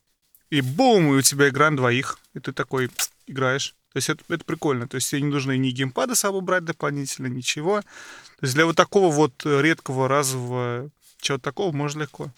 и 0.49 0.61
бум, 0.61 1.13
и 1.13 1.17
у 1.17 1.21
тебя 1.21 1.49
игра 1.49 1.69
на 1.71 1.77
двоих, 1.77 2.19
и 2.33 2.39
ты 2.39 2.53
такой 2.53 2.89
играешь. 3.25 3.75
То 3.91 3.97
есть 3.97 4.09
это, 4.09 4.23
это 4.29 4.45
прикольно. 4.45 4.87
То 4.87 4.95
есть 4.95 5.09
тебе 5.09 5.23
не 5.23 5.29
нужно 5.29 5.57
ни 5.57 5.71
геймпада 5.71 6.15
с 6.15 6.19
собой 6.19 6.39
брать 6.39 6.63
дополнительно, 6.63 7.27
ничего. 7.27 7.81
То 7.81 8.43
есть 8.43 8.53
для 8.53 8.65
вот 8.65 8.77
такого 8.77 9.13
вот 9.13 9.45
редкого 9.45 10.07
разового 10.07 10.89
чего-то 11.19 11.43
такого 11.43 11.75
можно 11.75 12.01
легко. 12.01 12.31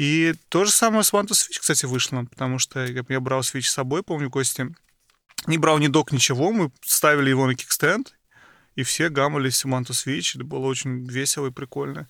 И 0.00 0.34
то 0.48 0.64
же 0.64 0.70
самое 0.70 1.04
с 1.04 1.12
to 1.12 1.26
Switch, 1.26 1.60
кстати, 1.60 1.84
вышло, 1.84 2.24
потому 2.24 2.58
что 2.58 2.86
я, 2.86 3.20
брал 3.20 3.40
Switch 3.40 3.64
с 3.64 3.72
собой, 3.72 4.02
помню, 4.02 4.30
Кости. 4.30 4.74
Не 5.46 5.58
брал 5.58 5.76
ни 5.76 5.88
док, 5.88 6.10
ничего, 6.10 6.52
мы 6.52 6.72
ставили 6.80 7.28
его 7.28 7.46
на 7.46 7.54
кикстенд, 7.54 8.14
и 8.76 8.82
все 8.82 9.10
гамались 9.10 9.62
to 9.62 9.90
Switch, 9.90 10.36
это 10.36 10.44
было 10.44 10.64
очень 10.64 11.06
весело 11.06 11.48
и 11.48 11.50
прикольно. 11.50 12.08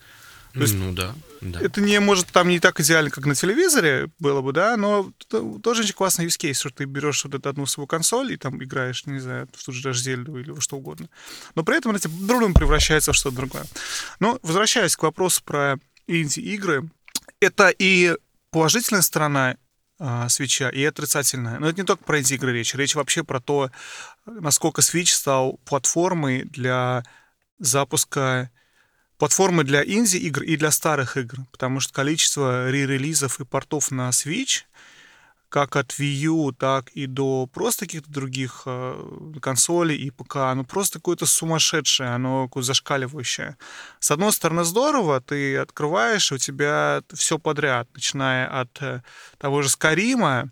То 0.53 0.61
есть 0.61 0.75
ну 0.75 0.93
да, 0.93 1.17
да. 1.41 1.61
Это 1.61 1.81
не, 1.81 1.99
может, 1.99 2.29
там 2.29 2.49
не 2.49 2.61
так 2.61 2.79
идеально, 2.79 3.11
как 3.11 3.27
на 3.27 3.35
телевизоре 3.35 4.09
было 4.21 4.41
бы, 4.41 4.53
да, 4.53 4.77
но 4.77 5.12
тоже 5.61 5.83
очень 5.83 5.95
классный 5.95 6.27
use 6.27 6.39
case, 6.39 6.55
что 6.55 6.71
ты 6.71 6.85
берешь 6.85 7.25
вот 7.25 7.35
эту 7.35 7.49
одну 7.49 7.67
свою 7.67 7.89
консоль 7.89 8.33
и 8.33 8.37
там 8.37 8.62
играешь, 8.62 9.05
не 9.07 9.19
знаю, 9.19 9.49
в 9.53 9.65
ту 9.65 9.73
же 9.73 9.83
даже 9.83 10.01
Зельду 10.01 10.39
или 10.39 10.53
во 10.53 10.61
что 10.61 10.77
угодно. 10.77 11.09
Но 11.57 11.65
при 11.65 11.77
этом 11.77 11.97
это 11.97 12.09
другом 12.09 12.55
превращается 12.55 13.12
в 13.12 13.17
что-то 13.17 13.35
другое. 13.35 13.65
Но 14.21 14.39
возвращаясь 14.43 14.95
к 14.95 15.03
вопросу 15.03 15.43
про 15.45 15.81
инди-игры, 16.07 16.89
это 17.41 17.69
и 17.71 18.17
положительная 18.51 19.03
сторона 19.03 19.57
а, 19.99 20.29
свеча 20.29 20.71
и 20.71 20.85
отрицательная. 20.85 21.59
Но 21.59 21.69
это 21.69 21.81
не 21.81 21.87
только 21.87 22.05
про 22.05 22.21
инди-игры 22.21 22.53
речь. 22.53 22.75
Речь 22.75 22.95
вообще 22.95 23.25
про 23.25 23.41
то, 23.41 23.71
насколько 24.27 24.81
Switch 24.81 25.12
стал 25.12 25.59
платформой 25.65 26.45
для 26.45 27.05
запуска 27.59 28.51
платформы 29.19 29.65
для 29.65 29.85
инди-игр 29.85 30.43
и 30.43 30.57
для 30.57 30.71
старых 30.71 31.19
игр, 31.19 31.41
потому 31.53 31.81
что 31.81 31.93
количество 31.93 32.71
re-релизов 32.71 33.39
и 33.39 33.45
портов 33.45 33.91
на 33.91 34.09
Switch 34.09 34.62
как 35.51 35.77
от 35.77 35.90
Wii 35.98 36.27
U, 36.28 36.52
так 36.52 36.90
и 36.90 37.06
до 37.06 37.47
просто 37.52 37.85
каких-то 37.85 38.10
других 38.10 38.62
э, 38.66 39.32
консолей 39.43 39.97
и 39.97 40.10
ПК, 40.10 40.36
оно 40.36 40.64
просто 40.64 40.98
какое-то 40.98 41.27
сумасшедшее, 41.27 42.10
оно 42.10 42.47
какое-то 42.47 42.68
зашкаливающее. 42.68 43.56
С 43.98 44.10
одной 44.10 44.32
стороны, 44.32 44.64
здорово, 44.64 45.20
ты 45.20 45.59
открываешь, 45.59 46.32
у 46.32 46.39
тебя 46.39 47.02
все 47.12 47.39
подряд, 47.39 47.89
начиная 47.94 48.47
от 48.60 48.70
э, 48.81 49.02
того 49.39 49.62
же 49.62 49.68
Скарима, 49.68 50.51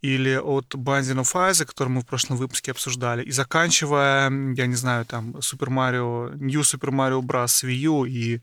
или 0.00 0.36
от 0.36 0.74
Binding 0.74 1.22
Isaac, 1.22 1.66
который 1.66 1.88
мы 1.88 2.00
в 2.02 2.06
прошлом 2.06 2.36
выпуске 2.36 2.72
обсуждали, 2.72 3.22
и 3.22 3.30
заканчивая, 3.30 4.30
я 4.54 4.66
не 4.66 4.74
знаю, 4.74 5.06
там, 5.06 5.36
Super 5.36 5.68
Mario, 5.68 6.34
New 6.36 6.60
Super 6.60 6.90
Mario 6.90 7.22
Bros. 7.22 7.64
Wii 7.64 7.74
U 7.74 8.04
и 8.04 8.40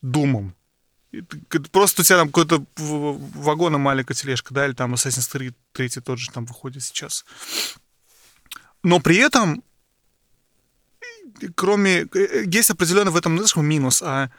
Думом. 0.00 0.54
Просто 1.72 2.02
у 2.02 2.04
тебя 2.04 2.18
там 2.18 2.28
какой-то 2.28 2.64
вагон 2.76 3.74
и 3.74 3.78
маленькая 3.78 4.14
тележка, 4.14 4.54
да, 4.54 4.66
или 4.66 4.74
там 4.74 4.94
Assassin's 4.94 5.30
Creed 5.30 5.54
3 5.72 5.88
тот 6.00 6.18
же 6.18 6.30
там 6.30 6.44
выходит 6.46 6.82
сейчас. 6.82 7.24
Но 8.82 9.00
при 9.00 9.16
этом, 9.16 9.62
кроме... 11.54 12.06
Э, 12.14 12.44
есть 12.46 12.70
определенно 12.70 13.10
в 13.10 13.16
этом, 13.16 13.36
знаешь, 13.36 13.56
минус, 13.56 14.02
а 14.02 14.30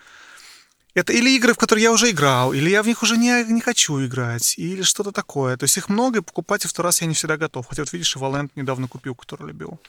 это 0.94 1.14
или 1.14 1.36
игры, 1.36 1.54
в 1.54 1.58
которые 1.58 1.84
я 1.84 1.92
уже 1.92 2.10
играл, 2.10 2.54
или 2.54 2.70
я 2.70 2.82
в 2.82 2.88
них 2.88 3.04
уже 3.04 3.18
не, 3.18 3.44
не 3.44 3.62
хочу 3.62 4.04
играть, 4.04 4.58
или 4.58 4.82
что-то 4.82 5.12
такое. 5.12 5.56
То 5.56 5.66
есть 5.66 5.78
их 5.78 5.90
много, 5.90 6.20
и 6.20 6.22
покупать 6.24 6.66
и 6.66 6.68
второй 6.68 6.88
раз 6.88 7.02
я 7.02 7.08
не 7.08 7.14
всегда 7.14 7.38
готов. 7.38 7.68
Хотя 7.68 7.84
вот 7.84 7.94
видишь, 7.94 8.16
Valent 8.16 8.50
недавно 8.56 8.88
купил, 8.88 9.14
который 9.14 9.48
любил. 9.48 9.80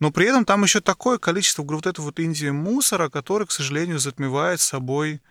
Но 0.00 0.10
при 0.10 0.26
этом 0.26 0.44
там 0.44 0.62
еще 0.62 0.80
такое 0.80 1.18
количество 1.18 1.62
вот 1.62 1.86
этого 1.86 2.06
вот 2.06 2.18
Индии 2.18 2.50
мусора, 2.50 3.08
который, 3.08 3.46
к 3.46 3.52
сожалению, 3.52 3.98
затмевает 3.98 4.60
собой 4.60 5.22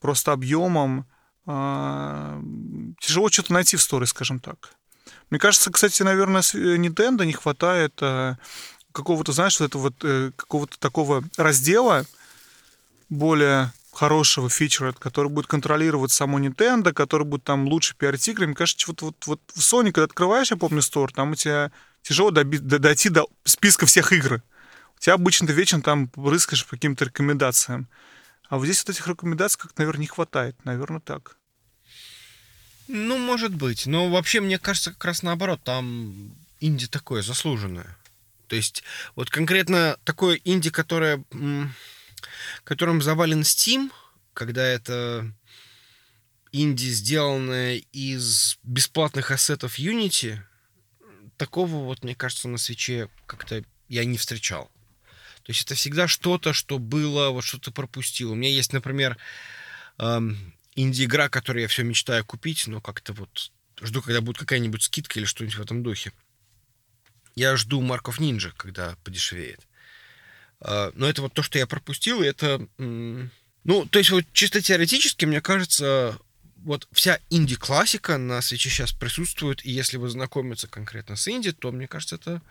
просто 0.00 0.32
объемом. 0.32 1.06
Э, 1.46 2.40
тяжело 3.00 3.28
что-то 3.28 3.52
найти 3.52 3.76
в 3.76 3.82
сторе, 3.82 4.06
скажем 4.06 4.40
так. 4.40 4.74
Мне 5.30 5.38
кажется, 5.38 5.70
кстати, 5.70 6.02
наверное, 6.02 6.42
Nintendo 6.42 7.24
не 7.24 7.32
хватает 7.32 7.94
э, 8.00 8.36
какого-то, 8.92 9.32
знаешь, 9.32 9.60
вот 9.60 9.66
этого 9.66 9.82
вот, 9.82 9.94
э, 10.02 10.32
какого-то 10.36 10.78
такого 10.78 11.22
раздела 11.36 12.04
более 13.08 13.72
хорошего 13.92 14.48
фичера, 14.48 14.92
который 14.92 15.30
будет 15.30 15.46
контролировать 15.46 16.12
само 16.12 16.38
Nintendo, 16.38 16.92
который 16.92 17.26
будет 17.26 17.44
там 17.44 17.66
лучше 17.66 17.94
пиарить 17.96 18.26
игры. 18.28 18.46
Мне 18.46 18.56
кажется, 18.56 18.86
вот, 18.88 19.02
вот, 19.02 19.26
вот 19.26 19.40
в 19.54 19.58
Sony, 19.58 19.92
когда 19.92 20.04
открываешь, 20.04 20.50
я 20.50 20.56
помню, 20.56 20.82
стор, 20.82 21.12
там 21.12 21.32
у 21.32 21.34
тебя 21.34 21.70
тяжело 22.02 22.30
доби- 22.30 22.58
дойти 22.58 23.08
до 23.08 23.26
списка 23.44 23.86
всех 23.86 24.12
игр. 24.12 24.42
У 24.96 25.00
тебя 25.00 25.14
обычно 25.14 25.46
ты 25.46 25.52
вечером 25.52 25.82
там 25.82 26.10
рыскаешь 26.16 26.64
по 26.64 26.76
каким-то 26.76 27.04
рекомендациям. 27.04 27.88
А 28.50 28.58
вот 28.58 28.64
здесь 28.64 28.84
вот 28.84 28.90
этих 28.90 29.06
рекомендаций 29.06 29.60
как 29.60 29.78
наверное, 29.78 30.00
не 30.00 30.06
хватает. 30.08 30.56
Наверное, 30.64 31.00
так. 31.00 31.36
Ну, 32.88 33.16
может 33.16 33.54
быть. 33.54 33.86
Но 33.86 34.10
вообще, 34.10 34.40
мне 34.40 34.58
кажется, 34.58 34.90
как 34.90 35.04
раз 35.04 35.22
наоборот, 35.22 35.62
там 35.62 36.34
инди 36.58 36.88
такое 36.88 37.22
заслуженное. 37.22 37.96
То 38.48 38.56
есть, 38.56 38.82
вот 39.14 39.30
конкретно 39.30 39.96
такое 40.02 40.40
инди, 40.44 40.70
которое 40.70 41.24
которым 42.64 43.00
завален 43.00 43.42
Steam, 43.42 43.92
когда 44.34 44.66
это 44.66 45.32
инди, 46.50 46.86
сделанное 46.86 47.76
из 47.92 48.58
бесплатных 48.64 49.30
ассетов 49.30 49.78
Unity, 49.78 50.40
такого 51.36 51.84
вот, 51.84 52.02
мне 52.02 52.16
кажется, 52.16 52.48
на 52.48 52.58
свече 52.58 53.08
как-то 53.26 53.62
я 53.88 54.04
не 54.04 54.18
встречал. 54.18 54.72
То 55.42 55.50
есть 55.52 55.62
это 55.62 55.74
всегда 55.74 56.06
что-то, 56.08 56.52
что 56.52 56.78
было, 56.78 57.30
вот 57.30 57.44
что 57.44 57.58
то 57.58 57.70
пропустил. 57.70 58.32
У 58.32 58.34
меня 58.34 58.50
есть, 58.50 58.72
например, 58.72 59.16
инди-игра, 60.74 61.28
которую 61.28 61.62
я 61.62 61.68
все 61.68 61.82
мечтаю 61.82 62.24
купить, 62.24 62.66
но 62.66 62.80
как-то 62.80 63.12
вот 63.12 63.50
жду, 63.80 64.02
когда 64.02 64.20
будет 64.20 64.38
какая-нибудь 64.38 64.82
скидка 64.82 65.18
или 65.18 65.26
что-нибудь 65.26 65.56
в 65.56 65.62
этом 65.62 65.82
духе. 65.82 66.12
Я 67.34 67.56
жду 67.56 67.80
Марков 67.80 68.20
Ninja, 68.20 68.52
когда 68.56 68.96
подешевеет. 69.04 69.66
А, 70.60 70.92
но 70.94 71.08
это 71.08 71.22
вот 71.22 71.32
то, 71.32 71.42
что 71.42 71.58
я 71.58 71.66
пропустил, 71.66 72.22
и 72.22 72.26
это... 72.26 72.66
Ну, 72.78 73.86
то 73.86 73.98
есть 73.98 74.10
вот 74.10 74.24
чисто 74.32 74.62
теоретически, 74.62 75.26
мне 75.26 75.42
кажется, 75.42 76.18
вот 76.56 76.88
вся 76.92 77.20
инди-классика 77.28 78.16
на 78.16 78.40
свече 78.40 78.70
сейчас 78.70 78.92
присутствует, 78.92 79.64
и 79.64 79.70
если 79.70 79.98
вы 79.98 80.08
знакомиться 80.08 80.66
конкретно 80.66 81.16
с 81.16 81.28
инди, 81.28 81.52
то, 81.52 81.70
мне 81.70 81.86
кажется, 81.86 82.16
это 82.16 82.42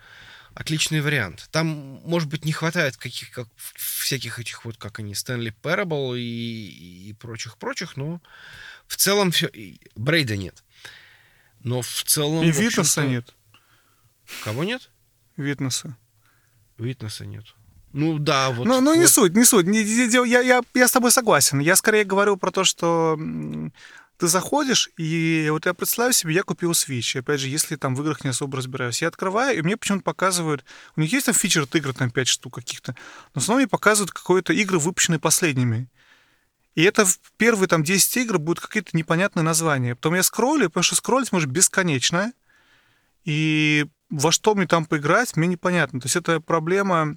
отличный 0.54 1.00
вариант. 1.00 1.48
Там, 1.50 2.00
может 2.04 2.28
быть, 2.28 2.44
не 2.44 2.52
хватает 2.52 2.96
каких 2.96 3.30
как 3.30 3.48
всяких 3.56 4.38
этих 4.38 4.64
вот, 4.64 4.76
как 4.76 4.98
они, 4.98 5.14
Стэнли 5.14 5.54
Parable 5.62 6.18
и, 6.18 7.08
и 7.08 7.12
прочих-прочих, 7.14 7.96
но 7.96 8.20
в 8.86 8.96
целом 8.96 9.30
все... 9.30 9.50
Брейда 9.94 10.36
нет. 10.36 10.62
Но 11.60 11.82
в 11.82 12.04
целом... 12.04 12.44
И 12.44 12.50
Витнеса 12.50 13.04
нет. 13.04 13.34
Кого 14.44 14.64
нет? 14.64 14.90
Витнеса. 15.36 15.96
Витнеса 16.78 17.26
нет. 17.26 17.44
Ну 17.92 18.18
да, 18.18 18.50
вот. 18.50 18.66
Ну, 18.66 18.80
ну 18.80 18.94
вот. 18.94 19.00
не 19.00 19.06
суть, 19.06 19.34
не 19.34 19.44
суть. 19.44 19.66
Я, 19.66 20.40
я, 20.40 20.62
я 20.74 20.88
с 20.88 20.92
тобой 20.92 21.10
согласен. 21.10 21.58
Я 21.58 21.74
скорее 21.74 22.04
говорю 22.04 22.36
про 22.36 22.52
то, 22.52 22.62
что 22.62 23.18
ты 24.20 24.28
заходишь, 24.28 24.90
и 24.98 25.48
вот 25.50 25.64
я 25.64 25.72
представляю 25.72 26.12
себе, 26.12 26.34
я 26.34 26.42
купил 26.42 26.72
Switch. 26.72 27.18
Опять 27.18 27.40
же, 27.40 27.48
если 27.48 27.76
там 27.76 27.94
в 27.94 28.02
играх 28.02 28.22
не 28.22 28.28
особо 28.30 28.58
разбираюсь, 28.58 29.00
я 29.00 29.08
открываю, 29.08 29.56
и 29.56 29.62
мне 29.62 29.78
почему-то 29.78 30.04
показывают... 30.04 30.62
У 30.94 31.00
них 31.00 31.10
есть 31.10 31.24
там 31.24 31.34
фичер 31.34 31.62
от 31.62 31.74
игр, 31.74 31.94
там 31.94 32.10
5 32.10 32.28
штук 32.28 32.56
каких-то, 32.56 32.94
но 33.34 33.40
в 33.40 33.42
основном 33.42 33.62
мне 33.62 33.68
показывают 33.68 34.10
какие-то 34.10 34.52
игры, 34.52 34.78
выпущенные 34.78 35.18
последними. 35.18 35.88
И 36.74 36.82
это 36.82 37.06
в 37.06 37.18
первые 37.38 37.66
там 37.66 37.82
10 37.82 38.14
игр 38.18 38.38
будут 38.38 38.62
какие-то 38.62 38.90
непонятные 38.92 39.42
названия. 39.42 39.94
Потом 39.94 40.14
я 40.14 40.22
скроллю, 40.22 40.68
потому 40.68 40.84
что 40.84 40.96
скроллить 40.96 41.32
может 41.32 41.48
бесконечно. 41.48 42.34
И 43.24 43.86
во 44.10 44.32
что 44.32 44.54
мне 44.54 44.66
там 44.66 44.84
поиграть, 44.84 45.34
мне 45.34 45.48
непонятно. 45.48 45.98
То 45.98 46.06
есть 46.06 46.16
это 46.16 46.40
проблема 46.40 47.16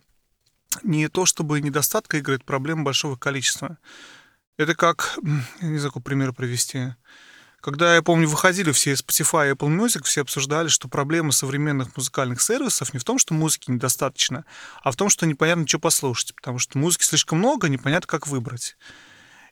не 0.83 1.09
то 1.09 1.25
чтобы 1.25 1.59
недостатка 1.59 2.17
игры, 2.17 2.35
это 2.35 2.45
проблема 2.45 2.83
большого 2.83 3.17
количества. 3.17 3.77
Это 4.57 4.75
как, 4.75 5.17
не 5.61 5.77
знаю, 5.77 5.91
какой 5.91 6.03
пример 6.03 6.33
привести. 6.33 6.93
Когда, 7.59 7.95
я 7.95 8.01
помню, 8.01 8.27
выходили 8.27 8.71
все 8.71 8.91
Spotify 8.91 9.49
и 9.49 9.53
Apple 9.53 9.69
Music, 9.69 10.03
все 10.03 10.21
обсуждали, 10.21 10.67
что 10.67 10.89
проблема 10.89 11.31
современных 11.31 11.95
музыкальных 11.95 12.41
сервисов 12.41 12.93
не 12.93 12.99
в 12.99 13.05
том, 13.05 13.17
что 13.17 13.33
музыки 13.33 13.71
недостаточно, 13.71 14.43
а 14.83 14.91
в 14.91 14.97
том, 14.97 15.09
что 15.09 15.25
непонятно, 15.25 15.65
что 15.65 15.79
послушать, 15.79 16.35
потому 16.35 16.59
что 16.59 16.77
музыки 16.77 17.03
слишком 17.03 17.39
много, 17.39 17.69
непонятно, 17.69 18.05
как 18.05 18.27
выбрать. 18.27 18.75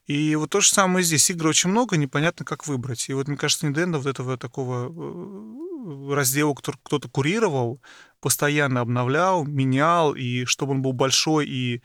И 0.08 0.36
вот 0.36 0.50
то 0.50 0.60
же 0.60 0.70
самое 0.70 1.06
здесь. 1.06 1.30
Игр 1.30 1.48
очень 1.48 1.70
много, 1.70 1.96
непонятно, 1.96 2.44
как 2.44 2.68
выбрать. 2.68 3.08
И 3.08 3.14
вот, 3.14 3.28
мне 3.28 3.38
кажется, 3.38 3.66
Nintendo 3.66 3.98
вот 3.98 4.08
этого 4.08 4.38
такого 4.38 4.90
э, 4.90 6.14
раздела, 6.14 6.54
который 6.54 6.80
кто-то 6.84 7.08
курировал, 7.08 7.82
постоянно 8.20 8.82
обновлял, 8.82 9.46
менял, 9.46 10.14
и 10.14 10.44
чтобы 10.46 10.74
он 10.74 10.82
был 10.82 10.92
большой 10.92 11.48
и 11.48 11.82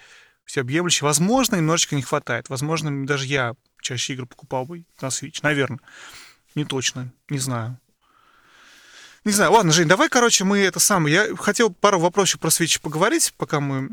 всеобъемлющий, 0.46 1.04
возможно, 1.04 1.56
немножечко 1.56 1.96
не 1.96 2.02
хватает. 2.02 2.48
Возможно, 2.48 3.06
даже 3.06 3.26
я 3.26 3.54
чаще 3.82 4.14
игры 4.14 4.26
покупал 4.26 4.64
бы 4.64 4.84
на 5.00 5.06
Switch. 5.06 5.40
Наверное. 5.42 5.80
Не 6.54 6.64
точно. 6.64 7.12
Не 7.28 7.38
знаю. 7.38 7.78
Не 9.24 9.32
знаю. 9.32 9.52
Ладно, 9.52 9.72
Жень, 9.72 9.88
давай, 9.88 10.08
короче, 10.08 10.44
мы 10.44 10.58
это 10.60 10.78
самое... 10.78 11.14
Я 11.14 11.36
хотел 11.36 11.70
пару 11.70 11.98
вопросов 11.98 12.40
про 12.40 12.48
Switch 12.48 12.80
поговорить, 12.80 13.34
пока 13.36 13.60
мы... 13.60 13.90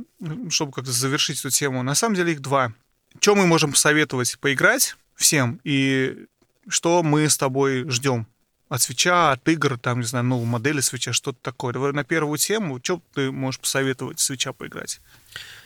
Чтобы 0.49 0.71
как-то 0.71 0.91
завершить 0.91 1.39
эту 1.39 1.49
тему. 1.49 1.81
На 1.83 1.95
самом 1.95 2.15
деле 2.15 2.33
их 2.33 2.39
два. 2.39 2.71
Что 3.19 3.35
мы 3.35 3.47
можем 3.47 3.71
посоветовать 3.71 4.37
поиграть 4.39 4.95
всем? 5.15 5.59
И 5.63 6.25
что 6.67 7.01
мы 7.03 7.27
с 7.27 7.37
тобой 7.37 7.89
ждем 7.89 8.27
от 8.69 8.81
свеча, 8.81 9.31
от 9.31 9.47
игр, 9.49 9.77
там, 9.77 9.99
не 9.99 10.05
знаю, 10.05 10.25
новой 10.25 10.45
модели 10.45 10.81
свеча, 10.81 11.13
что-то 11.13 11.39
такое. 11.41 11.73
Давай 11.73 11.93
на 11.93 12.03
первую 12.03 12.37
тему, 12.37 12.79
что 12.81 13.01
ты 13.13 13.31
можешь 13.31 13.59
посоветовать 13.59 14.19
свеча 14.19 14.53
поиграть? 14.53 15.01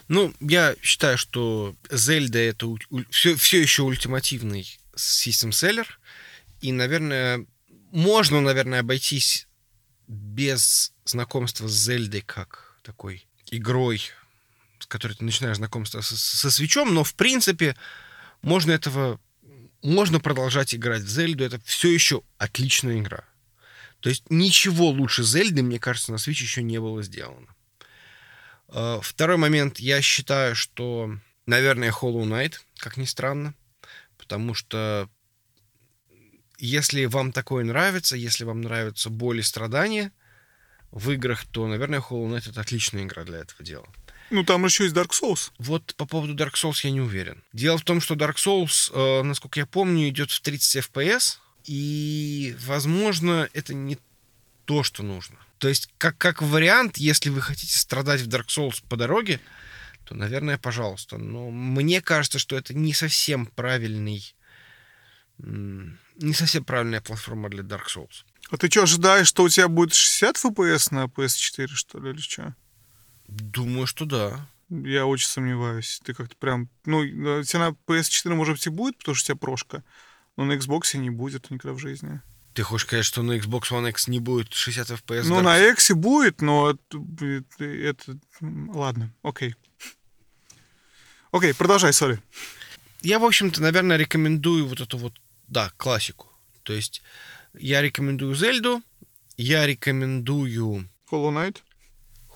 Ну, 0.08 0.34
я 0.40 0.76
считаю, 0.82 1.18
что 1.18 1.76
Зельда 1.92 2.40
это 2.40 2.68
все, 3.10 3.36
все 3.36 3.62
еще 3.62 3.84
ультимативный 3.84 4.80
систем 4.96 5.52
селлер. 5.52 6.00
И, 6.62 6.72
наверное, 6.72 7.46
можно, 7.92 8.42
наверное, 8.42 8.80
обойтись 8.80 9.48
без 10.08 10.94
знакомства 11.06 11.68
с 11.68 11.74
Зельдой 11.74 12.22
как 12.22 12.78
такой 12.84 13.28
игрой, 13.52 14.02
с 14.80 14.86
которой 14.86 15.14
ты 15.14 15.26
начинаешь 15.26 15.58
знакомство 15.58 16.02
со, 16.02 16.16
со 16.16 16.50
свечом, 16.50 16.94
но 16.94 17.04
в 17.04 17.14
принципе 17.16 17.76
можно 18.42 18.72
этого 18.72 19.20
можно 19.84 20.20
продолжать 20.20 20.74
играть 20.74 21.04
в 21.04 21.10
Зельду, 21.10 21.44
это 21.44 21.60
все 21.64 21.90
еще 21.94 22.24
отличная 22.38 23.00
игра. 23.00 23.24
То 24.00 24.10
есть 24.10 24.24
ничего 24.30 24.90
лучше 24.90 25.24
Зельды, 25.24 25.64
мне 25.64 25.80
кажется, 25.80 26.12
на 26.12 26.18
Switch 26.18 26.42
еще 26.42 26.64
не 26.64 26.80
было 26.80 27.04
сделано. 27.04 27.48
А, 28.70 29.00
второй 29.02 29.38
момент, 29.38 29.80
я 29.80 30.02
считаю, 30.02 30.56
что, 30.56 31.12
наверное, 31.46 31.92
Hollow 31.92 32.24
Knight, 32.24 32.56
как 32.78 32.98
ни 32.98 33.06
странно, 33.06 33.54
потому 34.18 34.54
что 34.54 35.10
если 36.58 37.06
вам 37.06 37.32
такое 37.32 37.64
нравится, 37.64 38.16
если 38.16 38.44
вам 38.44 38.62
нравятся 38.62 39.10
боли 39.10 39.40
и 39.40 39.44
страдания 39.44 40.12
в 40.92 41.12
играх, 41.12 41.46
то, 41.46 41.68
наверное, 41.68 42.00
Hollow 42.00 42.30
Knight 42.30 42.50
это 42.50 42.62
отличная 42.62 43.04
игра 43.04 43.24
для 43.24 43.40
этого 43.40 43.64
дела. 43.64 43.88
Ну, 44.30 44.44
там 44.44 44.66
еще 44.66 44.84
есть 44.84 44.96
Dark 44.96 45.12
Souls. 45.12 45.52
Вот 45.58 45.96
по 45.96 46.06
поводу 46.06 46.36
Dark 46.36 46.54
Souls 46.56 46.80
я 46.84 46.92
не 46.92 47.00
уверен. 47.00 47.44
Дело 47.54 47.78
в 47.78 47.84
том, 47.84 48.02
что 48.02 48.16
Dark 48.16 48.36
Souls, 48.36 48.92
э, 48.94 49.24
насколько 49.24 49.60
я 49.60 49.66
помню, 49.66 50.10
идет 50.10 50.32
в 50.32 50.42
30 50.42 50.84
FPS, 50.84 51.38
и, 51.64 52.56
возможно, 52.66 53.50
это 53.54 53.74
не 53.74 53.98
то, 54.66 54.84
что 54.84 55.04
нужно. 55.04 55.38
То 55.58 55.68
есть, 55.68 55.90
как, 55.98 56.18
как 56.18 56.42
вариант, 56.42 56.98
если 56.98 57.30
вы 57.30 57.42
хотите 57.42 57.78
страдать 57.78 58.22
в 58.22 58.28
Dark 58.28 58.48
Souls 58.48 58.84
по 58.88 58.96
дороге, 58.96 59.40
то, 60.04 60.16
наверное, 60.16 60.58
пожалуйста. 60.58 61.18
Но 61.18 61.50
мне 61.50 62.02
кажется, 62.02 62.40
что 62.40 62.56
это 62.56 62.74
не 62.74 62.94
совсем 62.94 63.46
правильный... 63.46 64.36
Не 65.40 66.34
совсем 66.34 66.64
правильная 66.64 67.02
платформа 67.02 67.50
для 67.50 67.64
Dark 67.64 67.88
Souls. 67.94 68.24
А 68.50 68.58
ты 68.58 68.70
что, 68.70 68.84
ожидаешь, 68.84 69.28
что 69.28 69.44
у 69.44 69.50
тебя 69.50 69.68
будет 69.68 69.94
60 69.94 70.38
FPS 70.38 70.94
на 70.94 71.06
PS4, 71.06 71.68
что 71.68 72.00
ли, 72.00 72.12
или 72.12 72.20
что? 72.20 72.56
Думаю, 73.28 73.88
что 73.88 74.06
да. 74.06 74.48
Я 74.70 75.06
очень 75.06 75.28
сомневаюсь. 75.28 76.02
Ты 76.04 76.14
как-то 76.14 76.36
прям... 76.38 76.70
Ну, 76.86 77.00
у 77.00 77.44
тебя 77.44 77.60
на 77.60 77.76
PS4, 77.88 78.34
может 78.34 78.56
быть, 78.56 78.68
и 78.68 78.70
будет, 78.70 78.98
потому 78.98 79.16
что 79.16 79.26
у 79.26 79.28
тебя 79.28 79.40
прошка. 79.40 79.84
Но 80.38 80.46
на 80.46 80.54
Xbox 80.54 80.98
не 80.98 81.10
будет 81.10 81.52
никогда 81.52 81.74
в 81.74 81.80
жизни. 81.80 82.22
Ты 82.58 82.64
хочешь 82.64 82.88
сказать, 82.88 83.06
что 83.06 83.22
на 83.22 83.38
Xbox 83.38 83.70
One 83.70 83.88
X 83.92 84.08
не 84.08 84.20
будет 84.20 84.52
60 84.52 84.90
FPS? 84.90 85.26
Ну, 85.26 85.42
на 85.42 85.60
X 85.60 85.92
будет, 85.92 86.42
но 86.42 86.72
это... 86.72 87.64
это... 87.64 88.18
Ладно, 88.42 89.14
окей. 89.22 89.54
Окей, 91.30 91.54
продолжай, 91.54 91.94
сори. 91.94 92.20
Я, 93.04 93.20
в 93.20 93.26
общем-то, 93.26 93.62
наверное, 93.62 93.96
рекомендую 93.96 94.66
вот 94.66 94.82
эту 94.82 94.98
вот, 94.98 95.14
да, 95.48 95.72
классику. 95.78 96.34
То 96.64 96.74
есть 96.74 97.04
я 97.54 97.84
рекомендую 97.84 98.34
Зельду, 98.34 98.82
я 99.38 99.68
рекомендую... 99.68 100.90
Hollow 101.12 101.32
Knight? 101.32 101.58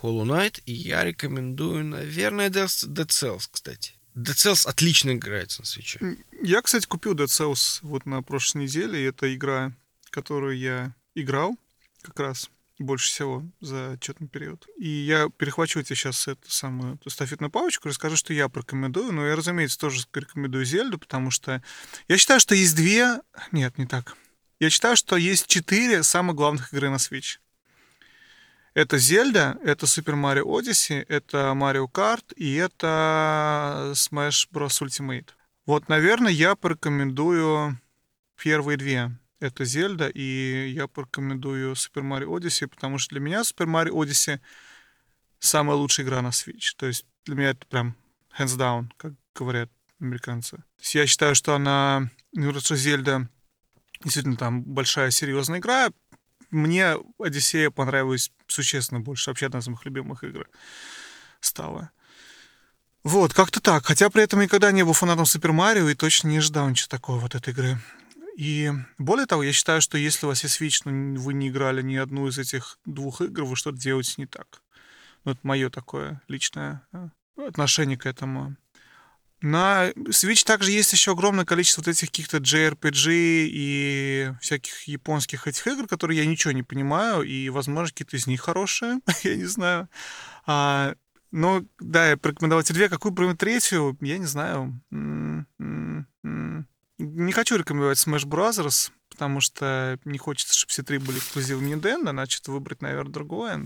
Hollow 0.04 0.26
Knight, 0.28 0.62
и 0.68 0.72
я 0.72 1.04
рекомендую, 1.04 1.84
наверное, 1.84 2.52
Dead 2.52 2.68
Cells, 3.08 3.50
кстати. 3.50 3.94
Dead 4.14 4.36
Cells 4.36 4.68
отлично 4.68 5.14
играется 5.14 5.62
на 5.62 5.66
свече. 5.66 6.18
Я, 6.44 6.62
кстати, 6.62 6.86
купил 6.86 7.16
Dead 7.16 7.26
Cells 7.26 7.80
вот 7.82 8.06
на 8.06 8.22
прошлой 8.22 8.66
неделе. 8.66 9.08
Это 9.08 9.34
игра, 9.34 9.74
которую 10.12 10.58
я 10.58 10.94
играл 11.16 11.58
как 12.02 12.20
раз 12.20 12.50
больше 12.78 13.08
всего 13.08 13.44
за 13.60 13.92
отчетный 13.92 14.28
период. 14.28 14.68
И 14.78 14.88
я 14.88 15.30
перехвачу 15.30 15.82
тебе 15.82 15.96
сейчас 15.96 16.28
эту 16.28 16.50
самую 16.50 17.00
эстафетную 17.06 17.52
палочку, 17.52 17.88
расскажу, 17.88 18.18
что 18.18 18.34
я 18.34 18.50
порекомендую. 18.50 19.12
Но 19.12 19.26
я, 19.26 19.36
разумеется, 19.36 19.80
тоже 19.80 20.06
рекомендую 20.14 20.66
Зельду, 20.66 20.98
потому 20.98 21.32
что 21.32 21.64
я 22.08 22.18
считаю, 22.18 22.40
что 22.40 22.56
есть 22.56 22.76
две... 22.76 23.22
Нет, 23.52 23.78
не 23.78 23.86
так. 23.86 24.16
Я 24.60 24.70
считаю, 24.70 24.96
что 24.96 25.18
есть 25.18 25.48
четыре 25.48 26.04
самых 26.04 26.36
главных 26.36 26.74
игры 26.74 26.90
на 26.90 26.96
Switch. 26.96 27.40
Это 28.74 28.98
Зельда, 28.98 29.58
это 29.64 29.86
Super 29.86 30.16
Mario 30.16 30.44
Odyssey, 30.44 31.06
это 31.10 31.54
Mario 31.56 31.92
Kart 31.92 32.34
и 32.36 32.56
это 32.56 33.92
Smash 33.94 34.48
Bros. 34.52 34.82
Ultimate. 34.82 35.30
Вот, 35.66 35.90
наверное, 35.90 36.32
я 36.32 36.56
порекомендую 36.56 37.80
первые 38.42 38.78
две. 38.78 39.12
Это 39.42 39.66
Зельда, 39.66 40.08
и 40.08 40.70
я 40.70 40.88
порекомендую 40.88 41.74
Super 41.74 42.04
Mario 42.04 42.28
Odyssey, 42.28 42.68
потому 42.68 43.00
что 43.00 43.16
для 43.16 43.20
меня 43.20 43.42
Super 43.42 43.66
Mario 43.66 43.94
Odyssey 43.94 44.40
самая 45.40 45.76
лучшая 45.76 46.06
игра 46.06 46.22
на 46.22 46.28
Switch. 46.28 46.76
То 46.78 46.86
есть 46.86 47.08
для 47.26 47.36
меня 47.36 47.50
это 47.50 47.66
прям 47.66 47.96
hands 48.38 48.56
down, 48.56 48.92
как 48.98 49.14
говорят 49.34 49.72
американцы. 50.00 50.58
То 50.58 50.82
есть 50.82 50.94
я 50.94 51.08
считаю, 51.08 51.34
что 51.34 51.56
она, 51.56 52.12
ну, 52.34 52.58
что 52.60 52.76
Зельда 52.76 53.28
действительно 54.04 54.38
там 54.38 54.62
большая 54.62 55.10
серьезная 55.10 55.58
игра, 55.58 55.90
мне 56.52 56.98
Одиссея 57.18 57.72
понравилась 57.72 58.32
существенно 58.46 59.00
больше. 59.00 59.32
Вообще 59.32 59.48
одна 59.48 59.60
из 59.60 59.68
моих 59.68 59.84
любимых 59.86 60.24
игр 60.24 60.48
стала. 61.40 61.90
Вот, 63.04 63.34
как-то 63.34 63.60
так. 63.60 63.86
Хотя 63.88 64.12
при 64.12 64.22
этом 64.22 64.42
никогда 64.42 64.72
не 64.72 64.84
был 64.84 64.94
фанатом 64.94 65.26
Супер 65.26 65.52
Марио 65.52 65.90
и 65.90 65.96
точно 65.96 66.28
не 66.28 66.42
ждал 66.42 66.70
ничего 66.70 66.90
такого 66.90 67.20
вот 67.20 67.34
этой 67.34 67.54
игры. 67.54 67.80
И 68.38 68.72
более 68.98 69.26
того, 69.26 69.44
я 69.44 69.52
считаю, 69.52 69.82
что 69.82 69.98
если 69.98 70.26
у 70.26 70.30
вас 70.30 70.44
есть 70.44 70.62
Switch, 70.62 70.82
но 70.86 71.20
вы 71.20 71.34
не 71.34 71.50
играли 71.50 71.82
ни 71.82 71.96
одну 71.96 72.28
из 72.28 72.38
этих 72.38 72.80
двух 72.86 73.22
игр, 73.22 73.44
вы 73.44 73.56
что-то 73.56 73.78
делаете 73.78 74.16
не 74.18 74.26
так. 74.26 74.62
Ну, 75.24 75.32
это 75.32 75.40
мое 75.44 75.70
такое 75.70 76.22
личное 76.28 76.88
э, 76.94 77.10
отношение 77.38 77.98
к 77.98 78.06
этому. 78.06 78.56
На 79.42 79.90
Switch 79.90 80.46
также 80.46 80.72
есть 80.72 80.94
еще 80.94 81.12
огромное 81.12 81.46
количество 81.46 81.82
вот 81.82 81.88
этих 81.88 82.10
каких-то 82.10 82.38
JRPG 82.38 83.10
и 83.10 84.34
всяких 84.40 84.84
японских 84.84 85.48
этих 85.48 85.66
игр, 85.66 85.88
которые 85.88 86.20
я 86.20 86.26
ничего 86.28 86.52
не 86.52 86.62
понимаю, 86.62 87.24
и, 87.24 87.50
возможно, 87.50 87.90
какие-то 87.90 88.18
из 88.18 88.28
них 88.28 88.42
хорошие, 88.42 89.00
я 89.24 89.36
не 89.36 89.46
знаю. 89.46 89.90
А, 90.46 90.94
но, 91.32 91.64
да, 91.80 92.12
я 92.12 92.18
порекомендовал 92.18 92.64
тебе 92.64 92.76
две, 92.76 92.90
какую 92.90 93.14
примерно 93.14 93.38
третью, 93.38 93.98
я 94.02 94.20
не 94.20 94.26
знаю. 94.26 94.80
Не 97.02 97.32
хочу 97.32 97.58
рекомендовать 97.58 97.98
Smash 97.98 98.26
Bros., 98.26 98.92
потому 99.10 99.42
что 99.42 100.00
не 100.06 100.18
хочется, 100.18 100.56
чтобы 100.56 100.70
все 100.70 100.84
три 100.84 100.98
были 100.98 101.18
эксклюзивы 101.18 101.64
Nintendo, 101.64 102.12
значит, 102.12 102.48
выбрать, 102.48 102.82
наверное, 102.82 103.12
другое. 103.12 103.64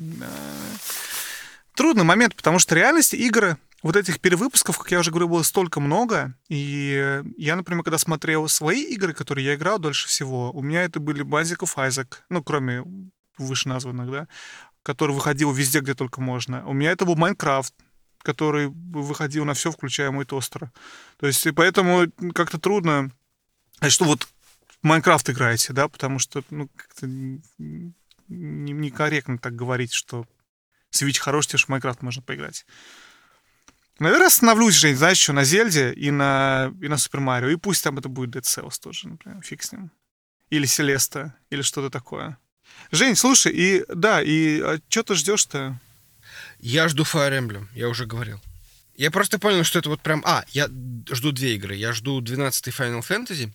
Трудный 1.75 2.03
момент, 2.03 2.35
потому 2.35 2.59
что 2.59 2.75
реальность 2.75 3.13
игры 3.13 3.57
вот 3.83 3.95
этих 3.95 4.19
перевыпусков, 4.19 4.77
как 4.79 4.89
я 4.91 4.99
уже 4.99 5.11
говорю, 5.11 5.27
было 5.27 5.43
столько 5.43 5.79
много. 5.79 6.33
И 6.49 7.21
я, 7.37 7.55
например, 7.55 7.83
когда 7.83 7.97
смотрел 7.97 8.47
свои 8.47 8.81
игры, 8.81 9.13
которые 9.13 9.45
я 9.45 9.55
играл 9.55 9.77
дольше 9.77 10.07
всего, 10.07 10.51
у 10.51 10.61
меня 10.61 10.83
это 10.83 10.99
были 10.99 11.23
of 11.23 11.75
Isaac, 11.75 12.15
ну, 12.29 12.41
кроме 12.43 12.83
вышеназванных, 13.37 14.09
да, 14.09 14.27
который 14.81 15.13
выходил 15.13 15.51
везде, 15.51 15.81
где 15.81 15.93
только 15.93 16.21
можно. 16.21 16.65
У 16.65 16.73
меня 16.73 16.91
это 16.91 17.05
был 17.05 17.15
Майнкрафт, 17.15 17.73
который 18.23 18.67
выходил 18.67 19.45
на 19.45 19.53
все, 19.53 19.71
включая 19.71 20.09
мой 20.09 20.25
тостер. 20.25 20.71
То 21.17 21.27
есть, 21.27 21.45
и 21.45 21.51
поэтому 21.51 22.07
как-то 22.33 22.59
трудно... 22.59 23.11
А 23.79 23.89
что 23.89 24.05
вот 24.05 24.27
Майнкрафт 24.81 25.29
играете, 25.29 25.73
да, 25.73 25.87
потому 25.87 26.19
что, 26.19 26.43
ну, 26.49 26.69
как-то 26.75 27.07
некорректно 28.27 29.37
так 29.37 29.55
говорить, 29.55 29.93
что 29.93 30.25
Switch 30.91 31.19
хороший, 31.19 31.49
тебе 31.49 31.59
в 31.59 31.69
Майнкрафт 31.69 32.01
можно 32.01 32.21
поиграть. 32.21 32.65
Наверное, 33.99 34.27
остановлюсь, 34.27 34.75
Жень, 34.75 34.95
знаешь, 34.95 35.17
что, 35.17 35.33
на 35.33 35.43
Зельде 35.43 35.93
и 35.93 36.11
на, 36.11 36.73
и 36.81 36.87
на 36.87 36.97
Супер 36.97 37.21
Марио. 37.21 37.49
И 37.49 37.55
пусть 37.55 37.83
там 37.83 37.97
это 37.97 38.09
будет 38.09 38.35
Dead 38.35 38.41
Cells 38.41 38.79
тоже, 38.81 39.07
например, 39.07 39.41
фиг 39.41 39.63
с 39.63 39.71
ним. 39.71 39.91
Или 40.49 40.65
Селеста, 40.65 41.33
или 41.49 41.61
что-то 41.61 41.89
такое. 41.89 42.37
Жень, 42.91 43.15
слушай, 43.15 43.51
и 43.53 43.85
да, 43.87 44.21
и 44.21 44.59
а 44.61 44.79
что 44.89 45.03
ты 45.03 45.15
ждешь-то? 45.15 45.79
Я 46.59 46.87
жду 46.89 47.03
Fire 47.03 47.39
Emblem, 47.39 47.67
я 47.73 47.87
уже 47.87 48.05
говорил. 48.05 48.41
Я 48.95 49.11
просто 49.11 49.39
понял, 49.39 49.63
что 49.63 49.79
это 49.79 49.89
вот 49.89 50.01
прям... 50.01 50.23
А, 50.25 50.45
я 50.49 50.67
жду 51.09 51.31
две 51.31 51.55
игры. 51.55 51.75
Я 51.75 51.91
жду 51.91 52.21
12-й 52.21 52.71
Final 52.71 53.01
Fantasy 53.01 53.51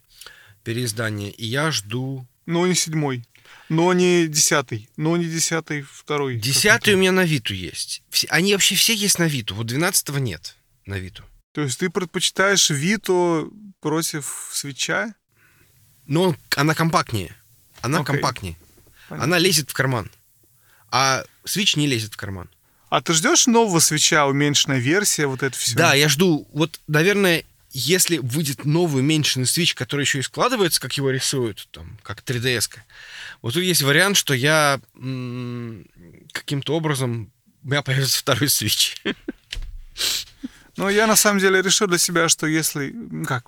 переиздание, 0.64 1.30
и 1.30 1.46
я 1.46 1.70
жду... 1.70 2.26
Ну, 2.46 2.66
не 2.66 2.74
седьмой. 2.74 3.24
Но 3.68 3.92
не 3.92 4.26
десятый. 4.26 4.88
Но 4.96 5.16
не 5.16 5.26
десятый, 5.26 5.82
второй. 5.82 6.36
Десятый 6.36 6.94
у 6.94 6.96
меня 6.96 7.12
на 7.12 7.24
Виту 7.24 7.54
есть. 7.54 8.02
Все, 8.10 8.26
они 8.28 8.52
вообще 8.52 8.74
все 8.74 8.94
есть 8.94 9.18
на 9.18 9.28
Виту. 9.28 9.54
Вот 9.54 9.66
двенадцатого 9.66 10.18
нет 10.18 10.56
на 10.86 10.98
Виту. 10.98 11.24
То 11.52 11.62
есть 11.62 11.78
ты 11.78 11.90
предпочитаешь 11.90 12.70
Виту 12.70 13.52
против 13.80 14.50
свеча? 14.52 15.14
Но 16.06 16.36
она 16.56 16.74
компактнее. 16.74 17.36
Она 17.80 18.00
okay. 18.00 18.06
компактнее. 18.06 18.56
Понятно. 19.08 19.24
Она 19.24 19.38
лезет 19.38 19.70
в 19.70 19.72
карман. 19.72 20.10
А 20.90 21.24
Switch 21.44 21.78
не 21.78 21.86
лезет 21.86 22.14
в 22.14 22.16
карман. 22.16 22.50
А 22.88 23.00
ты 23.00 23.12
ждешь 23.14 23.46
нового 23.46 23.78
свеча, 23.78 24.26
уменьшенная 24.26 24.78
версия, 24.78 25.26
вот 25.26 25.44
это 25.44 25.56
все? 25.56 25.76
Да, 25.76 25.94
я 25.94 26.08
жду. 26.08 26.48
Вот, 26.52 26.80
наверное, 26.88 27.44
если 27.72 28.18
выйдет 28.18 28.64
новый 28.64 29.02
уменьшенный 29.02 29.46
Switch, 29.46 29.74
который 29.74 30.02
еще 30.02 30.18
и 30.18 30.22
складывается, 30.22 30.80
как 30.80 30.92
его 30.94 31.10
рисуют, 31.10 31.68
там, 31.70 31.98
как 32.02 32.22
3DS, 32.22 32.78
вот 33.42 33.54
тут 33.54 33.62
есть 33.62 33.82
вариант, 33.82 34.16
что 34.16 34.34
я 34.34 34.80
каким-то 36.32 36.74
образом 36.74 37.32
у 37.62 37.68
меня 37.68 37.82
появится 37.82 38.18
второй 38.18 38.48
Switch. 38.48 38.96
Ну, 40.76 40.88
я 40.88 41.06
на 41.06 41.16
самом 41.16 41.40
деле 41.40 41.60
решил 41.60 41.86
для 41.88 41.98
себя, 41.98 42.28
что 42.28 42.46
если... 42.46 42.94
Как? 43.26 43.46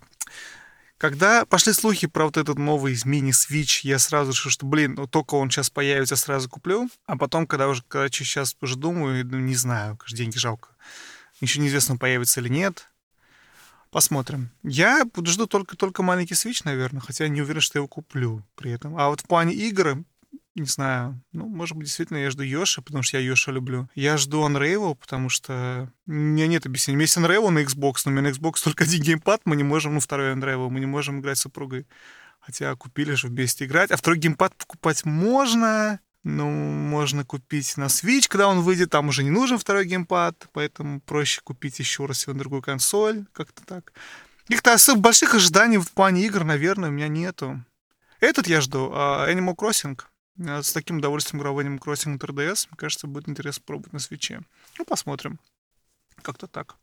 Когда 0.99 1.45
пошли 1.47 1.73
слухи 1.73 2.07
про 2.07 2.27
вот 2.27 2.37
этот 2.37 2.59
новый 2.59 2.97
мини-свич, 3.05 3.81
я 3.85 3.99
сразу 3.99 4.31
решил, 4.31 4.51
что, 4.51 4.67
блин, 4.67 4.95
ну, 4.95 5.07
только 5.09 5.35
он 5.35 5.51
сейчас 5.51 5.69
появится, 5.69 6.15
сразу 6.15 6.49
куплю. 6.49 6.89
А 7.07 7.17
потом, 7.17 7.47
когда 7.47 7.69
уже, 7.69 7.83
короче, 7.89 8.23
сейчас 8.23 8.55
уже 8.61 8.77
думаю, 8.77 9.27
ну, 9.27 9.39
не 9.39 9.57
знаю, 9.57 9.97
конечно, 9.97 10.17
деньги 10.17 10.39
жалко. 10.39 10.69
Еще 11.41 11.59
неизвестно, 11.59 11.97
появится 11.97 12.41
или 12.41 12.49
нет. 12.49 12.87
Посмотрим. 13.93 14.49
Я 14.63 15.05
жду 15.23 15.47
только, 15.47 15.77
только 15.77 16.03
маленький 16.03 16.35
свич, 16.35 16.65
наверное, 16.65 17.03
хотя 17.03 17.29
не 17.29 17.43
уверен, 17.43 17.61
что 17.61 17.77
я 17.77 17.81
его 17.81 17.89
куплю 17.89 18.43
при 18.55 18.71
этом. 18.71 18.97
А 18.97 19.11
вот 19.11 19.21
в 19.21 19.27
плане 19.27 19.53
игр, 19.53 19.99
не 20.55 20.65
знаю, 20.65 21.21
ну, 21.33 21.47
может 21.47 21.77
быть, 21.77 21.89
действительно 21.89 22.17
я 22.17 22.31
жду 22.31 22.43
Йоши, 22.43 22.81
потому 22.81 23.03
что 23.03 23.19
я 23.19 23.23
Йоши 23.23 23.53
люблю. 23.53 23.91
Я 23.95 24.17
жду 24.17 24.49
Unravel, 24.49 24.95
потому 24.95 25.29
что 25.29 25.93
у 26.07 26.11
меня 26.11 26.47
нет 26.47 26.65
объяснения. 26.65 26.97
У 26.97 27.01
меня 27.01 27.05
есть 27.05 27.19
Unravel 27.19 27.51
на 27.51 27.59
Xbox, 27.59 28.03
но 28.07 28.13
у 28.13 28.15
меня 28.15 28.31
на 28.31 28.33
Xbox 28.33 28.55
только 28.65 28.85
один 28.85 29.03
геймпад, 29.03 29.43
мы 29.45 29.57
не 29.57 29.63
можем, 29.63 29.93
ну, 29.93 30.01
второй 30.01 30.33
Unravel, 30.33 30.71
мы 30.71 30.81
не 30.81 30.87
можем 30.87 31.21
играть 31.21 31.37
с 31.37 31.43
супругой. 31.43 31.87
Хотя 32.41 32.75
купили 32.75 33.13
же 33.13 33.29
вместе 33.29 33.67
играть. 33.67 33.91
А 33.91 33.99
второй 33.99 34.19
геймпад 34.19 34.57
покупать 34.57 35.05
можно, 35.05 36.01
ну, 36.25 36.49
можно 36.51 37.25
купить 37.25 37.77
на 37.77 37.85
Switch, 37.85 38.29
когда 38.29 38.49
он 38.49 38.61
выйдет, 38.61 38.91
там 38.91 39.09
уже 39.09 39.25
не 39.25 39.31
нужен 39.31 39.59
второй 39.59 39.87
геймпад, 39.87 40.49
поэтому 40.53 41.01
проще 41.01 41.41
купить 41.43 41.79
еще 41.79 42.07
раз 42.07 42.23
его 42.23 42.35
на 42.35 42.41
другую 42.41 42.63
консоль, 42.63 43.27
как-то 43.33 43.65
так. 43.65 43.93
Каких-то 44.47 44.73
особо 44.73 45.01
больших 45.01 45.35
ожиданий 45.35 45.79
в 45.79 45.91
плане 45.93 46.25
игр, 46.27 46.45
наверное, 46.45 46.91
у 46.91 46.93
меня 46.93 47.09
нету. 47.09 47.65
Этот 48.21 48.47
я 48.47 48.61
жду, 48.61 48.91
а 48.93 49.29
Animal 49.29 49.57
Crossing. 49.57 50.01
Я 50.37 50.63
с 50.63 50.73
таким 50.73 50.99
удовольствием 50.99 51.41
играл 51.41 51.55
в 51.55 51.59
Animal 51.59 51.81
Crossing 51.81 52.11
на 52.11 52.17
3DS. 52.17 52.69
Мне 52.71 52.77
кажется, 52.77 53.07
будет 53.07 53.29
интересно 53.29 53.63
пробовать 53.67 53.93
на 53.93 53.99
свече. 53.99 54.43
Ну, 54.79 54.85
посмотрим. 54.85 55.39
Как-то 56.23 56.47
так. 56.47 56.77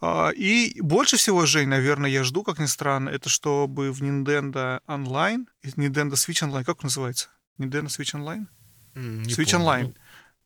А, 0.00 0.30
И 0.30 0.80
больше 0.80 1.16
всего, 1.16 1.44
Жень, 1.46 1.68
наверное, 1.68 2.08
я 2.08 2.24
жду, 2.24 2.42
как 2.42 2.58
ни 2.58 2.66
странно, 2.66 3.10
это 3.10 3.28
чтобы 3.28 3.92
в 3.92 4.02
Nintendo 4.02 4.80
Online, 4.86 5.46
Nintendo 5.64 6.12
Switch 6.12 6.46
Online, 6.46 6.64
как 6.64 6.78
он 6.78 6.84
называется? 6.84 7.28
Nintendo 7.58 7.86
Switch 7.86 8.14
Online? 8.14 8.46
М, 8.94 9.22
не 9.22 9.34
Switch 9.34 9.52
помню. 9.52 9.88
Online. 9.88 9.96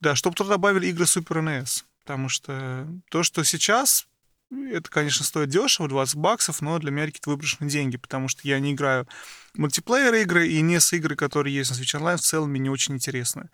Да, 0.01 0.17
чтобы 0.17 0.35
туда 0.35 0.51
добавили 0.51 0.89
игры 0.89 1.05
Super 1.05 1.43
NES. 1.43 1.85
Потому 2.05 2.29
что 2.29 2.89
то, 3.11 3.23
что 3.23 3.45
сейчас, 3.45 4.09
это, 4.51 4.91
конечно, 4.91 5.25
стоит 5.25 5.51
дешево, 5.51 5.89
20 5.89 6.17
баксов, 6.17 6.61
но 6.61 6.79
для 6.79 6.91
меня 6.91 7.07
какие-то 7.07 7.31
выброшенные 7.31 7.71
деньги, 7.71 7.97
потому 7.97 8.27
что 8.29 8.41
я 8.43 8.59
не 8.59 8.73
играю 8.73 9.07
в 9.55 9.59
мультиплеер 9.59 10.13
игры, 10.15 10.49
и 10.49 10.61
NES 10.63 10.97
игры, 10.97 11.15
которые 11.15 11.55
есть 11.55 11.71
на 11.71 11.75
Switch 11.75 11.97
Online, 11.99 12.17
в 12.17 12.23
целом 12.23 12.51
мне 12.51 12.61
не 12.61 12.71
очень 12.71 12.95
интересны. 12.95 13.51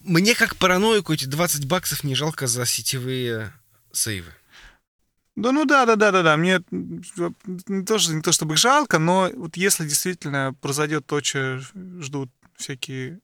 Мне 0.00 0.34
как 0.34 0.56
параноику 0.56 1.12
эти 1.12 1.26
20 1.26 1.66
баксов 1.66 2.04
не 2.04 2.14
жалко 2.14 2.46
за 2.46 2.64
сетевые 2.66 3.52
сейвы. 3.92 4.32
Да, 5.36 5.50
ну 5.50 5.64
да, 5.64 5.84
да, 5.84 5.96
да, 5.96 6.12
да, 6.12 6.22
да. 6.22 6.36
Мне 6.36 6.62
не 6.70 7.84
то, 7.84 7.98
не 7.98 8.22
то 8.22 8.32
чтобы 8.32 8.54
их 8.54 8.58
жалко, 8.58 8.98
но 8.98 9.30
вот 9.34 9.56
если 9.56 9.84
действительно 9.84 10.54
произойдет 10.60 11.06
то, 11.06 11.22
что 11.22 11.58
ждут 12.00 12.30
всякие 12.56 13.20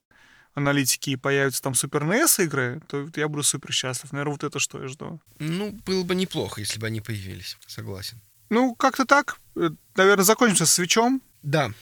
аналитики 0.55 1.11
и 1.11 1.17
появятся 1.17 1.63
там 1.63 1.73
Super 1.73 2.03
NES 2.03 2.45
игры, 2.45 2.83
то 2.89 3.09
я 3.17 3.29
буду 3.29 3.43
супер 3.43 3.73
счастлив. 3.73 4.13
Наверное, 4.13 4.33
вот 4.33 4.45
это 4.45 4.59
что 4.59 4.83
я 4.83 4.89
жду. 4.89 5.21
Ну, 5.39 5.73
было 5.87 6.03
бы 6.05 6.15
неплохо, 6.15 6.61
если 6.61 6.79
бы 6.79 6.87
они 6.87 7.01
появились. 7.01 7.57
Согласен. 7.67 8.21
Ну, 8.51 8.75
как-то 8.75 9.05
так. 9.05 9.39
Э, 9.57 9.71
Наверное, 9.95 10.25
закончимся 10.25 10.67
с 10.67 10.73
свечом. 10.73 11.23
Да. 11.43 11.73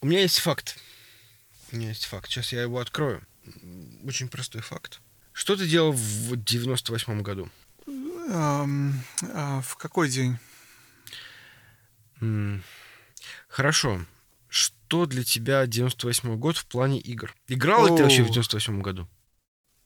У 0.00 0.06
меня 0.06 0.20
есть 0.20 0.38
факт. 0.38 0.78
У 1.72 1.76
меня 1.76 1.88
есть 1.88 2.06
факт. 2.06 2.30
Сейчас 2.30 2.52
я 2.52 2.62
его 2.62 2.78
открою. 2.78 3.26
Очень 4.04 4.28
простой 4.28 4.60
факт. 4.62 5.00
Что 5.32 5.56
ты 5.56 5.66
делал 5.66 5.92
в 5.92 6.36
98 6.36 7.22
году? 7.22 7.48
Эм, 7.86 9.02
а 9.32 9.60
в 9.62 9.76
какой 9.76 10.08
день? 10.10 10.38
Хорошо. 13.48 14.04
Что 14.90 15.06
для 15.06 15.22
тебя 15.22 15.64
98 15.68 16.34
год 16.34 16.56
в 16.56 16.66
плане 16.66 16.98
игр? 16.98 17.32
Играл 17.46 17.86
ли 17.86 17.96
ты 17.96 18.02
вообще 18.02 18.24
в 18.24 18.30
О. 18.30 18.32
98 18.32 18.82
году? 18.82 19.08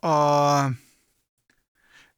А, 0.00 0.70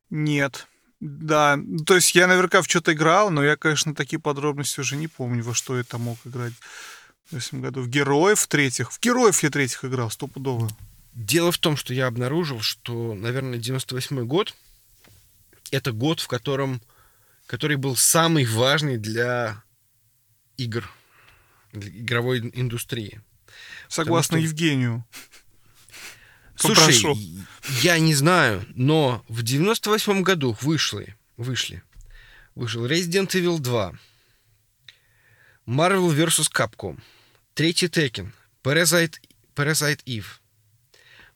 нет. 0.09 0.69
Да, 1.01 1.57
ну, 1.57 1.79
то 1.85 1.97
есть 1.97 2.15
я 2.15 2.29
наверняка 2.29 2.63
в 2.63 2.69
что-то 2.69 2.93
играл, 2.93 3.31
но 3.31 3.43
я, 3.43 3.57
конечно, 3.57 3.93
такие 3.93 4.21
подробности 4.21 4.79
уже 4.79 4.95
не 4.95 5.09
помню, 5.09 5.43
во 5.43 5.53
что 5.53 5.77
я 5.77 5.83
там 5.83 6.03
мог 6.03 6.19
играть 6.25 6.53
в 7.29 7.35
этом 7.35 7.61
году. 7.61 7.83
В 7.83 7.89
героев 7.89 8.39
в 8.39 8.47
третьих. 8.47 8.93
В 8.93 9.01
героев 9.01 9.43
я 9.43 9.51
третьих 9.51 9.85
играл, 9.85 10.09
стопудово. 10.09 10.71
Дело 11.13 11.51
в 11.51 11.59
том, 11.59 11.77
что 11.77 11.93
я 11.93 12.07
обнаружил, 12.07 12.61
что, 12.61 13.15
наверное, 13.15 13.59
98 13.59 14.25
год 14.27 14.55
это 15.73 15.91
год, 15.91 16.21
в 16.21 16.29
котором 16.29 16.81
который 17.47 17.79
был 17.79 17.97
самый 17.97 18.45
важный 18.45 18.97
для 18.97 19.65
игр, 20.57 20.89
игровой 21.81 22.41
индустрии. 22.55 23.21
Согласно 23.89 24.39
что- 24.39 24.45
Евгению. 24.45 25.05
Слушай, 26.57 27.03
Попрошу. 27.03 27.19
я 27.83 27.99
не 27.99 28.15
знаю, 28.15 28.65
но 28.75 29.25
в 29.29 29.43
98 29.43 30.23
году 30.23 30.57
вышли, 30.63 31.15
вышли, 31.37 31.83
вышел 32.55 32.87
Resident 32.87 33.29
Evil 33.29 33.59
2, 33.59 33.93
Marvel 35.67 36.11
vs. 36.15 36.49
Capcom, 36.51 36.99
третий 37.55 37.89
Tekken, 37.89 38.33
Parasite, 38.63 39.17
Parasite 39.55 40.03
Eve, 40.07 40.25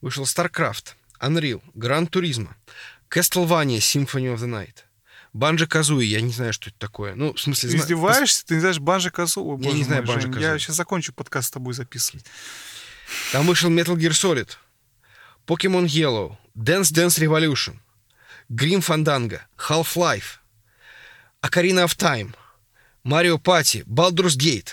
вышел 0.01 0.25
StarCraft, 0.25 0.95
Unreal, 1.21 1.63
Gran 1.75 2.09
Turismo, 2.09 2.55
Castlevania 3.11 3.79
Symphony 3.81 4.33
of 4.35 4.39
the 4.39 4.47
Night, 4.49 4.85
Банджо 5.33 5.67
Казуи, 5.67 6.05
я 6.07 6.21
не 6.21 6.33
знаю, 6.33 6.53
что 6.53 6.71
это 6.71 6.79
такое. 6.79 7.15
Ну, 7.15 7.33
в 7.35 7.41
смысле, 7.41 7.69
Ты 7.71 7.77
зна- 7.77 7.85
издеваешься? 7.85 8.45
Ты 8.45 8.55
не 8.55 8.61
знаешь 8.61 8.79
Банжи 8.81 9.11
Казу? 9.11 9.59
Я 9.63 9.73
не 9.73 9.85
знаю 9.85 10.05
Банжо-Казуи. 10.05 10.41
Я 10.41 10.59
сейчас 10.59 10.77
закончу 10.77 11.13
подкаст 11.13 11.49
с 11.49 11.51
тобой 11.53 11.73
записывать. 11.75 12.25
Там 13.33 13.47
вышел 13.47 13.71
Metal 13.71 13.97
Gear 13.97 14.11
Solid, 14.11 14.51
Pokemon 15.47 15.87
Yellow, 15.87 16.37
Dance 16.57 16.93
Dance 16.93 17.19
Revolution, 17.19 17.77
Grim 18.51 18.81
Fandango, 18.81 19.41
Half-Life, 19.69 20.39
Ocarina 21.43 21.85
of 21.85 21.97
Time, 21.97 22.35
Mario 23.05 23.39
Party, 23.39 23.85
Baldur's 23.87 24.37
Gate, 24.37 24.71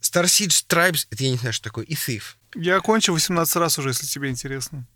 Star 0.00 0.24
Siege 0.24 0.64
Tribes, 0.68 1.06
это 1.10 1.24
я 1.24 1.30
не 1.30 1.36
знаю, 1.36 1.52
что 1.52 1.64
такое, 1.64 1.84
и 1.84 1.94
Thief. 1.94 2.36
Я 2.54 2.76
окончил 2.76 3.14
18 3.14 3.56
раз 3.56 3.78
уже, 3.78 3.90
если 3.90 4.06
тебе 4.06 4.28
интересно. 4.30 4.86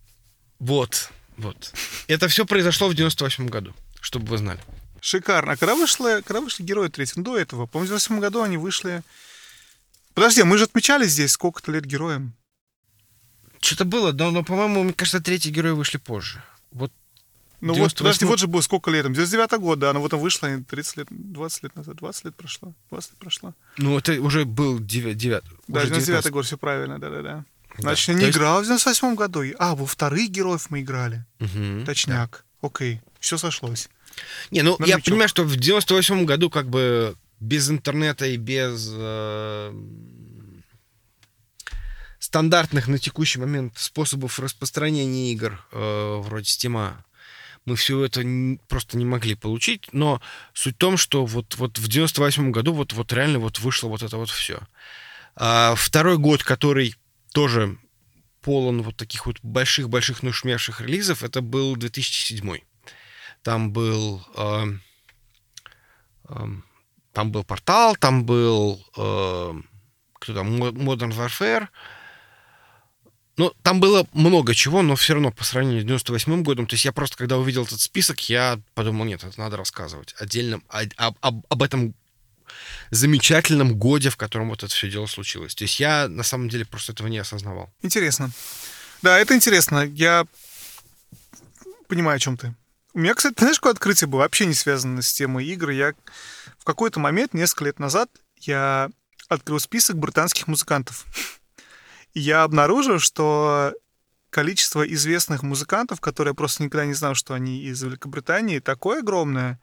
Вот, 0.59 1.11
вот. 1.37 1.73
Это 2.09 2.29
все 2.29 2.47
произошло 2.47 2.89
в 2.89 2.95
98 2.95 3.49
году, 3.49 3.75
чтобы 4.05 4.27
вы 4.27 4.39
знали. 4.39 4.61
Шикарно. 5.01 5.53
А 5.53 5.57
когда 5.57 5.75
вышли, 5.75 6.23
когда 6.23 6.41
вышли 6.41 6.63
герои 6.63 6.89
третьего? 6.89 7.21
Ну, 7.21 7.25
до 7.25 7.39
этого. 7.39 7.67
По-моему, 7.67 7.87
в 7.87 7.89
98 7.89 8.21
году 8.21 8.43
они 8.43 8.57
вышли... 8.57 9.03
Подожди, 10.15 10.43
мы 10.45 10.59
же 10.59 10.65
отмечали 10.65 11.07
здесь 11.07 11.33
сколько-то 11.33 11.73
лет 11.73 11.85
героям. 11.85 12.35
Что-то 13.61 13.85
было, 13.85 14.13
но, 14.13 14.31
но, 14.31 14.45
по-моему, 14.45 14.83
мне 14.85 14.93
кажется, 14.93 15.21
третьи 15.21 15.51
герои 15.51 15.73
вышли 15.73 15.97
позже. 15.99 16.43
Вот 16.71 16.93
Ну 17.61 17.75
98 17.75 17.83
вот, 17.83 17.99
подожди, 17.99 18.25
вот 18.27 18.39
же 18.39 18.47
было 18.47 18.61
сколько 18.61 18.91
лет? 18.91 19.07
99 19.11 19.59
год, 19.61 19.79
да, 19.79 19.93
ну 19.95 20.01
вот 20.01 20.13
он 20.13 20.21
вышло 20.21 20.49
30 20.49 20.97
лет, 20.99 21.07
20 21.11 21.63
лет 21.63 21.77
назад, 21.77 21.97
20 21.97 22.25
лет 22.27 22.37
прошло, 22.37 22.75
20 22.91 23.11
лет 23.13 23.19
прошло. 23.19 23.55
Ну, 23.79 23.97
это 23.99 24.13
уже 24.21 24.45
был 24.45 24.79
9, 24.79 25.17
9 25.17 25.43
Да, 25.69 25.81
уже 25.81 25.89
99 25.89 26.07
19. 26.07 26.33
год, 26.33 26.45
все 26.47 26.59
правильно, 26.59 26.99
да-да-да. 26.99 27.45
Да. 27.77 27.83
Значит, 27.83 28.09
я 28.09 28.15
То 28.15 28.21
не 28.21 28.27
есть- 28.27 28.37
играл 28.39 28.61
в 28.61 28.65
98 28.65 29.15
году. 29.17 29.43
А, 29.59 29.75
во 29.75 29.87
вторых 29.87 30.29
героев 30.31 30.67
мы 30.71 30.83
играли. 30.83 31.25
Мгм. 31.41 31.85
Точняк. 31.87 32.45
Окей, 32.61 33.01
все 33.25 33.39
сошлось. 33.39 33.89
Не, 34.51 34.63
ну 34.63 34.77
На 34.79 34.85
я 34.85 34.99
понимаю, 34.99 35.29
что 35.29 35.45
в 35.45 35.57
98 35.57 36.25
году 36.27 36.51
как 36.51 36.69
бы 36.69 37.17
без 37.41 37.71
интернета 37.71 38.27
и 38.27 38.37
без 38.37 38.91
э, 38.93 39.73
стандартных 42.19 42.87
на 42.87 42.99
текущий 42.99 43.39
момент 43.39 43.79
способов 43.79 44.39
распространения 44.39 45.33
игр 45.33 45.67
э, 45.73 46.21
вроде 46.23 46.45
Стима 46.45 47.05
мы 47.65 47.77
все 47.77 48.05
это 48.05 48.21
н- 48.21 48.61
просто 48.69 48.99
не 48.99 49.07
могли 49.07 49.35
получить, 49.35 49.89
но 49.93 50.21
суть 50.53 50.75
в 50.75 50.79
том, 50.79 50.99
что 50.99 51.25
вот, 51.25 51.57
вот 51.57 51.79
в 51.79 51.89
98 51.89 52.51
году 52.51 52.75
вот, 52.75 52.93
вот 52.93 53.11
реально 53.13 53.39
вот 53.39 53.59
вышло 53.59 53.89
вот 53.89 54.03
это 54.03 54.19
вот 54.19 54.29
все. 54.29 54.61
второй 55.35 56.19
год, 56.19 56.45
который 56.45 56.95
тоже 57.33 57.79
полон 58.43 58.83
вот 58.83 58.97
таких 58.97 59.25
вот 59.25 59.39
больших-больших 59.43 60.23
нашумевших 60.23 60.83
релизов, 60.83 61.23
это 61.23 61.41
был 61.41 61.75
2007. 61.75 62.59
Там 63.45 63.73
был... 63.73 64.27
эм, 64.37 64.83
эм, 66.29 66.65
там 67.13 67.31
был 67.31 67.45
Портал, 67.45 67.95
там 67.95 68.25
был... 68.25 68.85
эм, 68.97 69.69
кто 70.15 70.35
там? 70.35 70.57
Modern 70.63 71.13
Warfare. 71.13 71.69
Ну, 73.37 73.53
там 73.63 73.81
было 73.81 74.07
много 74.13 74.55
чего, 74.55 74.81
но 74.83 74.97
все 74.97 75.13
равно 75.13 75.31
по 75.31 75.45
сравнению 75.45 75.83
с 75.83 75.85
98 75.85 76.43
годом, 76.43 76.67
то 76.67 76.75
есть 76.75 76.85
я 76.85 76.93
просто, 76.93 77.17
когда 77.17 77.37
увидел 77.37 77.65
этот 77.65 77.81
список, 77.81 78.29
я 78.31 78.61
подумал, 78.75 79.05
нет, 79.05 79.25
это 79.25 79.39
надо 79.41 79.57
рассказывать 79.57 80.15
отдельно 80.19 80.63
об, 80.69 81.17
об- 81.21 81.45
об 81.49 81.63
этом 81.63 81.95
замечательном 82.91 83.77
годе, 83.77 84.11
в 84.11 84.17
котором 84.17 84.49
вот 84.51 84.63
это 84.63 84.73
все 84.73 84.89
дело 84.89 85.07
случилось. 85.07 85.55
То 85.55 85.65
есть 85.65 85.81
я 85.81 86.09
на 86.09 86.23
самом 86.23 86.49
деле 86.49 86.65
просто 86.65 86.93
этого 86.93 87.09
не 87.09 87.19
осознавал. 87.19 87.73
Интересно. 87.83 88.31
Да, 89.03 89.19
это 89.19 89.35
интересно. 89.35 89.81
Я 89.81 90.27
понимаю, 91.89 92.17
о 92.17 92.21
чем 92.21 92.37
ты. 92.37 92.55
У 92.95 93.01
меня, 93.01 93.15
кстати, 93.15 93.35
знаешь, 93.39 93.57
какое 93.57 93.73
открытие 93.73 94.07
было? 94.07 94.21
Вообще 94.21 94.47
не 94.47 94.55
связано 94.55 95.03
с 95.03 95.13
темой 95.13 95.45
игр. 95.47 95.71
Я 95.71 95.95
в 96.59 96.65
какой-то 96.65 97.01
момент, 97.01 97.35
несколько 97.35 97.65
лет 97.65 97.81
назад, 97.81 98.09
я 98.37 98.89
открыл 99.29 99.59
список 99.59 99.97
британских 99.97 100.47
музыкантов. 100.47 101.05
И 102.13 102.21
я 102.21 102.45
обнаружил, 102.45 103.01
что 103.01 103.75
количество 104.31 104.83
известных 104.83 105.43
музыкантов, 105.43 106.01
которые 106.01 106.31
я 106.31 106.37
просто 106.37 106.63
никогда 106.63 106.87
не 106.87 106.95
знал, 106.95 107.17
что 107.17 107.35
они 107.35 107.65
из 107.65 107.83
Великобритании, 107.83 108.61
такое 108.61 109.01
огромное, 109.01 109.59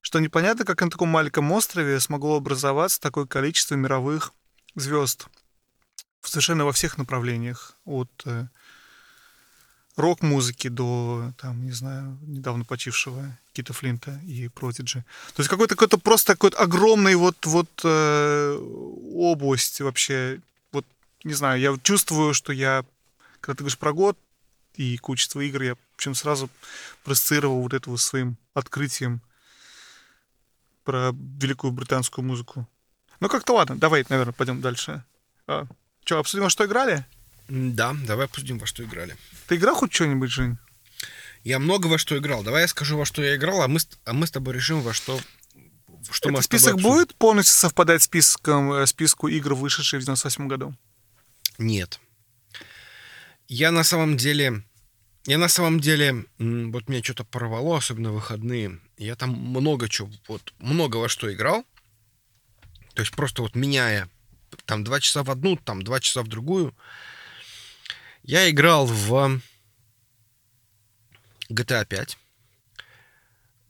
что 0.00 0.20
непонятно, 0.20 0.64
как 0.64 0.80
на 0.82 0.90
таком 0.90 1.08
маленьком 1.08 1.50
острове 1.50 1.98
смогло 1.98 2.36
образоваться 2.36 3.00
такое 3.00 3.26
количество 3.26 3.74
мировых 3.74 4.32
звезд 4.76 5.26
совершенно 6.28 6.64
во 6.64 6.72
всех 6.72 6.98
направлениях, 6.98 7.76
от 7.84 8.10
э, 8.24 8.46
рок-музыки 9.96 10.68
до, 10.68 11.32
там, 11.38 11.64
не 11.64 11.72
знаю, 11.72 12.18
недавно 12.22 12.64
почившего 12.64 13.38
Кита 13.52 13.72
Флинта 13.72 14.18
и 14.26 14.48
Протиджи. 14.48 15.04
То 15.34 15.40
есть 15.40 15.50
какой-то 15.50 15.74
какой-то 15.74 15.98
просто 15.98 16.32
какой-то 16.32 16.58
огромный 16.58 17.14
вот, 17.14 17.44
вот 17.44 17.68
э, 17.84 18.58
область 19.14 19.80
вообще. 19.80 20.40
Вот, 20.72 20.86
не 21.24 21.34
знаю, 21.34 21.60
я 21.60 21.76
чувствую, 21.82 22.32
что 22.34 22.52
я, 22.52 22.84
когда 23.40 23.54
ты 23.54 23.58
говоришь 23.58 23.78
про 23.78 23.92
год 23.92 24.18
и 24.76 24.96
количество 24.96 25.40
игр, 25.40 25.62
я 25.62 25.76
причем 25.96 26.14
сразу 26.14 26.48
проассоциировал 27.04 27.60
вот 27.60 27.74
это 27.74 27.90
вот 27.90 28.00
своим 28.00 28.36
открытием 28.54 29.20
про 30.84 31.12
великую 31.12 31.72
британскую 31.72 32.24
музыку. 32.24 32.66
Ну 33.20 33.28
как-то 33.28 33.54
ладно, 33.54 33.76
давай, 33.76 34.04
наверное, 34.08 34.32
пойдем 34.32 34.60
дальше. 34.60 35.04
А, 35.46 35.66
что, 36.04 36.18
обсудим, 36.18 36.48
что 36.48 36.64
играли? 36.64 37.06
Да, 37.48 37.94
давай 38.06 38.26
обсудим, 38.26 38.58
во 38.58 38.66
что 38.66 38.84
играли. 38.84 39.16
Ты 39.46 39.56
играл 39.56 39.74
хоть 39.74 39.92
что-нибудь, 39.92 40.30
Жень? 40.30 40.58
Я 41.44 41.58
много 41.58 41.88
во 41.88 41.98
что 41.98 42.16
играл. 42.16 42.42
Давай 42.42 42.62
я 42.62 42.68
скажу, 42.68 42.96
во 42.96 43.04
что 43.04 43.22
я 43.22 43.36
играл, 43.36 43.62
а 43.62 43.68
мы, 43.68 43.78
а 44.04 44.12
мы 44.12 44.26
с 44.26 44.30
тобой 44.30 44.54
решим, 44.54 44.80
во 44.80 44.92
что... 44.92 45.20
что 46.10 46.30
Этот 46.30 46.44
список 46.44 46.80
будет 46.80 47.14
полностью 47.14 47.54
совпадать 47.54 48.02
с 48.02 48.04
списком, 48.04 48.72
э, 48.72 48.86
списку 48.86 49.28
игр, 49.28 49.54
вышедших 49.54 50.00
в 50.00 50.04
98 50.04 50.46
году? 50.46 50.74
Нет. 51.58 52.00
Я 53.48 53.72
на 53.72 53.84
самом 53.84 54.16
деле... 54.16 54.62
Я 55.26 55.38
на 55.38 55.48
самом 55.48 55.80
деле... 55.80 56.24
Вот 56.38 56.88
меня 56.88 57.02
что-то 57.02 57.24
порвало, 57.24 57.78
особенно 57.78 58.12
выходные. 58.12 58.80
Я 58.96 59.16
там 59.16 59.30
много 59.30 59.88
чего... 59.88 60.10
Вот 60.28 60.54
много 60.58 60.96
во 60.98 61.08
что 61.08 61.32
играл. 61.32 61.64
То 62.94 63.02
есть 63.02 63.12
просто 63.12 63.42
вот 63.42 63.56
меняя 63.56 64.08
там 64.64 64.84
два 64.84 65.00
часа 65.00 65.22
в 65.22 65.30
одну, 65.30 65.56
там 65.56 65.82
два 65.82 65.98
часа 66.00 66.22
в 66.22 66.28
другую. 66.28 66.74
Я 68.22 68.48
играл 68.48 68.86
в 68.86 69.40
GTA 71.50 71.84
5. 71.84 72.18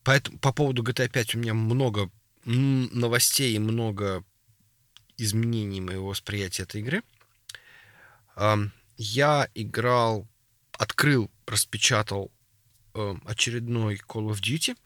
По, 0.04 0.20
по 0.40 0.52
поводу 0.52 0.82
GTA 0.82 1.08
5 1.08 1.34
у 1.34 1.38
меня 1.38 1.54
много 1.54 2.10
новостей 2.44 3.54
и 3.54 3.58
много 3.58 4.24
изменений 5.16 5.80
моего 5.80 6.08
восприятия 6.08 6.64
этой 6.64 6.80
игры. 6.82 7.02
Я 8.96 9.48
играл, 9.54 10.28
открыл, 10.72 11.30
распечатал 11.46 12.30
эм, 12.94 13.22
очередной 13.24 13.96
Call 13.96 14.28
of 14.28 14.40
Duty. 14.40 14.76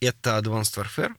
Это 0.00 0.38
Advanced 0.38 0.76
Warfare 0.82 1.14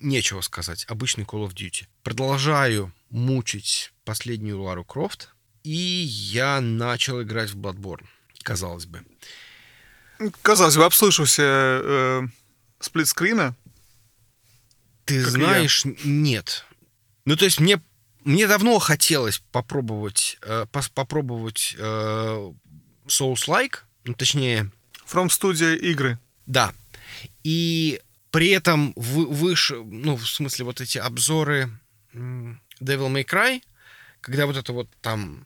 нечего 0.00 0.40
сказать. 0.40 0.84
Обычный 0.88 1.24
Call 1.24 1.46
of 1.46 1.54
Duty. 1.54 1.86
Продолжаю 2.02 2.92
мучить 3.10 3.92
последнюю 4.04 4.60
Лару 4.62 4.84
Крофт. 4.84 5.33
И 5.64 5.72
я 5.72 6.60
начал 6.60 7.22
играть 7.22 7.50
в 7.50 7.58
Bloodborne, 7.58 8.04
казалось 8.42 8.84
бы. 8.84 9.02
Казалось 10.42 10.76
бы, 10.76 10.84
обслышался 10.84 11.42
э, 11.42 12.22
сплитскрина. 12.80 13.56
Ты 15.06 15.24
знаешь, 15.24 15.84
я. 15.84 15.94
нет. 16.04 16.66
Ну, 17.24 17.36
то 17.36 17.46
есть 17.46 17.60
мне, 17.60 17.80
мне 18.24 18.46
давно 18.46 18.78
хотелось 18.78 19.42
попробовать, 19.52 20.38
э, 20.42 20.66
пос, 20.70 20.90
попробовать 20.90 21.74
э, 21.78 22.52
Souls-like, 23.06 23.78
ну, 24.04 24.14
точнее... 24.14 24.70
From 25.06 25.28
Studio 25.28 25.76
игры. 25.76 26.18
Да. 26.46 26.72
И 27.42 28.00
при 28.30 28.48
этом 28.50 28.92
выше, 28.96 29.76
ну, 29.76 30.16
в 30.16 30.26
смысле, 30.26 30.64
вот 30.64 30.80
эти 30.80 30.98
обзоры 30.98 31.70
Devil 32.14 32.58
May 32.80 33.24
Cry, 33.24 33.62
когда 34.24 34.46
вот 34.46 34.56
это 34.56 34.72
вот 34.72 34.88
там 35.02 35.44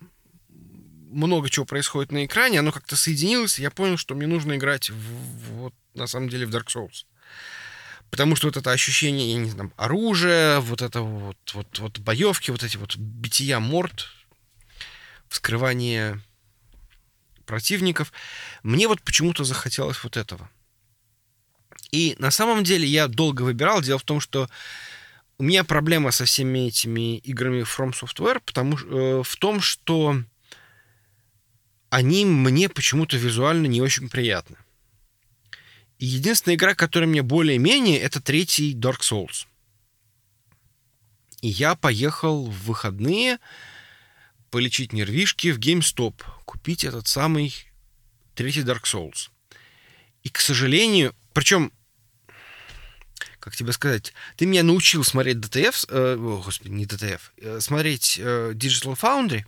много 1.11 1.51
чего 1.51 1.67
происходит 1.67 2.13
на 2.13 2.25
экране, 2.25 2.61
оно 2.61 2.71
как-то 2.71 2.95
соединилось, 2.95 3.59
и 3.59 3.63
я 3.63 3.73
понял, 3.73 3.97
что 3.97 4.15
мне 4.15 4.29
нужно 4.29 4.55
играть 4.55 4.89
в, 4.91 5.55
вот, 5.55 5.75
на 5.95 6.07
самом 6.07 6.29
деле 6.29 6.47
в 6.47 6.51
Dark 6.51 6.67
Souls. 6.67 7.05
Потому 8.09 8.37
что 8.37 8.47
вот 8.47 8.57
это 8.57 8.71
ощущение, 8.71 9.33
я 9.33 9.39
не 9.39 9.51
знаю, 9.51 9.73
оружия, 9.77 10.61
вот 10.61 10.81
это 10.81 11.01
вот, 11.01 11.37
вот, 11.55 11.79
вот 11.81 11.99
боевки, 11.99 12.53
вот 12.53 12.63
эти 12.63 12.77
вот 12.77 12.97
бития 12.97 13.59
морд, 13.59 14.07
вскрывание 15.29 16.21
противников, 17.47 18.13
мне 18.63 18.87
вот 18.87 19.03
почему-то 19.03 19.43
захотелось 19.43 20.05
вот 20.05 20.17
этого. 20.17 20.49
И 21.91 22.15
на 22.21 22.31
самом 22.31 22.63
деле 22.63 22.87
я 22.87 23.09
долго 23.09 23.43
выбирал. 23.43 23.83
Дело 23.83 23.99
в 23.99 24.05
том, 24.05 24.21
что 24.21 24.49
у 25.39 25.45
меня 25.45 25.63
проблема 25.63 26.11
со 26.11 26.25
всеми 26.25 26.67
этими 26.67 27.19
играми 27.19 27.63
From 27.63 27.93
Software 27.93 28.43
потому, 28.45 28.77
э, 28.77 29.23
в 29.23 29.37
том, 29.37 29.61
что 29.61 30.23
они 31.91 32.25
мне 32.25 32.69
почему-то 32.69 33.17
визуально 33.17 33.67
не 33.67 33.81
очень 33.81 34.09
приятны. 34.09 34.57
И 35.99 36.07
единственная 36.07 36.57
игра, 36.57 36.75
которая 36.75 37.09
мне 37.09 37.23
более-менее, 37.23 37.99
это 37.99 38.21
третий 38.21 38.75
Dark 38.75 39.01
Souls. 39.01 39.47
И 41.41 41.49
я 41.49 41.77
поехал 41.77 42.47
в 42.47 42.65
выходные 42.65 43.39
полечить 44.51 44.93
нервишки 44.93 45.53
в 45.53 45.59
GameStop, 45.59 46.23
купить 46.45 46.85
этот 46.85 47.07
самый 47.07 47.55
третий 48.35 48.63
Dark 48.63 48.85
Souls. 48.85 49.31
И, 50.25 50.31
к 50.31 50.41
сожалению, 50.41 51.15
причем 51.33 51.73
как 53.49 53.57
тебе 53.57 53.73
сказать, 53.73 54.13
ты 54.37 54.45
меня 54.45 54.63
научил 54.63 55.03
смотреть 55.05 55.39
DTF, 55.39 55.87
э, 55.89 56.17
о, 56.17 56.43
господи, 56.45 56.71
не 56.71 56.85
DTF, 56.85 57.21
э, 57.39 57.61
смотреть 57.61 58.19
э, 58.21 58.53
Digital 58.53 58.95
Foundry, 59.01 59.47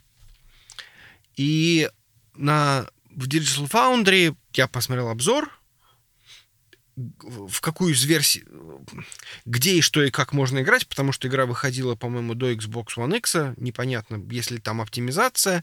и 1.37 1.91
на, 2.35 2.89
в 3.11 3.29
Digital 3.29 3.71
Foundry 3.71 4.35
я 4.55 4.69
посмотрел 4.69 5.11
обзор, 5.11 5.51
в 6.97 7.61
какую 7.61 7.93
из 7.93 8.03
версий, 8.05 8.45
где 9.45 9.75
и 9.75 9.81
что 9.83 10.03
и 10.03 10.11
как 10.11 10.33
можно 10.33 10.61
играть, 10.61 10.87
потому 10.89 11.13
что 11.13 11.29
игра 11.29 11.45
выходила, 11.45 11.95
по-моему, 11.95 12.35
до 12.35 12.51
Xbox 12.53 12.97
One 12.97 13.19
X, 13.19 13.37
непонятно, 13.59 14.23
есть 14.31 14.51
ли 14.51 14.59
там 14.59 14.81
оптимизация. 14.81 15.63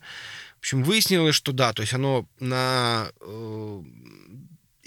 В 0.57 0.59
общем, 0.59 0.83
выяснилось, 0.83 1.35
что 1.35 1.53
да, 1.53 1.73
то 1.73 1.81
есть 1.81 1.93
оно 1.93 2.27
на 2.39 3.09
э, 3.19 3.83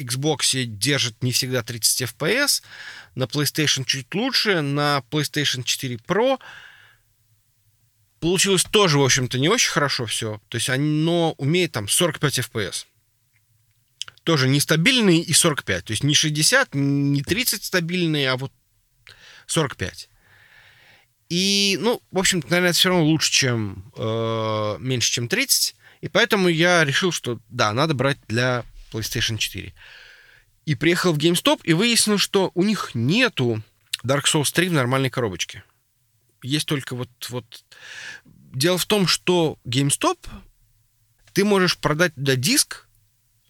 Xbox 0.00 0.64
держит 0.64 1.22
не 1.22 1.32
всегда 1.32 1.62
30 1.62 2.10
FPS, 2.10 2.62
на 3.14 3.24
PlayStation 3.24 3.84
чуть 3.84 4.14
лучше, 4.14 4.60
на 4.60 5.02
PlayStation 5.10 5.62
4 5.62 5.96
Pro 5.96 6.38
получилось 8.20 8.64
тоже, 8.64 8.98
в 8.98 9.02
общем-то, 9.02 9.38
не 9.38 9.48
очень 9.48 9.70
хорошо 9.70 10.06
все. 10.06 10.40
То 10.48 10.56
есть 10.56 10.68
оно 10.68 11.32
умеет 11.38 11.72
там 11.72 11.88
45 11.88 12.38
FPS. 12.40 12.86
Тоже 14.22 14.48
нестабильный 14.48 15.18
и 15.18 15.32
45. 15.32 15.84
То 15.86 15.90
есть 15.92 16.04
не 16.04 16.14
60, 16.14 16.74
не 16.74 17.22
30 17.22 17.64
стабильные, 17.64 18.30
а 18.30 18.36
вот 18.36 18.52
45. 19.46 20.08
И, 21.30 21.78
ну, 21.80 22.02
в 22.10 22.18
общем-то, 22.18 22.48
наверное, 22.50 22.70
это 22.70 22.78
все 22.78 22.88
равно 22.90 23.04
лучше, 23.04 23.30
чем 23.32 23.92
э, 23.96 24.76
меньше, 24.80 25.12
чем 25.12 25.28
30. 25.28 25.76
И 26.02 26.08
поэтому 26.08 26.48
я 26.48 26.84
решил, 26.84 27.12
что 27.12 27.38
да, 27.48 27.72
надо 27.72 27.94
брать 27.94 28.18
для 28.28 28.64
PlayStation 28.90 29.38
4. 29.38 29.74
И 30.66 30.74
приехал 30.74 31.12
в 31.12 31.18
GameStop 31.18 31.60
и 31.64 31.72
выяснил, 31.72 32.18
что 32.18 32.50
у 32.54 32.62
них 32.62 32.90
нету 32.94 33.62
Dark 34.04 34.24
Souls 34.24 34.52
3 34.52 34.68
в 34.68 34.72
нормальной 34.72 35.10
коробочке. 35.10 35.64
Есть 36.42 36.66
только 36.66 36.94
вот, 36.94 37.10
вот... 37.28 37.64
Дело 38.24 38.78
в 38.78 38.86
том, 38.86 39.06
что 39.06 39.58
GameStop 39.64 40.18
ты 41.32 41.44
можешь 41.44 41.78
продать 41.78 42.14
туда 42.14 42.36
диск, 42.36 42.88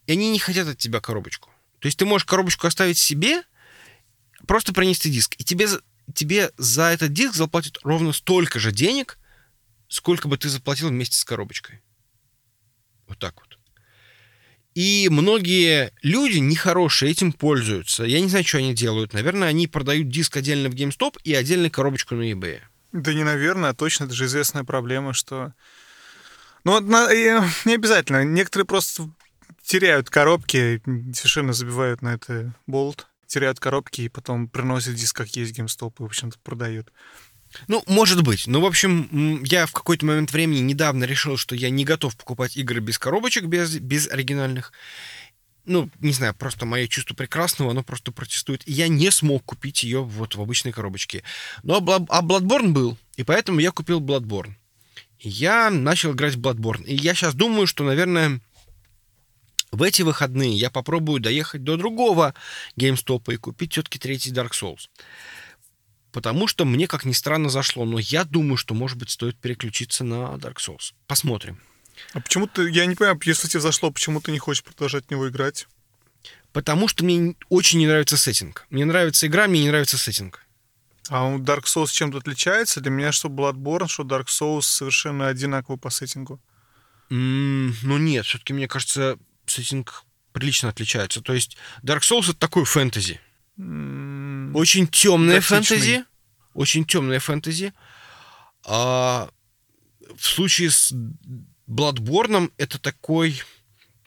и 0.06 0.12
они 0.12 0.30
не 0.30 0.38
хотят 0.38 0.68
от 0.68 0.78
тебя 0.78 1.00
коробочку. 1.00 1.50
То 1.78 1.86
есть 1.86 1.98
ты 1.98 2.04
можешь 2.04 2.26
коробочку 2.26 2.66
оставить 2.66 2.98
себе, 2.98 3.42
просто 4.46 4.72
принести 4.72 5.10
диск, 5.10 5.34
и 5.38 5.44
тебе, 5.44 5.66
тебе 6.14 6.50
за 6.58 6.84
этот 6.84 7.12
диск 7.12 7.34
заплатят 7.34 7.78
ровно 7.82 8.12
столько 8.12 8.58
же 8.58 8.72
денег, 8.72 9.18
сколько 9.88 10.28
бы 10.28 10.36
ты 10.36 10.48
заплатил 10.48 10.88
вместе 10.88 11.16
с 11.16 11.24
коробочкой. 11.24 11.80
Вот 13.08 13.18
так 13.18 13.40
вот. 13.40 13.49
И 14.74 15.08
многие 15.10 15.92
люди 16.02 16.38
нехорошие 16.38 17.10
этим 17.10 17.32
пользуются. 17.32 18.04
Я 18.04 18.20
не 18.20 18.28
знаю, 18.28 18.44
что 18.44 18.58
они 18.58 18.72
делают. 18.72 19.12
Наверное, 19.12 19.48
они 19.48 19.66
продают 19.66 20.08
диск 20.08 20.36
отдельно 20.36 20.68
в 20.68 20.74
GameStop 20.74 21.16
и 21.24 21.34
отдельно 21.34 21.70
коробочку 21.70 22.14
на 22.14 22.30
eBay. 22.30 22.60
Да 22.92 23.12
не 23.12 23.24
наверное, 23.24 23.70
а 23.70 23.74
точно. 23.74 24.04
Это 24.04 24.14
же 24.14 24.26
известная 24.26 24.64
проблема, 24.64 25.12
что... 25.12 25.52
Ну, 26.64 26.80
не 26.80 27.74
обязательно. 27.74 28.24
Некоторые 28.24 28.66
просто 28.66 29.10
теряют 29.62 30.10
коробки, 30.10 30.82
совершенно 31.14 31.52
забивают 31.52 32.02
на 32.02 32.14
это 32.14 32.52
болт, 32.66 33.06
теряют 33.26 33.60
коробки 33.60 34.02
и 34.02 34.08
потом 34.08 34.48
приносят 34.48 34.94
диск, 34.94 35.16
как 35.16 35.28
есть 35.36 35.58
GameStop, 35.58 35.94
и, 35.98 36.02
в 36.02 36.06
общем-то, 36.06 36.38
продают. 36.40 36.92
Ну, 37.68 37.82
может 37.86 38.22
быть. 38.22 38.46
Ну, 38.46 38.60
в 38.60 38.66
общем, 38.66 39.42
я 39.44 39.66
в 39.66 39.72
какой-то 39.72 40.06
момент 40.06 40.32
времени 40.32 40.60
недавно 40.60 41.04
решил, 41.04 41.36
что 41.36 41.54
я 41.54 41.70
не 41.70 41.84
готов 41.84 42.16
покупать 42.16 42.56
игры 42.56 42.80
без 42.80 42.98
коробочек, 42.98 43.44
без, 43.44 43.78
без 43.78 44.08
оригинальных. 44.08 44.72
Ну, 45.66 45.90
не 46.00 46.12
знаю, 46.12 46.34
просто 46.34 46.64
мое 46.64 46.86
чувство 46.86 47.14
прекрасного, 47.14 47.72
оно 47.72 47.82
просто 47.82 48.12
протестует. 48.12 48.66
И 48.66 48.72
я 48.72 48.88
не 48.88 49.10
смог 49.10 49.44
купить 49.44 49.82
ее 49.82 50.02
вот 50.02 50.34
в 50.34 50.40
обычной 50.40 50.72
коробочке. 50.72 51.22
Но 51.62 51.76
а 51.76 52.22
Bloodborne 52.22 52.68
был, 52.68 52.98
и 53.16 53.24
поэтому 53.24 53.60
я 53.60 53.70
купил 53.70 54.00
Bloodborne. 54.00 54.54
Я 55.18 55.70
начал 55.70 56.12
играть 56.12 56.34
в 56.34 56.40
Bloodborne. 56.40 56.84
И 56.84 56.94
я 56.94 57.14
сейчас 57.14 57.34
думаю, 57.34 57.66
что, 57.66 57.84
наверное, 57.84 58.40
в 59.70 59.82
эти 59.82 60.02
выходные 60.02 60.56
я 60.56 60.70
попробую 60.70 61.20
доехать 61.20 61.62
до 61.62 61.76
другого 61.76 62.34
GameStop 62.76 63.32
и 63.32 63.36
купить 63.36 63.72
все-таки 63.72 63.98
третий 63.98 64.32
Dark 64.32 64.52
Souls 64.52 64.88
потому 66.12 66.46
что 66.46 66.64
мне, 66.64 66.86
как 66.86 67.04
ни 67.04 67.12
странно, 67.12 67.48
зашло. 67.48 67.84
Но 67.84 67.98
я 67.98 68.24
думаю, 68.24 68.56
что, 68.56 68.74
может 68.74 68.98
быть, 68.98 69.10
стоит 69.10 69.36
переключиться 69.38 70.04
на 70.04 70.34
Dark 70.36 70.56
Souls. 70.56 70.92
Посмотрим. 71.06 71.60
А 72.12 72.20
почему 72.20 72.46
ты, 72.46 72.70
я 72.70 72.86
не 72.86 72.94
понимаю, 72.94 73.20
если 73.24 73.48
тебе 73.48 73.60
зашло, 73.60 73.90
почему 73.90 74.20
ты 74.20 74.32
не 74.32 74.38
хочешь 74.38 74.64
продолжать 74.64 75.06
в 75.06 75.10
него 75.10 75.28
играть? 75.28 75.66
Потому 76.52 76.88
что 76.88 77.04
мне 77.04 77.36
очень 77.48 77.78
не 77.78 77.86
нравится 77.86 78.16
сеттинг. 78.16 78.66
Мне 78.70 78.84
нравится 78.84 79.26
игра, 79.26 79.46
мне 79.46 79.62
не 79.62 79.68
нравится 79.68 79.98
сеттинг. 79.98 80.46
А 81.08 81.26
у 81.26 81.38
Dark 81.38 81.64
Souls 81.64 81.90
чем-то 81.92 82.18
отличается? 82.18 82.80
Для 82.80 82.90
меня 82.90 83.12
что 83.12 83.28
Bloodborne, 83.28 83.88
что 83.88 84.02
Dark 84.02 84.26
Souls 84.26 84.62
совершенно 84.62 85.28
одинаковы 85.28 85.78
по 85.78 85.90
сеттингу. 85.90 86.40
Mm, 87.10 87.74
ну 87.82 87.98
нет, 87.98 88.26
все-таки 88.26 88.52
мне 88.52 88.68
кажется, 88.68 89.18
сеттинг 89.46 90.04
прилично 90.32 90.68
отличается. 90.68 91.20
То 91.20 91.32
есть 91.32 91.56
Dark 91.82 92.00
Souls 92.00 92.30
это 92.30 92.34
такой 92.34 92.64
фэнтези. 92.64 93.20
Очень 94.54 94.86
темная 94.88 95.40
фэнтези. 95.40 96.04
Очень 96.54 96.84
темная 96.84 97.20
фэнтези. 97.20 97.72
А 98.64 99.30
в 100.16 100.24
случае 100.26 100.70
с 100.70 100.92
Bloodborne 101.68 102.50
это 102.56 102.78
такой 102.78 103.42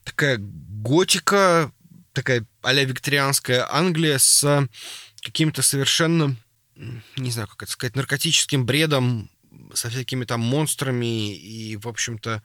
такая 0.04 0.38
готика, 0.40 1.72
такая 2.14 2.46
а 2.62 2.74
викторианская 2.74 3.66
Англия 3.72 4.18
с 4.18 4.68
каким-то 5.22 5.62
совершенно, 5.62 6.36
не 7.16 7.32
знаю, 7.32 7.48
как 7.48 7.64
это 7.64 7.72
сказать, 7.72 7.96
наркотическим 7.96 8.66
бредом, 8.66 9.30
со 9.74 9.90
всякими 9.90 10.26
там 10.26 10.42
монстрами 10.42 11.36
и, 11.36 11.78
в 11.78 11.88
общем-то, 11.88 12.44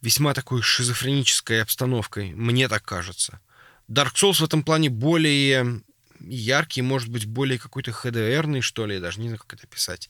весьма 0.00 0.34
такой 0.34 0.62
шизофренической 0.62 1.62
обстановкой, 1.62 2.32
мне 2.34 2.68
так 2.68 2.84
кажется. 2.84 3.40
Dark 3.88 4.14
Souls 4.14 4.40
в 4.40 4.44
этом 4.44 4.62
плане 4.62 4.90
более 4.90 5.82
яркий, 6.20 6.82
может 6.82 7.08
быть, 7.08 7.26
более 7.26 7.58
какой-то 7.58 7.92
хдр 7.92 8.62
что 8.62 8.86
ли, 8.86 8.94
я 8.94 9.00
даже 9.00 9.20
не 9.20 9.28
знаю, 9.28 9.40
как 9.40 9.54
это 9.54 9.66
писать. 9.66 10.08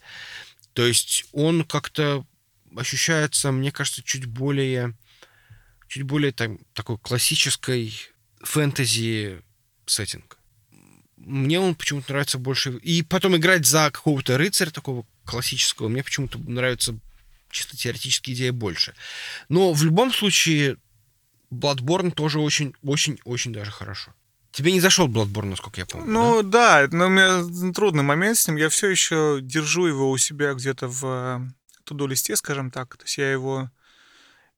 То 0.72 0.86
есть 0.86 1.26
он 1.32 1.64
как-то 1.64 2.24
ощущается, 2.76 3.52
мне 3.52 3.72
кажется, 3.72 4.02
чуть 4.02 4.26
более, 4.26 4.94
чуть 5.89 6.02
более 6.02 6.32
там, 6.32 6.59
такой 6.72 6.98
классической 6.98 7.94
фэнтези 8.40 9.43
сеттинг. 9.86 10.39
Мне 11.16 11.60
он 11.60 11.74
почему-то 11.74 12.12
нравится 12.12 12.39
больше. 12.39 12.76
И 12.78 13.02
потом 13.02 13.36
играть 13.36 13.66
за 13.66 13.90
какого-то 13.90 14.39
рыцаря 14.39 14.70
такого 14.70 15.05
классического, 15.24 15.89
мне 15.89 16.02
почему-то 16.02 16.39
нравится 16.39 16.98
чисто 17.51 17.76
теоретически 17.76 18.32
идея 18.32 18.52
больше. 18.52 18.94
Но 19.48 19.72
в 19.72 19.82
любом 19.82 20.12
случае 20.12 20.76
Bloodborne 21.51 22.12
тоже 22.12 22.40
очень-очень-очень 22.40 23.52
даже 23.52 23.70
хорошо. 23.70 24.14
Тебе 24.50 24.72
не 24.72 24.80
зашел 24.80 25.08
Bloodborne, 25.08 25.50
насколько 25.50 25.80
я 25.80 25.86
помню. 25.86 26.10
Ну 26.10 26.42
да? 26.42 26.86
да, 26.86 26.96
но 26.96 27.06
у 27.06 27.08
меня 27.08 27.72
трудный 27.72 28.02
момент 28.02 28.38
с 28.38 28.48
ним. 28.48 28.56
Я 28.56 28.68
все 28.68 28.88
еще 28.88 29.38
держу 29.42 29.86
его 29.86 30.10
у 30.10 30.16
себя 30.16 30.54
где-то 30.54 30.88
в 30.88 31.04
э, 31.04 31.40
туду-листе, 31.84 32.34
скажем 32.36 32.70
так. 32.70 32.96
То 32.96 33.04
есть 33.04 33.18
я 33.18 33.30
его 33.30 33.70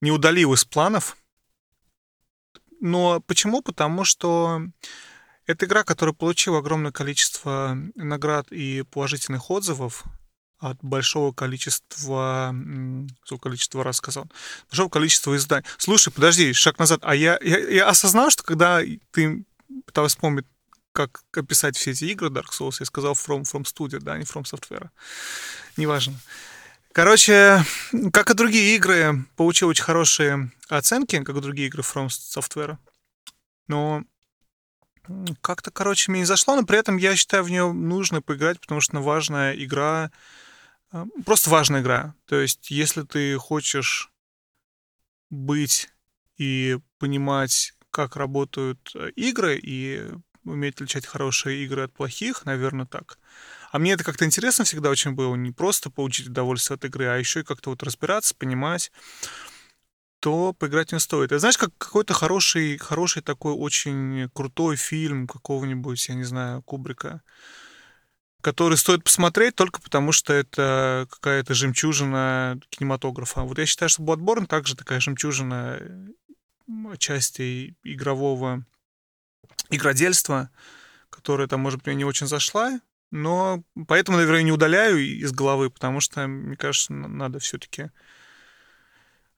не 0.00 0.10
удалил 0.10 0.52
из 0.54 0.64
планов. 0.64 1.16
Но 2.80 3.20
почему? 3.20 3.62
Потому 3.62 4.04
что 4.04 4.62
это 5.46 5.66
игра, 5.66 5.84
которая 5.84 6.14
получила 6.14 6.58
огромное 6.58 6.92
количество 6.92 7.76
наград 7.94 8.50
и 8.52 8.82
положительных 8.82 9.50
отзывов 9.50 10.04
от 10.58 10.78
большого 10.82 11.32
количества... 11.32 12.54
Сколько 13.24 13.48
количество 13.48 13.82
раз 13.82 13.96
сказал? 13.96 14.30
Большого 14.70 14.88
количества 14.88 15.36
изданий. 15.36 15.66
Слушай, 15.78 16.12
подожди, 16.12 16.52
шаг 16.52 16.78
назад. 16.78 17.00
А 17.02 17.14
я, 17.14 17.38
я, 17.42 17.58
я 17.58 17.88
осознал, 17.88 18.30
что 18.30 18.42
когда 18.42 18.80
ты 19.10 19.44
пытался 19.86 20.16
вспомнить, 20.16 20.46
как 20.92 21.22
описать 21.34 21.76
все 21.76 21.92
эти 21.92 22.04
игры 22.06 22.28
Dark 22.28 22.50
Souls, 22.52 22.76
я 22.80 22.86
сказал 22.86 23.12
From, 23.12 23.42
from 23.42 23.62
Studio, 23.62 24.00
да, 24.00 24.18
не 24.18 24.24
From 24.24 24.42
Software. 24.42 24.90
Неважно. 25.76 26.14
Короче, 26.92 27.64
как 28.12 28.30
и 28.30 28.34
другие 28.34 28.74
игры, 28.74 29.24
получил 29.36 29.68
очень 29.68 29.84
хорошие 29.84 30.50
оценки, 30.68 31.22
как 31.22 31.36
и 31.36 31.40
другие 31.40 31.68
игры 31.68 31.82
From 31.82 32.08
Software. 32.08 32.78
Но 33.68 34.02
как-то, 35.40 35.70
короче, 35.70 36.10
мне 36.10 36.20
не 36.20 36.26
зашло, 36.26 36.56
но 36.56 36.64
при 36.64 36.78
этом 36.78 36.96
я 36.96 37.16
считаю, 37.16 37.44
в 37.44 37.50
нее 37.50 37.72
нужно 37.72 38.22
поиграть, 38.22 38.60
потому 38.60 38.80
что 38.80 38.98
важная 38.98 39.52
игра, 39.54 40.10
э, 40.92 41.04
просто 41.24 41.50
важная 41.50 41.80
игра. 41.80 42.14
То 42.26 42.40
есть, 42.40 42.70
если 42.70 43.02
ты 43.02 43.36
хочешь 43.38 44.10
быть 45.30 45.88
и 46.36 46.78
понимать 46.98 47.72
как 47.90 48.16
работают 48.16 48.90
э, 48.94 49.10
игры 49.16 49.58
и 49.62 50.10
уметь 50.44 50.74
отличать 50.74 51.06
хорошие 51.06 51.64
игры 51.64 51.82
от 51.82 51.92
плохих, 51.92 52.44
наверное, 52.44 52.86
так. 52.86 53.18
А 53.70 53.78
мне 53.78 53.92
это 53.92 54.04
как-то 54.04 54.24
интересно 54.24 54.64
всегда 54.64 54.90
очень 54.90 55.12
было, 55.12 55.34
не 55.36 55.52
просто 55.52 55.90
получить 55.90 56.28
удовольствие 56.28 56.76
от 56.76 56.84
игры, 56.84 57.06
а 57.06 57.16
еще 57.16 57.40
и 57.40 57.44
как-то 57.44 57.70
вот 57.70 57.82
разбираться, 57.82 58.34
понимать, 58.34 58.90
то 60.20 60.52
поиграть 60.52 60.92
не 60.92 61.00
стоит. 61.00 61.32
И 61.32 61.38
знаешь, 61.38 61.58
как 61.58 61.70
какой-то 61.78 62.14
хороший, 62.14 62.78
хороший 62.78 63.22
такой 63.22 63.52
очень 63.52 64.28
крутой 64.34 64.76
фильм 64.76 65.26
какого-нибудь, 65.26 66.08
я 66.08 66.14
не 66.14 66.24
знаю, 66.24 66.62
Кубрика, 66.62 67.22
который 68.42 68.76
стоит 68.76 69.04
посмотреть 69.04 69.54
только 69.54 69.80
потому, 69.80 70.12
что 70.12 70.32
это 70.32 71.06
какая-то 71.10 71.54
жемчужина 71.54 72.58
кинематографа. 72.70 73.42
Вот 73.42 73.58
я 73.58 73.66
считаю, 73.66 73.88
что 73.88 74.02
Bloodborne 74.02 74.46
также 74.46 74.76
такая 74.76 75.00
жемчужина 75.00 75.78
части 76.98 77.74
игрового 77.84 78.64
игродельства, 79.70 80.50
которая 81.08 81.46
там, 81.48 81.60
может 81.60 81.78
быть, 81.78 81.86
мне 81.86 81.96
не 81.96 82.04
очень 82.04 82.26
зашла, 82.26 82.80
но 83.10 83.62
поэтому, 83.88 84.18
наверное, 84.18 84.42
не 84.42 84.52
удаляю 84.52 84.98
из 84.98 85.32
головы, 85.32 85.70
потому 85.70 86.00
что, 86.00 86.26
мне 86.26 86.56
кажется, 86.56 86.92
надо 86.92 87.38
все-таки 87.38 87.90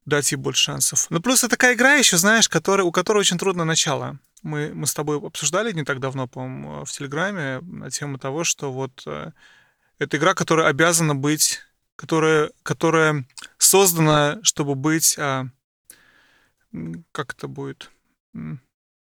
дать 0.04 0.32
ей 0.32 0.36
больше 0.36 0.64
шансов. 0.64 1.06
Ну, 1.10 1.20
плюс 1.20 1.40
это 1.40 1.50
такая 1.50 1.74
игра 1.74 1.94
еще, 1.94 2.16
знаешь, 2.16 2.48
которая, 2.48 2.84
у 2.84 2.92
которой 2.92 3.18
очень 3.18 3.38
трудное 3.38 3.64
начало. 3.64 4.18
Мы, 4.42 4.72
мы 4.74 4.86
с 4.86 4.94
тобой 4.94 5.18
обсуждали 5.18 5.72
не 5.72 5.84
так 5.84 6.00
давно, 6.00 6.26
по-моему, 6.26 6.84
в 6.84 6.90
Телеграме 6.90 7.60
на 7.60 7.90
тему 7.90 8.18
того, 8.18 8.42
что 8.42 8.72
вот 8.72 9.02
э, 9.06 9.30
это 9.98 10.16
игра, 10.16 10.34
которая 10.34 10.66
обязана 10.66 11.14
быть, 11.14 11.60
которая, 11.94 12.50
которая 12.64 13.24
создана, 13.58 14.40
чтобы 14.42 14.74
быть 14.74 15.16
а, 15.18 15.46
как 17.12 17.34
это 17.34 17.48
будет? 17.48 17.90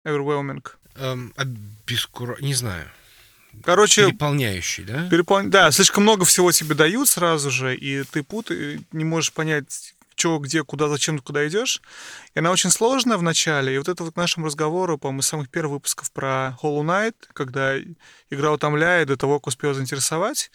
Overwhelming. 0.06 0.64
Эм, 0.96 1.32
обескура... 1.36 2.36
Не 2.40 2.54
знаю. 2.54 2.88
Короче... 3.62 4.06
Переполняющий, 4.06 4.84
да? 4.84 5.08
Перепол... 5.08 5.42
Да, 5.44 5.70
слишком 5.70 6.02
много 6.02 6.24
всего 6.24 6.52
тебе 6.52 6.74
дают 6.74 7.08
сразу 7.08 7.50
же, 7.50 7.76
и 7.76 8.02
ты 8.04 8.22
путаешь, 8.22 8.80
не 8.92 9.04
можешь 9.04 9.32
понять, 9.32 9.94
что, 10.16 10.38
где, 10.38 10.62
куда, 10.64 10.88
зачем 10.88 11.18
куда 11.18 11.46
идешь. 11.46 11.82
И 12.34 12.38
она 12.38 12.50
очень 12.50 12.70
сложная 12.70 13.16
в 13.16 13.22
начале. 13.22 13.74
И 13.74 13.78
вот 13.78 13.88
это 13.88 14.04
вот 14.04 14.16
нашему 14.16 14.46
разговору, 14.46 14.98
по-моему, 14.98 15.20
из 15.20 15.26
самых 15.26 15.50
первых 15.50 15.74
выпусков 15.74 16.12
про 16.12 16.56
Hollow 16.62 16.82
Knight, 16.82 17.14
когда 17.32 17.76
игра 18.30 18.52
утомляет 18.52 19.08
до 19.08 19.16
того, 19.16 19.40
как 19.40 19.48
успела 19.48 19.74
заинтересовать. 19.74 20.50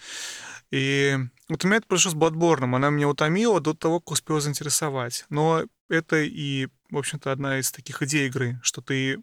И 0.71 1.17
вот 1.49 1.63
у 1.63 1.67
меня 1.67 1.77
это 1.77 1.87
произошло 1.87 2.11
с 2.11 2.15
Bloodborne. 2.15 2.75
Она 2.75 2.89
меня 2.89 3.07
утомила 3.07 3.59
до 3.59 3.73
того, 3.73 3.99
как 3.99 4.11
успела 4.11 4.39
заинтересовать. 4.39 5.25
Но 5.29 5.65
это 5.89 6.17
и, 6.21 6.67
в 6.89 6.97
общем-то, 6.97 7.31
одна 7.31 7.59
из 7.59 7.71
таких 7.71 8.01
идей 8.01 8.27
игры, 8.27 8.59
что 8.63 8.81
ты 8.81 9.21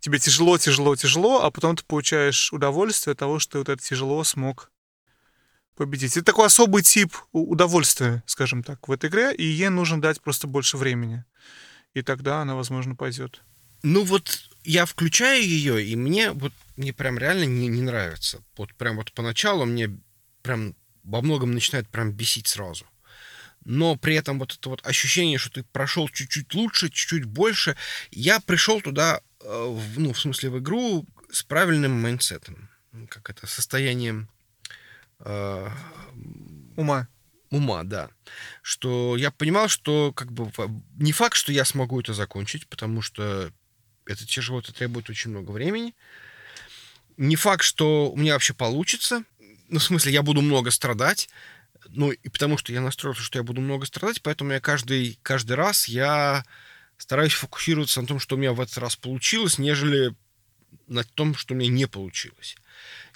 тебе 0.00 0.18
тяжело, 0.18 0.58
тяжело, 0.58 0.96
тяжело, 0.96 1.42
а 1.42 1.50
потом 1.50 1.76
ты 1.76 1.84
получаешь 1.84 2.52
удовольствие 2.52 3.12
от 3.12 3.18
того, 3.18 3.38
что 3.38 3.52
ты 3.52 3.58
вот 3.58 3.68
это 3.68 3.82
тяжело 3.82 4.22
смог 4.24 4.70
победить. 5.76 6.16
Это 6.16 6.26
такой 6.26 6.46
особый 6.46 6.82
тип 6.82 7.14
удовольствия, 7.32 8.22
скажем 8.26 8.62
так, 8.62 8.88
в 8.88 8.92
этой 8.92 9.08
игре, 9.08 9.34
и 9.34 9.44
ей 9.44 9.68
нужно 9.68 10.00
дать 10.00 10.20
просто 10.20 10.46
больше 10.46 10.76
времени. 10.76 11.24
И 11.94 12.02
тогда 12.02 12.40
она, 12.40 12.54
возможно, 12.54 12.94
пойдет. 12.94 13.42
Ну 13.82 14.04
вот 14.04 14.48
я 14.64 14.86
включаю 14.86 15.42
ее, 15.42 15.84
и 15.84 15.96
мне 15.96 16.30
вот 16.32 16.52
мне 16.76 16.92
прям 16.92 17.18
реально 17.18 17.44
не, 17.44 17.68
не 17.68 17.82
нравится. 17.82 18.42
Вот 18.56 18.74
прям 18.74 18.96
вот 18.96 19.12
поначалу 19.12 19.66
мне 19.66 19.98
прям 20.42 20.74
во 21.02 21.20
многом 21.20 21.52
начинает 21.52 21.88
прям 21.88 22.12
бесить 22.12 22.48
сразу. 22.48 22.86
Но 23.64 23.96
при 23.96 24.14
этом 24.14 24.38
вот 24.38 24.54
это 24.54 24.68
вот 24.68 24.86
ощущение, 24.86 25.38
что 25.38 25.50
ты 25.50 25.62
прошел 25.62 26.08
чуть-чуть 26.08 26.54
лучше, 26.54 26.88
чуть-чуть 26.88 27.24
больше, 27.24 27.76
я 28.10 28.40
пришел 28.40 28.80
туда, 28.80 29.20
э, 29.40 29.44
в, 29.46 30.00
ну, 30.00 30.12
в 30.12 30.20
смысле, 30.20 30.50
в 30.50 30.58
игру 30.58 31.06
с 31.30 31.42
правильным 31.42 32.00
mindset 32.00 32.48
ом, 32.48 32.68
как 33.08 33.30
это, 33.30 33.46
состоянием 33.46 34.28
э, 35.20 35.68
Ума. 36.76 37.08
ума, 37.50 37.82
да. 37.84 38.10
Что 38.62 39.16
я 39.16 39.30
понимал, 39.30 39.68
что 39.68 40.12
как 40.12 40.32
бы 40.32 40.50
не 40.96 41.12
факт, 41.12 41.36
что 41.36 41.52
я 41.52 41.64
смогу 41.64 42.00
это 42.00 42.14
закончить, 42.14 42.66
потому 42.66 43.02
что 43.02 43.52
это 44.06 44.26
тяжело, 44.26 44.60
это 44.60 44.72
требует 44.72 45.08
очень 45.10 45.30
много 45.30 45.50
времени. 45.50 45.94
Не 47.16 47.36
факт, 47.36 47.62
что 47.62 48.10
у 48.10 48.16
меня 48.16 48.32
вообще 48.32 48.54
получится. 48.54 49.24
Ну, 49.68 49.78
в 49.78 49.84
смысле, 49.84 50.12
я 50.12 50.22
буду 50.22 50.40
много 50.40 50.70
страдать. 50.70 51.28
Ну, 51.88 52.10
и 52.10 52.28
потому 52.28 52.58
что 52.58 52.72
я 52.72 52.80
настроился, 52.80 53.22
что 53.22 53.38
я 53.38 53.42
буду 53.42 53.60
много 53.60 53.86
страдать, 53.86 54.22
поэтому 54.22 54.52
я 54.52 54.60
каждый, 54.60 55.18
каждый 55.22 55.52
раз 55.52 55.88
я 55.88 56.44
стараюсь 56.96 57.32
фокусироваться 57.32 58.00
на 58.00 58.06
том, 58.06 58.20
что 58.20 58.36
у 58.36 58.38
меня 58.38 58.52
в 58.52 58.60
этот 58.60 58.78
раз 58.78 58.96
получилось, 58.96 59.58
нежели 59.58 60.14
на 60.86 61.04
том, 61.04 61.34
что 61.34 61.54
у 61.54 61.56
меня 61.56 61.70
не 61.70 61.86
получилось. 61.86 62.56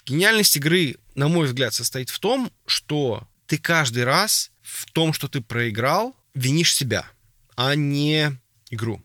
Гениальность 0.05 0.55
игры, 0.57 0.97
на 1.15 1.27
мой 1.27 1.47
взгляд, 1.47 1.73
состоит 1.73 2.09
в 2.09 2.19
том, 2.19 2.51
что 2.65 3.27
ты 3.45 3.57
каждый 3.57 4.03
раз 4.03 4.51
в 4.61 4.89
том, 4.91 5.13
что 5.13 5.27
ты 5.27 5.41
проиграл, 5.41 6.15
винишь 6.33 6.73
себя, 6.73 7.09
а 7.55 7.75
не 7.75 8.37
игру. 8.69 9.01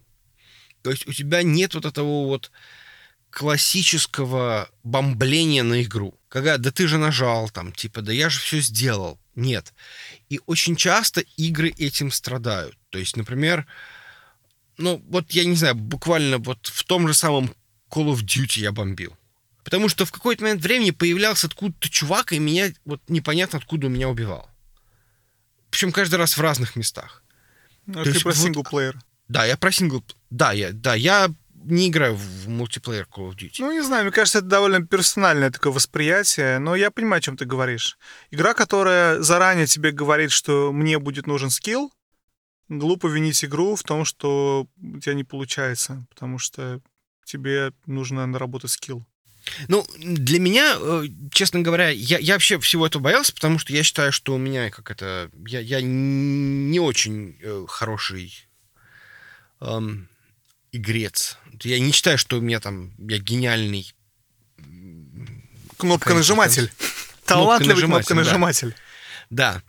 То 0.83 0.91
есть 0.91 1.07
у 1.07 1.13
тебя 1.13 1.43
нет 1.43 1.75
вот 1.75 1.85
этого 1.85 2.27
вот 2.27 2.51
классического 3.33 4.69
бомбления 4.85 5.63
на 5.63 5.83
игру. 5.83 6.19
Когда, 6.29 6.59
да 6.59 6.71
ты 6.71 6.87
же 6.87 6.99
нажал 6.99 7.49
там, 7.49 7.73
типа, 7.73 8.03
да 8.03 8.13
я 8.13 8.29
же 8.29 8.39
все 8.39 8.61
сделал. 8.61 9.19
Нет. 9.35 9.73
И 10.29 10.41
очень 10.47 10.77
часто 10.77 11.23
игры 11.37 11.71
этим 11.71 12.11
страдают. 12.11 12.77
То 12.91 12.99
есть, 12.99 13.17
например, 13.17 13.67
ну, 14.77 15.03
вот 15.09 15.33
я 15.33 15.45
не 15.45 15.57
знаю, 15.57 15.75
буквально 15.75 16.39
вот 16.39 16.67
в 16.67 16.85
том 16.85 17.09
же 17.09 17.15
самом 17.15 17.55
Call 17.91 18.13
of 18.13 18.23
Duty 18.23 18.61
я 18.61 18.73
бомбил. 18.73 19.17
Потому 19.65 19.89
что 19.89 20.05
в 20.05 20.13
какой-то 20.13 20.43
момент 20.43 20.63
времени 20.63 20.91
появлялся 20.91 21.47
откуда-то 21.47 21.89
чувак, 21.89 22.33
и 22.33 22.39
меня 22.39 22.73
вот 22.85 23.01
непонятно 23.09 23.59
откуда 23.59 23.89
меня 23.89 24.09
убивал. 24.09 24.51
Причем 25.71 25.91
каждый 25.91 26.17
раз 26.17 26.37
в 26.37 26.41
разных 26.41 26.77
местах. 26.77 27.23
Ну, 27.87 28.03
ты 28.05 28.11
есть 28.11 28.23
про 28.23 28.33
вот- 28.33 28.39
синглплеер. 28.39 29.01
Да, 29.29 29.47
я 29.47 29.57
про 29.57 29.73
сингл... 29.73 30.05
Да, 30.29 30.53
я, 30.53 30.73
да, 30.73 30.95
я 30.95 31.33
не 31.65 31.89
играю 31.89 32.15
в 32.15 32.49
мультиплеер 32.49 33.07
Call 33.11 33.31
of 33.31 33.37
Duty. 33.37 33.57
Ну, 33.61 33.73
не 33.73 33.83
знаю, 33.83 34.05
мне 34.05 34.13
кажется, 34.13 34.39
это 34.39 34.49
довольно 34.49 34.87
персональное 34.87 35.51
такое 35.51 35.73
восприятие, 35.73 36.59
но 36.59 36.75
я 36.75 36.91
понимаю, 36.91 37.19
о 37.19 37.23
чем 37.23 37.37
ты 37.37 37.45
говоришь. 37.45 37.99
Игра, 38.31 38.55
которая 38.55 39.21
заранее 39.21 39.67
тебе 39.67 39.93
говорит, 39.93 40.31
что 40.31 40.73
мне 40.73 40.99
будет 40.99 41.27
нужен 41.27 41.51
скилл, 41.51 41.93
глупо 42.69 43.07
винить 43.07 43.45
игру 43.45 43.77
в 43.77 43.83
том, 43.83 44.05
что 44.05 44.67
у 44.81 44.99
тебя 44.99 45.15
не 45.15 45.25
получается, 45.25 46.05
потому 46.11 46.39
что 46.39 46.81
тебе 47.25 47.73
нужно 47.87 48.27
наработать 48.27 48.71
скилл. 48.71 49.05
Ну, 49.69 49.85
для 49.99 50.39
меня, 50.39 50.77
э, 50.79 51.05
честно 51.33 51.61
говоря, 51.61 51.89
я, 51.89 52.19
я 52.19 52.35
вообще 52.35 52.61
всего 52.61 52.87
этого 52.87 53.03
боялся, 53.03 53.35
потому 53.35 53.59
что 53.59 53.73
я 53.73 53.83
считаю, 53.83 54.13
что 54.13 54.35
у 54.35 54.39
меня 54.39 54.71
как 54.71 54.91
это... 54.91 55.31
Я, 55.47 55.61
я 55.61 55.81
не 55.83 56.79
очень 56.79 57.37
э, 57.41 57.65
хороший 57.69 58.47
эм, 59.61 60.09
игрец. 60.73 61.39
Я 61.63 61.79
не 61.79 61.93
считаю, 61.93 62.19
что 62.19 62.39
у 62.39 62.41
меня 62.41 62.59
там... 62.59 62.93
Я 62.99 63.19
гениальный. 63.19 63.95
Кнопконажиматель. 65.77 66.73
Талантливый 67.25 67.83
Кнопконажиматель, 67.83 68.07
кнопконажиматель. 68.07 68.75
Да. 69.31 69.63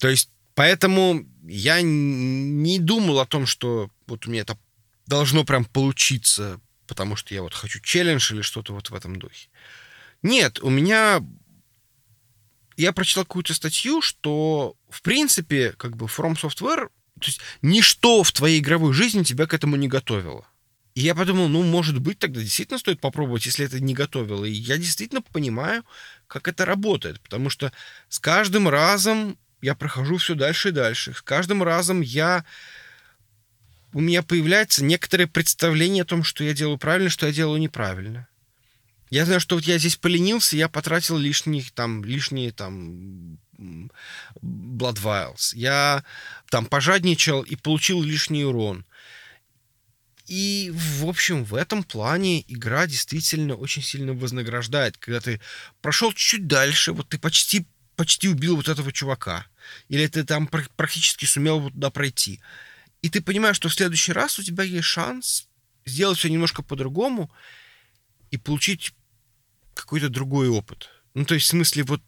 То 0.00 0.08
есть, 0.08 0.30
поэтому 0.54 1.24
я 1.44 1.80
не 1.82 2.78
думал 2.78 3.20
о 3.20 3.26
том, 3.26 3.46
что 3.46 3.90
вот 4.06 4.26
у 4.26 4.30
меня 4.30 4.42
это 4.42 4.58
должно 5.06 5.44
прям 5.44 5.64
получиться, 5.64 6.60
потому 6.86 7.16
что 7.16 7.34
я 7.34 7.42
вот 7.42 7.54
хочу 7.54 7.80
челлендж 7.80 8.32
или 8.32 8.42
что-то 8.42 8.72
вот 8.72 8.90
в 8.90 8.94
этом 8.94 9.16
духе. 9.16 9.48
Нет, 10.22 10.58
у 10.62 10.70
меня... 10.70 11.22
Я 12.76 12.92
прочитал 12.92 13.24
какую-то 13.24 13.54
статью, 13.54 14.00
что, 14.02 14.76
в 14.88 15.02
принципе, 15.02 15.72
как 15.72 15.96
бы 15.96 16.06
From 16.06 16.34
Software, 16.34 16.90
то 17.18 17.26
есть 17.26 17.40
ничто 17.62 18.22
в 18.22 18.32
твоей 18.32 18.60
игровой 18.60 18.92
жизни 18.92 19.22
тебя 19.22 19.46
к 19.46 19.54
этому 19.54 19.76
не 19.76 19.88
готовило. 19.88 20.46
И 20.94 21.00
я 21.02 21.14
подумал, 21.14 21.48
ну, 21.48 21.62
может 21.62 22.00
быть, 22.00 22.18
тогда 22.18 22.40
действительно 22.40 22.78
стоит 22.78 23.00
попробовать, 23.00 23.46
если 23.46 23.64
это 23.64 23.78
не 23.78 23.94
готовило. 23.94 24.44
И 24.44 24.50
я 24.52 24.78
действительно 24.78 25.22
понимаю, 25.22 25.84
как 26.26 26.48
это 26.48 26.64
работает, 26.64 27.20
потому 27.20 27.50
что 27.50 27.72
с 28.08 28.18
каждым 28.18 28.68
разом 28.68 29.38
я 29.60 29.74
прохожу 29.74 30.16
все 30.16 30.34
дальше 30.34 30.70
и 30.70 30.72
дальше. 30.72 31.14
С 31.14 31.22
каждым 31.22 31.62
разом 31.62 32.00
я 32.00 32.44
у 33.92 34.00
меня 34.00 34.22
появляется 34.22 34.84
некоторое 34.84 35.26
представление 35.26 36.02
о 36.02 36.06
том, 36.06 36.24
что 36.24 36.44
я 36.44 36.52
делаю 36.52 36.78
правильно, 36.78 37.10
что 37.10 37.26
я 37.26 37.32
делаю 37.32 37.60
неправильно. 37.60 38.28
Я 39.10 39.24
знаю, 39.24 39.40
что 39.40 39.54
вот 39.54 39.64
я 39.64 39.78
здесь 39.78 39.96
поленился, 39.96 40.56
я 40.56 40.68
потратил 40.68 41.16
лишних 41.16 41.70
там, 41.70 42.04
лишние 42.04 42.52
там 42.52 43.38
Blood 43.58 44.96
Vials. 45.02 45.54
Я 45.54 46.04
там 46.50 46.66
пожадничал 46.66 47.42
и 47.42 47.56
получил 47.56 48.02
лишний 48.02 48.44
урон. 48.44 48.84
И, 50.26 50.70
в 50.74 51.06
общем, 51.06 51.44
в 51.44 51.54
этом 51.54 51.82
плане 51.82 52.44
игра 52.48 52.86
действительно 52.86 53.54
очень 53.54 53.82
сильно 53.82 54.12
вознаграждает. 54.12 54.98
Когда 54.98 55.20
ты 55.20 55.40
прошел 55.80 56.12
чуть-чуть 56.12 56.46
дальше, 56.46 56.92
вот 56.92 57.08
ты 57.08 57.18
почти, 57.18 57.66
почти 57.96 58.28
убил 58.28 58.56
вот 58.56 58.68
этого 58.68 58.92
чувака. 58.92 59.46
Или 59.88 60.06
ты 60.06 60.24
там 60.24 60.46
пр- 60.46 60.68
практически 60.76 61.24
сумел 61.24 61.60
вот 61.60 61.72
туда 61.72 61.90
пройти. 61.90 62.40
И 63.00 63.08
ты 63.08 63.22
понимаешь, 63.22 63.56
что 63.56 63.68
в 63.68 63.74
следующий 63.74 64.12
раз 64.12 64.38
у 64.38 64.42
тебя 64.42 64.64
есть 64.64 64.86
шанс 64.86 65.48
сделать 65.86 66.18
все 66.18 66.28
немножко 66.28 66.62
по-другому 66.62 67.30
и 68.30 68.36
получить 68.36 68.92
какой-то 69.72 70.10
другой 70.10 70.48
опыт. 70.48 70.90
Ну, 71.14 71.24
то 71.24 71.34
есть, 71.34 71.46
в 71.46 71.50
смысле, 71.50 71.84
вот 71.84 72.02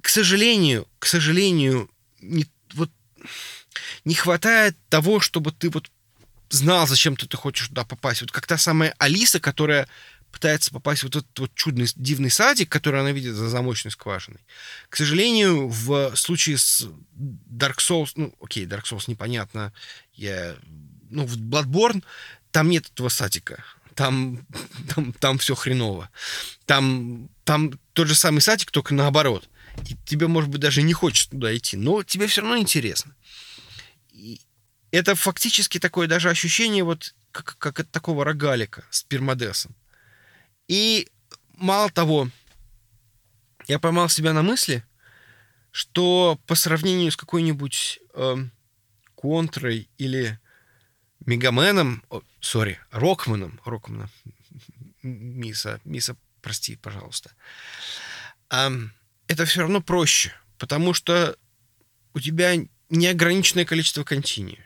к 0.00 0.08
сожалению, 0.08 0.88
к 0.98 1.06
сожалению, 1.06 1.90
не, 2.20 2.46
вот, 2.74 2.90
не 4.04 4.14
хватает 4.14 4.76
того, 4.88 5.20
чтобы 5.20 5.52
ты 5.52 5.70
вот 5.70 5.90
знал, 6.50 6.86
зачем 6.86 7.16
ты, 7.16 7.26
ты 7.26 7.36
хочешь 7.36 7.68
туда 7.68 7.84
попасть. 7.84 8.22
Вот 8.22 8.32
как 8.32 8.46
та 8.46 8.58
самая 8.58 8.94
Алиса, 8.98 9.40
которая 9.40 9.88
пытается 10.30 10.70
попасть 10.70 11.02
в 11.02 11.04
вот 11.04 11.16
этот 11.16 11.38
вот 11.38 11.54
чудный, 11.54 11.88
дивный 11.96 12.30
садик, 12.30 12.68
который 12.68 13.00
она 13.00 13.12
видит 13.12 13.34
за 13.34 13.48
замочной 13.48 13.90
скважиной. 13.90 14.40
К 14.88 14.96
сожалению, 14.96 15.68
в 15.68 16.14
случае 16.16 16.58
с 16.58 16.88
Dark 17.16 17.78
Souls, 17.78 18.12
ну, 18.14 18.34
окей, 18.40 18.64
Dark 18.66 18.84
Souls 18.84 19.04
непонятно, 19.06 19.72
я, 20.14 20.56
ну, 21.10 21.26
в 21.26 21.36
Bloodborne 21.36 22.04
там 22.52 22.68
нет 22.68 22.88
этого 22.92 23.08
садика. 23.08 23.64
Там, 23.94 24.46
там, 24.94 25.12
там 25.14 25.38
все 25.38 25.54
хреново. 25.54 26.10
Там, 26.66 27.28
там 27.44 27.72
тот 27.92 28.08
же 28.08 28.14
самый 28.14 28.40
садик, 28.40 28.70
только 28.70 28.94
наоборот. 28.94 29.48
И 29.88 29.96
тебе, 30.04 30.26
может 30.26 30.50
быть, 30.50 30.60
даже 30.60 30.82
не 30.82 30.92
хочется 30.92 31.30
туда 31.30 31.56
идти, 31.56 31.76
но 31.76 32.02
тебе 32.02 32.26
все 32.26 32.42
равно 32.42 32.58
интересно. 32.58 33.14
И 34.12 34.40
это 34.90 35.14
фактически 35.14 35.78
такое 35.78 36.08
даже 36.08 36.30
ощущение 36.30 36.84
вот 36.84 37.14
как, 37.32 37.56
как 37.58 37.80
от 37.80 37.90
такого 37.90 38.24
рогалика 38.24 38.84
с 38.90 39.02
пермодесом. 39.02 39.74
И 40.68 41.08
мало 41.56 41.90
того, 41.90 42.28
я 43.68 43.78
поймал 43.78 44.08
себя 44.08 44.32
на 44.32 44.42
мысли, 44.42 44.84
что 45.70 46.38
по 46.46 46.54
сравнению 46.54 47.12
с 47.12 47.16
какой-нибудь 47.16 48.00
эм, 48.14 48.50
Контрой 49.14 49.88
или 49.98 50.38
Мегаменом, 51.26 52.02
сори, 52.40 52.80
Рокманом, 52.90 53.60
М- 53.64 54.10
Миса, 55.02 55.80
Миса, 55.84 56.16
прости, 56.40 56.76
пожалуйста, 56.76 57.30
ам, 58.48 58.92
это 59.30 59.44
все 59.44 59.60
равно 59.60 59.80
проще, 59.80 60.32
потому 60.58 60.92
что 60.92 61.36
у 62.14 62.20
тебя 62.20 62.54
неограниченное 62.88 63.64
количество 63.64 64.02
континью. 64.02 64.58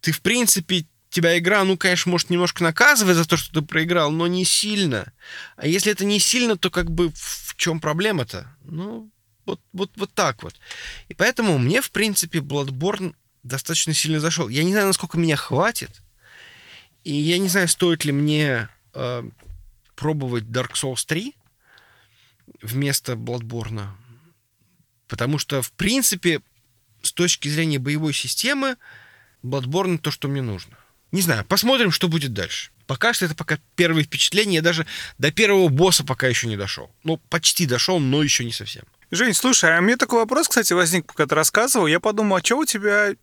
Ты, 0.00 0.12
в 0.12 0.22
принципе, 0.22 0.86
тебя 1.10 1.36
игра, 1.38 1.62
ну, 1.64 1.76
конечно, 1.76 2.10
может 2.10 2.30
немножко 2.30 2.62
наказывать 2.62 3.16
за 3.16 3.28
то, 3.28 3.36
что 3.36 3.60
ты 3.60 3.66
проиграл, 3.66 4.10
но 4.10 4.26
не 4.26 4.46
сильно. 4.46 5.12
А 5.56 5.66
если 5.66 5.92
это 5.92 6.06
не 6.06 6.18
сильно, 6.18 6.56
то 6.56 6.70
как 6.70 6.90
бы 6.90 7.12
в 7.14 7.54
чем 7.56 7.80
проблема-то? 7.80 8.56
Ну, 8.64 9.10
вот, 9.44 9.60
вот, 9.74 9.90
вот 9.96 10.10
так 10.14 10.42
вот. 10.42 10.58
И 11.08 11.14
поэтому 11.14 11.58
мне, 11.58 11.82
в 11.82 11.90
принципе, 11.90 12.38
Bloodborne 12.38 13.14
достаточно 13.42 13.92
сильно 13.92 14.20
зашел. 14.20 14.48
Я 14.48 14.64
не 14.64 14.72
знаю, 14.72 14.86
насколько 14.86 15.18
меня 15.18 15.36
хватит. 15.36 16.00
И 17.04 17.12
я 17.12 17.36
не 17.36 17.48
знаю, 17.48 17.68
стоит 17.68 18.06
ли 18.06 18.12
мне 18.12 18.70
э, 18.94 19.22
пробовать 19.96 20.44
Dark 20.44 20.72
Souls 20.72 21.04
3 21.06 21.34
вместо 22.62 23.12
Bloodborne. 23.12 23.88
Потому 25.08 25.38
что, 25.38 25.62
в 25.62 25.72
принципе, 25.72 26.40
с 27.02 27.12
точки 27.12 27.48
зрения 27.48 27.78
боевой 27.78 28.12
системы, 28.12 28.76
Bloodborne 29.42 29.98
то, 29.98 30.10
что 30.10 30.28
мне 30.28 30.42
нужно. 30.42 30.76
Не 31.12 31.22
знаю, 31.22 31.44
посмотрим, 31.44 31.90
что 31.90 32.08
будет 32.08 32.32
дальше. 32.32 32.70
Пока 32.86 33.12
что 33.12 33.24
это 33.24 33.34
пока 33.34 33.58
первые 33.76 34.04
впечатления. 34.04 34.56
Я 34.56 34.62
даже 34.62 34.86
до 35.18 35.32
первого 35.32 35.68
босса 35.68 36.04
пока 36.04 36.28
еще 36.28 36.46
не 36.46 36.56
дошел. 36.56 36.90
Ну, 37.04 37.16
почти 37.28 37.66
дошел, 37.66 37.98
но 37.98 38.22
еще 38.22 38.44
не 38.44 38.52
совсем. 38.52 38.84
Жень, 39.10 39.34
слушай, 39.34 39.76
а 39.76 39.80
мне 39.80 39.96
такой 39.96 40.20
вопрос, 40.20 40.48
кстати, 40.48 40.72
возник, 40.72 41.06
пока 41.06 41.26
ты 41.26 41.34
рассказывал. 41.34 41.86
Я 41.86 41.98
подумал, 41.98 42.36
а 42.36 42.44
что 42.44 42.58
у 42.58 42.64
тебя 42.64 43.14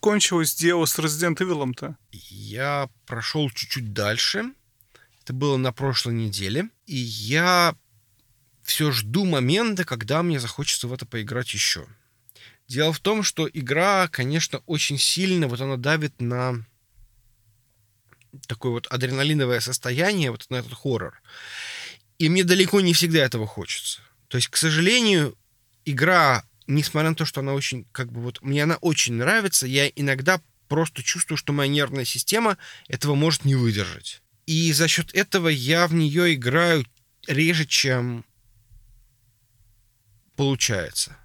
кончилось 0.00 0.54
дело 0.54 0.84
с 0.86 0.98
Resident 0.98 1.36
Evil-то? 1.36 1.96
Я 2.10 2.88
прошел 3.06 3.48
чуть-чуть 3.50 3.92
дальше. 3.92 4.52
Это 5.22 5.32
было 5.32 5.56
на 5.56 5.72
прошлой 5.72 6.14
неделе. 6.14 6.68
И 6.86 6.96
я 6.96 7.76
все 8.70 8.90
жду 8.92 9.24
момента, 9.24 9.84
когда 9.84 10.22
мне 10.22 10.40
захочется 10.40 10.88
в 10.88 10.92
это 10.92 11.04
поиграть 11.04 11.52
еще. 11.52 11.86
Дело 12.68 12.92
в 12.92 13.00
том, 13.00 13.22
что 13.22 13.48
игра, 13.52 14.08
конечно, 14.08 14.62
очень 14.66 14.96
сильно 14.96 15.48
вот 15.48 15.60
она 15.60 15.76
давит 15.76 16.20
на 16.20 16.64
такое 18.46 18.72
вот 18.72 18.86
адреналиновое 18.86 19.60
состояние, 19.60 20.30
вот 20.30 20.46
на 20.50 20.56
этот 20.56 20.74
хоррор. 20.74 21.20
И 22.18 22.28
мне 22.28 22.44
далеко 22.44 22.80
не 22.80 22.94
всегда 22.94 23.20
этого 23.20 23.46
хочется. 23.46 24.00
То 24.28 24.36
есть, 24.36 24.48
к 24.48 24.56
сожалению, 24.56 25.36
игра, 25.84 26.44
несмотря 26.68 27.10
на 27.10 27.16
то, 27.16 27.24
что 27.24 27.40
она 27.40 27.54
очень, 27.54 27.86
как 27.90 28.12
бы 28.12 28.20
вот, 28.20 28.40
мне 28.40 28.62
она 28.62 28.76
очень 28.76 29.14
нравится, 29.14 29.66
я 29.66 29.88
иногда 29.88 30.40
просто 30.68 31.02
чувствую, 31.02 31.36
что 31.38 31.52
моя 31.52 31.68
нервная 31.68 32.04
система 32.04 32.56
этого 32.86 33.16
может 33.16 33.44
не 33.44 33.56
выдержать. 33.56 34.22
И 34.46 34.72
за 34.72 34.86
счет 34.86 35.12
этого 35.12 35.48
я 35.48 35.88
в 35.88 35.94
нее 35.94 36.34
играю 36.34 36.86
реже, 37.26 37.66
чем 37.66 38.24
получается. 40.40 41.18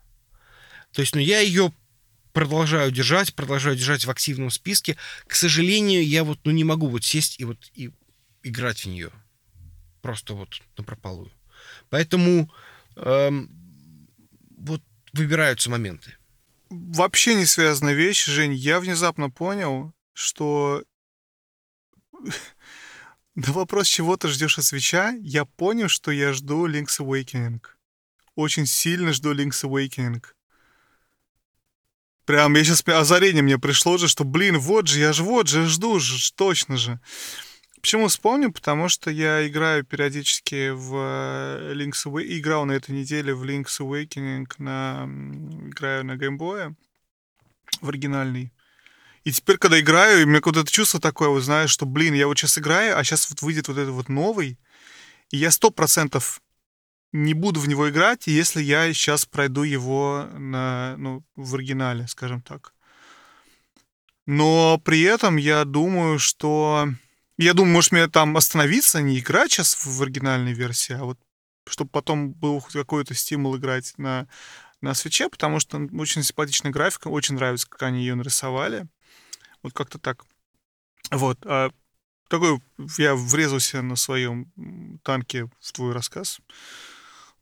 То 0.92 1.00
есть, 1.00 1.16
ну, 1.16 1.22
я 1.22 1.40
ее 1.40 1.72
продолжаю 2.34 2.92
держать, 2.92 3.34
продолжаю 3.34 3.78
держать 3.78 4.04
в 4.04 4.12
активном 4.12 4.52
списке. 4.52 4.98
К 5.26 5.36
сожалению, 5.36 6.06
я 6.06 6.26
вот, 6.26 6.40
ну, 6.44 6.52
не 6.52 6.66
могу 6.66 6.90
вот 6.90 7.06
сесть 7.06 7.40
и 7.40 7.46
вот 7.46 7.72
и 7.76 7.92
играть 8.44 8.82
в 8.82 8.88
нее. 8.88 9.12
Просто 10.02 10.34
вот 10.34 10.50
на 10.78 10.84
прополую. 10.84 11.32
Поэтому 11.90 12.52
эм, 12.98 13.50
вот 14.58 14.82
выбираются 15.14 15.70
моменты. 15.70 16.18
Вообще 16.70 17.36
не 17.36 17.46
связанная 17.46 17.94
вещь, 17.94 18.26
Жень. 18.26 18.54
Я 18.54 18.82
внезапно 18.82 19.30
понял, 19.30 19.94
что 20.12 20.84
на 23.36 23.54
вопрос, 23.54 23.88
чего 23.88 24.18
ты 24.18 24.28
ждешь 24.28 24.58
от 24.58 24.66
свеча, 24.66 25.12
я 25.22 25.46
понял, 25.46 25.88
что 25.88 26.12
я 26.12 26.34
жду 26.34 26.68
Link's 26.68 27.00
Awakening. 27.00 27.62
Очень 28.36 28.66
сильно 28.66 29.14
жду 29.14 29.34
Link's 29.34 29.64
Awakening. 29.64 30.24
Прям 32.26 32.56
я 32.56 32.64
сейчас 32.64 32.84
озарение 32.88 33.44
мне 33.44 33.60
пришло 33.60 33.98
же, 33.98 34.08
что, 34.08 34.24
блин, 34.24 34.58
вот 34.58 34.88
же, 34.88 35.00
я 35.00 35.14
же 35.14 35.24
вот 35.24 35.48
же 35.48 35.68
жду, 35.68 36.00
же, 36.00 36.34
точно 36.34 36.76
же. 36.76 37.00
Почему 37.80 38.08
вспомню? 38.08 38.52
Потому 38.52 38.90
что 38.90 39.12
я 39.12 39.48
играю 39.48 39.86
периодически 39.86 40.72
в 40.72 40.96
э, 40.96 41.74
Link's 41.76 42.06
Awakening, 42.06 42.40
играл 42.40 42.66
на 42.66 42.72
этой 42.72 42.92
неделе 42.92 43.36
в 43.36 43.44
Link's 43.44 43.80
Awakening, 43.80 44.48
на... 44.58 45.08
играю 45.70 46.04
на 46.04 46.16
геймбое 46.16 46.76
в 47.82 47.90
оригинальный. 47.90 48.52
И 49.24 49.32
теперь, 49.32 49.58
когда 49.58 49.80
играю, 49.80 50.26
у 50.26 50.28
меня 50.28 50.40
это 50.40 50.66
чувство 50.66 51.00
такое, 51.00 51.30
вот 51.30 51.42
знаешь, 51.42 51.70
что, 51.70 51.86
блин, 51.86 52.16
я 52.16 52.26
вот 52.28 52.38
сейчас 52.38 52.58
играю, 52.58 52.98
а 52.98 53.04
сейчас 53.04 53.30
вот 53.30 53.42
выйдет 53.44 53.68
вот 53.68 53.78
этот 53.78 53.94
вот 53.94 54.10
новый, 54.10 54.60
и 55.30 55.38
я 55.38 55.52
сто 55.52 55.70
процентов 55.70 56.42
не 57.16 57.34
буду 57.34 57.62
в 57.62 57.68
него 57.68 57.90
играть, 57.90 58.28
если 58.28 58.62
я 58.62 58.92
сейчас 58.94 59.26
пройду 59.26 59.64
его 59.64 60.28
на, 60.34 60.96
ну, 60.98 61.24
в 61.38 61.56
оригинале, 61.56 62.08
скажем 62.08 62.42
так. 62.42 62.74
Но 64.26 64.82
при 64.84 65.02
этом 65.02 65.38
я 65.38 65.64
думаю, 65.64 66.20
что... 66.20 66.90
Я 67.38 67.54
думаю, 67.54 67.74
может, 67.74 67.92
мне 67.94 68.08
там 68.08 68.36
остановиться, 68.36 69.02
не 69.02 69.20
играть 69.20 69.52
сейчас 69.52 69.86
в 69.86 70.02
оригинальной 70.02 70.54
версии, 70.54 70.94
а 70.94 71.04
вот 71.04 71.20
чтобы 71.68 71.90
потом 71.90 72.32
был 72.32 72.62
какой-то 72.62 73.14
стимул 73.16 73.58
играть 73.58 73.94
на, 73.98 74.28
на 74.82 74.94
свече, 74.94 75.30
потому 75.30 75.60
что 75.60 75.88
очень 75.98 76.22
симпатичная 76.22 76.72
графика, 76.72 77.08
очень 77.08 77.36
нравится, 77.36 77.68
как 77.68 77.82
они 77.84 78.02
ее 78.02 78.16
нарисовали. 78.16 78.88
Вот 79.64 79.74
как-то 79.74 80.00
так. 80.00 80.26
Вот. 81.12 81.40
А 81.46 81.72
такой 82.28 82.62
я 82.98 83.16
врезался 83.16 83.82
на 83.82 83.96
своем 83.96 84.52
танке 85.04 85.50
в 85.60 85.72
твой 85.72 85.94
рассказ 85.94 86.40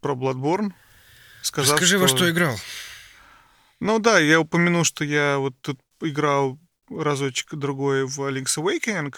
про 0.04 0.14
Bloodborne. 0.14 0.74
Сказав, 1.42 1.78
Скажи, 1.78 1.96
что... 1.96 2.00
во 2.00 2.08
что 2.08 2.30
играл. 2.30 2.56
Ну 3.80 4.00
да, 4.00 4.20
я 4.20 4.40
упомянул, 4.40 4.84
что 4.84 5.04
я 5.04 5.40
вот 5.40 5.56
тут 5.62 5.80
играл 6.02 6.60
разочек 6.90 7.56
другой 7.56 8.06
в 8.06 8.20
Link's 8.20 8.58
Awakening. 8.58 9.16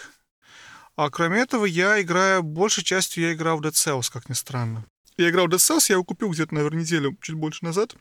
А 0.95 1.09
кроме 1.09 1.41
этого, 1.41 1.65
я 1.65 2.01
играю, 2.01 2.41
большей 2.41 2.83
частью 2.83 3.25
я 3.25 3.33
играл 3.33 3.57
в 3.57 3.61
Dead 3.61 3.73
Cells, 3.73 4.09
как 4.11 4.29
ни 4.29 4.33
странно. 4.33 4.85
Я 5.17 5.29
играл 5.29 5.47
в 5.47 5.49
Dead 5.49 5.57
Cells, 5.57 5.85
я 5.89 5.95
его 5.95 6.05
купил 6.05 6.29
где-то, 6.29 6.55
наверное, 6.55 6.81
неделю, 6.81 7.17
чуть 7.21 7.35
больше 7.35 7.65
назад. 7.65 7.95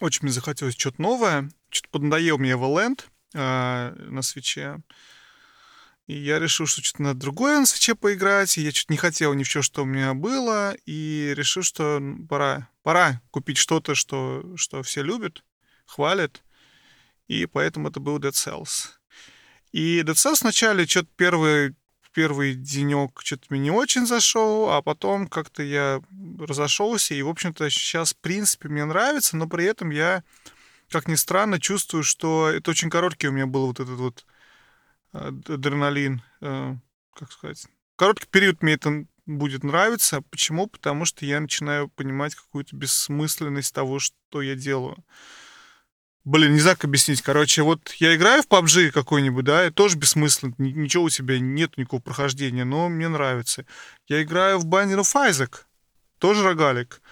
Очень 0.00 0.20
мне 0.22 0.32
захотелось 0.32 0.74
что-то 0.74 1.00
новое. 1.00 1.50
Что-то 1.70 1.90
поднадоел 1.90 2.38
мне 2.38 2.52
Valent 2.52 3.04
э, 3.34 3.94
на 4.10 4.22
свече. 4.22 4.80
И 6.06 6.16
я 6.16 6.38
решил, 6.38 6.66
что 6.66 6.82
что-то 6.82 7.02
надо 7.02 7.20
другое 7.20 7.60
на 7.60 7.66
свече 7.66 7.94
поиграть. 7.94 8.58
И 8.58 8.62
я 8.62 8.72
что-то 8.72 8.92
не 8.92 8.98
хотел 8.98 9.32
ни 9.32 9.42
в 9.42 9.48
что, 9.48 9.62
что 9.62 9.82
у 9.82 9.86
меня 9.86 10.12
было. 10.12 10.76
И 10.84 11.32
решил, 11.34 11.62
что 11.62 12.00
пора, 12.28 12.68
пора 12.82 13.22
купить 13.30 13.56
что-то, 13.56 13.94
что, 13.94 14.44
что 14.56 14.82
все 14.82 15.02
любят, 15.02 15.42
хвалят. 15.86 16.42
И 17.26 17.46
поэтому 17.46 17.88
это 17.88 18.00
был 18.00 18.18
Dead 18.18 18.32
Cells. 18.32 18.90
И 19.72 20.00
Dead 20.00 20.14
Cells 20.14 20.42
вначале 20.42 20.86
что-то 20.86 21.08
первый, 21.16 21.74
первый 22.12 22.54
денек 22.54 23.22
что-то 23.24 23.46
мне 23.48 23.60
не 23.60 23.70
очень 23.70 24.06
зашел, 24.06 24.70
а 24.70 24.82
потом 24.82 25.26
как-то 25.26 25.62
я 25.62 26.02
разошелся. 26.38 27.14
И, 27.14 27.22
в 27.22 27.28
общем-то, 27.30 27.70
сейчас, 27.70 28.12
в 28.12 28.18
принципе, 28.18 28.68
мне 28.68 28.84
нравится, 28.84 29.38
но 29.38 29.48
при 29.48 29.64
этом 29.64 29.88
я, 29.88 30.22
как 30.90 31.08
ни 31.08 31.14
странно, 31.14 31.58
чувствую, 31.58 32.04
что 32.04 32.50
это 32.50 32.70
очень 32.70 32.90
короткий 32.90 33.28
у 33.28 33.32
меня 33.32 33.46
был 33.46 33.68
вот 33.68 33.80
этот 33.80 33.98
вот 33.98 34.26
адреналин, 35.14 36.22
э, 36.40 36.74
как 37.14 37.32
сказать. 37.32 37.66
Короткий 37.96 38.26
период 38.26 38.62
мне 38.62 38.74
это 38.74 39.06
будет 39.26 39.64
нравиться. 39.64 40.22
Почему? 40.30 40.66
Потому 40.66 41.04
что 41.04 41.24
я 41.24 41.40
начинаю 41.40 41.88
понимать 41.88 42.34
какую-то 42.34 42.76
бессмысленность 42.76 43.74
того, 43.74 43.98
что 43.98 44.42
я 44.42 44.54
делаю. 44.54 45.04
Блин, 46.24 46.54
не 46.54 46.60
знаю, 46.60 46.76
как 46.76 46.86
объяснить. 46.86 47.20
Короче, 47.20 47.62
вот 47.62 47.92
я 47.98 48.16
играю 48.16 48.42
в 48.42 48.48
PUBG 48.48 48.90
какой-нибудь, 48.92 49.44
да, 49.44 49.66
и 49.66 49.70
тоже 49.70 49.98
бессмысленно. 49.98 50.54
Ничего 50.56 51.04
у 51.04 51.10
тебя 51.10 51.38
нет 51.38 51.76
никакого 51.76 52.00
прохождения, 52.00 52.64
но 52.64 52.88
мне 52.88 53.08
нравится. 53.08 53.66
Я 54.08 54.22
играю 54.22 54.58
в 54.58 54.66
Binding 54.66 55.00
of. 55.00 55.60
Тоже 56.18 56.42
рогалик. 56.42 57.02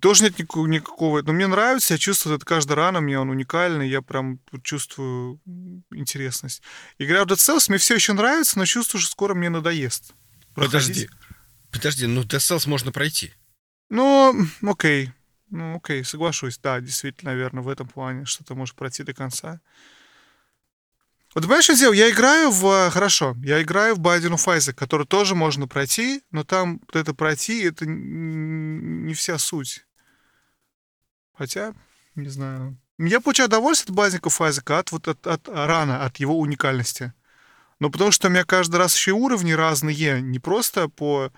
Тоже 0.00 0.24
нет 0.24 0.38
никакого, 0.38 0.66
никакого, 0.66 1.22
но 1.22 1.32
мне 1.32 1.46
нравится, 1.46 1.94
я 1.94 1.98
чувствую 1.98 2.36
это 2.36 2.44
каждый 2.44 2.72
рано, 2.72 3.00
мне 3.00 3.18
он 3.18 3.30
уникальный, 3.30 3.88
я 3.88 4.02
прям 4.02 4.40
чувствую 4.62 5.40
интересность. 5.90 6.62
Игра 6.98 7.24
в 7.24 7.26
Dead 7.26 7.36
Cells 7.36 7.66
мне 7.68 7.78
все 7.78 7.94
еще 7.94 8.12
нравится, 8.12 8.58
но 8.58 8.64
чувствую, 8.64 9.00
что 9.00 9.10
скоро 9.10 9.34
мне 9.34 9.48
надоест. 9.48 10.12
Подожди, 10.54 11.08
подожди, 11.70 12.06
ну 12.06 12.22
Dead 12.22 12.38
Cells 12.38 12.68
можно 12.68 12.92
пройти. 12.92 13.32
Ну, 13.88 14.34
окей, 14.62 15.12
ну 15.50 15.76
окей, 15.76 16.04
соглашусь, 16.04 16.58
да, 16.58 16.80
действительно, 16.80 17.32
наверное, 17.32 17.62
в 17.62 17.68
этом 17.68 17.88
плане, 17.88 18.24
что 18.24 18.44
ты 18.44 18.54
можешь 18.54 18.74
пройти 18.74 19.02
до 19.02 19.14
конца. 19.14 19.60
Вот 21.34 21.44
понимаешь, 21.44 21.64
что 21.64 21.74
дело? 21.74 21.92
Я 21.92 22.10
играю 22.10 22.50
в... 22.50 22.90
Хорошо, 22.90 23.36
я 23.42 23.60
играю 23.62 23.96
в 23.96 24.00
of 24.00 24.46
Isaac, 24.46 24.72
который 24.72 25.06
тоже 25.06 25.34
можно 25.34 25.68
пройти, 25.68 26.22
но 26.30 26.42
там 26.42 26.80
вот 26.86 26.96
это 26.96 27.12
пройти, 27.14 27.62
это 27.62 27.84
не 27.86 29.12
вся 29.14 29.38
суть. 29.38 29.84
Хотя, 31.38 31.72
не 32.16 32.28
знаю. 32.28 32.76
Я 32.98 33.20
получаю 33.20 33.48
удовольствие 33.48 33.92
от 33.92 33.96
базников 33.96 34.40
Айзека, 34.40 34.80
от, 34.80 34.90
вот, 34.90 35.06
от, 35.06 35.24
от 35.24 35.48
рана, 35.48 36.04
от 36.04 36.16
его 36.16 36.36
уникальности. 36.38 37.12
Но 37.78 37.90
потому 37.90 38.10
что 38.10 38.26
у 38.26 38.30
меня 38.30 38.44
каждый 38.44 38.76
раз 38.76 38.96
еще 38.96 39.12
и 39.12 39.14
уровни 39.14 39.52
разные, 39.52 40.20
не 40.20 40.40
просто 40.40 40.88
по 40.88 41.30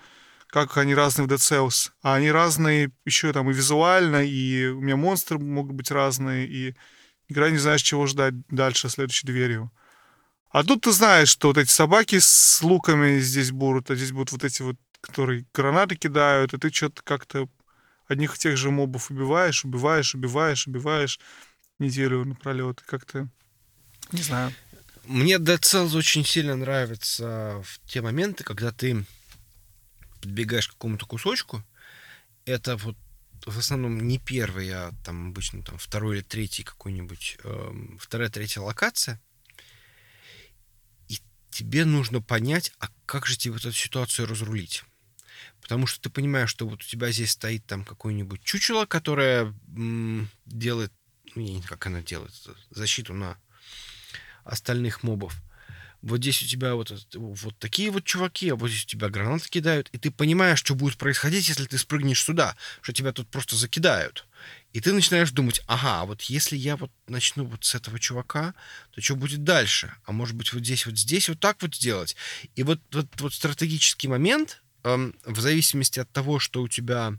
как 0.47 0.75
они 0.77 0.93
разные 0.93 1.27
в 1.27 1.31
Dead 1.31 1.37
Cells, 1.37 1.91
а 2.01 2.15
они 2.15 2.29
разные 2.29 2.91
еще 3.05 3.31
там 3.31 3.49
и 3.49 3.53
визуально, 3.53 4.25
и 4.25 4.65
у 4.67 4.81
меня 4.81 4.97
монстры 4.97 5.39
могут 5.39 5.73
быть 5.73 5.91
разные, 5.91 6.45
и 6.45 6.75
игра 7.29 7.49
не 7.49 7.57
знаешь, 7.57 7.81
чего 7.81 8.05
ждать 8.05 8.33
дальше, 8.49 8.89
следующей 8.89 9.27
дверью. 9.27 9.71
А 10.49 10.65
тут 10.65 10.81
ты 10.81 10.91
знаешь, 10.91 11.29
что 11.29 11.49
вот 11.49 11.57
эти 11.57 11.69
собаки 11.69 12.19
с 12.19 12.61
луками 12.61 13.19
здесь 13.19 13.51
будут, 13.51 13.89
а 13.91 13.95
здесь 13.95 14.11
будут 14.11 14.33
вот 14.33 14.43
эти 14.43 14.61
вот, 14.61 14.75
которые 14.99 15.45
гранаты 15.53 15.95
кидают, 15.95 16.53
и 16.53 16.57
ты 16.57 16.69
что-то 16.69 17.01
как-то 17.01 17.47
одних 18.11 18.35
и 18.35 18.39
тех 18.39 18.57
же 18.57 18.69
мобов 18.69 19.09
убиваешь, 19.09 19.63
убиваешь, 19.65 20.13
убиваешь, 20.13 20.67
убиваешь 20.67 21.19
неделю 21.79 22.25
напролет. 22.25 22.81
Как-то, 22.81 23.27
не 24.11 24.21
знаю. 24.21 24.53
Мне 25.05 25.35
Dead 25.35 25.59
Cells 25.59 25.95
очень 25.95 26.23
сильно 26.25 26.55
нравится 26.55 27.63
в 27.63 27.79
те 27.87 28.01
моменты, 28.01 28.43
когда 28.43 28.71
ты 28.71 29.03
подбегаешь 30.21 30.67
к 30.67 30.73
какому-то 30.73 31.05
кусочку. 31.05 31.63
Это 32.45 32.77
вот 32.77 32.95
в 33.45 33.57
основном 33.57 33.99
не 34.07 34.19
первый, 34.19 34.69
а 34.69 34.91
там 35.03 35.29
обычно 35.29 35.63
там 35.63 35.77
второй 35.77 36.17
или 36.17 36.23
третий 36.23 36.63
какой-нибудь, 36.63 37.37
э, 37.43 37.71
вторая, 37.99 38.29
третья 38.29 38.61
локация. 38.61 39.19
И 41.07 41.19
тебе 41.49 41.85
нужно 41.85 42.21
понять, 42.21 42.71
а 42.79 42.89
как 43.07 43.25
же 43.25 43.37
тебе 43.37 43.53
вот 43.53 43.65
эту 43.65 43.75
ситуацию 43.75 44.27
разрулить. 44.27 44.83
Потому 45.61 45.87
что 45.87 46.01
ты 46.01 46.09
понимаешь, 46.09 46.49
что 46.49 46.67
вот 46.67 46.81
у 46.81 46.85
тебя 46.85 47.11
здесь 47.11 47.31
стоит 47.31 47.65
там 47.65 47.85
какое-нибудь 47.85 48.43
чучело, 48.43 48.85
которое 48.85 49.53
м, 49.75 50.29
делает, 50.45 50.91
ну, 51.35 51.61
как 51.67 51.85
она 51.87 52.01
делает, 52.01 52.33
защиту 52.69 53.13
на 53.13 53.37
остальных 54.43 55.03
мобов. 55.03 55.35
Вот 56.01 56.17
здесь 56.17 56.41
у 56.41 56.47
тебя 56.47 56.73
вот, 56.73 56.91
вот 57.13 57.59
такие 57.59 57.91
вот 57.91 58.05
чуваки, 58.05 58.49
а 58.49 58.55
вот 58.55 58.69
здесь 58.69 58.85
у 58.85 58.87
тебя 58.87 59.09
гранаты 59.09 59.47
кидают, 59.49 59.87
и 59.91 59.99
ты 59.99 60.09
понимаешь, 60.09 60.57
что 60.57 60.73
будет 60.73 60.97
происходить, 60.97 61.47
если 61.47 61.65
ты 61.65 61.77
спрыгнешь 61.77 62.23
сюда, 62.23 62.55
что 62.81 62.91
тебя 62.91 63.11
тут 63.11 63.29
просто 63.29 63.55
закидают. 63.55 64.25
И 64.73 64.79
ты 64.79 64.93
начинаешь 64.93 65.29
думать, 65.31 65.61
ага, 65.67 66.01
а 66.01 66.05
вот 66.05 66.23
если 66.23 66.57
я 66.57 66.75
вот 66.75 66.91
начну 67.07 67.45
вот 67.45 67.65
с 67.65 67.75
этого 67.75 67.99
чувака, 67.99 68.55
то 68.91 69.01
что 69.01 69.15
будет 69.15 69.43
дальше? 69.43 69.93
А 70.05 70.11
может 70.11 70.35
быть 70.35 70.51
вот 70.53 70.63
здесь 70.63 70.87
вот 70.87 70.97
здесь 70.97 71.29
вот 71.29 71.39
так 71.39 71.61
вот 71.61 71.75
сделать? 71.75 72.15
И 72.55 72.63
вот 72.63 72.79
вот, 72.91 73.05
вот 73.19 73.33
стратегический 73.35 74.07
момент, 74.07 74.63
эм, 74.83 75.15
в 75.25 75.39
зависимости 75.39 75.99
от 75.99 76.11
того, 76.11 76.39
что 76.39 76.61
у 76.61 76.67
тебя 76.67 77.13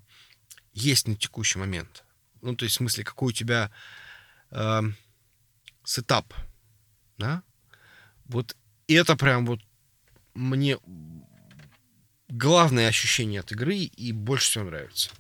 есть 0.73 1.07
на 1.07 1.17
текущий 1.17 1.59
момент, 1.59 2.05
ну 2.41 2.57
то 2.57 2.65
есть 2.65 2.77
в 2.77 2.79
смысле, 2.79 3.05
какой 3.05 3.29
у 3.29 3.33
тебя 3.33 3.71
эм, 4.51 4.97
сетап, 5.85 6.35
да, 7.19 7.43
вот 8.27 8.57
это 8.89 9.17
прям 9.17 9.47
вот 9.47 9.61
мне 10.35 10.79
главное 12.29 12.89
ощущение 12.89 13.41
от 13.41 13.53
игры 13.53 13.77
и 13.77 14.13
больше 14.13 14.51
всего 14.51 14.65
нравится. 14.65 15.11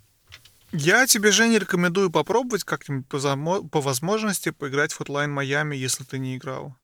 Я 0.73 1.07
тебе, 1.07 1.33
Женя, 1.33 1.59
рекомендую 1.59 2.11
попробовать 2.11 2.65
как-нибудь 2.65 3.07
по, 3.07 3.19
по 3.63 3.81
возможности 3.83 4.51
поиграть 4.51 4.93
в 4.93 5.01
Hotline 5.01 5.29
Miami, 5.29 5.77
если 5.77 6.03
ты 6.05 6.19
не 6.19 6.37
играл. 6.37 6.79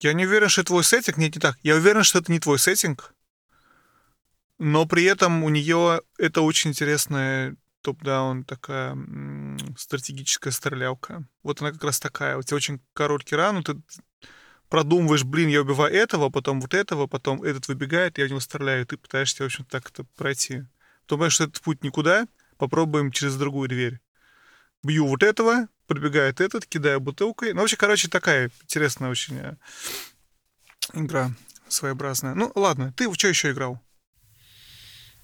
Я 0.00 0.12
не 0.12 0.26
уверен, 0.26 0.50
что 0.50 0.60
это 0.60 0.68
твой 0.68 0.84
сеттинг. 0.84 1.16
Нет, 1.16 1.34
не 1.34 1.40
так. 1.40 1.58
Я 1.62 1.76
уверен, 1.76 2.02
что 2.02 2.18
это 2.18 2.30
не 2.30 2.40
твой 2.40 2.58
сеттинг. 2.58 3.13
Но 4.58 4.86
при 4.86 5.04
этом 5.04 5.42
у 5.42 5.48
нее 5.48 6.00
это 6.18 6.42
очень 6.42 6.70
интересная 6.70 7.56
топ-даун 7.82 8.44
такая 8.44 8.96
стратегическая 9.76 10.50
стрелялка. 10.50 11.26
Вот 11.42 11.60
она 11.60 11.72
как 11.72 11.84
раз 11.84 12.00
такая. 12.00 12.38
У 12.38 12.42
тебя 12.42 12.56
очень 12.56 12.80
короткий 12.94 13.36
ран, 13.36 13.62
ты 13.62 13.76
продумываешь, 14.68 15.24
блин, 15.24 15.48
я 15.48 15.60
убиваю 15.60 15.92
этого, 15.92 16.30
потом 16.30 16.60
вот 16.60 16.72
этого, 16.72 17.06
потом 17.06 17.42
этот 17.42 17.68
выбегает, 17.68 18.18
я 18.18 18.24
в 18.26 18.28
него 18.28 18.40
стреляю, 18.40 18.82
и 18.82 18.86
ты 18.86 18.96
пытаешься, 18.96 19.42
в 19.42 19.46
общем, 19.46 19.64
так 19.66 19.90
это 19.90 20.04
пройти. 20.16 20.64
Думаешь, 21.06 21.34
что 21.34 21.44
этот 21.44 21.60
путь 21.60 21.84
никуда, 21.84 22.26
попробуем 22.56 23.12
через 23.12 23.36
другую 23.36 23.68
дверь. 23.68 24.00
Бью 24.82 25.06
вот 25.06 25.22
этого, 25.22 25.68
подбегает 25.86 26.40
этот, 26.40 26.66
кидаю 26.66 27.00
бутылкой. 27.00 27.52
Ну, 27.52 27.60
вообще, 27.60 27.76
короче, 27.76 28.08
такая 28.08 28.50
интересная 28.62 29.10
очень 29.10 29.36
э, 29.36 29.56
игра 30.94 31.30
своеобразная. 31.68 32.34
Ну, 32.34 32.50
ладно, 32.54 32.92
ты 32.96 33.08
в 33.08 33.14
что 33.14 33.28
еще 33.28 33.50
играл? 33.50 33.83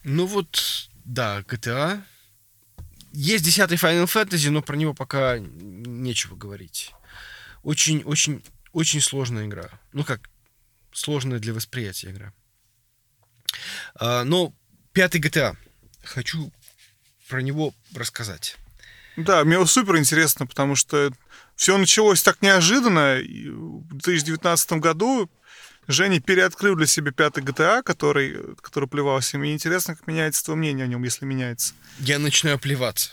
Ну 0.02 0.27
вот, 0.27 0.89
да, 1.05 1.40
GTA. 1.40 2.02
Есть 3.12 3.44
десятый 3.44 3.77
Final 3.77 4.06
Fantasy, 4.06 4.51
но 4.51 4.62
про 4.62 4.77
него 4.77 4.94
пока 4.94 5.39
нечего 5.39 6.36
говорить. 6.36 6.93
Очень, 7.62 8.02
очень, 8.05 8.43
очень 8.72 9.01
сложная 9.01 9.47
игра. 9.47 9.68
Ну 9.93 10.05
как, 10.05 10.31
сложная 10.93 11.39
для 11.39 11.52
восприятия 11.52 12.10
игра. 12.10 12.32
А, 13.97 14.24
но 14.24 14.55
пятый 14.93 15.20
GTA. 15.20 15.56
Хочу 16.05 16.52
про 17.28 17.43
него 17.43 17.74
рассказать. 17.94 18.56
Да, 19.16 19.44
мне 19.44 19.64
супер 19.66 19.98
интересно, 19.98 20.47
потому 20.47 20.77
что 20.77 21.12
все 21.56 21.77
началось 21.77 22.22
так 22.22 22.43
неожиданно. 22.43 23.18
В 23.18 23.89
2019 23.89 24.72
году 24.74 25.31
Женя 25.91 26.21
переоткрыл 26.21 26.77
для 26.77 26.87
себя 26.87 27.11
пятый 27.11 27.43
GTA, 27.43 27.83
который, 27.83 28.55
который 28.61 28.89
плевался. 28.89 29.39
Мне 29.39 29.53
интересно, 29.53 29.97
как 29.97 30.07
меняется 30.07 30.45
твое 30.45 30.57
мнение 30.57 30.85
о 30.85 30.87
нем, 30.87 31.03
если 31.03 31.25
меняется. 31.25 31.75
Я 31.99 32.19
начинаю 32.19 32.59
плеваться. 32.59 33.11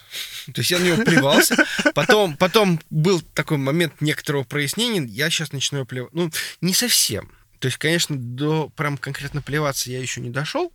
То 0.53 0.61
есть 0.61 0.69
я 0.69 0.79
на 0.79 0.83
него 0.83 1.03
плевался. 1.03 1.55
Потом, 1.95 2.37
потом 2.37 2.79
был 2.91 3.21
такой 3.33 3.57
момент 3.57 3.99
некоторого 4.01 4.43
прояснения. 4.43 5.03
Я 5.05 5.29
сейчас 5.31 5.51
начинаю 5.51 5.85
плеваться. 5.85 6.15
Ну, 6.15 6.31
не 6.61 6.73
совсем. 6.73 7.31
То 7.59 7.67
есть, 7.67 7.79
конечно, 7.79 8.15
до 8.15 8.69
прям 8.69 8.97
конкретно 8.97 9.41
плеваться 9.41 9.89
я 9.89 9.99
еще 9.99 10.21
не 10.21 10.29
дошел. 10.29 10.71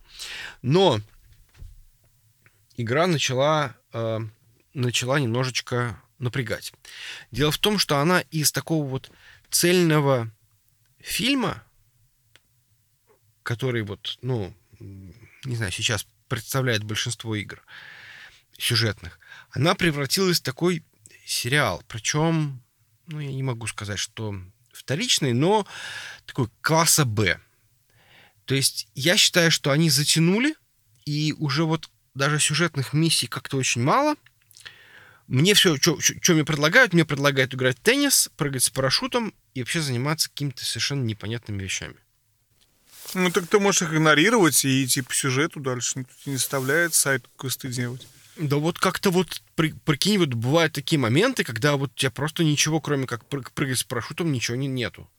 Но 0.61 0.99
игра 2.75 3.07
начала, 3.07 3.77
э, 3.93 4.19
начала 4.73 5.19
немножечко 5.19 6.01
напрягать. 6.19 6.73
Дело 7.31 7.51
в 7.51 7.57
том, 7.57 7.79
что 7.79 7.99
она 7.99 8.21
из 8.31 8.51
такого 8.51 8.85
вот 8.85 9.09
цельного 9.49 10.29
фильма, 10.99 11.63
который 13.43 13.83
вот, 13.83 14.17
ну, 14.21 14.53
не 14.79 15.55
знаю, 15.55 15.71
сейчас 15.71 16.07
представляет 16.27 16.83
большинство 16.83 17.35
игр 17.35 17.61
сюжетных, 18.57 19.19
она 19.51 19.75
превратилась 19.75 20.39
в 20.39 20.43
такой 20.43 20.83
сериал. 21.25 21.83
Причем, 21.87 22.63
ну, 23.07 23.19
я 23.19 23.31
не 23.31 23.43
могу 23.43 23.67
сказать, 23.67 23.99
что 23.99 24.35
вторичный, 24.71 25.33
но 25.33 25.67
такой 26.25 26.49
класса 26.61 27.05
Б. 27.05 27.39
То 28.45 28.55
есть 28.55 28.87
я 28.95 29.17
считаю, 29.17 29.51
что 29.51 29.71
они 29.71 29.89
затянули, 29.89 30.55
и 31.05 31.33
уже 31.37 31.63
вот 31.63 31.89
даже 32.13 32.39
сюжетных 32.39 32.93
миссий 32.93 33.27
как-то 33.27 33.57
очень 33.57 33.81
мало. 33.81 34.15
Мне 35.27 35.53
все, 35.53 35.77
что 35.77 35.97
мне 36.33 36.43
предлагают, 36.43 36.93
мне 36.93 37.05
предлагают 37.05 37.53
играть 37.55 37.79
в 37.79 37.81
теннис, 37.81 38.29
прыгать 38.35 38.63
с 38.63 38.69
парашютом 38.69 39.33
и 39.53 39.61
вообще 39.61 39.81
заниматься 39.81 40.29
какими-то 40.29 40.65
совершенно 40.65 41.03
непонятными 41.03 41.63
вещами. 41.63 41.95
Ну, 43.13 43.31
так 43.31 43.47
ты 43.47 43.59
можешь 43.59 43.83
их 43.83 43.93
игнорировать 43.93 44.65
и 44.65 44.83
идти 44.83 45.01
по 45.01 45.13
сюжету 45.13 45.59
дальше. 45.59 45.99
Никто 45.99 46.13
не 46.25 46.37
заставляет 46.37 46.93
сайт 46.93 47.25
квесты 47.37 47.67
делать. 47.67 48.07
Да 48.37 48.57
вот 48.57 48.79
как-то 48.79 49.11
вот, 49.11 49.41
при, 49.55 49.73
прикинь, 49.85 50.17
вот 50.17 50.29
бывают 50.29 50.73
такие 50.73 50.99
моменты, 50.99 51.43
когда 51.43 51.75
вот 51.75 51.91
у 51.91 51.95
тебя 51.95 52.09
просто 52.09 52.43
ничего, 52.43 52.81
кроме 52.81 53.05
как 53.05 53.25
прыг, 53.25 53.51
прыгать 53.51 53.79
с 53.79 53.83
парашютом, 53.83 54.31
ничего 54.31 54.57
не, 54.57 54.67
нету. 54.67 55.09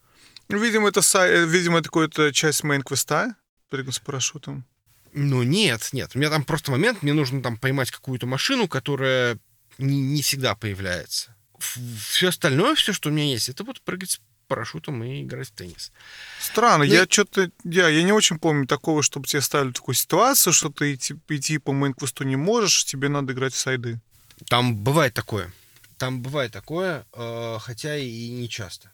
Ну, 0.49 0.59
видимо, 0.59 0.89
это, 0.89 1.01
сай, 1.01 1.47
видимо, 1.47 1.79
это 1.79 1.89
какая-то 1.89 2.33
часть 2.33 2.65
main-квеста, 2.65 3.35
прыгать 3.71 3.95
с 3.95 3.99
парашютом. 4.01 4.65
Ну, 5.13 5.45
нет, 5.45 5.91
нет. 5.93 6.11
У 6.15 6.19
меня 6.19 6.29
там 6.29 6.45
просто 6.45 6.73
момент, 6.73 7.03
мне 7.03 7.13
нужно 7.13 7.41
там 7.41 7.57
поймать 7.57 7.93
какую-то 7.93 8.27
машину, 8.27 8.67
которая 8.67 9.39
не, 9.79 10.01
не 10.01 10.23
всегда 10.23 10.57
появляется. 10.57 11.37
Все 11.59 12.29
остальное, 12.29 12.75
все, 12.75 12.93
что 12.93 13.09
у 13.11 13.13
меня 13.13 13.27
есть, 13.27 13.49
это 13.49 13.63
вот 13.63 13.81
прыгать 13.81 14.11
с 14.11 14.21
парашютом 14.55 15.03
и 15.03 15.23
играть 15.23 15.49
в 15.49 15.53
теннис. 15.53 15.93
Странно, 16.41 16.85
ну, 16.85 16.93
я 16.93 17.07
что-то, 17.09 17.51
я, 17.65 17.89
я 17.89 18.03
не 18.05 18.13
очень 18.13 18.39
помню 18.39 18.67
такого, 18.67 19.03
чтобы 19.03 19.27
тебе 19.27 19.43
ставили 19.43 19.73
такую 19.73 19.97
ситуацию, 19.97 20.53
что 20.53 20.71
ты 20.71 20.95
идти, 20.95 21.17
идти 21.29 21.59
по 21.59 21.73
main-квесту 21.73 22.25
не 22.25 22.37
можешь, 22.37 22.85
тебе 22.85 23.09
надо 23.09 23.33
играть 23.33 23.53
в 23.53 23.59
side 23.59 23.87
ы. 23.87 24.01
Там 24.49 24.77
бывает 24.77 25.13
такое. 25.15 25.53
Там 25.99 26.23
бывает 26.23 26.53
такое, 26.53 27.05
э, 27.13 27.59
хотя 27.61 27.97
и 27.97 28.29
не 28.31 28.49
часто. 28.49 28.93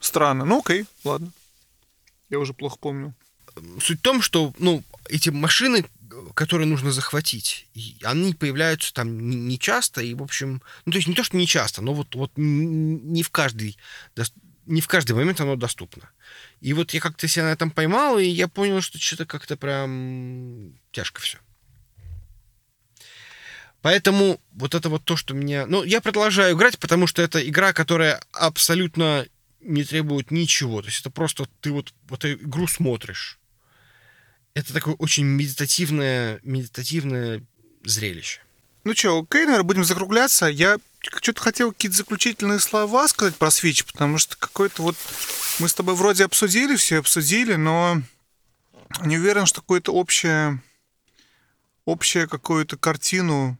Странно. 0.00 0.44
Ну 0.44 0.60
окей, 0.60 0.86
ладно. 1.04 1.32
Я 2.30 2.38
уже 2.38 2.54
плохо 2.54 2.76
помню. 2.80 3.14
Суть 3.82 3.98
в 3.98 4.02
том, 4.02 4.22
что 4.22 4.52
ну, 4.58 4.82
эти 5.08 5.30
машины, 5.30 5.84
которые 6.34 6.66
нужно 6.66 6.92
захватить, 6.92 7.66
они 8.02 8.34
появляются 8.34 8.92
там 8.92 9.48
не 9.48 9.58
часто, 9.58 10.00
и, 10.00 10.14
в 10.14 10.22
общем, 10.22 10.62
ну, 10.84 10.92
то 10.92 10.98
есть 10.98 11.08
не 11.08 11.14
то, 11.14 11.24
что 11.24 11.36
не 11.36 11.46
часто, 11.46 11.82
но 11.82 11.94
вот, 11.94 12.14
вот 12.14 12.32
не 12.36 13.22
в 13.22 13.30
каждый 13.30 13.76
не 14.68 14.82
в 14.82 14.86
каждый 14.86 15.12
момент 15.12 15.40
оно 15.40 15.56
доступно. 15.56 16.10
И 16.60 16.74
вот 16.74 16.92
я 16.92 17.00
как-то 17.00 17.26
себя 17.26 17.44
на 17.44 17.52
этом 17.52 17.70
поймал, 17.70 18.18
и 18.18 18.26
я 18.26 18.48
понял, 18.48 18.80
что 18.82 18.98
что-то 18.98 19.24
как-то 19.24 19.56
прям 19.56 20.74
тяжко 20.92 21.20
все. 21.20 21.38
Поэтому 23.80 24.40
вот 24.52 24.74
это 24.74 24.88
вот 24.88 25.04
то, 25.04 25.16
что 25.16 25.34
меня... 25.34 25.66
Ну, 25.66 25.84
я 25.84 26.00
продолжаю 26.00 26.54
играть, 26.54 26.78
потому 26.78 27.06
что 27.06 27.22
это 27.22 27.46
игра, 27.48 27.72
которая 27.72 28.20
абсолютно 28.32 29.26
не 29.60 29.84
требует 29.84 30.30
ничего. 30.30 30.82
То 30.82 30.88
есть 30.88 31.00
это 31.00 31.10
просто 31.10 31.48
ты 31.60 31.70
вот, 31.70 31.94
вот 32.08 32.24
эту 32.24 32.42
игру 32.42 32.66
смотришь. 32.66 33.38
Это 34.54 34.72
такое 34.72 34.94
очень 34.94 35.24
медитативное, 35.24 36.40
медитативное 36.42 37.42
зрелище. 37.84 38.40
Ну 38.84 38.94
что, 38.94 39.20
окей, 39.20 39.44
наверное, 39.44 39.64
будем 39.64 39.84
закругляться. 39.84 40.46
Я 40.46 40.78
что-то 41.00 41.40
хотел 41.40 41.72
какие-то 41.72 41.96
заключительные 41.96 42.58
слова 42.58 43.06
сказать 43.08 43.36
про 43.36 43.48
Switch, 43.48 43.86
потому 43.86 44.18
что 44.18 44.36
какой-то 44.36 44.82
вот... 44.82 44.96
Мы 45.58 45.68
с 45.68 45.74
тобой 45.74 45.94
вроде 45.94 46.24
обсудили, 46.24 46.76
все 46.76 46.98
обсудили, 46.98 47.54
но 47.54 48.00
не 49.04 49.18
уверен, 49.18 49.46
что 49.46 49.60
какое-то 49.60 49.92
общее... 49.92 50.62
Общее 51.84 52.26
какую-то 52.28 52.76
картину 52.76 53.58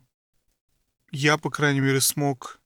я, 1.10 1.38
по 1.38 1.48
крайней 1.50 1.80
мере, 1.80 2.00
смог 2.02 2.60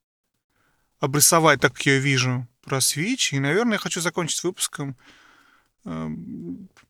обрисовать 0.99 1.61
так, 1.61 1.75
как 1.75 1.87
я 1.87 1.99
вижу 1.99 2.49
про 2.63 2.79
Switch. 2.79 3.29
И, 3.31 3.39
наверное, 3.39 3.75
я 3.75 3.79
хочу 3.79 4.01
закончить 4.01 4.43
выпуском 4.43 4.97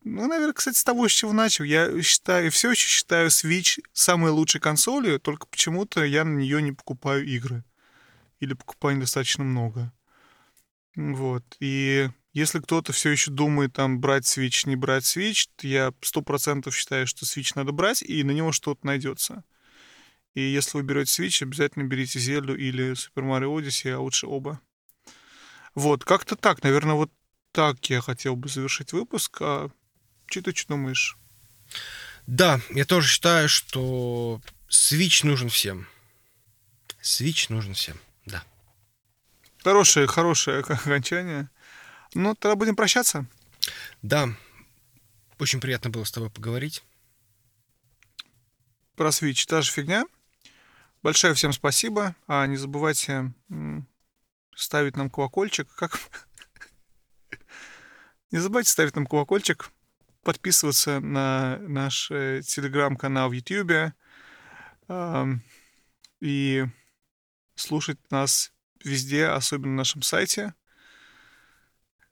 ну, 0.03 0.27
наверное, 0.27 0.53
кстати, 0.53 0.77
с 0.77 0.83
того, 0.83 1.07
с 1.07 1.11
чего 1.11 1.33
начал. 1.33 1.63
Я 1.63 2.01
считаю, 2.01 2.51
все 2.51 2.71
еще 2.71 2.87
считаю 2.87 3.29
Switch 3.29 3.79
самой 3.93 4.31
лучшей 4.31 4.61
консолью, 4.61 5.19
только 5.19 5.47
почему-то 5.47 6.03
я 6.03 6.23
на 6.23 6.37
нее 6.37 6.61
не 6.61 6.71
покупаю 6.71 7.25
игры. 7.25 7.63
Или 8.39 8.53
покупаю 8.53 8.97
недостаточно 8.97 9.43
много. 9.43 9.93
Вот. 10.95 11.43
И 11.59 12.09
Если 12.33 12.59
кто-то 12.59 12.93
все 12.93 13.11
еще 13.11 13.29
думает, 13.29 13.73
там, 13.73 13.99
брать 13.99 14.25
Switch, 14.25 14.67
не 14.67 14.75
брать 14.75 15.03
Switch, 15.03 15.47
то 15.55 15.67
я 15.67 15.91
процентов 16.25 16.75
считаю, 16.75 17.05
что 17.05 17.25
Switch 17.25 17.51
надо 17.55 17.71
брать, 17.71 18.01
и 18.01 18.23
на 18.23 18.31
него 18.31 18.51
что-то 18.51 18.87
найдется. 18.87 19.43
И 20.33 20.41
если 20.41 20.79
вы 20.79 20.83
берете 20.83 21.23
Switch, 21.23 21.43
обязательно 21.43 21.83
берите 21.83 22.17
Зельду 22.17 22.55
или 22.55 22.93
Super 22.93 23.23
Mario 23.23 23.55
Odyssey, 23.55 23.91
а 23.91 23.99
лучше 23.99 24.25
оба. 24.25 24.59
Вот, 25.75 26.03
как-то 26.03 26.35
так, 26.35 26.63
наверное, 26.63 26.95
вот 26.95 27.11
так 27.51 27.87
я 27.91 28.01
хотел 28.01 28.35
бы 28.35 28.49
завершить 28.49 28.93
выпуск. 28.93 29.37
А 29.41 29.69
что 30.33 30.51
ты 30.51 30.57
что 30.57 30.69
думаешь? 30.69 31.17
Да, 32.25 32.59
я 32.69 32.85
тоже 32.85 33.07
считаю, 33.07 33.49
что 33.49 34.41
Switch 34.69 35.25
нужен 35.25 35.49
всем. 35.49 35.87
Switch 37.01 37.47
нужен 37.49 37.73
всем, 37.73 37.99
да. 38.25 38.43
Хорошее, 39.63 40.07
хорошее 40.07 40.59
окончание. 40.67 41.49
Ну, 42.13 42.35
тогда 42.35 42.55
будем 42.55 42.75
прощаться. 42.75 43.25
Да, 44.01 44.29
очень 45.39 45.59
приятно 45.59 45.89
было 45.89 46.03
с 46.03 46.11
тобой 46.11 46.29
поговорить. 46.29 46.83
Про 48.95 49.09
Switch 49.09 49.45
та 49.47 49.61
же 49.61 49.71
фигня. 49.71 50.05
Большое 51.01 51.33
всем 51.33 51.53
спасибо. 51.53 52.15
А 52.27 52.45
не 52.47 52.57
забывайте 52.57 53.33
ставить 54.55 54.95
нам 54.95 55.09
колокольчик. 55.09 55.73
Как? 55.75 55.99
не 58.31 58.39
забывайте 58.39 58.69
ставить 58.69 58.95
нам 58.95 59.05
колокольчик, 59.05 59.71
подписываться 60.23 60.99
на 60.99 61.57
наш 61.59 62.09
э, 62.11 62.41
телеграм-канал 62.45 63.29
в 63.29 63.33
YouTube 63.33 63.93
и 66.19 66.65
слушать 67.55 67.99
нас 68.11 68.53
везде, 68.83 69.27
особенно 69.27 69.71
на 69.71 69.77
нашем 69.77 70.01
сайте. 70.01 70.53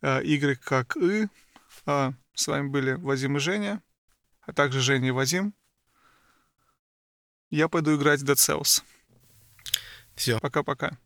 Э, 0.01 0.23
игры 0.23 0.55
как 0.55 0.97
и. 0.97 1.27
А, 1.85 2.13
с 2.33 2.47
вами 2.47 2.67
были 2.67 2.93
Вадим 2.93 3.37
и 3.37 3.39
Женя, 3.39 3.81
а 4.41 4.53
также 4.53 4.81
Женя 4.81 5.09
и 5.09 5.11
Вадим. 5.11 5.53
Я 7.49 7.67
пойду 7.67 7.95
играть 7.95 8.21
в 8.21 8.25
Dead 8.25 8.35
Cells. 8.35 8.83
Все. 10.15 10.39
Пока-пока. 10.39 10.97